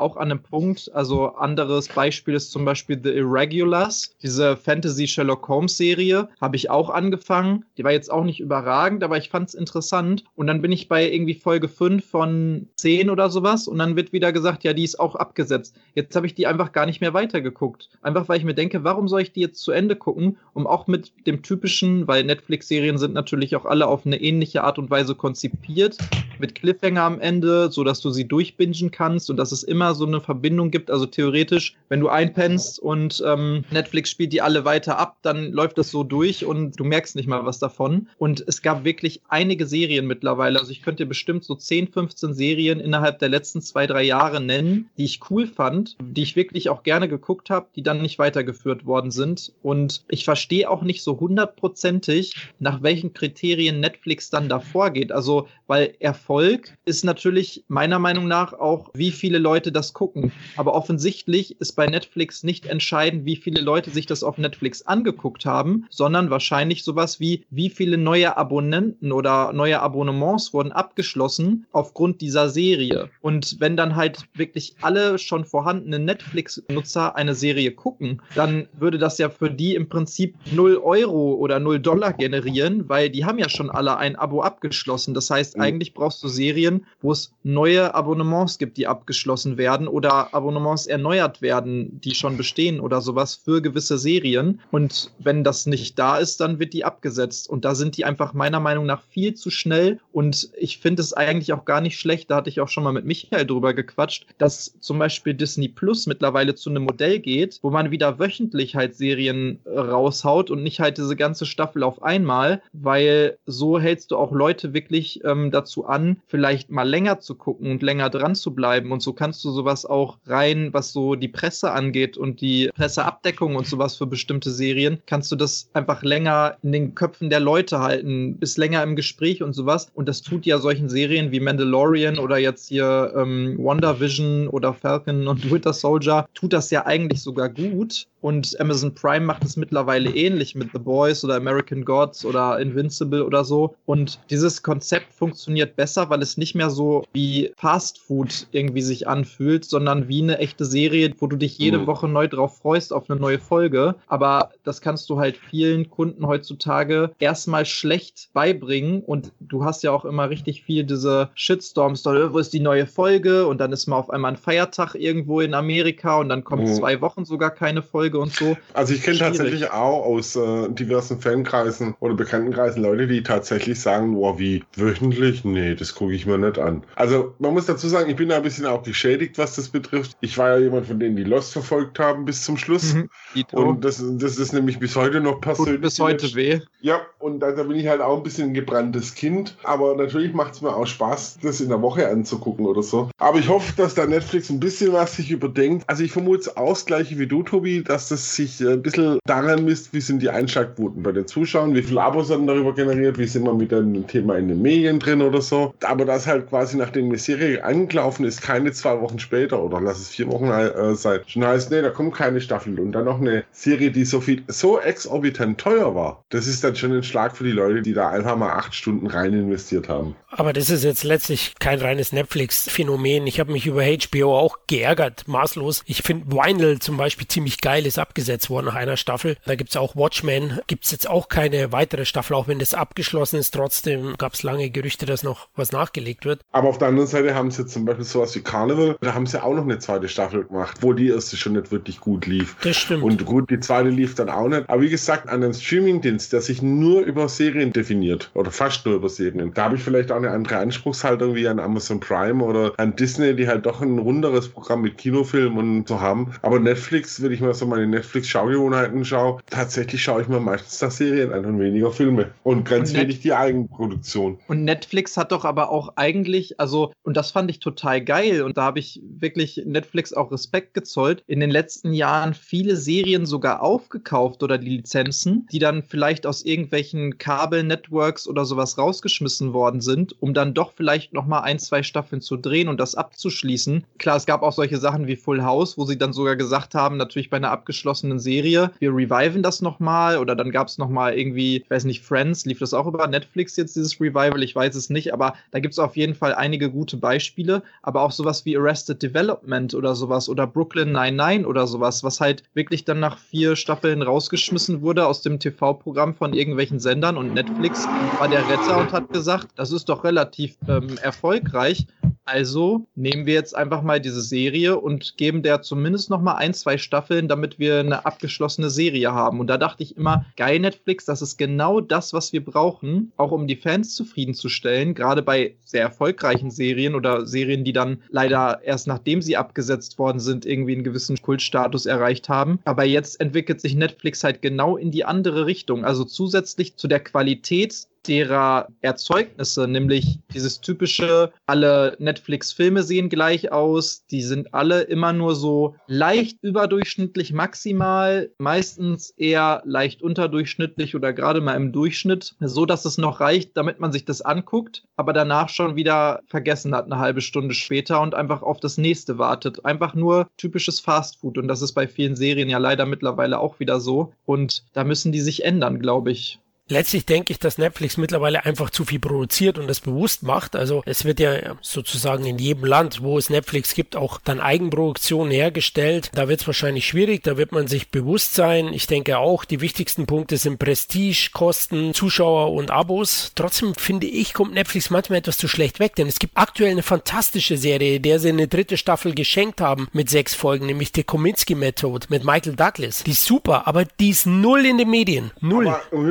auch 0.00 0.16
an 0.16 0.30
einem 0.30 0.42
Punkt, 0.42 0.90
also 0.94 1.34
anderes 1.34 1.88
Beispiel 1.88 2.34
ist 2.34 2.50
zum 2.50 2.64
Beispiel 2.64 3.00
The 3.02 3.10
Irregulars, 3.10 4.14
diese 4.22 4.56
Fantasy 4.56 5.06
Sherlock 5.06 5.48
Holmes 5.48 5.76
Serie, 5.76 6.28
habe 6.40 6.56
ich 6.56 6.70
auch 6.70 6.90
angefangen. 6.90 7.64
Die 7.76 7.84
war 7.84 7.92
jetzt 7.92 8.10
auch 8.10 8.24
nicht 8.24 8.40
überragend, 8.40 9.02
aber 9.02 9.16
ich 9.18 9.28
fand 9.28 9.48
es 9.48 9.54
interessant. 9.54 10.24
Und 10.34 10.46
dann 10.46 10.62
bin 10.62 10.72
ich 10.72 10.88
bei 10.88 11.10
irgendwie 11.10 11.34
Folge 11.34 11.68
5 11.68 12.04
von 12.04 12.68
10 12.76 13.10
oder 13.10 13.30
sowas 13.30 13.68
und 13.68 13.78
dann 13.78 13.96
wird 13.96 14.12
wieder 14.12 14.32
gesagt, 14.32 14.64
ja, 14.64 14.72
die 14.72 14.84
ist 14.84 14.98
auch 15.00 15.14
abgesetzt. 15.14 15.76
Jetzt 15.94 16.16
habe 16.16 16.26
ich 16.26 16.34
die 16.34 16.46
einfach 16.46 16.72
gar 16.72 16.86
nicht 16.86 17.00
mehr 17.00 17.14
weitergeguckt. 17.14 17.90
Einfach 18.02 18.28
weil 18.28 18.38
ich 18.38 18.44
mir 18.44 18.54
denke, 18.54 18.84
warum 18.84 19.08
soll 19.08 19.22
ich 19.22 19.32
die 19.32 19.40
jetzt 19.40 19.55
zu 19.56 19.72
Ende 19.72 19.96
gucken, 19.96 20.36
um 20.54 20.66
auch 20.66 20.86
mit 20.86 21.12
dem 21.26 21.42
typischen, 21.42 22.06
weil 22.06 22.24
Netflix-Serien 22.24 22.98
sind 22.98 23.14
natürlich 23.14 23.56
auch 23.56 23.64
alle 23.64 23.86
auf 23.86 24.06
eine 24.06 24.20
ähnliche 24.20 24.64
Art 24.64 24.78
und 24.78 24.90
Weise 24.90 25.14
konzipiert, 25.14 25.98
mit 26.38 26.54
Cliffhanger 26.54 27.02
am 27.02 27.20
Ende, 27.20 27.70
so 27.70 27.84
dass 27.84 28.00
du 28.00 28.10
sie 28.10 28.26
durchbingen 28.26 28.90
kannst 28.90 29.30
und 29.30 29.36
dass 29.36 29.52
es 29.52 29.62
immer 29.62 29.94
so 29.94 30.06
eine 30.06 30.20
Verbindung 30.20 30.70
gibt. 30.70 30.90
Also 30.90 31.06
theoretisch, 31.06 31.76
wenn 31.88 32.00
du 32.00 32.08
einpennst 32.08 32.78
und 32.78 33.22
ähm, 33.26 33.64
Netflix 33.70 34.10
spielt 34.10 34.32
die 34.32 34.42
alle 34.42 34.64
weiter 34.64 34.98
ab, 34.98 35.16
dann 35.22 35.52
läuft 35.52 35.78
das 35.78 35.90
so 35.90 36.04
durch 36.04 36.44
und 36.44 36.78
du 36.78 36.84
merkst 36.84 37.16
nicht 37.16 37.28
mal 37.28 37.44
was 37.44 37.58
davon. 37.58 38.08
Und 38.18 38.44
es 38.46 38.62
gab 38.62 38.84
wirklich 38.84 39.22
einige 39.28 39.66
Serien 39.66 40.06
mittlerweile. 40.06 40.58
Also 40.58 40.72
ich 40.72 40.82
könnte 40.82 41.06
bestimmt 41.06 41.44
so 41.44 41.54
10, 41.54 41.88
15 41.88 42.34
Serien 42.34 42.80
innerhalb 42.80 43.18
der 43.18 43.28
letzten 43.28 43.62
zwei, 43.62 43.86
drei 43.86 44.02
Jahre 44.02 44.40
nennen, 44.40 44.90
die 44.96 45.04
ich 45.04 45.20
cool 45.30 45.46
fand, 45.46 45.96
die 46.00 46.22
ich 46.22 46.36
wirklich 46.36 46.68
auch 46.68 46.82
gerne 46.82 47.08
geguckt 47.08 47.50
habe, 47.50 47.66
die 47.74 47.82
dann 47.82 48.02
nicht 48.02 48.18
weitergeführt 48.18 48.86
worden 48.86 49.10
sind. 49.10 49.45
Und 49.62 50.04
ich 50.08 50.24
verstehe 50.24 50.70
auch 50.70 50.82
nicht 50.82 51.02
so 51.02 51.18
hundertprozentig, 51.18 52.34
nach 52.58 52.82
welchen 52.82 53.12
Kriterien 53.12 53.80
Netflix 53.80 54.30
dann 54.30 54.48
davor 54.48 54.90
geht. 54.90 55.12
Also, 55.12 55.48
weil 55.66 55.94
Erfolg 56.00 56.76
ist 56.84 57.04
natürlich 57.04 57.64
meiner 57.68 57.98
Meinung 57.98 58.28
nach 58.28 58.52
auch, 58.52 58.90
wie 58.94 59.10
viele 59.10 59.38
Leute 59.38 59.72
das 59.72 59.92
gucken. 59.92 60.32
Aber 60.56 60.74
offensichtlich 60.74 61.60
ist 61.60 61.72
bei 61.72 61.86
Netflix 61.86 62.42
nicht 62.42 62.66
entscheidend, 62.66 63.24
wie 63.24 63.36
viele 63.36 63.60
Leute 63.60 63.90
sich 63.90 64.06
das 64.06 64.22
auf 64.22 64.38
Netflix 64.38 64.82
angeguckt 64.82 65.44
haben, 65.46 65.86
sondern 65.90 66.30
wahrscheinlich 66.30 66.84
sowas 66.84 67.20
wie, 67.20 67.44
wie 67.50 67.70
viele 67.70 67.98
neue 67.98 68.36
Abonnenten 68.36 69.12
oder 69.12 69.52
neue 69.52 69.80
Abonnements 69.80 70.52
wurden 70.52 70.72
abgeschlossen 70.72 71.66
aufgrund 71.72 72.20
dieser 72.20 72.48
Serie. 72.48 73.10
Und 73.20 73.56
wenn 73.60 73.76
dann 73.76 73.96
halt 73.96 74.26
wirklich 74.34 74.76
alle 74.82 75.18
schon 75.18 75.44
vorhandenen 75.44 76.04
Netflix-Nutzer 76.04 77.16
eine 77.16 77.34
Serie 77.34 77.72
gucken, 77.72 78.22
dann 78.34 78.68
würde 78.72 78.98
das 78.98 79.18
ja 79.18 79.28
für 79.38 79.50
die 79.50 79.74
im 79.74 79.88
Prinzip 79.88 80.34
0 80.52 80.76
Euro 80.78 81.34
oder 81.34 81.60
0 81.60 81.80
Dollar 81.80 82.12
generieren, 82.12 82.88
weil 82.88 83.10
die 83.10 83.24
haben 83.24 83.38
ja 83.38 83.48
schon 83.48 83.70
alle 83.70 83.96
ein 83.96 84.16
Abo 84.16 84.42
abgeschlossen. 84.42 85.14
Das 85.14 85.30
heißt, 85.30 85.56
mhm. 85.56 85.62
eigentlich 85.62 85.94
brauchst 85.94 86.22
du 86.22 86.28
Serien, 86.28 86.86
wo 87.02 87.12
es 87.12 87.32
neue 87.42 87.94
Abonnements 87.94 88.58
gibt, 88.58 88.76
die 88.76 88.86
abgeschlossen 88.86 89.58
werden 89.58 89.88
oder 89.88 90.34
Abonnements 90.34 90.86
erneuert 90.86 91.42
werden, 91.42 92.00
die 92.00 92.14
schon 92.14 92.36
bestehen 92.36 92.80
oder 92.80 93.00
sowas 93.00 93.34
für 93.34 93.62
gewisse 93.62 93.98
Serien. 93.98 94.60
Und 94.70 95.10
wenn 95.18 95.44
das 95.44 95.66
nicht 95.66 95.98
da 95.98 96.18
ist, 96.18 96.40
dann 96.40 96.58
wird 96.58 96.72
die 96.72 96.84
abgesetzt. 96.84 97.48
Und 97.48 97.64
da 97.64 97.74
sind 97.74 97.96
die 97.96 98.04
einfach 98.04 98.34
meiner 98.34 98.60
Meinung 98.60 98.86
nach 98.86 99.02
viel 99.10 99.34
zu 99.34 99.50
schnell. 99.50 100.00
Und 100.12 100.50
ich 100.58 100.78
finde 100.78 101.02
es 101.02 101.12
eigentlich 101.12 101.52
auch 101.52 101.64
gar 101.64 101.80
nicht 101.80 101.98
schlecht, 101.98 102.30
da 102.30 102.36
hatte 102.36 102.50
ich 102.50 102.60
auch 102.60 102.68
schon 102.68 102.84
mal 102.84 102.92
mit 102.92 103.04
Michael 103.04 103.46
drüber 103.46 103.74
gequatscht, 103.74 104.26
dass 104.38 104.74
zum 104.80 104.98
Beispiel 104.98 105.34
Disney 105.34 105.68
Plus 105.68 106.06
mittlerweile 106.06 106.54
zu 106.54 106.70
einem 106.70 106.84
Modell 106.84 107.18
geht, 107.18 107.58
wo 107.62 107.70
man 107.70 107.90
wieder 107.90 108.18
wöchentlich 108.18 108.74
halt 108.76 108.94
Serien 108.94 109.25
raushaut 109.66 110.50
und 110.50 110.62
nicht 110.62 110.80
halt 110.80 110.98
diese 110.98 111.16
ganze 111.16 111.46
Staffel 111.46 111.82
auf 111.82 112.02
einmal, 112.02 112.62
weil 112.72 113.38
so 113.46 113.78
hältst 113.78 114.10
du 114.10 114.16
auch 114.16 114.32
Leute 114.32 114.74
wirklich 114.74 115.24
ähm, 115.24 115.50
dazu 115.50 115.86
an, 115.86 116.18
vielleicht 116.26 116.70
mal 116.70 116.88
länger 116.88 117.20
zu 117.20 117.34
gucken 117.34 117.70
und 117.70 117.82
länger 117.82 118.10
dran 118.10 118.34
zu 118.34 118.54
bleiben. 118.54 118.92
Und 118.92 119.02
so 119.02 119.12
kannst 119.12 119.44
du 119.44 119.50
sowas 119.50 119.86
auch 119.86 120.18
rein, 120.26 120.72
was 120.72 120.92
so 120.92 121.14
die 121.14 121.28
Presse 121.28 121.72
angeht 121.72 122.16
und 122.16 122.40
die 122.40 122.70
Presseabdeckung 122.74 123.56
und 123.56 123.66
sowas 123.66 123.96
für 123.96 124.06
bestimmte 124.06 124.50
Serien, 124.50 124.98
kannst 125.06 125.30
du 125.32 125.36
das 125.36 125.68
einfach 125.72 126.02
länger 126.02 126.56
in 126.62 126.72
den 126.72 126.94
Köpfen 126.94 127.30
der 127.30 127.40
Leute 127.40 127.80
halten, 127.80 128.36
bis 128.38 128.56
länger 128.56 128.82
im 128.82 128.96
Gespräch 128.96 129.42
und 129.42 129.52
sowas. 129.52 129.88
Und 129.94 130.08
das 130.08 130.22
tut 130.22 130.46
ja 130.46 130.58
solchen 130.58 130.88
Serien 130.88 131.32
wie 131.32 131.40
Mandalorian 131.40 132.18
oder 132.18 132.38
jetzt 132.38 132.68
hier 132.68 133.12
ähm, 133.16 133.56
WandaVision 133.58 134.48
oder 134.48 134.74
Falcon 134.74 135.28
und 135.28 135.50
Winter 135.50 135.72
Soldier, 135.72 136.28
tut 136.34 136.52
das 136.52 136.70
ja 136.70 136.86
eigentlich 136.86 137.22
sogar 137.22 137.48
gut. 137.48 138.06
Und 138.26 138.58
Amazon 138.58 138.92
Prime 138.92 139.24
macht 139.24 139.44
es 139.44 139.56
mittlerweile 139.56 140.10
ähnlich 140.10 140.56
mit 140.56 140.70
The 140.72 140.80
Boys 140.80 141.22
oder 141.22 141.36
American 141.36 141.84
Gods 141.84 142.24
oder 142.24 142.58
Invincible 142.58 143.24
oder 143.24 143.44
so. 143.44 143.76
Und 143.86 144.18
dieses 144.30 144.64
Konzept 144.64 145.14
funktioniert 145.14 145.76
besser, 145.76 146.10
weil 146.10 146.20
es 146.22 146.36
nicht 146.36 146.56
mehr 146.56 146.70
so 146.70 147.04
wie 147.12 147.52
Fast 147.56 148.00
Food 148.00 148.48
irgendwie 148.50 148.82
sich 148.82 149.06
anfühlt, 149.06 149.64
sondern 149.64 150.08
wie 150.08 150.24
eine 150.24 150.38
echte 150.38 150.64
Serie, 150.64 151.14
wo 151.20 151.28
du 151.28 151.36
dich 151.36 151.56
jede 151.56 151.78
mhm. 151.78 151.86
Woche 151.86 152.08
neu 152.08 152.26
drauf 152.26 152.58
freust 152.58 152.92
auf 152.92 153.08
eine 153.08 153.20
neue 153.20 153.38
Folge. 153.38 153.94
Aber 154.08 154.50
das 154.64 154.80
kannst 154.80 155.08
du 155.08 155.20
halt 155.20 155.36
vielen 155.36 155.88
Kunden 155.88 156.26
heutzutage 156.26 157.12
erstmal 157.20 157.64
schlecht 157.64 158.30
beibringen. 158.32 159.04
Und 159.04 159.30
du 159.38 159.64
hast 159.64 159.84
ja 159.84 159.92
auch 159.92 160.04
immer 160.04 160.30
richtig 160.30 160.64
viel 160.64 160.82
diese 160.82 161.28
Shitstorms, 161.34 162.04
wo 162.04 162.38
ist 162.40 162.52
die 162.52 162.58
neue 162.58 162.88
Folge? 162.88 163.46
Und 163.46 163.60
dann 163.60 163.70
ist 163.70 163.86
mal 163.86 163.98
auf 163.98 164.10
einmal 164.10 164.32
ein 164.32 164.36
Feiertag 164.36 164.96
irgendwo 164.96 165.40
in 165.40 165.54
Amerika 165.54 166.18
und 166.18 166.28
dann 166.28 166.42
kommt 166.42 166.64
mhm. 166.64 166.74
zwei 166.74 167.00
Wochen 167.00 167.24
sogar 167.24 167.52
keine 167.52 167.82
Folge 167.82 168.15
Folge 168.16 168.18
und 168.18 168.32
so. 168.32 168.56
Also 168.74 168.94
ich 168.94 169.02
kenne 169.02 169.18
tatsächlich 169.18 169.70
auch 169.70 170.04
aus 170.04 170.36
äh, 170.36 170.68
diversen 170.70 171.20
Fankreisen 171.20 171.94
oder 172.00 172.14
Bekanntenkreisen 172.14 172.82
Leute, 172.82 173.06
die 173.06 173.22
tatsächlich 173.22 173.80
sagen, 173.80 174.14
boah, 174.14 174.38
wie 174.38 174.64
wöchentlich? 174.76 175.44
Nee, 175.44 175.74
das 175.74 175.94
gucke 175.94 176.14
ich 176.14 176.26
mir 176.26 176.38
nicht 176.38 176.58
an. 176.58 176.82
Also 176.96 177.34
man 177.38 177.54
muss 177.54 177.66
dazu 177.66 177.88
sagen, 177.88 178.10
ich 178.10 178.16
bin 178.16 178.28
da 178.28 178.36
ein 178.36 178.42
bisschen 178.42 178.66
auch 178.66 178.82
geschädigt, 178.82 179.38
was 179.38 179.56
das 179.56 179.68
betrifft. 179.68 180.16
Ich 180.20 180.36
war 180.38 180.50
ja 180.50 180.58
jemand 180.58 180.86
von 180.86 180.98
denen, 180.98 181.16
die 181.16 181.24
Lost 181.24 181.52
verfolgt 181.52 181.98
haben 181.98 182.24
bis 182.24 182.42
zum 182.44 182.56
Schluss. 182.56 182.94
Mhm, 182.94 183.08
und 183.52 183.84
das, 183.84 184.02
das 184.02 184.38
ist 184.38 184.52
nämlich 184.52 184.78
bis 184.78 184.96
heute 184.96 185.20
noch 185.20 185.40
persönlich. 185.40 185.74
Tut 185.74 185.82
bis 185.82 185.98
heute 185.98 186.34
weh. 186.34 186.60
Ja, 186.80 187.00
und 187.18 187.40
da, 187.40 187.52
da 187.52 187.64
bin 187.64 187.76
ich 187.76 187.86
halt 187.88 188.00
auch 188.00 188.16
ein 188.16 188.22
bisschen 188.22 188.50
ein 188.50 188.54
gebranntes 188.54 189.14
Kind. 189.14 189.56
Aber 189.64 189.94
natürlich 189.96 190.32
macht 190.32 190.54
es 190.54 190.62
mir 190.62 190.74
auch 190.74 190.86
Spaß, 190.86 191.38
das 191.42 191.60
in 191.60 191.68
der 191.68 191.82
Woche 191.82 192.08
anzugucken 192.08 192.66
oder 192.66 192.82
so. 192.82 193.10
Aber 193.18 193.38
ich 193.38 193.48
hoffe, 193.48 193.72
dass 193.76 193.94
da 193.94 194.06
Netflix 194.06 194.50
ein 194.50 194.60
bisschen 194.60 194.92
was 194.92 195.16
sich 195.16 195.30
überdenkt. 195.30 195.84
Also 195.88 196.04
ich 196.04 196.12
vermute 196.12 196.56
auch 196.56 196.70
das 196.70 196.86
gleiche 196.86 197.18
wie 197.18 197.26
du, 197.26 197.42
Tobi, 197.42 197.82
dass 197.82 198.05
dass 198.10 198.20
das 198.22 198.36
sich 198.36 198.60
ein 198.60 198.82
bisschen 198.82 199.18
daran 199.24 199.64
misst, 199.64 199.92
wie 199.92 200.00
sind 200.00 200.22
die 200.22 200.30
Einschaltquoten 200.30 201.02
bei 201.02 201.12
den 201.12 201.26
Zuschauern, 201.26 201.74
wie 201.74 201.82
viele 201.82 202.02
Abos 202.02 202.28
werden 202.28 202.46
darüber 202.46 202.72
generiert, 202.74 203.18
wie 203.18 203.26
sind 203.26 203.44
wir 203.44 203.54
mit 203.54 203.72
dem 203.72 204.06
Thema 204.06 204.36
in 204.36 204.48
den 204.48 204.62
Medien 204.62 204.98
drin 204.98 205.22
oder 205.22 205.40
so. 205.40 205.74
Aber 205.82 206.04
das 206.04 206.26
halt 206.26 206.48
quasi, 206.48 206.76
nachdem 206.76 207.06
eine 207.06 207.18
Serie 207.18 207.64
angelaufen 207.64 208.24
ist, 208.24 208.42
keine 208.42 208.72
zwei 208.72 209.00
Wochen 209.00 209.18
später 209.18 209.62
oder 209.62 209.80
lass 209.80 209.98
es 209.98 210.08
vier 210.08 210.28
Wochen 210.28 210.46
äh, 210.46 210.94
sein, 210.94 211.20
schon 211.26 211.44
heißt, 211.44 211.70
nee, 211.70 211.82
da 211.82 211.90
kommt 211.90 212.14
keine 212.14 212.40
Staffel. 212.40 212.78
Und 212.78 212.92
dann 212.92 213.06
noch 213.06 213.20
eine 213.20 213.44
Serie, 213.52 213.90
die 213.90 214.04
so 214.04 214.20
viel, 214.20 214.44
so 214.48 214.78
exorbitant 214.78 215.58
teuer 215.58 215.94
war. 215.94 216.24
Das 216.28 216.46
ist 216.46 216.62
dann 216.62 216.76
schon 216.76 216.92
ein 216.92 217.02
Schlag 217.02 217.36
für 217.36 217.44
die 217.44 217.52
Leute, 217.52 217.82
die 217.82 217.92
da 217.92 218.10
einfach 218.10 218.36
mal 218.36 218.52
acht 218.52 218.74
Stunden 218.74 219.06
rein 219.06 219.32
investiert 219.32 219.88
haben. 219.88 220.14
Aber 220.30 220.52
das 220.52 220.68
ist 220.68 220.84
jetzt 220.84 221.02
letztlich 221.02 221.54
kein 221.58 221.80
reines 221.80 222.12
Netflix-Phänomen. 222.12 223.26
Ich 223.26 223.40
habe 223.40 223.52
mich 223.52 223.66
über 223.66 223.84
HBO 223.84 224.38
auch 224.38 224.58
geärgert, 224.66 225.26
maßlos. 225.26 225.82
Ich 225.86 226.02
finde 226.02 226.26
Vinyl 226.30 226.78
zum 226.78 226.98
Beispiel 226.98 227.26
ziemlich 227.26 227.60
geil, 227.62 227.85
ist 227.86 227.98
abgesetzt 227.98 228.50
worden 228.50 228.66
nach 228.66 228.74
einer 228.74 228.96
Staffel. 228.96 229.36
Da 229.46 229.54
gibt 229.54 229.70
es 229.70 229.76
auch 229.76 229.96
Watchmen, 229.96 230.60
gibt 230.66 230.84
es 230.84 230.90
jetzt 230.90 231.08
auch 231.08 231.28
keine 231.28 231.72
weitere 231.72 232.04
Staffel, 232.04 232.34
auch 232.34 232.48
wenn 232.48 232.58
das 232.58 232.74
abgeschlossen 232.74 233.38
ist. 233.38 233.52
Trotzdem 233.54 234.14
gab 234.18 234.34
es 234.34 234.42
lange 234.42 234.70
Gerüchte, 234.70 235.06
dass 235.06 235.22
noch 235.22 235.48
was 235.56 235.72
nachgelegt 235.72 236.24
wird. 236.24 236.40
Aber 236.52 236.68
auf 236.68 236.78
der 236.78 236.88
anderen 236.88 237.08
Seite 237.08 237.34
haben 237.34 237.50
sie 237.50 237.66
zum 237.66 237.84
Beispiel 237.84 238.04
sowas 238.04 238.34
wie 238.34 238.40
Carnival, 238.40 238.96
da 239.00 239.14
haben 239.14 239.26
sie 239.26 239.42
auch 239.42 239.54
noch 239.54 239.62
eine 239.62 239.78
zweite 239.78 240.08
Staffel 240.08 240.44
gemacht, 240.44 240.78
wo 240.80 240.92
die 240.92 241.08
erste 241.08 241.36
schon 241.36 241.54
nicht 241.54 241.70
wirklich 241.70 242.00
gut 242.00 242.26
lief. 242.26 242.56
Das 242.62 242.76
stimmt. 242.76 243.02
Und 243.02 243.24
gut, 243.24 243.50
die 243.50 243.60
zweite 243.60 243.88
lief 243.88 244.14
dann 244.14 244.30
auch 244.30 244.48
nicht. 244.48 244.68
Aber 244.68 244.82
wie 244.82 244.90
gesagt, 244.90 245.28
an 245.28 245.42
einem 245.42 245.52
Streamingdienst, 245.52 246.32
der 246.32 246.40
sich 246.40 246.62
nur 246.62 247.02
über 247.02 247.28
Serien 247.28 247.72
definiert 247.72 248.30
oder 248.34 248.50
fast 248.50 248.86
nur 248.86 248.96
über 248.96 249.08
Serien, 249.08 249.52
da 249.54 249.64
habe 249.64 249.76
ich 249.76 249.82
vielleicht 249.82 250.10
auch 250.12 250.16
eine 250.16 250.30
andere 250.30 250.58
Anspruchshaltung 250.58 251.34
wie 251.34 251.48
an 251.48 251.58
Amazon 251.58 252.00
Prime 252.00 252.42
oder 252.42 252.72
an 252.76 252.96
Disney, 252.96 253.34
die 253.34 253.48
halt 253.48 253.66
doch 253.66 253.80
ein 253.80 253.98
runderes 253.98 254.48
Programm 254.48 254.82
mit 254.82 254.98
Kinofilmen 254.98 255.58
und 255.58 255.88
so 255.88 256.00
haben. 256.00 256.32
Aber 256.42 256.58
Netflix, 256.58 257.20
würde 257.20 257.34
ich 257.34 257.40
mal 257.40 257.54
so 257.54 257.66
meine 257.76 257.88
Netflix-Schaugewohnheiten 257.88 259.04
schaue, 259.04 259.40
tatsächlich 259.50 260.02
schaue 260.02 260.22
ich 260.22 260.28
mir 260.28 260.40
meistens 260.40 260.78
da 260.78 260.90
Serien 260.90 261.32
an 261.32 261.44
und 261.44 261.60
weniger 261.60 261.92
Filme 261.92 262.30
und 262.42 262.68
ganz 262.68 262.90
und 262.90 263.00
wenig 263.00 263.20
die 263.20 263.32
Eigenproduktion. 263.32 264.38
Und 264.48 264.64
Netflix 264.64 265.16
hat 265.16 265.32
doch 265.32 265.44
aber 265.44 265.70
auch 265.70 265.96
eigentlich, 265.96 266.58
also, 266.58 266.92
und 267.02 267.16
das 267.16 267.30
fand 267.30 267.50
ich 267.50 267.60
total 267.60 268.02
geil 268.02 268.42
und 268.42 268.56
da 268.56 268.62
habe 268.62 268.78
ich 268.78 269.00
wirklich 269.04 269.62
Netflix 269.64 270.12
auch 270.12 270.32
Respekt 270.32 270.74
gezollt, 270.74 271.22
in 271.26 271.40
den 271.40 271.50
letzten 271.50 271.92
Jahren 271.92 272.34
viele 272.34 272.76
Serien 272.76 273.26
sogar 273.26 273.62
aufgekauft 273.62 274.42
oder 274.42 274.58
die 274.58 274.70
Lizenzen, 274.70 275.46
die 275.52 275.58
dann 275.58 275.82
vielleicht 275.82 276.26
aus 276.26 276.42
irgendwelchen 276.42 277.18
Kabel-Networks 277.18 278.26
oder 278.26 278.44
sowas 278.44 278.78
rausgeschmissen 278.78 279.52
worden 279.52 279.80
sind, 279.80 280.20
um 280.22 280.32
dann 280.32 280.54
doch 280.54 280.72
vielleicht 280.72 281.12
nochmal 281.12 281.42
ein, 281.42 281.58
zwei 281.58 281.82
Staffeln 281.82 282.22
zu 282.22 282.36
drehen 282.36 282.68
und 282.68 282.80
das 282.80 282.94
abzuschließen. 282.94 283.84
Klar, 283.98 284.16
es 284.16 284.26
gab 284.26 284.42
auch 284.42 284.52
solche 284.52 284.78
Sachen 284.78 285.06
wie 285.06 285.16
Full 285.16 285.42
House, 285.42 285.76
wo 285.76 285.84
sie 285.84 285.98
dann 285.98 286.12
sogar 286.12 286.36
gesagt 286.36 286.74
haben, 286.74 286.96
natürlich 286.96 287.30
bei 287.30 287.36
einer 287.36 287.50
abgeschlossenen 287.66 288.20
Serie, 288.20 288.70
wir 288.78 288.94
reviven 288.94 289.42
das 289.42 289.60
nochmal 289.60 290.18
oder 290.18 290.36
dann 290.36 290.52
gab 290.52 290.68
es 290.68 290.78
nochmal 290.78 291.18
irgendwie, 291.18 291.56
ich 291.56 291.68
weiß 291.70 291.84
nicht, 291.84 292.04
Friends, 292.04 292.46
lief 292.46 292.60
das 292.60 292.72
auch 292.72 292.86
über 292.86 293.04
Netflix 293.08 293.56
jetzt, 293.56 293.74
dieses 293.74 294.00
Revival, 294.00 294.44
ich 294.44 294.54
weiß 294.54 294.76
es 294.76 294.88
nicht, 294.88 295.12
aber 295.12 295.34
da 295.50 295.58
gibt 295.58 295.74
es 295.74 295.80
auf 295.80 295.96
jeden 295.96 296.14
Fall 296.14 296.32
einige 296.32 296.70
gute 296.70 296.96
Beispiele, 296.96 297.64
aber 297.82 298.02
auch 298.02 298.12
sowas 298.12 298.44
wie 298.44 298.56
Arrested 298.56 299.02
Development 299.02 299.74
oder 299.74 299.96
sowas 299.96 300.28
oder 300.28 300.46
Brooklyn 300.46 300.92
99 300.92 301.44
oder 301.44 301.66
sowas, 301.66 302.04
was 302.04 302.20
halt 302.20 302.44
wirklich 302.54 302.84
dann 302.84 303.00
nach 303.00 303.18
vier 303.18 303.56
Staffeln 303.56 304.00
rausgeschmissen 304.00 304.80
wurde 304.80 305.04
aus 305.04 305.22
dem 305.22 305.40
TV-Programm 305.40 306.14
von 306.14 306.34
irgendwelchen 306.34 306.78
Sendern 306.78 307.16
und 307.16 307.34
Netflix 307.34 307.88
war 308.18 308.28
der 308.28 308.48
Retter 308.48 308.78
und 308.78 308.92
hat 308.92 309.12
gesagt, 309.12 309.48
das 309.56 309.72
ist 309.72 309.88
doch 309.88 310.04
relativ 310.04 310.56
ähm, 310.68 310.96
erfolgreich. 311.02 311.88
Also 312.28 312.86
nehmen 312.96 313.24
wir 313.24 313.34
jetzt 313.34 313.54
einfach 313.54 313.82
mal 313.82 314.00
diese 314.00 314.20
Serie 314.20 314.80
und 314.80 315.16
geben 315.16 315.44
der 315.44 315.62
zumindest 315.62 316.10
noch 316.10 316.20
mal 316.20 316.34
ein, 316.34 316.54
zwei 316.54 316.76
Staffeln, 316.76 317.28
damit 317.28 317.55
wir 317.58 317.80
eine 317.80 318.06
abgeschlossene 318.06 318.70
Serie 318.70 319.12
haben. 319.12 319.40
Und 319.40 319.48
da 319.48 319.58
dachte 319.58 319.82
ich 319.82 319.96
immer, 319.96 320.26
geil 320.36 320.58
Netflix, 320.60 321.04
das 321.04 321.22
ist 321.22 321.36
genau 321.36 321.80
das, 321.80 322.12
was 322.12 322.32
wir 322.32 322.44
brauchen, 322.44 323.12
auch 323.16 323.32
um 323.32 323.46
die 323.46 323.56
Fans 323.56 323.94
zufriedenzustellen. 323.94 324.94
Gerade 324.94 325.22
bei 325.22 325.54
sehr 325.64 325.82
erfolgreichen 325.82 326.50
Serien 326.50 326.94
oder 326.94 327.26
Serien, 327.26 327.64
die 327.64 327.72
dann 327.72 328.02
leider 328.10 328.60
erst 328.64 328.86
nachdem 328.86 329.22
sie 329.22 329.36
abgesetzt 329.36 329.98
worden 329.98 330.20
sind, 330.20 330.46
irgendwie 330.46 330.74
einen 330.74 330.84
gewissen 330.84 331.20
Kultstatus 331.20 331.86
erreicht 331.86 332.28
haben. 332.28 332.60
Aber 332.64 332.84
jetzt 332.84 333.20
entwickelt 333.20 333.60
sich 333.60 333.74
Netflix 333.74 334.24
halt 334.24 334.42
genau 334.42 334.76
in 334.76 334.90
die 334.90 335.04
andere 335.04 335.46
Richtung. 335.46 335.84
Also 335.84 336.04
zusätzlich 336.04 336.76
zu 336.76 336.88
der 336.88 337.00
Qualität 337.00 337.86
derer 338.06 338.68
Erzeugnisse, 338.80 339.66
nämlich 339.68 340.20
dieses 340.32 340.60
typische, 340.60 341.32
alle 341.46 341.96
Netflix-Filme 341.98 342.82
sehen 342.82 343.08
gleich 343.08 343.52
aus, 343.52 344.06
die 344.06 344.22
sind 344.22 344.54
alle 344.54 344.82
immer 344.82 345.12
nur 345.12 345.34
so 345.34 345.74
leicht 345.86 346.38
überdurchschnittlich 346.42 347.32
maximal, 347.32 348.30
meistens 348.38 349.10
eher 349.10 349.62
leicht 349.64 350.02
unterdurchschnittlich 350.02 350.94
oder 350.94 351.12
gerade 351.12 351.40
mal 351.40 351.54
im 351.54 351.72
Durchschnitt, 351.72 352.34
so 352.40 352.66
dass 352.66 352.84
es 352.84 352.98
noch 352.98 353.20
reicht, 353.20 353.56
damit 353.56 353.80
man 353.80 353.92
sich 353.92 354.04
das 354.04 354.22
anguckt, 354.22 354.84
aber 354.96 355.12
danach 355.12 355.48
schon 355.48 355.76
wieder 355.76 356.20
vergessen 356.26 356.74
hat 356.74 356.86
eine 356.86 356.98
halbe 356.98 357.20
Stunde 357.20 357.54
später 357.54 358.00
und 358.00 358.14
einfach 358.14 358.42
auf 358.42 358.60
das 358.60 358.78
nächste 358.78 359.18
wartet. 359.18 359.64
Einfach 359.64 359.94
nur 359.94 360.28
typisches 360.36 360.80
Fastfood 360.80 361.38
und 361.38 361.48
das 361.48 361.62
ist 361.62 361.72
bei 361.72 361.88
vielen 361.88 362.16
Serien 362.16 362.48
ja 362.48 362.58
leider 362.58 362.86
mittlerweile 362.86 363.38
auch 363.38 363.60
wieder 363.60 363.80
so 363.80 364.12
und 364.24 364.64
da 364.72 364.84
müssen 364.84 365.12
die 365.12 365.20
sich 365.20 365.44
ändern, 365.44 365.80
glaube 365.80 366.10
ich. 366.10 366.38
Letztlich 366.68 367.06
denke 367.06 367.32
ich, 367.32 367.38
dass 367.38 367.58
Netflix 367.58 367.96
mittlerweile 367.96 368.44
einfach 368.44 368.70
zu 368.70 368.84
viel 368.84 368.98
produziert 368.98 369.56
und 369.56 369.68
das 369.68 369.80
bewusst 369.80 370.24
macht. 370.24 370.56
Also 370.56 370.82
es 370.84 371.04
wird 371.04 371.20
ja 371.20 371.54
sozusagen 371.60 372.24
in 372.24 372.38
jedem 372.38 372.64
Land, 372.64 373.02
wo 373.02 373.18
es 373.18 373.30
Netflix 373.30 373.72
gibt, 373.72 373.94
auch 373.94 374.18
dann 374.24 374.40
Eigenproduktion 374.40 375.30
hergestellt. 375.30 376.10
Da 376.14 376.28
wird 376.28 376.40
es 376.40 376.46
wahrscheinlich 376.46 376.86
schwierig, 376.86 377.22
da 377.22 377.36
wird 377.36 377.52
man 377.52 377.68
sich 377.68 377.90
bewusst 377.90 378.34
sein. 378.34 378.72
Ich 378.72 378.88
denke 378.88 379.18
auch, 379.18 379.44
die 379.44 379.60
wichtigsten 379.60 380.06
Punkte 380.06 380.38
sind 380.38 380.58
Prestige, 380.58 381.30
Kosten, 381.32 381.94
Zuschauer 381.94 382.52
und 382.52 382.72
Abos. 382.72 383.30
Trotzdem 383.36 383.74
finde 383.76 384.08
ich, 384.08 384.34
kommt 384.34 384.54
Netflix 384.54 384.90
manchmal 384.90 385.20
etwas 385.20 385.38
zu 385.38 385.46
schlecht 385.46 385.78
weg, 385.78 385.94
denn 385.94 386.08
es 386.08 386.18
gibt 386.18 386.36
aktuell 386.36 386.72
eine 386.72 386.82
fantastische 386.82 387.58
Serie, 387.58 388.00
der 388.00 388.18
sie 388.18 388.30
eine 388.30 388.48
dritte 388.48 388.76
Staffel 388.76 389.14
geschenkt 389.14 389.60
haben 389.60 389.86
mit 389.92 390.10
sechs 390.10 390.34
Folgen, 390.34 390.66
nämlich 390.66 390.90
The 390.92 391.04
Kominsky 391.04 391.54
Method 391.54 392.06
mit 392.08 392.24
Michael 392.24 392.56
Douglas. 392.56 393.04
Die 393.04 393.12
ist 393.12 393.24
super, 393.24 393.68
aber 393.68 393.84
die 393.84 394.10
ist 394.10 394.26
null 394.26 394.66
in 394.66 394.78
den 394.78 394.90
Medien. 394.90 395.30
Null. 395.40 395.68
Aber 395.68 395.92
um 395.92 396.06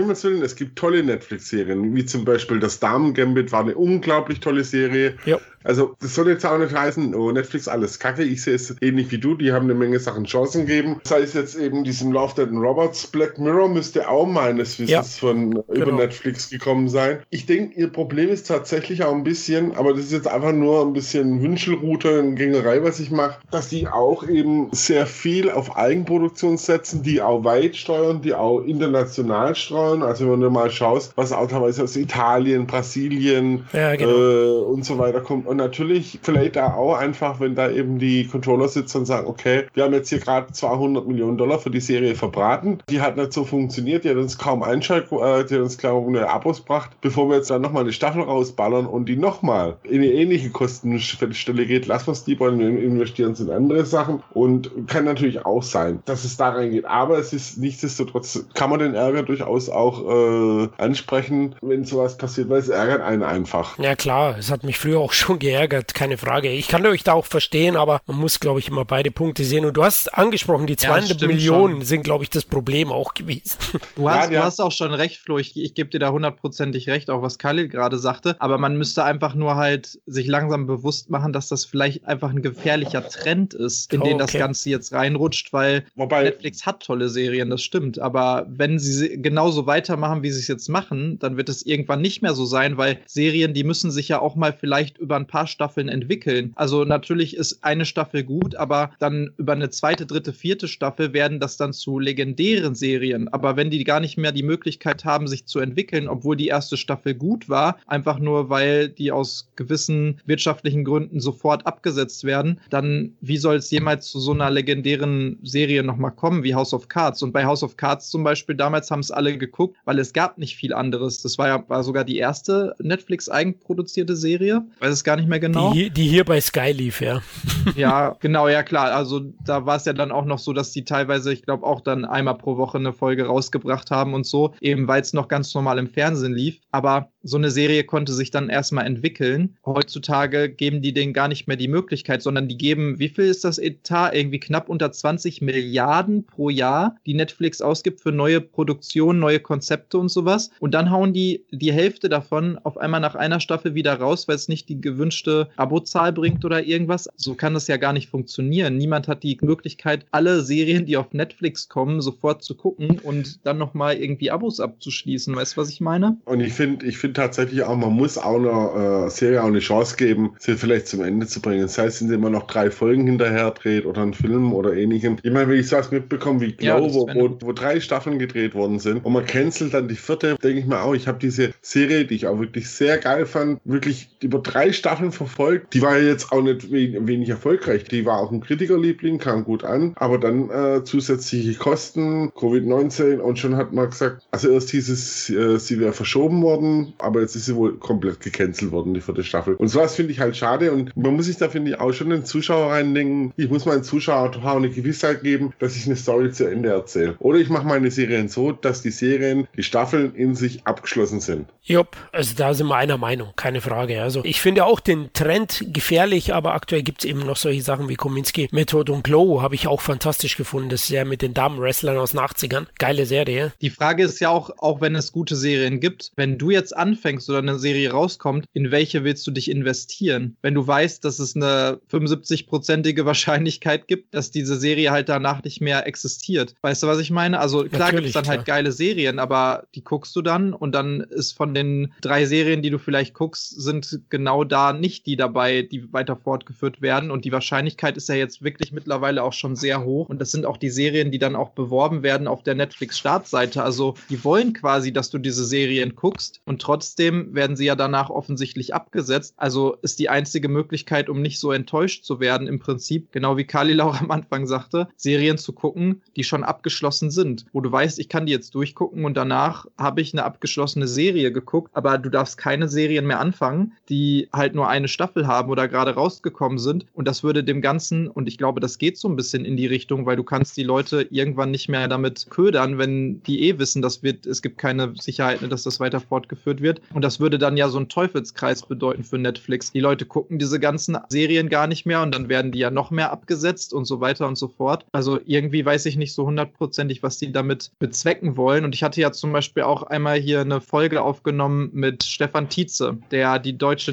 es 0.46 0.56
gibt 0.56 0.78
tolle 0.78 1.04
Netflix-Serien, 1.04 1.96
wie 1.96 2.06
zum 2.06 2.24
Beispiel 2.24 2.60
das 2.60 2.80
Damen-Gambit 2.80 3.52
war 3.52 3.62
eine 3.62 3.76
unglaublich 3.76 4.40
tolle 4.40 4.64
Serie. 4.64 5.16
Ja. 5.26 5.40
Also, 5.66 5.96
das 6.00 6.16
soll 6.16 6.30
jetzt 6.30 6.46
auch 6.46 6.58
nicht 6.58 6.74
heißen, 6.74 7.16
oh, 7.16 7.32
Netflix 7.32 7.68
alles 7.68 8.00
kacke. 8.00 8.24
Ich 8.24 8.44
sehe 8.44 8.56
es 8.56 8.76
ähnlich 8.82 9.12
wie 9.12 9.18
du, 9.18 9.36
die 9.36 9.52
haben 9.52 9.66
eine 9.66 9.74
Menge 9.74 10.00
Sachen 10.00 10.26
Chancen 10.26 10.66
gegeben. 10.66 11.02
Sei 11.04 11.22
es 11.22 11.34
jetzt 11.34 11.56
eben 11.56 11.84
diesem 11.84 12.12
Love 12.12 12.36
Dead 12.36 12.50
Robots, 12.52 13.08
Black 13.08 13.40
Mirror 13.40 13.70
müsste 13.70 14.08
auch 14.08 14.26
meines 14.26 14.80
Wissens 14.80 14.90
ja, 14.90 15.02
von 15.02 15.52
genau. 15.52 15.64
über 15.70 15.92
Netflix 15.92 16.50
gekommen 16.50 16.88
sein. 16.88 17.20
Ich 17.30 17.46
denke, 17.46 17.80
ihr 17.80 17.90
Problem 17.90 18.30
ist 18.30 18.48
tatsächlich 18.48 19.04
auch 19.04 19.14
ein 19.14 19.24
bisschen, 19.24 19.76
aber 19.76 19.94
das 19.94 20.06
ist 20.06 20.12
jetzt 20.12 20.28
einfach 20.28 20.52
nur 20.52 20.82
ein 20.82 20.94
bisschen 20.94 21.42
Wünschelroute, 21.42 22.20
eine 22.20 22.36
Gängerei, 22.36 22.84
was 22.84 23.00
ich 23.00 23.10
mache, 23.12 23.40
dass 23.52 23.70
die 23.70 23.88
auch 23.88 24.28
eben 24.28 24.70
sehr 24.72 25.06
viel 25.06 25.50
auf 25.50 25.76
Eigenproduktion 25.76 26.58
setzen, 26.58 27.02
die 27.02 27.22
auch 27.22 27.44
weit 27.44 27.76
steuern, 27.76 28.22
die 28.22 28.34
auch 28.34 28.62
international 28.62 29.56
steuern. 29.56 30.04
Also 30.04 30.32
wenn 30.32 30.42
du 30.42 30.50
mal 30.50 30.70
schaust, 30.70 31.14
was 31.16 31.32
auch 31.32 31.48
teilweise 31.48 31.84
aus 31.84 31.96
Italien, 31.96 32.68
Brasilien 32.68 33.66
ja, 33.74 33.96
genau. 33.96 34.12
äh, 34.12 34.64
und 34.66 34.86
so 34.86 34.98
weiter 34.98 35.22
kommt 35.22 35.48
und 35.48 35.55
natürlich 35.56 36.20
vielleicht 36.22 36.58
auch 36.58 36.96
einfach, 36.96 37.40
wenn 37.40 37.56
da 37.56 37.70
eben 37.70 38.00
die 38.00 38.28
Controller 38.28 38.68
sitzen 38.68 39.00
und 39.00 39.06
sagen, 39.06 39.28
okay, 39.28 39.66
wir 39.74 39.84
haben 39.84 39.94
jetzt 39.94 40.10
hier 40.10 40.20
gerade 40.20 40.52
200 40.52 41.08
Millionen 41.08 41.38
Dollar 41.38 41.60
für 41.60 41.70
die 41.70 41.80
Serie 41.80 42.16
verbraten. 42.16 42.80
Die 42.90 43.02
hat 43.02 43.18
nicht 43.18 43.34
so 43.34 43.44
funktioniert, 43.44 44.04
die 44.04 44.10
hat 44.10 44.18
uns 44.18 44.38
kaum 44.38 44.64
Einschalt, 44.64 45.12
äh, 45.12 45.44
die 45.46 45.56
hat 45.56 45.62
uns 45.62 45.78
kaum 45.78 46.08
eine 46.10 46.30
Abos 46.30 46.60
gebracht. 46.60 46.92
Bevor 47.02 47.30
wir 47.30 47.38
jetzt 47.38 47.50
dann 47.50 47.62
nochmal 47.62 47.84
eine 47.84 47.94
Staffel 47.94 48.22
rausballern 48.22 48.86
und 48.86 49.08
die 49.08 49.18
nochmal 49.18 49.78
in 49.84 49.96
eine 49.96 50.12
ähnliche 50.12 50.50
Kostenstelle 50.50 51.66
geht, 51.66 51.88
lassen 51.88 52.08
wir 52.08 52.14
es 52.14 52.28
lieber 52.28 52.48
und 52.48 52.60
investieren 52.60 53.32
es 53.34 53.40
in 53.40 53.50
andere 53.50 53.86
Sachen. 53.86 54.24
Und 54.34 54.72
kann 54.88 55.06
natürlich 55.06 55.46
auch 55.46 55.64
sein, 55.64 56.02
dass 56.06 56.24
es 56.24 56.38
da 56.38 56.50
reingeht. 56.50 56.86
Aber 56.86 57.18
es 57.18 57.34
ist 57.34 57.58
nichtsdestotrotz, 57.58 58.46
kann 58.54 58.70
man 58.70 58.80
den 58.80 58.96
Ärger 58.96 59.24
durchaus 59.24 59.70
auch 59.70 60.64
äh, 60.64 60.70
ansprechen, 60.78 61.56
wenn 61.62 61.86
sowas 61.86 62.18
passiert, 62.18 62.50
weil 62.50 62.60
es 62.60 62.70
ärgert 62.70 63.02
einen 63.02 63.24
einfach. 63.24 63.78
Ja 63.80 63.96
klar, 63.96 64.36
es 64.38 64.52
hat 64.52 64.64
mich 64.64 64.78
früher 64.78 65.00
auch 65.00 65.14
schon 65.14 65.40
geärgert, 65.46 65.94
keine 65.94 66.18
Frage. 66.18 66.50
Ich 66.50 66.68
kann 66.68 66.84
euch 66.88 67.04
da 67.04 67.14
auch 67.14 67.26
verstehen, 67.26 67.76
aber 67.76 68.02
man 68.08 68.18
muss, 68.18 68.40
glaube 68.40 68.60
ich, 68.60 68.68
immer 68.68 68.84
beide 68.84 69.12
Punkte 69.12 69.44
sehen. 69.44 69.64
Und 69.64 69.78
du 69.78 69.84
hast 69.84 70.12
angesprochen, 70.16 70.66
die 70.66 70.76
200 70.76 71.22
ja, 71.22 71.28
Millionen 71.28 71.76
schon. 71.76 71.86
sind, 71.86 72.04
glaube 72.04 72.24
ich, 72.24 72.32
das 72.32 72.46
Problem 72.46 72.92
auch 72.92 73.14
gewesen. 73.14 73.58
Du 73.96 74.10
hast, 74.10 74.32
ja, 74.32 74.40
du 74.40 74.44
hast 74.44 74.60
auch 74.60 74.72
schon 74.72 74.94
recht, 74.94 75.18
Flo. 75.18 75.38
Ich, 75.38 75.56
ich 75.56 75.74
gebe 75.74 75.90
dir 75.90 76.00
da 76.00 76.12
hundertprozentig 76.12 76.90
recht, 76.90 77.10
auch 77.10 77.22
was 77.22 77.38
Khalil 77.38 77.70
gerade 77.70 77.98
sagte. 77.98 78.36
Aber 78.40 78.58
man 78.58 78.78
müsste 78.78 79.04
einfach 79.04 79.36
nur 79.36 79.56
halt 79.56 80.00
sich 80.06 80.28
langsam 80.28 80.68
bewusst 80.68 81.10
machen, 81.10 81.32
dass 81.32 81.48
das 81.48 81.66
vielleicht 81.66 82.06
einfach 82.06 82.30
ein 82.32 82.42
gefährlicher 82.42 83.08
Trend 83.08 83.54
ist, 83.54 83.94
in 83.94 84.02
oh, 84.02 84.06
den 84.06 84.18
das 84.18 84.34
Ganze 84.34 84.70
jetzt 84.70 84.92
reinrutscht, 84.92 85.54
weil 85.54 85.86
Wobei, 85.96 86.24
Netflix 86.24 86.66
hat 86.66 86.84
tolle 86.84 87.10
Serien, 87.10 87.50
das 87.50 87.64
stimmt. 87.64 88.00
Aber 88.00 88.46
wenn 88.50 88.80
sie 88.80 89.22
genauso 89.22 89.66
weitermachen, 89.66 90.24
wie 90.24 90.32
sie 90.32 90.40
es 90.40 90.48
jetzt 90.48 90.68
machen, 90.68 91.20
dann 91.20 91.38
wird 91.38 91.48
es 91.50 91.66
irgendwann 91.66 92.02
nicht 92.02 92.22
mehr 92.22 92.34
so 92.34 92.46
sein, 92.46 92.78
weil 92.78 93.00
Serien, 93.06 93.54
die 93.54 93.64
müssen 93.64 93.92
sich 93.92 94.10
ja 94.10 94.20
auch 94.20 94.36
mal 94.36 94.52
vielleicht 94.52 94.98
über 94.98 95.16
ein 95.16 95.28
paar 95.28 95.35
paar 95.36 95.48
Staffeln 95.48 95.90
entwickeln. 95.90 96.54
Also 96.56 96.86
natürlich 96.86 97.36
ist 97.36 97.62
eine 97.62 97.84
Staffel 97.84 98.24
gut, 98.24 98.56
aber 98.56 98.92
dann 99.00 99.32
über 99.36 99.52
eine 99.52 99.70
zweite, 99.70 100.06
dritte, 100.06 100.32
vierte 100.32 100.70
Staffel 100.70 101.12
werden 101.12 101.42
das 101.42 101.58
dann 101.58 101.74
zu 101.74 102.00
legendären 102.00 102.74
Serien. 102.74 103.28
Aber 103.28 103.58
wenn 103.58 103.70
die 103.70 103.84
gar 103.84 104.00
nicht 104.00 104.16
mehr 104.16 104.32
die 104.32 104.44
Möglichkeit 104.44 105.04
haben, 105.04 105.28
sich 105.28 105.46
zu 105.46 105.60
entwickeln, 105.60 106.08
obwohl 106.08 106.38
die 106.38 106.48
erste 106.48 106.78
Staffel 106.78 107.16
gut 107.16 107.50
war, 107.50 107.78
einfach 107.86 108.18
nur 108.18 108.50
weil 108.50 108.88
die 108.88 109.12
aus 109.12 109.50
gewissen 109.58 110.22
wirtschaftlichen 110.26 110.86
Gründen 110.86 111.20
sofort 111.20 111.68
abgesetzt 111.68 112.24
werden, 112.24 112.62
dann 112.70 113.18
wie 113.20 113.36
soll 113.36 113.58
es 113.58 113.70
jemals 113.72 114.08
zu 114.08 114.22
so 114.22 114.32
einer 114.32 114.50
legendären 114.50 115.38
Serie 115.44 115.84
nochmal 115.84 116.12
kommen 116.12 116.46
wie 116.46 116.56
House 116.56 116.74
of 116.74 116.88
Cards? 116.88 117.22
Und 117.24 117.34
bei 117.34 117.46
House 117.46 117.62
of 117.62 117.76
Cards 117.76 118.10
zum 118.10 118.24
Beispiel, 118.24 118.56
damals 118.56 118.90
haben 118.90 119.02
es 119.02 119.12
alle 119.12 119.38
geguckt, 119.38 119.76
weil 119.84 120.00
es 120.00 120.14
gab 120.14 120.38
nicht 120.38 120.56
viel 120.56 120.74
anderes. 120.74 121.22
Das 121.22 121.38
war 121.38 121.50
ja 121.50 121.66
war 121.68 121.84
sogar 121.84 122.06
die 122.06 122.16
erste 122.16 122.74
Netflix 122.80 123.28
eigenproduzierte 123.28 124.16
Serie. 124.16 124.64
Weiß 124.80 124.94
es 124.94 125.04
gar 125.04 125.18
nicht 125.18 125.25
nicht 125.26 125.30
mehr 125.30 125.40
genau. 125.40 125.74
Die, 125.74 125.90
die 125.90 126.08
hier 126.08 126.24
bei 126.24 126.40
Sky 126.40 126.72
lief, 126.72 127.02
ja. 127.02 127.22
ja, 127.76 128.16
genau, 128.20 128.48
ja 128.48 128.64
klar. 128.64 128.94
Also 128.94 129.22
da 129.44 129.66
war 129.66 129.78
es 129.78 129.86
ja 129.86 129.94
dann 129.94 130.12
auch 130.12 130.26
noch 130.26 130.40
so, 130.40 130.54
dass 130.54 130.72
die 130.72 130.86
teilweise, 130.86 131.34
ich 131.34 131.42
glaube, 131.42 131.66
auch 131.66 131.82
dann 131.82 132.06
einmal 132.06 132.38
pro 132.38 132.58
Woche 132.58 132.78
eine 132.78 132.94
Folge 132.94 133.26
rausgebracht 133.26 133.92
haben 133.92 134.14
und 134.14 134.26
so, 134.26 134.54
eben 134.62 134.88
weil 134.88 135.02
es 135.02 135.14
noch 135.14 135.28
ganz 135.28 135.54
normal 135.54 135.80
im 135.80 135.88
Fernsehen 135.88 136.34
lief. 136.34 136.60
Aber 136.72 137.10
so 137.24 137.38
eine 137.38 137.50
Serie 137.50 137.84
konnte 137.84 138.14
sich 138.14 138.30
dann 138.30 138.50
erstmal 138.50 138.86
entwickeln. 138.86 139.58
Heutzutage 139.66 140.50
geben 140.50 140.82
die 140.82 140.94
denen 140.94 141.14
gar 141.14 141.28
nicht 141.28 141.48
mehr 141.48 141.58
die 141.58 141.68
Möglichkeit, 141.68 142.22
sondern 142.22 142.48
die 142.48 142.58
geben, 142.58 143.00
wie 143.00 143.10
viel 143.10 143.26
ist 143.26 143.44
das 143.44 143.58
Etat? 143.58 144.12
Irgendwie 144.14 144.40
knapp 144.40 144.70
unter 144.70 144.92
20 144.92 145.42
Milliarden 145.42 146.28
pro 146.28 146.50
Jahr, 146.50 146.98
die 147.06 147.16
Netflix 147.16 147.62
ausgibt 147.62 148.02
für 148.02 148.12
neue 148.12 148.42
Produktionen, 148.42 149.20
neue 149.20 149.40
Konzepte 149.40 149.98
und 149.98 150.10
sowas. 150.10 150.52
Und 150.60 150.76
dann 150.76 150.92
hauen 150.92 151.14
die 151.14 151.46
die 151.52 151.74
Hälfte 151.74 152.10
davon 152.10 152.60
auf 152.64 152.78
einmal 152.78 153.00
nach 153.00 153.16
einer 153.16 153.40
Staffel 153.40 153.74
wieder 153.74 153.96
raus, 153.96 154.28
weil 154.28 154.36
es 154.36 154.48
nicht 154.48 154.70
die 154.70 154.80
gewünschte 154.80 155.05
gewünschte 155.06 155.50
Abozahl 155.56 156.12
bringt 156.12 156.44
oder 156.46 156.64
irgendwas. 156.64 157.08
So 157.16 157.36
kann 157.36 157.54
das 157.54 157.68
ja 157.68 157.78
gar 157.78 157.94
nicht 157.94 158.10
funktionieren. 158.10 158.78
Niemand 158.78 159.08
hat 159.08 159.24
die 159.24 159.38
Möglichkeit, 159.42 160.06
alle 160.12 160.42
Serien, 160.42 160.86
die 160.86 160.98
auf 160.98 161.14
Netflix 161.14 161.70
kommen, 161.70 162.02
sofort 162.02 162.44
zu 162.44 162.56
gucken 162.56 163.00
und 163.04 163.46
dann 163.46 163.58
nochmal 163.58 163.98
irgendwie 163.98 164.32
Abos 164.32 164.60
abzuschließen. 164.60 165.36
Weißt 165.36 165.56
du, 165.56 165.62
was 165.62 165.70
ich 165.70 165.82
meine? 165.82 166.18
Und 166.26 166.40
ich 166.40 166.54
finde 166.54 166.86
ich 166.86 166.98
finde 166.98 167.14
tatsächlich 167.14 167.64
auch, 167.64 167.76
man 167.76 167.94
muss 167.94 168.18
auch 168.18 168.36
einer 168.36 169.06
äh, 169.06 169.10
Serie 169.10 169.44
auch 169.44 169.48
eine 169.48 169.60
Chance 169.60 169.96
geben, 169.96 170.34
sie 170.40 170.56
vielleicht 170.56 170.88
zum 170.88 171.04
Ende 171.04 171.28
zu 171.28 171.42
bringen. 171.42 171.62
Das 171.62 171.78
heißt, 171.78 172.00
sind 172.00 172.10
sie 172.10 172.16
immer 172.16 172.30
noch 172.30 172.48
drei 172.48 172.72
Folgen 172.72 173.06
hinterher 173.06 173.52
dreht 173.52 173.86
oder 173.86 174.02
einen 174.02 174.14
Film 174.14 174.54
oder 174.54 174.74
ähnlichem. 174.74 175.18
Ich 175.22 175.32
meine, 175.32 175.48
wenn 175.50 175.60
ich 175.60 175.68
sowas 175.68 175.92
mitbekomme 175.92 176.42
wie 176.42 176.54
Glow, 176.54 176.68
ja, 176.68 176.94
wo, 176.94 177.08
wo, 177.14 177.38
wo, 177.42 177.54
drei 177.54 177.80
Staffeln 177.80 178.18
gedreht 178.20 178.56
worden 178.56 178.80
sind 178.80 179.06
und 179.06 179.14
man 179.14 179.26
cancelt 179.26 179.74
dann 179.74 179.88
die 179.88 179.96
vierte, 179.96 180.36
denke 180.42 180.60
ich 180.60 180.66
mir 180.66 180.82
auch, 180.82 180.94
ich 180.94 181.08
habe 181.08 181.20
diese 181.20 181.54
Serie, 181.62 182.06
die 182.06 182.16
ich 182.16 182.28
auch 182.28 182.40
wirklich 182.40 182.70
sehr 182.70 182.98
geil 182.98 183.26
fand, 183.26 183.60
wirklich 183.66 184.10
über 184.22 184.40
drei 184.40 184.72
Staffeln 184.72 184.95
verfolgt. 185.12 185.74
Die 185.74 185.82
war 185.82 185.98
ja 185.98 186.08
jetzt 186.08 186.32
auch 186.32 186.42
nicht 186.42 186.72
wenig 186.72 187.30
erfolgreich. 187.30 187.86
Die 187.86 188.06
war 188.06 188.20
auch 188.20 188.32
ein 188.32 188.42
Kritikerliebling, 188.42 189.18
kam 189.18 189.44
gut 189.44 189.64
an, 189.64 189.94
aber 189.96 190.18
dann 190.18 190.50
äh, 190.50 190.84
zusätzliche 190.84 191.58
Kosten, 191.58 192.30
Covid-19 192.30 193.18
und 193.18 193.40
schon 193.40 193.56
hat 193.56 193.74
man 193.74 193.90
gesagt, 193.90 194.24
also 194.32 194.50
erst 194.50 194.72
hieß 194.72 194.90
es, 194.90 195.30
äh, 195.30 195.58
sie 195.60 195.80
wäre 195.80 195.94
verschoben 195.94 196.42
worden, 196.42 196.94
aber 196.98 197.22
jetzt 197.22 197.36
ist 197.36 197.46
sie 197.46 197.56
wohl 197.56 197.78
komplett 197.78 198.20
gecancelt 198.22 198.72
worden, 198.72 198.94
die 198.94 199.02
vierte 199.02 199.24
Staffel. 199.24 199.56
Und 199.56 199.68
sowas 199.68 199.96
finde 199.96 200.12
ich 200.12 200.20
halt 200.20 200.36
schade 200.36 200.72
und 200.72 200.96
man 200.96 201.16
muss 201.16 201.26
sich 201.26 201.38
da, 201.38 201.50
finde 201.50 201.72
ich, 201.72 201.80
auch 201.80 201.94
schon 201.94 202.10
den 202.10 202.26
Zuschauer 202.26 202.72
reindenken. 202.72 203.34
Ich 203.38 203.50
muss 203.50 203.66
meinen 203.66 203.84
Zuschauer 203.84 204.32
auch 204.36 204.56
eine 204.56 204.70
Gewissheit 204.70 205.24
geben, 205.24 205.54
dass 205.60 205.76
ich 205.76 205.86
eine 205.86 205.96
Story 205.96 206.32
zu 206.32 206.46
Ende 206.46 206.70
erzähle. 206.70 207.16
Oder 207.20 207.40
ich 207.40 207.50
mache 207.50 207.66
meine 207.66 207.92
Serien 207.92 208.28
so, 208.28 208.52
dass 208.52 208.82
die 208.82 208.92
Serien, 208.92 209.48
die 209.56 209.64
Staffeln 209.64 210.16
in 210.16 210.36
sich 210.36 210.66
abgeschlossen 210.66 211.20
sind. 211.20 211.48
Jupp, 211.64 211.96
also 212.12 212.36
da 212.36 212.54
sind 212.54 212.68
wir 212.68 212.76
einer 212.76 212.98
Meinung, 212.98 213.30
keine 213.36 213.62
Frage. 213.62 214.02
Also 214.02 214.22
ich 214.24 214.42
finde 214.42 214.66
auch 214.66 214.80
den 214.88 215.12
Trend 215.14 215.66
gefährlich, 215.68 216.34
aber 216.34 216.54
aktuell 216.54 216.84
gibt 216.84 217.04
es 217.04 217.10
eben 217.10 217.20
noch 217.20 217.38
solche 217.38 217.62
Sachen 217.62 217.90
wie 217.90 217.96
Kominski, 217.96 218.48
Method 218.52 218.92
und 218.92 219.04
Glow 219.04 219.42
habe 219.42 219.56
ich 219.56 219.68
auch 219.68 219.82
fantastisch 219.82 220.38
gefunden. 220.38 220.70
Das 220.70 220.84
ist 220.84 220.90
ja 220.90 221.06
mit 221.06 221.22
den 221.22 221.34
Damen-Wrestlern 221.34 221.98
aus 221.98 222.12
den 222.12 222.20
80ern. 222.20 222.68
Geile 222.78 223.06
Serie. 223.06 223.54
Die 223.62 223.70
Frage 223.70 224.04
ist 224.04 224.20
ja 224.20 224.30
auch, 224.30 224.52
auch 224.58 224.82
wenn 224.82 224.96
es 224.96 225.12
gute 225.12 225.36
Serien 225.36 225.80
gibt, 225.80 226.12
wenn 226.16 226.38
du 226.38 226.50
jetzt 226.50 226.76
anfängst 226.76 227.30
oder 227.30 227.40
eine 227.40 227.60
Serie 227.60 227.92
rauskommt, 227.92 228.46
in 228.54 228.72
welche 228.72 229.04
willst 229.04 229.26
du 229.28 229.32
dich 229.32 229.50
investieren? 229.50 230.38
Wenn 230.42 230.54
du 230.54 230.66
weißt, 230.66 231.04
dass 231.04 231.20
es 231.20 231.36
eine 231.36 231.80
75-prozentige 231.92 233.06
Wahrscheinlichkeit 233.06 233.88
gibt, 233.88 234.14
dass 234.14 234.32
diese 234.32 234.58
Serie 234.58 234.92
halt 234.92 235.10
danach 235.10 235.44
nicht 235.44 235.62
mehr 235.62 235.88
existiert. 235.88 236.56
Weißt 236.62 236.84
du, 236.84 236.88
was 236.88 237.00
ich 237.00 237.12
meine? 237.12 237.40
Also 237.40 237.64
klar 237.66 237.92
gibt 237.92 238.08
es 238.08 238.14
dann 238.14 238.28
halt 238.28 238.46
klar. 238.46 238.56
halt 238.56 238.66
geile 238.66 238.72
Serien, 238.72 239.20
aber 239.20 239.64
die 239.76 239.84
guckst 239.84 240.16
du 240.16 240.22
dann 240.22 240.54
und 240.54 240.74
dann 240.74 241.02
ist 241.02 241.34
von 241.34 241.54
den 241.54 241.94
drei 242.02 242.26
Serien, 242.26 242.62
die 242.62 242.70
du 242.70 242.80
vielleicht 242.80 243.14
guckst, 243.14 243.62
sind 243.62 244.02
genau 244.10 244.44
da 244.44 244.75
nicht 244.80 245.06
die 245.06 245.16
dabei, 245.16 245.62
die 245.62 245.92
weiter 245.94 246.16
fortgeführt 246.16 246.82
werden. 246.82 247.12
Und 247.12 247.26
die 247.26 247.32
Wahrscheinlichkeit 247.32 247.98
ist 247.98 248.10
ja 248.10 248.16
jetzt 248.16 248.44
wirklich 248.44 248.72
mittlerweile 248.72 249.24
auch 249.24 249.34
schon 249.34 249.56
sehr 249.56 249.84
hoch. 249.84 250.10
Und 250.10 250.20
das 250.20 250.32
sind 250.32 250.46
auch 250.46 250.58
die 250.58 250.70
Serien, 250.70 251.12
die 251.12 251.20
dann 251.20 251.36
auch 251.36 251.50
beworben 251.52 252.04
werden 252.04 252.28
auf 252.28 252.44
der 252.44 252.56
Netflix-Startseite. 252.56 253.64
Also 253.64 253.96
die 254.10 254.24
wollen 254.24 254.54
quasi, 254.54 254.92
dass 254.92 255.10
du 255.10 255.18
diese 255.18 255.46
Serien 255.46 255.96
guckst 255.96 256.42
und 256.46 256.62
trotzdem 256.62 257.34
werden 257.34 257.56
sie 257.56 257.66
ja 257.66 257.76
danach 257.76 258.10
offensichtlich 258.10 258.74
abgesetzt. 258.74 259.34
Also 259.38 259.78
ist 259.82 260.00
die 260.00 260.10
einzige 260.10 260.50
Möglichkeit, 260.50 261.10
um 261.10 261.22
nicht 261.22 261.40
so 261.40 261.52
enttäuscht 261.52 262.04
zu 262.04 262.20
werden, 262.20 262.48
im 262.48 262.60
Prinzip, 262.60 263.12
genau 263.12 263.38
wie 263.38 263.46
Kali 263.46 263.80
auch 263.80 264.00
am 264.00 264.12
Anfang 264.12 264.48
sagte, 264.48 264.88
Serien 264.96 265.38
zu 265.38 265.54
gucken, 265.54 266.02
die 266.16 266.24
schon 266.24 266.44
abgeschlossen 266.44 267.12
sind. 267.12 267.46
Wo 267.52 267.62
du 267.62 267.72
weißt, 267.72 268.00
ich 268.00 268.10
kann 268.10 268.26
die 268.26 268.32
jetzt 268.32 268.56
durchgucken 268.56 269.06
und 269.06 269.16
danach 269.18 269.66
habe 269.78 270.02
ich 270.02 270.14
eine 270.14 270.24
abgeschlossene 270.24 270.88
Serie 270.88 271.32
geguckt, 271.32 271.72
aber 271.74 271.98
du 271.98 272.10
darfst 272.10 272.38
keine 272.38 272.68
Serien 272.68 273.06
mehr 273.06 273.20
anfangen, 273.20 273.74
die 273.90 274.30
halt 274.32 274.56
nur 274.56 274.65
eine 274.68 274.88
Staffel 274.88 275.28
haben 275.28 275.50
oder 275.50 275.68
gerade 275.68 275.96
rausgekommen 275.96 276.58
sind. 276.58 276.86
Und 276.94 277.08
das 277.08 277.24
würde 277.24 277.44
dem 277.44 277.62
Ganzen, 277.62 278.08
und 278.08 278.28
ich 278.28 278.38
glaube, 278.38 278.60
das 278.60 278.78
geht 278.78 278.98
so 278.98 279.08
ein 279.08 279.16
bisschen 279.16 279.46
in 279.46 279.58
die 279.58 279.68
Richtung, 279.68 280.06
weil 280.06 280.16
du 280.16 280.24
kannst 280.24 280.58
die 280.58 280.64
Leute 280.64 281.08
irgendwann 281.10 281.52
nicht 281.52 281.70
mehr 281.70 281.88
damit 281.88 282.28
ködern, 282.30 282.78
wenn 282.78 283.22
die 283.24 283.48
eh 283.50 283.60
wissen, 283.60 283.82
dass 283.82 284.04
wird, 284.04 284.26
es 284.26 284.42
gibt 284.42 284.58
keine 284.58 284.94
Sicherheit, 284.96 285.40
dass 285.52 285.64
das 285.64 285.80
weiter 285.80 286.00
fortgeführt 286.00 286.62
wird. 286.62 286.82
Und 286.94 287.04
das 287.04 287.20
würde 287.20 287.38
dann 287.38 287.58
ja 287.58 287.68
so 287.70 287.80
ein 287.80 287.90
Teufelskreis 287.90 288.66
bedeuten 288.66 289.04
für 289.04 289.18
Netflix. 289.18 289.72
Die 289.72 289.80
Leute 289.80 290.06
gucken 290.06 290.40
diese 290.40 290.60
ganzen 290.60 290.98
Serien 291.10 291.50
gar 291.50 291.68
nicht 291.68 291.86
mehr 291.86 292.02
und 292.02 292.14
dann 292.14 292.30
werden 292.30 292.52
die 292.52 292.60
ja 292.60 292.72
noch 292.72 292.92
mehr 292.92 293.12
abgesetzt 293.12 293.74
und 293.74 293.86
so 293.86 294.00
weiter 294.00 294.28
und 294.28 294.38
so 294.38 294.48
fort. 294.48 294.86
Also 294.92 295.20
irgendwie 295.26 295.66
weiß 295.66 295.86
ich 295.88 295.98
nicht 295.98 296.14
so 296.14 296.26
hundertprozentig, 296.26 297.04
was 297.04 297.18
die 297.18 297.32
damit 297.32 297.72
bezwecken 297.80 298.38
wollen. 298.38 298.64
Und 298.64 298.76
ich 298.76 298.84
hatte 298.84 299.02
ja 299.02 299.12
zum 299.12 299.34
Beispiel 299.34 299.64
auch 299.64 299.84
einmal 299.84 300.20
hier 300.20 300.42
eine 300.42 300.62
Folge 300.62 301.02
aufgenommen 301.02 301.70
mit 301.74 302.04
Stefan 302.04 302.50
Tietze, 302.50 302.98
der 303.12 303.40
die 303.40 303.58
deutsche 303.58 303.92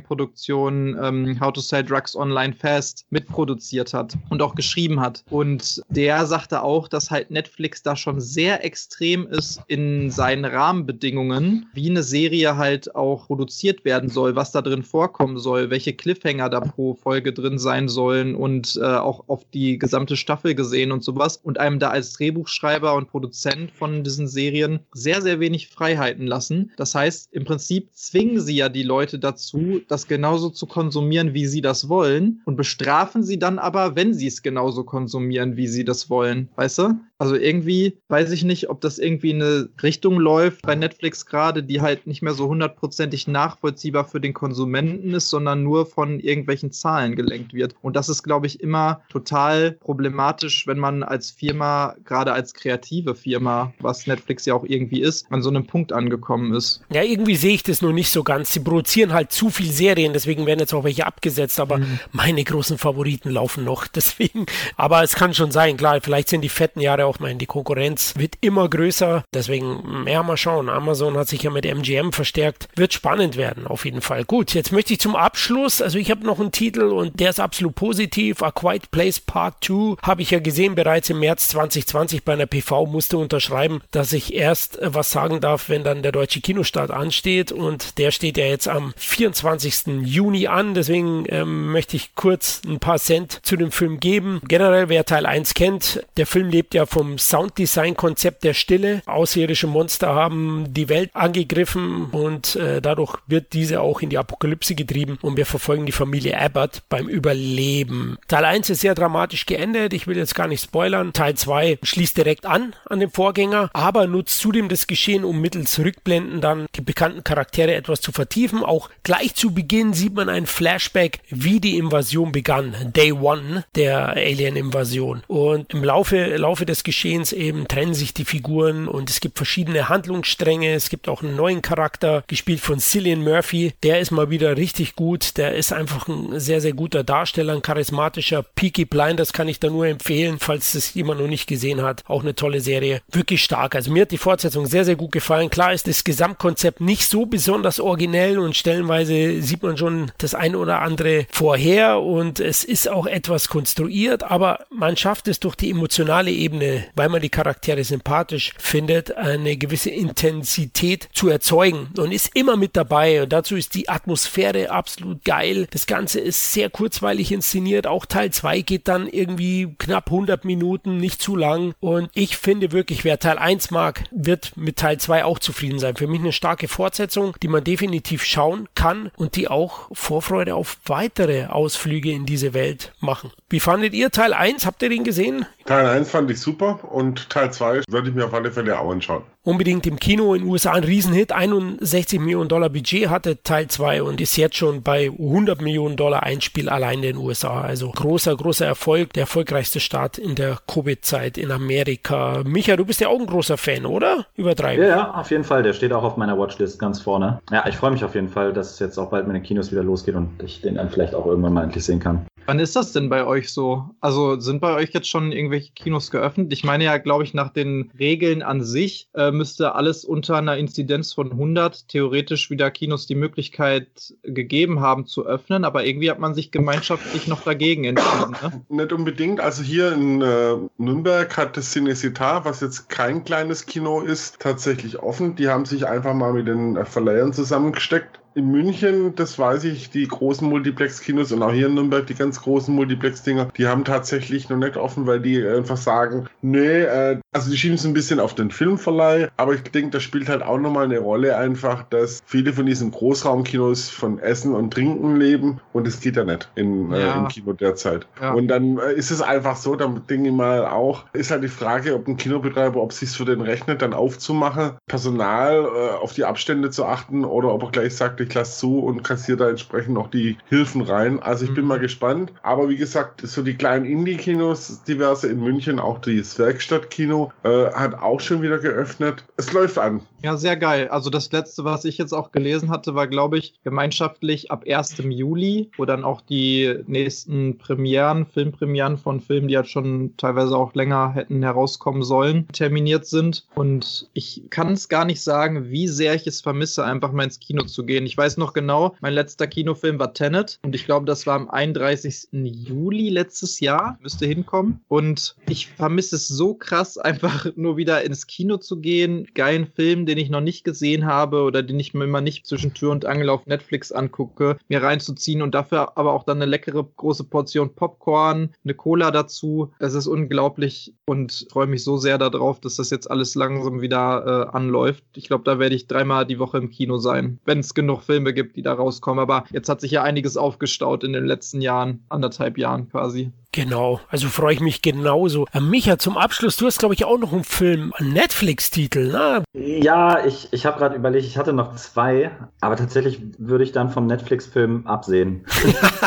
Netflix-Eigenproduktion 0.00 0.98
ähm, 1.02 1.40
How 1.40 1.52
to 1.52 1.60
Sell 1.60 1.84
Drugs 1.84 2.16
Online 2.16 2.52
Fast 2.52 3.06
mitproduziert 3.10 3.94
hat 3.94 4.14
und 4.30 4.42
auch 4.42 4.54
geschrieben 4.54 5.00
hat. 5.00 5.24
Und 5.30 5.82
der 5.88 6.26
sagte 6.26 6.62
auch, 6.62 6.88
dass 6.88 7.10
halt 7.10 7.30
Netflix 7.30 7.82
da 7.82 7.96
schon 7.96 8.20
sehr 8.20 8.64
extrem 8.64 9.26
ist 9.26 9.60
in 9.68 10.10
seinen 10.10 10.44
Rahmenbedingungen, 10.44 11.66
wie 11.74 11.90
eine 11.90 12.02
Serie 12.02 12.56
halt 12.56 12.94
auch 12.94 13.26
produziert 13.26 13.84
werden 13.84 14.08
soll, 14.08 14.36
was 14.36 14.52
da 14.52 14.62
drin 14.62 14.82
vorkommen 14.82 15.38
soll, 15.38 15.70
welche 15.70 15.92
Cliffhanger 15.92 16.48
da 16.48 16.60
pro 16.60 16.94
Folge 16.94 17.32
drin 17.32 17.58
sein 17.58 17.88
sollen 17.88 18.34
und 18.34 18.78
äh, 18.80 18.84
auch 18.84 19.24
auf 19.28 19.44
die 19.52 19.78
gesamte 19.78 20.16
Staffel 20.16 20.54
gesehen 20.54 20.92
und 20.92 21.04
sowas. 21.04 21.38
Und 21.42 21.58
einem 21.58 21.78
da 21.78 21.90
als 21.90 22.12
Drehbuchschreiber 22.14 22.94
und 22.94 23.08
Produzent 23.08 23.70
von 23.72 24.04
diesen 24.04 24.28
Serien 24.28 24.80
sehr, 24.92 25.22
sehr 25.22 25.40
wenig 25.40 25.68
Freiheiten 25.68 26.26
lassen. 26.26 26.72
Das 26.76 26.94
heißt, 26.94 27.32
im 27.32 27.44
Prinzip 27.44 27.88
zwingen 27.92 28.40
sie 28.40 28.56
ja 28.56 28.68
die 28.68 28.82
Leute 28.82 29.18
dazu, 29.18 29.80
das 29.90 30.06
genauso 30.06 30.50
zu 30.50 30.66
konsumieren, 30.66 31.34
wie 31.34 31.46
sie 31.46 31.60
das 31.60 31.88
wollen 31.88 32.40
und 32.44 32.56
bestrafen 32.56 33.22
sie 33.22 33.38
dann 33.38 33.58
aber, 33.58 33.96
wenn 33.96 34.14
sie 34.14 34.26
es 34.26 34.42
genauso 34.42 34.84
konsumieren, 34.84 35.56
wie 35.56 35.66
sie 35.66 35.84
das 35.84 36.08
wollen. 36.08 36.48
Weißt 36.56 36.78
du? 36.78 37.00
Also 37.20 37.34
irgendwie 37.34 37.98
weiß 38.08 38.30
ich 38.30 38.44
nicht, 38.44 38.70
ob 38.70 38.80
das 38.80 38.98
irgendwie 38.98 39.30
in 39.30 39.42
eine 39.42 39.68
Richtung 39.82 40.18
läuft 40.18 40.62
bei 40.62 40.74
Netflix 40.74 41.26
gerade, 41.26 41.62
die 41.62 41.82
halt 41.82 42.06
nicht 42.06 42.22
mehr 42.22 42.32
so 42.32 42.48
hundertprozentig 42.48 43.28
nachvollziehbar 43.28 44.06
für 44.06 44.22
den 44.22 44.32
Konsumenten 44.32 45.12
ist, 45.12 45.28
sondern 45.28 45.62
nur 45.62 45.84
von 45.84 46.18
irgendwelchen 46.18 46.72
Zahlen 46.72 47.16
gelenkt 47.16 47.52
wird. 47.52 47.74
Und 47.82 47.94
das 47.94 48.08
ist, 48.08 48.22
glaube 48.22 48.46
ich, 48.46 48.60
immer 48.60 49.02
total 49.10 49.72
problematisch, 49.72 50.66
wenn 50.66 50.78
man 50.78 51.02
als 51.02 51.30
Firma, 51.30 51.94
gerade 52.06 52.32
als 52.32 52.54
kreative 52.54 53.14
Firma, 53.14 53.74
was 53.80 54.06
Netflix 54.06 54.46
ja 54.46 54.54
auch 54.54 54.64
irgendwie 54.64 55.02
ist, 55.02 55.26
an 55.30 55.42
so 55.42 55.50
einem 55.50 55.66
Punkt 55.66 55.92
angekommen 55.92 56.54
ist. 56.54 56.80
Ja, 56.90 57.02
irgendwie 57.02 57.36
sehe 57.36 57.52
ich 57.52 57.62
das 57.62 57.82
nur 57.82 57.92
nicht 57.92 58.10
so 58.10 58.24
ganz. 58.24 58.54
Sie 58.54 58.60
produzieren 58.60 59.12
halt 59.12 59.30
zu 59.30 59.50
viel 59.50 59.70
Serien, 59.80 60.12
deswegen 60.12 60.44
werden 60.44 60.60
jetzt 60.60 60.74
auch 60.74 60.84
welche 60.84 61.06
abgesetzt, 61.06 61.58
aber 61.58 61.78
mhm. 61.78 62.00
meine 62.12 62.44
großen 62.44 62.76
Favoriten 62.76 63.30
laufen 63.30 63.64
noch. 63.64 63.86
Deswegen, 63.94 64.44
aber 64.76 65.02
es 65.02 65.14
kann 65.14 65.32
schon 65.32 65.50
sein, 65.50 65.78
klar, 65.78 66.00
vielleicht 66.02 66.28
sind 66.28 66.42
die 66.42 66.50
fetten 66.50 66.80
Jahre 66.80 67.06
auch 67.06 67.18
mal 67.18 67.30
in 67.30 67.38
die 67.38 67.46
Konkurrenz, 67.46 68.12
wird 68.16 68.34
immer 68.42 68.68
größer. 68.68 69.24
Deswegen, 69.32 70.06
ja, 70.06 70.22
mal 70.22 70.36
schauen. 70.36 70.68
Amazon 70.68 71.16
hat 71.16 71.28
sich 71.28 71.42
ja 71.42 71.50
mit 71.50 71.64
MGM 71.64 72.12
verstärkt. 72.12 72.68
Wird 72.76 72.92
spannend 72.92 73.38
werden, 73.38 73.66
auf 73.66 73.86
jeden 73.86 74.02
Fall. 74.02 74.24
Gut, 74.24 74.52
jetzt 74.52 74.70
möchte 74.70 74.92
ich 74.92 75.00
zum 75.00 75.16
Abschluss, 75.16 75.80
also 75.80 75.98
ich 75.98 76.10
habe 76.10 76.26
noch 76.26 76.40
einen 76.40 76.52
Titel 76.52 76.82
und 76.82 77.18
der 77.18 77.30
ist 77.30 77.40
absolut 77.40 77.74
positiv. 77.74 78.42
A 78.42 78.50
Quiet 78.50 78.90
Place 78.90 79.20
Part 79.20 79.64
2 79.64 79.96
habe 80.02 80.20
ich 80.20 80.30
ja 80.30 80.40
gesehen 80.40 80.74
bereits 80.74 81.08
im 81.08 81.20
März 81.20 81.48
2020 81.48 82.24
bei 82.24 82.34
einer 82.34 82.46
PV, 82.46 82.84
musste 82.84 83.16
unterschreiben, 83.16 83.80
dass 83.92 84.12
ich 84.12 84.34
erst 84.34 84.78
äh, 84.78 84.94
was 84.94 85.10
sagen 85.10 85.40
darf, 85.40 85.70
wenn 85.70 85.84
dann 85.84 86.02
der 86.02 86.12
deutsche 86.12 86.42
Kinostart 86.42 86.90
ansteht 86.90 87.50
und 87.50 87.98
der 87.98 88.10
steht 88.10 88.36
ja 88.36 88.44
jetzt 88.44 88.68
am 88.68 88.92
24. 88.96 89.59
Juni 90.04 90.46
an. 90.46 90.74
Deswegen 90.74 91.24
ähm, 91.28 91.72
möchte 91.72 91.96
ich 91.96 92.14
kurz 92.14 92.62
ein 92.66 92.80
paar 92.80 92.98
Cent 92.98 93.40
zu 93.42 93.56
dem 93.56 93.70
Film 93.70 94.00
geben. 94.00 94.40
Generell, 94.46 94.88
wer 94.88 95.04
Teil 95.04 95.26
1 95.26 95.54
kennt, 95.54 96.04
der 96.16 96.26
Film 96.26 96.48
lebt 96.48 96.74
ja 96.74 96.86
vom 96.86 97.18
Sounddesign-Konzept 97.18 98.44
der 98.44 98.54
Stille. 98.54 99.02
Außerirdische 99.06 99.66
Monster 99.66 100.14
haben 100.14 100.66
die 100.70 100.88
Welt 100.88 101.10
angegriffen 101.14 102.06
und 102.10 102.56
äh, 102.56 102.80
dadurch 102.80 103.16
wird 103.26 103.52
diese 103.52 103.80
auch 103.80 104.00
in 104.00 104.10
die 104.10 104.18
Apokalypse 104.18 104.74
getrieben 104.74 105.18
und 105.22 105.36
wir 105.36 105.46
verfolgen 105.46 105.86
die 105.86 105.92
Familie 105.92 106.38
Abbott 106.40 106.82
beim 106.88 107.08
Überleben. 107.08 108.18
Teil 108.28 108.44
1 108.44 108.70
ist 108.70 108.80
sehr 108.80 108.94
dramatisch 108.94 109.46
geendet. 109.46 109.92
Ich 109.92 110.06
will 110.06 110.16
jetzt 110.16 110.34
gar 110.34 110.48
nicht 110.48 110.62
spoilern. 110.62 111.12
Teil 111.12 111.34
2 111.34 111.78
schließt 111.82 112.16
direkt 112.16 112.46
an 112.46 112.74
an 112.86 113.00
den 113.00 113.10
Vorgänger, 113.10 113.70
aber 113.72 114.06
nutzt 114.06 114.38
zudem 114.38 114.68
das 114.68 114.86
Geschehen, 114.86 115.24
um 115.24 115.40
mittels 115.40 115.78
Rückblenden 115.78 116.40
dann 116.40 116.66
die 116.74 116.80
bekannten 116.80 117.24
Charaktere 117.24 117.74
etwas 117.74 118.00
zu 118.00 118.12
vertiefen. 118.12 118.64
Auch 118.64 118.90
gleich 119.02 119.34
zu 119.34 119.49
Beginn 119.50 119.92
sieht 119.92 120.14
man 120.14 120.28
ein 120.28 120.46
Flashback, 120.46 121.20
wie 121.28 121.60
die 121.60 121.78
Invasion 121.78 122.32
begann. 122.32 122.74
Day 122.94 123.12
One 123.12 123.64
der 123.74 124.10
Alien-Invasion. 124.10 125.22
Und 125.26 125.72
im 125.74 125.84
Laufe, 125.84 126.36
Laufe 126.36 126.66
des 126.66 126.84
Geschehens 126.84 127.32
eben 127.32 127.68
trennen 127.68 127.94
sich 127.94 128.14
die 128.14 128.24
Figuren 128.24 128.88
und 128.88 129.10
es 129.10 129.20
gibt 129.20 129.36
verschiedene 129.36 129.88
Handlungsstränge. 129.88 130.72
Es 130.72 130.88
gibt 130.88 131.08
auch 131.08 131.22
einen 131.22 131.36
neuen 131.36 131.62
Charakter, 131.62 132.24
gespielt 132.26 132.60
von 132.60 132.78
Cillian 132.78 133.22
Murphy. 133.22 133.72
Der 133.82 134.00
ist 134.00 134.10
mal 134.10 134.30
wieder 134.30 134.56
richtig 134.56 134.96
gut. 134.96 135.36
Der 135.36 135.54
ist 135.54 135.72
einfach 135.72 136.08
ein 136.08 136.38
sehr, 136.40 136.60
sehr 136.60 136.72
guter 136.72 137.04
Darsteller, 137.04 137.52
ein 137.54 137.62
charismatischer 137.62 138.42
Peaky 138.42 138.84
Blinders 138.84 139.32
kann 139.32 139.48
ich 139.48 139.60
da 139.60 139.68
nur 139.68 139.86
empfehlen, 139.86 140.38
falls 140.38 140.72
das 140.72 140.94
jemand 140.94 141.20
noch 141.20 141.28
nicht 141.28 141.46
gesehen 141.46 141.82
hat. 141.82 142.02
Auch 142.06 142.22
eine 142.22 142.34
tolle 142.34 142.60
Serie. 142.60 143.00
Wirklich 143.10 143.42
stark. 143.42 143.74
Also 143.74 143.90
mir 143.90 144.02
hat 144.02 144.10
die 144.10 144.18
Fortsetzung 144.18 144.66
sehr, 144.66 144.84
sehr 144.84 144.96
gut 144.96 145.12
gefallen. 145.12 145.50
Klar 145.50 145.72
ist 145.72 145.86
das 145.86 146.04
Gesamtkonzept 146.04 146.80
nicht 146.80 147.08
so 147.08 147.26
besonders 147.26 147.80
originell 147.80 148.38
und 148.38 148.56
stellenweise 148.56 149.39
sieht 149.40 149.62
man 149.62 149.76
schon 149.76 150.12
das 150.18 150.34
ein 150.34 150.54
oder 150.54 150.80
andere 150.80 151.26
vorher 151.30 152.00
und 152.00 152.40
es 152.40 152.64
ist 152.64 152.88
auch 152.88 153.06
etwas 153.06 153.48
konstruiert, 153.48 154.22
aber 154.22 154.66
man 154.70 154.96
schafft 154.96 155.28
es 155.28 155.40
durch 155.40 155.54
die 155.56 155.70
emotionale 155.70 156.30
Ebene, 156.30 156.86
weil 156.94 157.08
man 157.08 157.22
die 157.22 157.28
Charaktere 157.28 157.84
sympathisch 157.84 158.52
findet, 158.58 159.16
eine 159.16 159.56
gewisse 159.56 159.90
Intensität 159.90 161.08
zu 161.12 161.28
erzeugen 161.28 161.88
und 161.96 162.12
ist 162.12 162.34
immer 162.34 162.56
mit 162.56 162.76
dabei. 162.76 163.22
Und 163.22 163.32
dazu 163.32 163.56
ist 163.56 163.74
die 163.74 163.88
Atmosphäre 163.88 164.70
absolut 164.70 165.24
geil. 165.24 165.66
Das 165.70 165.86
Ganze 165.86 166.20
ist 166.20 166.52
sehr 166.52 166.70
kurzweilig 166.70 167.32
inszeniert. 167.32 167.86
Auch 167.86 168.06
Teil 168.06 168.30
2 168.30 168.60
geht 168.62 168.88
dann 168.88 169.06
irgendwie 169.06 169.74
knapp 169.78 170.06
100 170.06 170.44
Minuten, 170.44 170.98
nicht 170.98 171.22
zu 171.22 171.36
lang. 171.36 171.74
Und 171.80 172.10
ich 172.14 172.36
finde 172.36 172.72
wirklich, 172.72 173.04
wer 173.04 173.18
Teil 173.18 173.38
1 173.38 173.70
mag, 173.70 174.04
wird 174.10 174.56
mit 174.56 174.76
Teil 174.76 174.98
2 174.98 175.24
auch 175.24 175.38
zufrieden 175.38 175.78
sein. 175.78 175.96
Für 175.96 176.06
mich 176.06 176.20
eine 176.20 176.32
starke 176.32 176.68
Fortsetzung, 176.68 177.36
die 177.42 177.48
man 177.48 177.64
definitiv 177.64 178.24
schauen 178.24 178.68
kann 178.74 179.10
und 179.16 179.29
die 179.36 179.48
auch 179.48 179.88
Vorfreude 179.92 180.54
auf 180.54 180.78
weitere 180.86 181.46
Ausflüge 181.46 182.10
in 182.10 182.26
diese 182.26 182.54
Welt 182.54 182.92
machen. 183.00 183.30
Wie 183.48 183.60
fandet 183.60 183.94
ihr 183.94 184.10
Teil 184.10 184.32
1? 184.32 184.66
Habt 184.66 184.82
ihr 184.82 184.88
den 184.88 185.04
gesehen? 185.04 185.46
Teil 185.70 185.86
1 185.86 186.10
fand 186.10 186.28
ich 186.32 186.40
super 186.40 186.80
und 186.90 187.30
Teil 187.30 187.52
2 187.52 187.82
würde 187.88 188.08
ich 188.08 188.14
mir 188.16 188.24
auf 188.24 188.34
alle 188.34 188.50
Fälle 188.50 188.76
auch 188.76 188.90
anschauen 188.90 189.22
unbedingt 189.42 189.86
im 189.86 189.98
Kino 189.98 190.34
in 190.34 190.42
den 190.42 190.50
USA 190.50 190.72
ein 190.72 190.84
Riesenhit. 190.84 191.32
61 191.32 192.20
Millionen 192.20 192.48
Dollar 192.48 192.68
Budget 192.68 193.08
hatte 193.08 193.42
Teil 193.42 193.68
2 193.68 194.02
und 194.02 194.20
ist 194.20 194.36
jetzt 194.36 194.56
schon 194.56 194.82
bei 194.82 195.10
100 195.10 195.60
Millionen 195.62 195.96
Dollar 195.96 196.22
Einspiel 196.22 196.68
allein 196.68 196.98
in 196.98 197.02
den 197.02 197.16
USA. 197.16 197.62
Also 197.62 197.90
großer, 197.90 198.36
großer 198.36 198.66
Erfolg. 198.66 199.12
Der 199.14 199.22
erfolgreichste 199.22 199.80
Start 199.80 200.18
in 200.18 200.34
der 200.34 200.58
Covid-Zeit 200.66 201.38
in 201.38 201.50
Amerika. 201.50 202.42
Micha, 202.44 202.76
du 202.76 202.84
bist 202.84 203.00
ja 203.00 203.08
auch 203.08 203.18
ein 203.18 203.26
großer 203.26 203.56
Fan, 203.56 203.86
oder? 203.86 204.26
Übertreiben. 204.36 204.84
Ja, 204.84 204.90
ja, 204.90 205.14
auf 205.14 205.30
jeden 205.30 205.44
Fall. 205.44 205.62
Der 205.62 205.72
steht 205.72 205.92
auch 205.92 206.04
auf 206.04 206.16
meiner 206.16 206.38
Watchlist 206.38 206.78
ganz 206.78 207.00
vorne. 207.00 207.40
Ja, 207.50 207.66
ich 207.66 207.76
freue 207.76 207.92
mich 207.92 208.04
auf 208.04 208.14
jeden 208.14 208.28
Fall, 208.28 208.52
dass 208.52 208.72
es 208.72 208.78
jetzt 208.78 208.98
auch 208.98 209.10
bald 209.10 209.26
mit 209.26 209.36
den 209.36 209.42
Kinos 209.42 209.72
wieder 209.72 209.82
losgeht 209.82 210.14
und 210.14 210.42
ich 210.42 210.60
den 210.60 210.74
dann 210.74 210.90
vielleicht 210.90 211.14
auch 211.14 211.26
irgendwann 211.26 211.54
mal 211.54 211.64
endlich 211.64 211.84
sehen 211.84 212.00
kann. 212.00 212.26
Wann 212.46 212.58
ist 212.58 212.74
das 212.74 212.92
denn 212.92 213.08
bei 213.08 213.24
euch 213.24 213.52
so? 213.52 213.90
Also 214.00 214.40
sind 214.40 214.60
bei 214.60 214.74
euch 214.74 214.90
jetzt 214.92 215.08
schon 215.08 215.30
irgendwelche 215.30 215.59
Kinos 215.60 216.10
geöffnet? 216.10 216.52
Ich 216.52 216.64
meine 216.64 216.84
ja, 216.84 216.98
glaube 216.98 217.24
ich, 217.24 217.34
nach 217.34 217.50
den 217.50 217.90
Regeln 217.98 218.42
an 218.42 218.62
sich 218.62 219.08
äh, 219.14 219.30
müsste 219.30 219.74
alles 219.74 220.04
unter 220.04 220.36
einer 220.36 220.56
Inzidenz 220.56 221.12
von 221.12 221.32
100 221.32 221.88
theoretisch 221.88 222.50
wieder 222.50 222.70
Kinos 222.70 223.06
die 223.06 223.14
Möglichkeit 223.14 224.14
gegeben 224.22 224.80
haben 224.80 225.06
zu 225.06 225.26
öffnen, 225.26 225.64
aber 225.64 225.84
irgendwie 225.84 226.10
hat 226.10 226.18
man 226.18 226.34
sich 226.34 226.50
gemeinschaftlich 226.50 227.26
noch 227.26 227.42
dagegen 227.42 227.84
entschieden. 227.84 228.36
Ne? 228.42 228.62
Nicht 228.68 228.92
unbedingt. 228.92 229.40
Also 229.40 229.62
hier 229.62 229.92
in 229.92 230.22
äh, 230.22 230.56
Nürnberg 230.78 231.36
hat 231.36 231.56
das 231.56 231.74
Cinecittà, 231.74 232.44
was 232.44 232.60
jetzt 232.60 232.88
kein 232.88 233.24
kleines 233.24 233.66
Kino 233.66 234.00
ist, 234.00 234.40
tatsächlich 234.40 234.98
offen. 234.98 235.36
Die 235.36 235.48
haben 235.48 235.64
sich 235.64 235.86
einfach 235.86 236.14
mal 236.14 236.32
mit 236.32 236.48
den 236.48 236.84
Verleihern 236.84 237.32
zusammengesteckt 237.32 238.19
in 238.34 238.50
München, 238.50 239.14
das 239.16 239.38
weiß 239.38 239.64
ich, 239.64 239.90
die 239.90 240.06
großen 240.06 240.48
Multiplex-Kinos 240.48 241.32
und 241.32 241.42
auch 241.42 241.52
hier 241.52 241.66
in 241.66 241.74
Nürnberg 241.74 242.06
die 242.06 242.14
ganz 242.14 242.40
großen 242.40 242.74
Multiplex-Dinger, 242.74 243.48
die 243.56 243.66
haben 243.66 243.84
tatsächlich 243.84 244.48
noch 244.48 244.56
nicht 244.56 244.76
offen, 244.76 245.06
weil 245.06 245.20
die 245.20 245.44
einfach 245.44 245.76
sagen, 245.76 246.26
nee, 246.42 246.82
äh, 246.82 247.18
also 247.32 247.50
die 247.50 247.56
schieben 247.56 247.74
es 247.74 247.84
ein 247.84 247.92
bisschen 247.92 248.20
auf 248.20 248.34
den 248.34 248.50
Filmverleih, 248.50 249.30
aber 249.36 249.54
ich 249.54 249.62
denke, 249.62 249.90
das 249.90 250.02
spielt 250.02 250.28
halt 250.28 250.42
auch 250.42 250.58
nochmal 250.58 250.84
eine 250.84 250.98
Rolle 250.98 251.36
einfach, 251.36 251.84
dass 251.84 252.22
viele 252.24 252.52
von 252.52 252.66
diesen 252.66 252.90
Großraumkinos 252.90 253.90
von 253.90 254.18
Essen 254.20 254.54
und 254.54 254.72
Trinken 254.72 255.16
leben 255.16 255.60
und 255.72 255.88
es 255.88 256.00
geht 256.00 256.16
ja 256.16 256.24
nicht 256.24 256.48
in, 256.54 256.92
äh, 256.92 257.00
ja. 257.00 257.18
im 257.18 257.28
Kino 257.28 257.52
derzeit. 257.52 258.06
Ja. 258.20 258.32
Und 258.32 258.48
dann 258.48 258.78
äh, 258.78 258.92
ist 258.92 259.10
es 259.10 259.22
einfach 259.22 259.56
so, 259.56 259.74
da 259.74 259.86
denke 259.86 260.28
ich 260.28 260.34
mal 260.34 260.66
auch, 260.66 261.04
ist 261.12 261.30
halt 261.30 261.42
die 261.42 261.48
Frage, 261.48 261.94
ob 261.94 262.06
ein 262.06 262.16
Kinobetreiber, 262.16 262.80
ob 262.80 262.92
es 262.92 263.00
sich 263.00 263.10
für 263.10 263.24
den 263.24 263.40
rechnet, 263.40 263.82
dann 263.82 263.92
aufzumachen, 263.92 264.72
Personal 264.86 265.64
äh, 265.64 265.90
auf 265.96 266.12
die 266.14 266.24
Abstände 266.24 266.70
zu 266.70 266.84
achten 266.84 267.24
oder 267.24 267.52
ob 267.52 267.64
er 267.64 267.70
gleich 267.70 267.96
sagt, 267.96 268.19
ich 268.20 268.34
lasse 268.34 268.58
zu 268.58 268.78
und 268.80 269.02
kassiere 269.02 269.38
da 269.38 269.50
entsprechend 269.50 269.94
noch 269.94 270.10
die 270.10 270.36
Hilfen 270.48 270.82
rein. 270.82 271.20
Also 271.20 271.44
ich 271.44 271.50
mhm. 271.50 271.56
bin 271.56 271.64
mal 271.66 271.78
gespannt. 271.78 272.32
Aber 272.42 272.68
wie 272.68 272.76
gesagt, 272.76 273.20
so 273.22 273.42
die 273.42 273.54
kleinen 273.54 273.84
Indie-Kinos, 273.84 274.82
diverse 274.84 275.28
in 275.28 275.40
München, 275.40 275.78
auch 275.78 275.98
das 275.98 276.38
Werkstattkino, 276.38 277.32
äh, 277.42 277.70
hat 277.72 277.94
auch 277.94 278.20
schon 278.20 278.42
wieder 278.42 278.58
geöffnet. 278.58 279.24
Es 279.36 279.52
läuft 279.52 279.78
an. 279.78 280.02
Ja, 280.22 280.36
sehr 280.36 280.56
geil. 280.56 280.88
Also 280.88 281.08
das 281.08 281.32
letzte, 281.32 281.64
was 281.64 281.84
ich 281.84 281.96
jetzt 281.96 282.12
auch 282.12 282.30
gelesen 282.30 282.68
hatte, 282.68 282.94
war, 282.94 283.08
glaube 283.08 283.38
ich, 283.38 283.54
gemeinschaftlich 283.64 284.50
ab 284.50 284.64
1. 284.68 284.98
Juli, 284.98 285.70
wo 285.76 285.86
dann 285.86 286.04
auch 286.04 286.20
die 286.20 286.76
nächsten 286.86 287.56
Premieren, 287.56 288.26
Filmpremieren 288.26 288.98
von 288.98 289.20
Filmen, 289.20 289.48
die 289.48 289.56
halt 289.56 289.68
schon 289.68 290.14
teilweise 290.18 290.56
auch 290.56 290.74
länger 290.74 291.14
hätten 291.14 291.42
herauskommen 291.42 292.02
sollen, 292.02 292.46
terminiert 292.48 293.06
sind. 293.06 293.46
Und 293.54 294.10
ich 294.12 294.42
kann 294.50 294.72
es 294.72 294.88
gar 294.88 295.06
nicht 295.06 295.22
sagen, 295.22 295.70
wie 295.70 295.88
sehr 295.88 296.14
ich 296.14 296.26
es 296.26 296.42
vermisse, 296.42 296.84
einfach 296.84 297.12
mal 297.12 297.24
ins 297.24 297.40
Kino 297.40 297.64
zu 297.64 297.84
gehen. 297.84 298.04
Ich 298.04 298.09
weiß 298.16 298.36
noch 298.36 298.52
genau, 298.52 298.94
mein 299.00 299.14
letzter 299.14 299.46
Kinofilm 299.46 299.98
war 299.98 300.14
Tenet 300.14 300.58
und 300.62 300.74
ich 300.74 300.84
glaube, 300.84 301.06
das 301.06 301.26
war 301.26 301.34
am 301.34 301.48
31. 301.48 302.28
Juli 302.32 303.08
letztes 303.08 303.60
Jahr, 303.60 303.98
müsste 304.00 304.26
hinkommen. 304.26 304.80
Und 304.88 305.36
ich 305.48 305.68
vermisse 305.68 306.16
es 306.16 306.28
so 306.28 306.54
krass, 306.54 306.98
einfach 306.98 307.46
nur 307.56 307.76
wieder 307.76 308.02
ins 308.04 308.26
Kino 308.26 308.56
zu 308.56 308.80
gehen, 308.80 309.26
geilen 309.34 309.66
Film, 309.66 310.06
den 310.06 310.18
ich 310.18 310.30
noch 310.30 310.40
nicht 310.40 310.64
gesehen 310.64 311.06
habe 311.06 311.42
oder 311.42 311.62
den 311.62 311.78
ich 311.78 311.94
mir 311.94 312.04
immer 312.04 312.20
nicht 312.20 312.46
zwischen 312.46 312.74
Tür 312.74 312.90
und 312.90 313.04
Angel 313.04 313.28
auf 313.28 313.46
Netflix 313.46 313.92
angucke, 313.92 314.56
mir 314.68 314.82
reinzuziehen 314.82 315.42
und 315.42 315.54
dafür 315.54 315.96
aber 315.96 316.12
auch 316.12 316.24
dann 316.24 316.38
eine 316.38 316.50
leckere 316.50 316.84
große 316.84 317.24
Portion 317.24 317.74
Popcorn, 317.74 318.54
eine 318.64 318.74
Cola 318.74 319.10
dazu. 319.10 319.72
Es 319.78 319.94
ist 319.94 320.06
unglaublich 320.06 320.94
und 321.04 321.46
freue 321.50 321.66
mich 321.66 321.84
so 321.84 321.96
sehr 321.96 322.18
darauf, 322.18 322.60
dass 322.60 322.76
das 322.76 322.90
jetzt 322.90 323.10
alles 323.10 323.34
langsam 323.34 323.80
wieder 323.80 324.48
äh, 324.50 324.56
anläuft. 324.56 325.04
Ich 325.16 325.26
glaube, 325.26 325.44
da 325.44 325.58
werde 325.58 325.74
ich 325.74 325.86
dreimal 325.86 326.26
die 326.26 326.38
Woche 326.38 326.58
im 326.58 326.70
Kino 326.70 326.98
sein, 326.98 327.38
wenn 327.44 327.60
es 327.60 327.74
genug 327.74 327.99
Filme 328.00 328.32
gibt, 328.32 328.56
die 328.56 328.62
da 328.62 328.72
rauskommen. 328.72 329.20
Aber 329.20 329.44
jetzt 329.50 329.68
hat 329.68 329.80
sich 329.80 329.90
ja 329.90 330.02
einiges 330.02 330.36
aufgestaut 330.36 331.04
in 331.04 331.12
den 331.12 331.26
letzten 331.26 331.60
Jahren, 331.60 332.04
anderthalb 332.08 332.58
Jahren 332.58 332.88
quasi. 332.88 333.32
Genau, 333.52 333.98
also 334.08 334.28
freue 334.28 334.54
ich 334.54 334.60
mich 334.60 334.80
genauso. 334.80 335.46
Äh, 335.52 335.60
Micha, 335.60 335.98
zum 335.98 336.16
Abschluss, 336.16 336.56
du 336.56 336.66
hast, 336.66 336.78
glaube 336.78 336.94
ich, 336.94 337.04
auch 337.04 337.18
noch 337.18 337.32
einen 337.32 337.42
Film, 337.42 337.92
einen 337.96 338.12
Netflix-Titel, 338.12 339.10
ne? 339.10 339.42
Ja, 339.54 340.24
ich, 340.24 340.48
ich 340.52 340.66
habe 340.66 340.78
gerade 340.78 340.94
überlegt, 340.94 341.26
ich 341.26 341.36
hatte 341.36 341.52
noch 341.52 341.74
zwei, 341.74 342.30
aber 342.60 342.76
tatsächlich 342.76 343.20
würde 343.38 343.64
ich 343.64 343.72
dann 343.72 343.90
vom 343.90 344.06
Netflix-Film 344.06 344.86
absehen. 344.86 345.44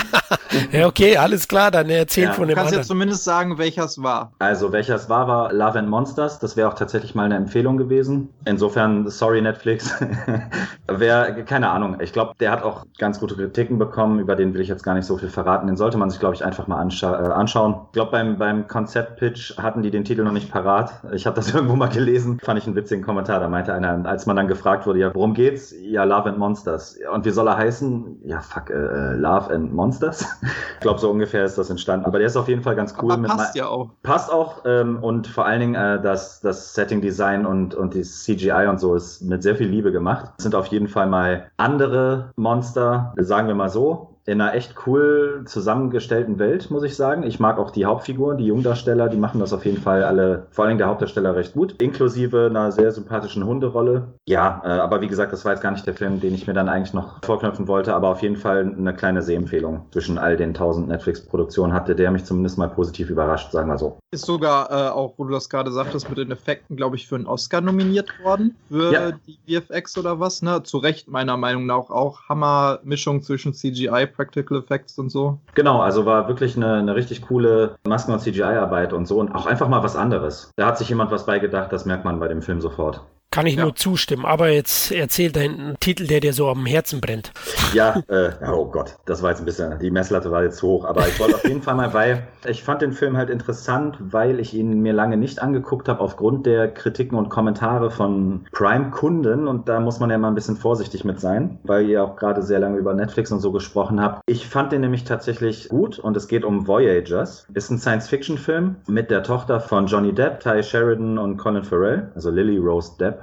ja, 0.72 0.88
okay, 0.88 1.18
alles 1.18 1.50
klar, 1.50 1.70
dann 1.70 1.90
erzähl 1.90 2.26
ja. 2.26 2.34
von 2.34 2.48
dem 2.48 2.52
Du 2.52 2.56
kannst 2.56 2.68
anderen. 2.68 2.80
jetzt 2.80 2.88
zumindest 2.88 3.24
sagen, 3.26 3.58
welcher 3.58 3.84
es 3.84 4.02
war. 4.02 4.32
Also, 4.40 4.72
welcher 4.72 4.96
es 4.96 5.10
war, 5.10 5.28
war 5.28 5.52
Love 5.52 5.80
and 5.80 5.90
Monsters. 5.90 6.40
Das 6.40 6.56
wäre 6.56 6.70
auch 6.70 6.76
tatsächlich 6.76 7.14
mal 7.14 7.26
eine 7.26 7.36
Empfehlung 7.36 7.76
gewesen. 7.76 8.30
Insofern, 8.46 9.10
sorry 9.10 9.42
Netflix. 9.42 9.94
Wer, 10.88 11.44
keine 11.44 11.70
Ahnung. 11.70 11.98
Ich 12.00 12.14
glaube, 12.14 12.34
der 12.40 12.52
hat 12.52 12.64
auch 12.64 12.86
ganz 12.98 13.20
gute 13.20 13.36
Kritiken 13.36 13.78
bekommen. 13.78 14.20
Über 14.20 14.38
den 14.38 14.54
will 14.54 14.62
ich 14.62 14.70
jetzt 14.70 14.84
gar 14.84 14.94
nicht 14.94 15.06
so 15.06 15.18
viel 15.18 15.30
verraten. 15.30 15.68
Den 15.68 15.76
sollte 15.76 15.98
man 15.98 16.10
sich, 16.10 16.22
glaube 16.22 16.36
ich, 16.36 16.46
einfach 16.46 16.68
mal 16.68 16.78
anscha 16.80 17.33
anschauen. 17.34 17.76
Ich 17.88 17.92
glaube, 17.94 18.12
beim, 18.12 18.38
beim 18.38 18.68
Konzept-Pitch 18.68 19.58
hatten 19.58 19.82
die 19.82 19.92
den 19.92 20.04
Titel 20.04 20.24
noch 20.24 20.32
nicht 20.32 20.52
parat. 20.52 20.94
Ich 21.14 21.26
habe 21.26 21.36
das 21.36 21.54
irgendwo 21.54 21.76
mal 21.76 21.90
gelesen. 21.90 22.40
Fand 22.42 22.60
ich 22.60 22.66
einen 22.66 22.76
witzigen 22.76 23.04
Kommentar. 23.04 23.40
Da 23.40 23.50
meinte 23.50 23.74
einer, 23.74 24.06
als 24.06 24.26
man 24.26 24.36
dann 24.36 24.48
gefragt 24.48 24.86
wurde, 24.86 25.00
ja, 25.00 25.14
worum 25.14 25.34
geht's? 25.34 25.74
Ja, 25.82 26.04
Love 26.04 26.30
and 26.30 26.38
Monsters. 26.38 26.98
Und 27.14 27.26
wie 27.26 27.32
soll 27.32 27.48
er 27.48 27.58
heißen? 27.58 28.22
Ja, 28.26 28.42
fuck, 28.42 28.70
äh, 28.70 28.74
äh 28.74 29.16
Love 29.16 29.54
and 29.54 29.74
Monsters? 29.74 30.22
ich 30.76 30.80
glaube, 30.82 31.00
so 31.00 31.10
ungefähr 31.10 31.44
ist 31.44 31.58
das 31.58 31.70
entstanden. 31.70 32.06
Aber 32.06 32.20
der 32.20 32.28
ist 32.28 32.38
auf 32.38 32.48
jeden 32.48 32.62
Fall 32.62 32.76
ganz 32.76 32.96
cool. 33.02 33.12
Aber 33.12 33.24
passt 33.24 33.56
ja 33.56 33.68
auch. 33.68 33.90
Passt 34.04 34.32
auch. 34.32 34.64
Ähm, 34.66 35.02
und 35.02 35.28
vor 35.28 35.46
allen 35.46 35.60
Dingen 35.60 35.76
äh, 35.76 36.02
das, 36.02 36.42
das 36.42 36.74
Setting-Design 36.74 37.46
und, 37.46 37.76
und 37.76 37.94
die 37.94 38.04
CGI 38.04 38.68
und 38.70 38.80
so 38.80 38.96
ist 38.96 39.22
mit 39.22 39.44
sehr 39.44 39.56
viel 39.56 39.68
Liebe 39.68 39.92
gemacht. 39.92 40.32
Das 40.38 40.44
sind 40.44 40.56
auf 40.56 40.68
jeden 40.68 40.88
Fall 40.88 41.08
mal 41.08 41.48
andere 41.58 42.32
Monster, 42.36 43.14
sagen 43.18 43.48
wir 43.48 43.56
mal 43.56 43.70
so 43.70 44.13
in 44.26 44.40
einer 44.40 44.54
echt 44.54 44.76
cool 44.88 45.44
zusammengestellten 45.46 46.40
Welt, 46.40 46.72
muss 46.72 46.84
ich 46.84 46.96
sagen. 46.96 47.24
Ich 47.24 47.40
mag 47.40 47.58
auch 47.58 47.72
die 47.72 47.86
Hauptfiguren, 47.86 48.38
die 48.38 48.46
Jungdarsteller, 48.46 49.10
die 49.10 49.18
machen 49.18 49.40
das 49.40 49.52
auf 49.52 49.66
jeden 49.66 49.82
Fall 49.82 50.04
alle, 50.04 50.48
vor 50.50 50.66
allem 50.66 50.78
der 50.78 50.88
Hauptdarsteller 50.88 51.36
recht 51.36 51.54
gut, 51.54 51.82
inklusive 51.82 52.46
einer 52.46 52.72
sehr 52.72 52.92
sympathischen 52.92 53.46
Hunderolle. 53.46 54.14
Ja, 54.26 54.62
äh, 54.64 54.70
aber 54.70 55.02
wie 55.02 55.08
gesagt, 55.08 55.34
das 55.34 55.44
war 55.44 55.52
jetzt 55.52 55.62
gar 55.62 55.72
nicht 55.72 55.86
der 55.86 55.94
Film, 55.94 56.22
den 56.22 56.34
ich 56.34 56.48
mir 56.48 56.54
dann 56.54 56.70
eigentlich 56.70 56.94
noch 56.94 57.20
vorknöpfen 57.24 57.68
wollte, 57.68 57.94
aber 57.94 58.10
auf 58.10 58.22
jeden 58.22 58.38
Fall 58.38 58.74
eine 58.78 58.94
kleine 58.94 59.22
Sehempfehlung 59.22 59.88
zwischen 59.92 60.18
all 60.18 60.38
den 60.38 60.54
tausend 60.54 60.88
Netflix-Produktionen 60.88 61.74
hatte, 61.74 61.94
der 61.94 62.10
mich 62.12 62.24
zumindest 62.24 62.58
mal 62.58 62.70
positiv 62.70 63.10
überrascht, 63.10 63.52
sagen 63.52 63.68
wir 63.68 63.78
so. 63.78 64.00
Ist 64.12 64.26
sogar 64.26 64.72
äh, 64.72 64.90
auch, 64.90 65.16
wo 65.18 65.26
du 65.26 65.34
das 65.34 65.50
gerade 65.50 65.72
sagtest, 65.72 66.08
mit 66.08 66.18
den 66.18 66.32
Effekten, 66.32 66.78
glaube 66.78 66.96
ich, 66.96 67.08
für 67.08 67.16
einen 67.16 67.28
Oscar 67.28 67.60
nominiert 67.60 68.10
worden, 68.24 68.56
für 68.70 68.94
ja. 68.94 69.12
die 69.12 69.60
VFX 69.60 69.98
oder 69.98 70.20
was, 70.22 70.42
ne? 70.42 70.64
Zu 70.64 70.78
Recht 70.78 71.10
meiner 71.10 71.36
Meinung 71.36 71.66
nach 71.66 71.90
auch 71.90 72.30
Hammer-Mischung 72.30 73.22
zwischen 73.22 73.54
CGI 73.54 74.08
Practical 74.14 74.60
Effects 74.60 74.98
und 74.98 75.10
so. 75.10 75.40
Genau, 75.56 75.82
also 75.82 76.06
war 76.06 76.28
wirklich 76.28 76.56
eine, 76.56 76.76
eine 76.76 76.96
richtig 76.96 77.22
coole 77.24 77.76
Masken- 77.88 78.14
und 78.14 78.20
CGI-Arbeit 78.20 78.94
und 78.94 79.06
so 79.06 79.20
und 79.20 79.34
auch 79.34 79.46
einfach 79.46 79.68
mal 79.68 79.84
was 79.84 79.96
anderes. 79.96 80.52
Da 80.56 80.68
hat 80.68 80.78
sich 80.78 80.90
jemand 80.90 81.12
was 81.12 81.26
beigedacht, 81.26 81.72
das 81.72 81.86
merkt 81.86 82.06
man 82.06 82.20
bei 82.20 82.28
dem 82.28 82.42
Film 82.42 82.62
sofort. 82.62 83.02
Kann 83.34 83.48
ich 83.48 83.56
Ja. 83.56 83.64
nur 83.64 83.76
zustimmen. 83.76 84.26
Aber 84.26 84.50
jetzt 84.50 84.92
erzähl 84.92 85.32
deinen 85.32 85.76
Titel, 85.80 86.06
der 86.06 86.20
dir 86.20 86.34
so 86.34 86.48
am 86.50 86.66
Herzen 86.68 87.02
brennt. 87.02 87.32
Ja, 87.74 88.02
äh, 88.08 88.30
oh 88.48 88.66
Gott, 88.66 88.96
das 89.06 89.24
war 89.24 89.32
jetzt 89.32 89.40
ein 89.40 89.46
bisschen, 89.46 89.80
die 89.80 89.90
Messlatte 89.90 90.30
war 90.30 90.44
jetzt 90.44 90.62
hoch, 90.62 90.86
aber 90.86 91.08
ich 91.08 91.20
wollte 91.20 91.36
auf 91.36 91.44
jeden 91.44 91.64
Fall 91.64 91.74
mal, 91.74 91.94
weil 91.96 92.28
ich 92.48 92.64
fand 92.64 92.84
den 92.84 92.94
Film 92.94 93.18
halt 93.18 93.32
interessant, 93.32 93.98
weil 94.00 94.40
ich 94.40 94.54
ihn 94.54 94.82
mir 94.82 94.94
lange 94.94 95.18
nicht 95.18 95.42
angeguckt 95.42 95.90
habe, 95.90 96.00
aufgrund 96.00 96.46
der 96.46 96.68
Kritiken 96.72 97.18
und 97.18 97.30
Kommentare 97.30 97.90
von 97.90 98.46
Prime-Kunden 98.52 99.48
und 99.48 99.68
da 99.68 99.80
muss 99.80 100.00
man 100.00 100.12
ja 100.12 100.18
mal 100.20 100.28
ein 100.28 100.36
bisschen 100.36 100.56
vorsichtig 100.58 101.04
mit 101.04 101.20
sein, 101.20 101.58
weil 101.64 101.90
ihr 101.90 102.04
auch 102.04 102.16
gerade 102.16 102.44
sehr 102.44 102.60
lange 102.60 102.78
über 102.78 102.94
Netflix 102.94 103.32
und 103.32 103.40
so 103.40 103.52
gesprochen 103.52 104.00
habt. 104.00 104.22
Ich 104.28 104.48
fand 104.48 104.72
den 104.72 104.82
nämlich 104.82 105.06
tatsächlich 105.06 105.70
gut 105.70 105.98
und 105.98 106.16
es 106.16 106.28
geht 106.28 106.44
um 106.46 106.68
Voyagers. 106.68 107.48
Ist 107.56 107.72
ein 107.72 107.80
Science-Fiction-Film 107.80 108.76
mit 108.88 109.10
der 109.10 109.24
Tochter 109.24 109.60
von 109.60 109.88
Johnny 109.88 110.14
Depp, 110.14 110.40
Ty 110.42 110.62
Sheridan 110.62 111.18
und 111.18 111.38
Colin 111.38 111.64
Farrell, 111.64 112.12
also 112.14 112.30
Lily 112.30 112.58
Rose 112.58 112.92
Depp 113.00 113.23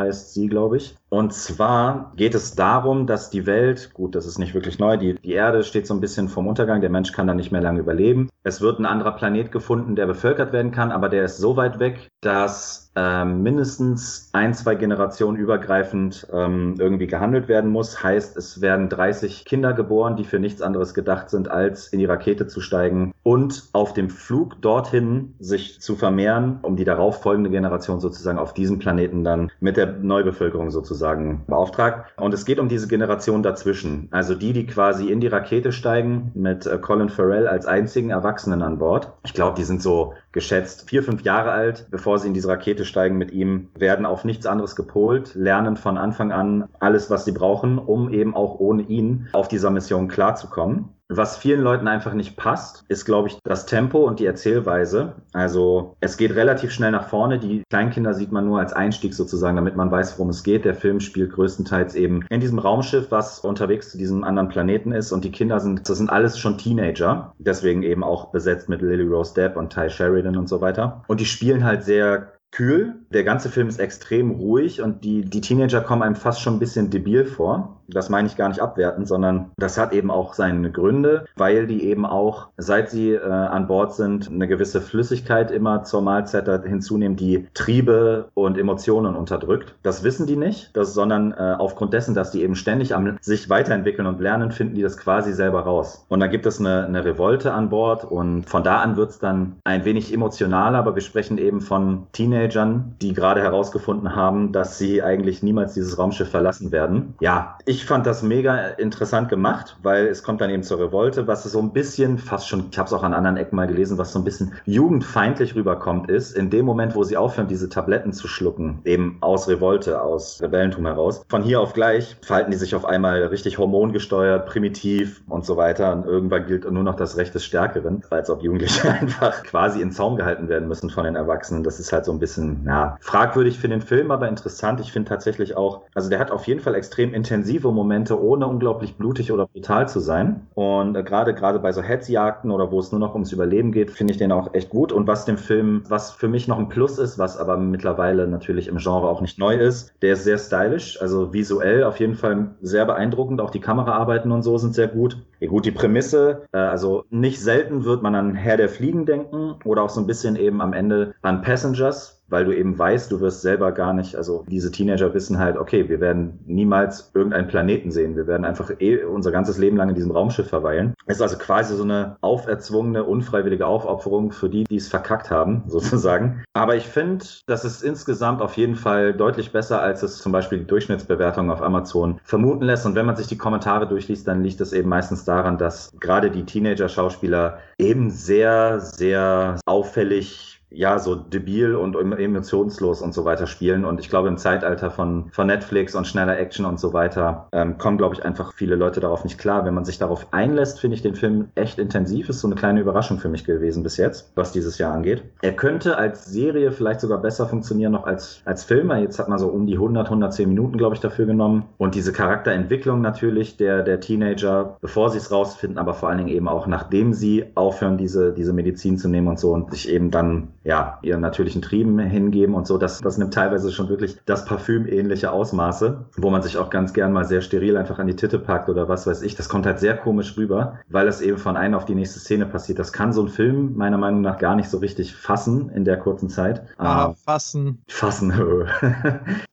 heißt 0.00 0.34
sie, 0.34 0.48
glaube 0.48 0.78
ich. 0.78 0.96
Und 1.08 1.32
zwar 1.32 2.12
geht 2.16 2.34
es 2.34 2.54
darum, 2.54 3.06
dass 3.06 3.30
die 3.30 3.46
Welt, 3.46 3.90
gut, 3.94 4.14
das 4.14 4.26
ist 4.26 4.38
nicht 4.38 4.54
wirklich 4.54 4.78
neu, 4.78 4.96
die, 4.96 5.14
die 5.14 5.32
Erde 5.32 5.64
steht 5.64 5.86
so 5.86 5.94
ein 5.94 6.00
bisschen 6.00 6.28
vom 6.28 6.46
Untergang, 6.46 6.80
der 6.80 6.90
Mensch 6.90 7.12
kann 7.12 7.26
da 7.26 7.34
nicht 7.34 7.50
mehr 7.50 7.60
lange 7.60 7.80
überleben. 7.80 8.28
Es 8.44 8.60
wird 8.60 8.78
ein 8.78 8.86
anderer 8.86 9.12
Planet 9.12 9.50
gefunden, 9.50 9.96
der 9.96 10.06
bevölkert 10.06 10.52
werden 10.52 10.70
kann, 10.70 10.92
aber 10.92 11.08
der 11.08 11.24
ist 11.24 11.38
so 11.38 11.56
weit 11.56 11.80
weg, 11.80 12.08
dass 12.20 12.90
ähm, 12.96 13.42
mindestens 13.42 14.30
ein, 14.32 14.54
zwei 14.54 14.74
Generationen 14.74 15.36
übergreifend 15.36 16.26
ähm, 16.32 16.74
irgendwie 16.78 17.06
gehandelt 17.06 17.48
werden 17.48 17.70
muss. 17.70 18.02
Heißt, 18.02 18.36
es 18.36 18.60
werden 18.60 18.88
30 18.88 19.44
Kinder 19.44 19.72
geboren, 19.72 20.16
die 20.16 20.24
für 20.24 20.38
nichts 20.38 20.62
anderes 20.62 20.94
gedacht 20.94 21.30
sind, 21.30 21.50
als 21.50 21.88
in 21.88 21.98
die 21.98 22.04
Rakete 22.04 22.46
zu 22.46 22.60
steigen 22.60 23.12
und 23.22 23.64
auf 23.72 23.94
dem 23.94 24.10
Flug 24.10 24.60
dorthin 24.62 25.34
sich 25.38 25.80
zu 25.80 25.96
vermehren, 25.96 26.58
um 26.62 26.76
die 26.76 26.84
darauffolgende 26.84 27.50
Generation 27.50 28.00
sozusagen 28.00 28.38
auf 28.38 28.54
diesem 28.54 28.78
Planeten 28.78 29.24
dann 29.24 29.50
mit 29.60 29.76
der 29.76 29.86
Neubevölkerung 29.90 30.70
sozusagen 30.70 31.44
beauftragt. 31.46 32.12
Und 32.16 32.34
es 32.34 32.44
geht 32.44 32.58
um 32.58 32.68
diese 32.68 32.88
Generation 32.88 33.42
dazwischen. 33.42 34.08
Also 34.10 34.34
die, 34.34 34.52
die 34.52 34.66
quasi 34.66 35.10
in 35.10 35.20
die 35.20 35.26
Rakete 35.26 35.72
steigen 35.72 36.32
mit 36.34 36.66
äh, 36.66 36.78
Colin 36.78 37.08
Farrell 37.08 37.46
als 37.46 37.66
einzigen 37.66 38.10
Erwachsenen 38.10 38.62
an 38.62 38.78
Bord. 38.78 39.12
Ich 39.24 39.34
glaube, 39.34 39.56
die 39.56 39.64
sind 39.64 39.82
so 39.82 40.14
geschätzt 40.32 40.88
vier, 40.88 41.02
fünf 41.02 41.22
Jahre 41.22 41.50
alt, 41.50 41.86
bevor 41.90 42.18
sie 42.18 42.28
in 42.28 42.34
diese 42.34 42.48
Rakete 42.48 42.84
steigen 42.84 43.18
mit 43.18 43.32
ihm, 43.32 43.68
werden 43.76 44.06
auf 44.06 44.24
nichts 44.24 44.46
anderes 44.46 44.76
gepolt, 44.76 45.34
lernen 45.34 45.76
von 45.76 45.98
Anfang 45.98 46.32
an 46.32 46.68
alles, 46.78 47.10
was 47.10 47.24
sie 47.24 47.32
brauchen, 47.32 47.78
um 47.78 48.12
eben 48.12 48.34
auch 48.34 48.58
ohne 48.60 48.82
ihn 48.82 49.28
auf 49.32 49.48
dieser 49.48 49.70
Mission 49.70 50.08
klarzukommen. 50.08 50.90
Was 51.12 51.36
vielen 51.36 51.60
Leuten 51.60 51.88
einfach 51.88 52.14
nicht 52.14 52.36
passt, 52.36 52.84
ist, 52.86 53.04
glaube 53.04 53.28
ich, 53.28 53.38
das 53.42 53.66
Tempo 53.66 54.06
und 54.06 54.20
die 54.20 54.26
Erzählweise. 54.26 55.14
Also 55.32 55.96
es 55.98 56.16
geht 56.16 56.36
relativ 56.36 56.70
schnell 56.70 56.92
nach 56.92 57.08
vorne. 57.08 57.40
Die 57.40 57.64
Kleinkinder 57.68 58.14
sieht 58.14 58.30
man 58.30 58.46
nur 58.46 58.60
als 58.60 58.72
Einstieg 58.72 59.12
sozusagen, 59.14 59.56
damit 59.56 59.74
man 59.74 59.90
weiß, 59.90 60.18
worum 60.18 60.30
es 60.30 60.44
geht. 60.44 60.64
Der 60.64 60.76
Film 60.76 61.00
spielt 61.00 61.32
größtenteils 61.32 61.96
eben 61.96 62.24
in 62.30 62.38
diesem 62.38 62.60
Raumschiff, 62.60 63.10
was 63.10 63.40
unterwegs 63.40 63.90
zu 63.90 63.98
diesem 63.98 64.22
anderen 64.22 64.48
Planeten 64.48 64.92
ist. 64.92 65.10
Und 65.10 65.24
die 65.24 65.32
Kinder 65.32 65.58
sind, 65.58 65.88
das 65.88 65.98
sind 65.98 66.10
alles 66.10 66.38
schon 66.38 66.58
Teenager. 66.58 67.34
Deswegen 67.38 67.82
eben 67.82 68.04
auch 68.04 68.30
besetzt 68.30 68.68
mit 68.68 68.80
Lily 68.80 69.08
Rose 69.08 69.34
Depp 69.34 69.56
und 69.56 69.72
Ty 69.72 69.90
Sheridan 69.90 70.36
und 70.36 70.48
so 70.48 70.60
weiter. 70.60 71.02
Und 71.08 71.18
die 71.18 71.26
spielen 71.26 71.64
halt 71.64 71.82
sehr 71.82 72.34
kühl. 72.52 72.99
Der 73.12 73.24
ganze 73.24 73.48
Film 73.48 73.66
ist 73.66 73.80
extrem 73.80 74.30
ruhig 74.30 74.80
und 74.82 75.02
die, 75.02 75.22
die 75.24 75.40
Teenager 75.40 75.80
kommen 75.80 76.02
einem 76.02 76.14
fast 76.14 76.40
schon 76.40 76.54
ein 76.54 76.58
bisschen 76.60 76.90
debil 76.90 77.24
vor. 77.24 77.80
Das 77.88 78.08
meine 78.08 78.28
ich 78.28 78.36
gar 78.36 78.48
nicht 78.48 78.60
abwertend, 78.60 79.08
sondern 79.08 79.50
das 79.56 79.76
hat 79.78 79.92
eben 79.92 80.12
auch 80.12 80.34
seine 80.34 80.70
Gründe, 80.70 81.24
weil 81.36 81.66
die 81.66 81.84
eben 81.84 82.06
auch, 82.06 82.48
seit 82.56 82.88
sie 82.88 83.14
äh, 83.14 83.28
an 83.28 83.66
Bord 83.66 83.94
sind, 83.94 84.30
eine 84.30 84.46
gewisse 84.46 84.80
Flüssigkeit 84.80 85.50
immer 85.50 85.82
zur 85.82 86.02
Mahlzeit 86.02 86.46
hinzunehmen, 86.64 87.16
die 87.16 87.48
Triebe 87.52 88.28
und 88.34 88.56
Emotionen 88.56 89.16
unterdrückt. 89.16 89.74
Das 89.82 90.04
wissen 90.04 90.28
die 90.28 90.36
nicht, 90.36 90.76
das, 90.76 90.94
sondern 90.94 91.32
äh, 91.32 91.56
aufgrund 91.58 91.92
dessen, 91.92 92.14
dass 92.14 92.30
die 92.30 92.42
eben 92.42 92.54
ständig 92.54 92.94
am 92.94 93.18
sich 93.20 93.50
weiterentwickeln 93.50 94.06
und 94.06 94.20
lernen, 94.20 94.52
finden 94.52 94.76
die 94.76 94.82
das 94.82 94.96
quasi 94.96 95.32
selber 95.32 95.62
raus. 95.62 96.06
Und 96.08 96.20
dann 96.20 96.30
gibt 96.30 96.46
es 96.46 96.60
eine, 96.60 96.84
eine 96.86 97.04
Revolte 97.04 97.52
an 97.52 97.70
Bord 97.70 98.04
und 98.04 98.48
von 98.48 98.62
da 98.62 98.78
an 98.80 98.96
wird 98.96 99.10
es 99.10 99.18
dann 99.18 99.56
ein 99.64 99.84
wenig 99.84 100.14
emotionaler, 100.14 100.78
aber 100.78 100.94
wir 100.94 101.02
sprechen 101.02 101.38
eben 101.38 101.60
von 101.60 102.06
Teenagern, 102.12 102.94
die 103.02 103.12
gerade 103.14 103.40
herausgefunden 103.40 104.14
haben, 104.14 104.52
dass 104.52 104.78
sie 104.78 105.02
eigentlich 105.02 105.42
niemals 105.42 105.74
dieses 105.74 105.98
Raumschiff 105.98 106.28
verlassen 106.28 106.72
werden. 106.72 107.14
Ja, 107.20 107.58
ich 107.64 107.84
fand 107.84 108.06
das 108.06 108.22
mega 108.22 108.68
interessant 108.68 109.28
gemacht, 109.28 109.76
weil 109.82 110.06
es 110.06 110.22
kommt 110.22 110.40
dann 110.40 110.50
eben 110.50 110.62
zur 110.62 110.80
Revolte, 110.80 111.26
was 111.26 111.44
so 111.44 111.60
ein 111.60 111.72
bisschen 111.72 112.18
fast 112.18 112.48
schon, 112.48 112.66
ich 112.70 112.78
habe 112.78 112.86
es 112.86 112.92
auch 112.92 113.02
an 113.02 113.14
anderen 113.14 113.36
Ecken 113.36 113.56
mal 113.56 113.66
gelesen, 113.66 113.98
was 113.98 114.12
so 114.12 114.18
ein 114.18 114.24
bisschen 114.24 114.52
jugendfeindlich 114.64 115.54
rüberkommt, 115.54 116.10
ist 116.10 116.36
in 116.36 116.50
dem 116.50 116.66
Moment, 116.66 116.94
wo 116.94 117.04
sie 117.04 117.16
aufhören, 117.16 117.48
diese 117.48 117.68
Tabletten 117.68 118.12
zu 118.12 118.28
schlucken, 118.28 118.80
eben 118.84 119.18
aus 119.20 119.48
Revolte, 119.48 120.02
aus 120.02 120.40
Rebellentum 120.42 120.86
heraus. 120.86 121.24
Von 121.28 121.42
hier 121.42 121.60
auf 121.60 121.72
gleich 121.72 122.16
verhalten 122.22 122.50
die 122.50 122.56
sich 122.56 122.74
auf 122.74 122.84
einmal 122.84 123.22
richtig 123.24 123.58
hormongesteuert, 123.58 124.46
primitiv 124.46 125.22
und 125.28 125.44
so 125.44 125.56
weiter. 125.56 125.92
Und 125.92 126.04
irgendwann 126.04 126.46
gilt 126.46 126.70
nur 126.70 126.82
noch 126.82 126.96
das 126.96 127.16
Recht 127.16 127.34
des 127.34 127.44
Stärkeren, 127.44 128.02
es 128.10 128.30
ob 128.30 128.42
Jugendliche 128.42 128.90
einfach 129.00 129.42
quasi 129.42 129.80
in 129.80 129.92
Zaum 129.92 130.16
gehalten 130.16 130.48
werden 130.48 130.68
müssen 130.68 130.90
von 130.90 131.04
den 131.04 131.16
Erwachsenen. 131.16 131.62
Das 131.62 131.80
ist 131.80 131.92
halt 131.92 132.04
so 132.04 132.12
ein 132.12 132.18
bisschen, 132.18 132.64
ja, 132.66 132.89
fragwürdig 133.00 133.58
für 133.58 133.68
den 133.68 133.80
Film, 133.80 134.10
aber 134.10 134.28
interessant. 134.28 134.80
Ich 134.80 134.92
finde 134.92 135.08
tatsächlich 135.08 135.56
auch, 135.56 135.82
also 135.94 136.08
der 136.10 136.18
hat 136.18 136.30
auf 136.30 136.46
jeden 136.46 136.60
Fall 136.60 136.74
extrem 136.74 137.14
intensive 137.14 137.72
Momente, 137.72 138.20
ohne 138.22 138.46
unglaublich 138.46 138.96
blutig 138.96 139.32
oder 139.32 139.46
brutal 139.46 139.88
zu 139.88 140.00
sein. 140.00 140.46
Und 140.54 140.96
äh, 140.96 141.02
gerade 141.02 141.34
gerade 141.34 141.58
bei 141.58 141.72
so 141.72 141.82
Hetzjagden 141.82 142.50
oder 142.50 142.70
wo 142.70 142.78
es 142.78 142.92
nur 142.92 143.00
noch 143.00 143.14
ums 143.14 143.32
Überleben 143.32 143.72
geht, 143.72 143.90
finde 143.90 144.12
ich 144.12 144.18
den 144.18 144.32
auch 144.32 144.54
echt 144.54 144.70
gut. 144.70 144.92
Und 144.92 145.06
was 145.06 145.24
dem 145.24 145.38
Film, 145.38 145.82
was 145.88 146.10
für 146.10 146.28
mich 146.28 146.48
noch 146.48 146.58
ein 146.58 146.68
Plus 146.68 146.98
ist, 146.98 147.18
was 147.18 147.36
aber 147.36 147.56
mittlerweile 147.56 148.26
natürlich 148.26 148.68
im 148.68 148.78
Genre 148.78 149.08
auch 149.08 149.20
nicht 149.20 149.38
neu 149.38 149.56
ist, 149.56 149.92
der 150.02 150.14
ist 150.14 150.24
sehr 150.24 150.38
stylisch, 150.38 151.00
also 151.00 151.32
visuell 151.32 151.84
auf 151.84 152.00
jeden 152.00 152.14
Fall 152.14 152.54
sehr 152.60 152.86
beeindruckend. 152.86 153.40
Auch 153.40 153.50
die 153.50 153.60
Kameraarbeiten 153.60 154.32
und 154.32 154.42
so 154.42 154.58
sind 154.58 154.74
sehr 154.74 154.88
gut. 154.88 155.18
Ja 155.40 155.48
gut, 155.48 155.64
die 155.64 155.70
Prämisse, 155.70 156.42
äh, 156.52 156.58
also 156.58 157.04
nicht 157.10 157.40
selten 157.40 157.84
wird 157.84 158.02
man 158.02 158.14
an 158.14 158.34
Herr 158.34 158.56
der 158.56 158.68
Fliegen 158.68 159.06
denken 159.06 159.54
oder 159.64 159.82
auch 159.82 159.90
so 159.90 160.00
ein 160.00 160.06
bisschen 160.06 160.36
eben 160.36 160.60
am 160.60 160.72
Ende 160.72 161.14
an 161.22 161.42
Passengers, 161.42 162.19
weil 162.30 162.44
du 162.44 162.56
eben 162.56 162.78
weißt, 162.78 163.10
du 163.10 163.20
wirst 163.20 163.42
selber 163.42 163.72
gar 163.72 163.92
nicht, 163.92 164.16
also 164.16 164.44
diese 164.48 164.70
Teenager 164.70 165.12
wissen 165.12 165.38
halt, 165.38 165.56
okay, 165.56 165.88
wir 165.88 166.00
werden 166.00 166.38
niemals 166.46 167.10
irgendeinen 167.14 167.48
Planeten 167.48 167.90
sehen. 167.90 168.16
Wir 168.16 168.26
werden 168.26 168.44
einfach 168.44 168.70
eh 168.78 169.04
unser 169.04 169.32
ganzes 169.32 169.58
Leben 169.58 169.76
lang 169.76 169.88
in 169.88 169.94
diesem 169.94 170.12
Raumschiff 170.12 170.48
verweilen. 170.48 170.94
Es 171.06 171.16
ist 171.16 171.22
also 171.22 171.38
quasi 171.38 171.74
so 171.76 171.82
eine 171.82 172.16
auferzwungene, 172.20 173.04
unfreiwillige 173.04 173.66
Aufopferung 173.66 174.32
für 174.32 174.48
die, 174.48 174.64
die 174.64 174.76
es 174.76 174.88
verkackt 174.88 175.30
haben, 175.30 175.64
sozusagen. 175.68 176.44
Aber 176.54 176.76
ich 176.76 176.86
finde, 176.86 177.24
das 177.46 177.64
ist 177.64 177.82
insgesamt 177.82 178.40
auf 178.40 178.56
jeden 178.56 178.76
Fall 178.76 179.12
deutlich 179.12 179.52
besser, 179.52 179.80
als 179.82 180.02
es 180.02 180.18
zum 180.18 180.32
Beispiel 180.32 180.58
die 180.58 180.66
Durchschnittsbewertung 180.66 181.50
auf 181.50 181.62
Amazon 181.62 182.20
vermuten 182.22 182.64
lässt. 182.64 182.86
Und 182.86 182.94
wenn 182.94 183.06
man 183.06 183.16
sich 183.16 183.26
die 183.26 183.38
Kommentare 183.38 183.88
durchliest, 183.88 184.28
dann 184.28 184.42
liegt 184.42 184.60
es 184.60 184.72
eben 184.72 184.88
meistens 184.88 185.24
daran, 185.24 185.58
dass 185.58 185.92
gerade 185.98 186.30
die 186.30 186.44
Teenager-Schauspieler 186.44 187.58
eben 187.78 188.10
sehr, 188.10 188.80
sehr 188.80 189.58
auffällig 189.66 190.59
ja, 190.70 190.98
so 190.98 191.14
debil 191.14 191.74
und 191.74 191.94
emotionslos 191.94 193.02
und 193.02 193.12
so 193.12 193.24
weiter 193.24 193.46
spielen. 193.46 193.84
Und 193.84 194.00
ich 194.00 194.08
glaube, 194.08 194.28
im 194.28 194.36
Zeitalter 194.36 194.90
von, 194.90 195.30
von 195.32 195.46
Netflix 195.46 195.94
und 195.94 196.06
schneller 196.06 196.38
Action 196.38 196.64
und 196.64 196.78
so 196.80 196.92
weiter 196.92 197.48
ähm, 197.52 197.78
kommen, 197.78 197.98
glaube 197.98 198.14
ich, 198.14 198.24
einfach 198.24 198.52
viele 198.52 198.76
Leute 198.76 199.00
darauf 199.00 199.24
nicht 199.24 199.38
klar. 199.38 199.64
Wenn 199.64 199.74
man 199.74 199.84
sich 199.84 199.98
darauf 199.98 200.32
einlässt, 200.32 200.80
finde 200.80 200.96
ich 200.96 201.02
den 201.02 201.14
Film 201.14 201.48
echt 201.54 201.78
intensiv. 201.78 202.28
Ist 202.28 202.40
so 202.40 202.48
eine 202.48 202.54
kleine 202.54 202.80
Überraschung 202.80 203.18
für 203.18 203.28
mich 203.28 203.44
gewesen 203.44 203.82
bis 203.82 203.96
jetzt, 203.96 204.32
was 204.34 204.52
dieses 204.52 204.78
Jahr 204.78 204.94
angeht. 204.94 205.22
Er 205.42 205.52
könnte 205.52 205.96
als 205.96 206.26
Serie 206.26 206.72
vielleicht 206.72 207.00
sogar 207.00 207.18
besser 207.18 207.46
funktionieren 207.46 207.92
noch 207.92 208.06
als, 208.06 208.42
als 208.44 208.64
Film. 208.64 208.90
Jetzt 208.90 209.18
hat 209.18 209.28
man 209.28 209.38
so 209.38 209.48
um 209.48 209.66
die 209.66 209.74
100, 209.74 210.06
110 210.06 210.48
Minuten, 210.48 210.78
glaube 210.78 210.94
ich, 210.94 211.00
dafür 211.00 211.26
genommen. 211.26 211.64
Und 211.78 211.94
diese 211.94 212.12
Charakterentwicklung 212.12 213.00
natürlich 213.00 213.56
der, 213.56 213.82
der 213.82 214.00
Teenager, 214.00 214.76
bevor 214.80 215.10
sie 215.10 215.18
es 215.18 215.30
rausfinden, 215.30 215.78
aber 215.78 215.94
vor 215.94 216.08
allen 216.08 216.18
Dingen 216.18 216.30
eben 216.30 216.48
auch 216.48 216.66
nachdem 216.66 217.12
sie 217.12 217.44
aufhören, 217.54 217.98
diese, 217.98 218.32
diese 218.32 218.52
Medizin 218.52 218.98
zu 218.98 219.08
nehmen 219.08 219.28
und 219.28 219.38
so 219.38 219.52
und 219.52 219.70
sich 219.72 219.88
eben 219.88 220.10
dann 220.10 220.48
ja, 220.62 220.98
ihren 221.02 221.20
natürlichen 221.20 221.62
Trieben 221.62 221.98
hingeben 221.98 222.54
und 222.54 222.66
so. 222.66 222.76
Das, 222.76 223.00
das 223.00 223.16
nimmt 223.16 223.32
teilweise 223.32 223.72
schon 223.72 223.88
wirklich 223.88 224.18
das 224.26 224.44
Parfüm 224.44 224.86
ähnliche 224.86 225.32
Ausmaße, 225.32 226.04
wo 226.16 226.30
man 226.30 226.42
sich 226.42 226.58
auch 226.58 226.70
ganz 226.70 226.92
gern 226.92 227.12
mal 227.12 227.24
sehr 227.24 227.40
steril 227.40 227.76
einfach 227.76 227.98
an 227.98 228.06
die 228.06 228.16
Titte 228.16 228.38
packt 228.38 228.68
oder 228.68 228.88
was 228.88 229.06
weiß 229.06 229.22
ich. 229.22 229.34
Das 229.36 229.48
kommt 229.48 229.64
halt 229.64 229.78
sehr 229.78 229.96
komisch 229.96 230.36
rüber, 230.36 230.78
weil 230.88 231.08
es 231.08 231.20
eben 231.20 231.38
von 231.38 231.56
einer 231.56 231.76
auf 231.76 231.86
die 231.86 231.94
nächste 231.94 232.20
Szene 232.20 232.46
passiert. 232.46 232.78
Das 232.78 232.92
kann 232.92 233.12
so 233.12 233.22
ein 233.22 233.28
Film 233.28 233.76
meiner 233.76 233.98
Meinung 233.98 234.20
nach 234.20 234.38
gar 234.38 234.54
nicht 234.54 234.68
so 234.68 234.78
richtig 234.78 235.14
fassen 235.14 235.70
in 235.70 235.84
der 235.84 235.98
kurzen 235.98 236.28
Zeit. 236.28 236.62
Ah, 236.76 237.14
fassen. 237.14 237.82
Fassen. 237.88 238.32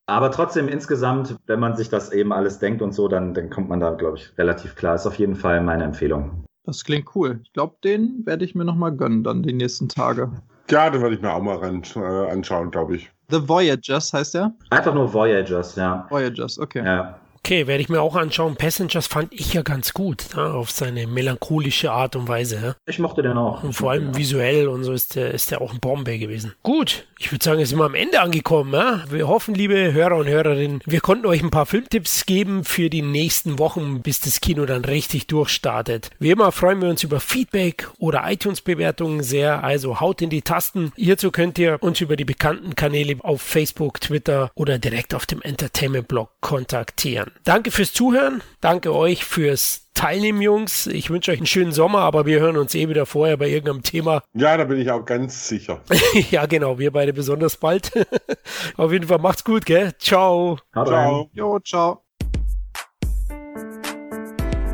Aber 0.06 0.30
trotzdem 0.30 0.68
insgesamt, 0.68 1.36
wenn 1.46 1.60
man 1.60 1.76
sich 1.76 1.88
das 1.88 2.12
eben 2.12 2.32
alles 2.32 2.58
denkt 2.58 2.82
und 2.82 2.92
so, 2.92 3.08
dann, 3.08 3.32
dann 3.32 3.48
kommt 3.50 3.68
man 3.68 3.80
da, 3.80 3.90
glaube 3.90 4.18
ich, 4.18 4.36
relativ 4.36 4.74
klar. 4.74 4.94
Ist 4.94 5.06
auf 5.06 5.18
jeden 5.18 5.36
Fall 5.36 5.62
meine 5.62 5.84
Empfehlung. 5.84 6.44
Das 6.64 6.84
klingt 6.84 7.14
cool. 7.14 7.40
Ich 7.44 7.54
glaube, 7.54 7.76
den 7.82 8.26
werde 8.26 8.44
ich 8.44 8.54
mir 8.54 8.64
nochmal 8.64 8.94
gönnen, 8.94 9.24
dann 9.24 9.42
die 9.42 9.54
nächsten 9.54 9.88
Tage. 9.88 10.30
Ja, 10.70 10.90
den 10.90 11.00
werde 11.00 11.14
ich 11.14 11.22
mir 11.22 11.32
auch 11.32 11.42
mal 11.42 11.56
ran, 11.56 11.82
äh, 11.96 12.30
anschauen, 12.30 12.70
glaube 12.70 12.96
ich. 12.96 13.10
The 13.30 13.46
Voyagers 13.48 14.12
heißt 14.12 14.34
der? 14.34 14.52
Einfach 14.70 14.94
nur 14.94 15.12
Voyagers, 15.12 15.76
ja. 15.76 16.06
Voyagers, 16.10 16.58
okay. 16.58 16.84
Ja. 16.84 17.18
Okay, 17.38 17.66
werde 17.66 17.82
ich 17.82 17.88
mir 17.88 18.00
auch 18.00 18.16
anschauen. 18.16 18.56
Passengers 18.56 19.06
fand 19.06 19.32
ich 19.32 19.54
ja 19.54 19.62
ganz 19.62 19.94
gut, 19.94 20.24
ja, 20.36 20.52
auf 20.52 20.70
seine 20.70 21.06
melancholische 21.06 21.90
Art 21.92 22.16
und 22.16 22.28
Weise. 22.28 22.56
Ja. 22.62 22.76
Ich 22.86 22.98
mochte 22.98 23.22
den 23.22 23.36
auch. 23.38 23.62
Und 23.62 23.72
vor 23.72 23.92
allem 23.92 24.16
visuell 24.16 24.68
und 24.68 24.84
so 24.84 24.92
ist 24.92 25.14
der, 25.14 25.32
ist 25.32 25.50
der 25.50 25.60
auch 25.60 25.72
ein 25.72 25.80
Bombe 25.80 26.18
gewesen. 26.18 26.52
Gut, 26.62 27.06
ich 27.18 27.32
würde 27.32 27.44
sagen, 27.44 27.60
jetzt 27.60 27.70
sind 27.70 27.78
wir 27.78 27.84
am 27.84 27.94
Ende 27.94 28.20
angekommen. 28.20 28.72
Ja? 28.74 29.04
Wir 29.08 29.28
hoffen, 29.28 29.54
liebe 29.54 29.92
Hörer 29.92 30.16
und 30.16 30.28
Hörerinnen, 30.28 30.80
wir 30.86 31.00
konnten 31.00 31.26
euch 31.26 31.42
ein 31.42 31.50
paar 31.50 31.66
Filmtipps 31.66 32.26
geben 32.26 32.64
für 32.64 32.90
die 32.90 33.02
nächsten 33.02 33.58
Wochen, 33.58 34.02
bis 34.02 34.20
das 34.20 34.40
Kino 34.40 34.66
dann 34.66 34.84
richtig 34.84 35.26
durchstartet. 35.26 36.10
Wie 36.18 36.30
immer 36.30 36.52
freuen 36.52 36.82
wir 36.82 36.88
uns 36.88 37.02
über 37.02 37.20
Feedback 37.20 37.88
oder 37.98 38.30
iTunes-Bewertungen 38.30 39.22
sehr, 39.22 39.64
also 39.64 40.00
haut 40.00 40.22
in 40.22 40.30
die 40.30 40.42
Tasten. 40.42 40.92
Hierzu 40.96 41.30
könnt 41.30 41.58
ihr 41.58 41.78
uns 41.80 42.00
über 42.00 42.16
die 42.16 42.24
bekannten 42.24 42.74
Kanäle 42.74 43.16
auf 43.20 43.42
Facebook, 43.42 44.00
Twitter 44.00 44.50
oder 44.54 44.78
direkt 44.78 45.14
auf 45.14 45.26
dem 45.26 45.42
Entertainment-Blog 45.42 46.30
kontaktieren. 46.40 47.27
Danke 47.44 47.70
fürs 47.70 47.92
Zuhören, 47.92 48.42
danke 48.60 48.94
euch 48.94 49.24
fürs 49.24 49.88
Teilnehmen, 49.94 50.40
Jungs. 50.40 50.86
Ich 50.86 51.10
wünsche 51.10 51.32
euch 51.32 51.38
einen 51.38 51.46
schönen 51.46 51.72
Sommer, 51.72 52.00
aber 52.00 52.24
wir 52.24 52.38
hören 52.38 52.56
uns 52.56 52.74
eh 52.74 52.88
wieder 52.88 53.04
vorher 53.04 53.36
bei 53.36 53.48
irgendeinem 53.48 53.82
Thema. 53.82 54.22
Ja, 54.34 54.56
da 54.56 54.64
bin 54.64 54.78
ich 54.78 54.88
auch 54.90 55.04
ganz 55.04 55.48
sicher. 55.48 55.80
ja, 56.30 56.46
genau, 56.46 56.78
wir 56.78 56.92
beide 56.92 57.12
besonders 57.12 57.56
bald. 57.56 57.90
Auf 58.76 58.92
jeden 58.92 59.08
Fall 59.08 59.18
macht's 59.18 59.42
gut, 59.42 59.66
gell? 59.66 59.92
Ciao. 59.98 60.58
Ciao. 60.72 61.28
Jo, 61.32 61.58
ciao. 61.58 62.04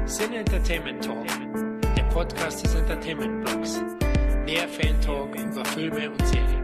Sin 0.05 0.35
Entertainment 0.35 1.02
Talk, 1.02 1.26
der 1.97 2.05
Podcast 2.05 2.62
des 2.62 2.74
Entertainment 2.74 3.44
Blogs. 3.44 3.81
Mehr 4.44 4.68
Fan 4.68 5.01
Talk 5.01 5.35
über 5.35 5.64
Filme 5.64 6.10
und 6.10 6.26
Serien. 6.26 6.64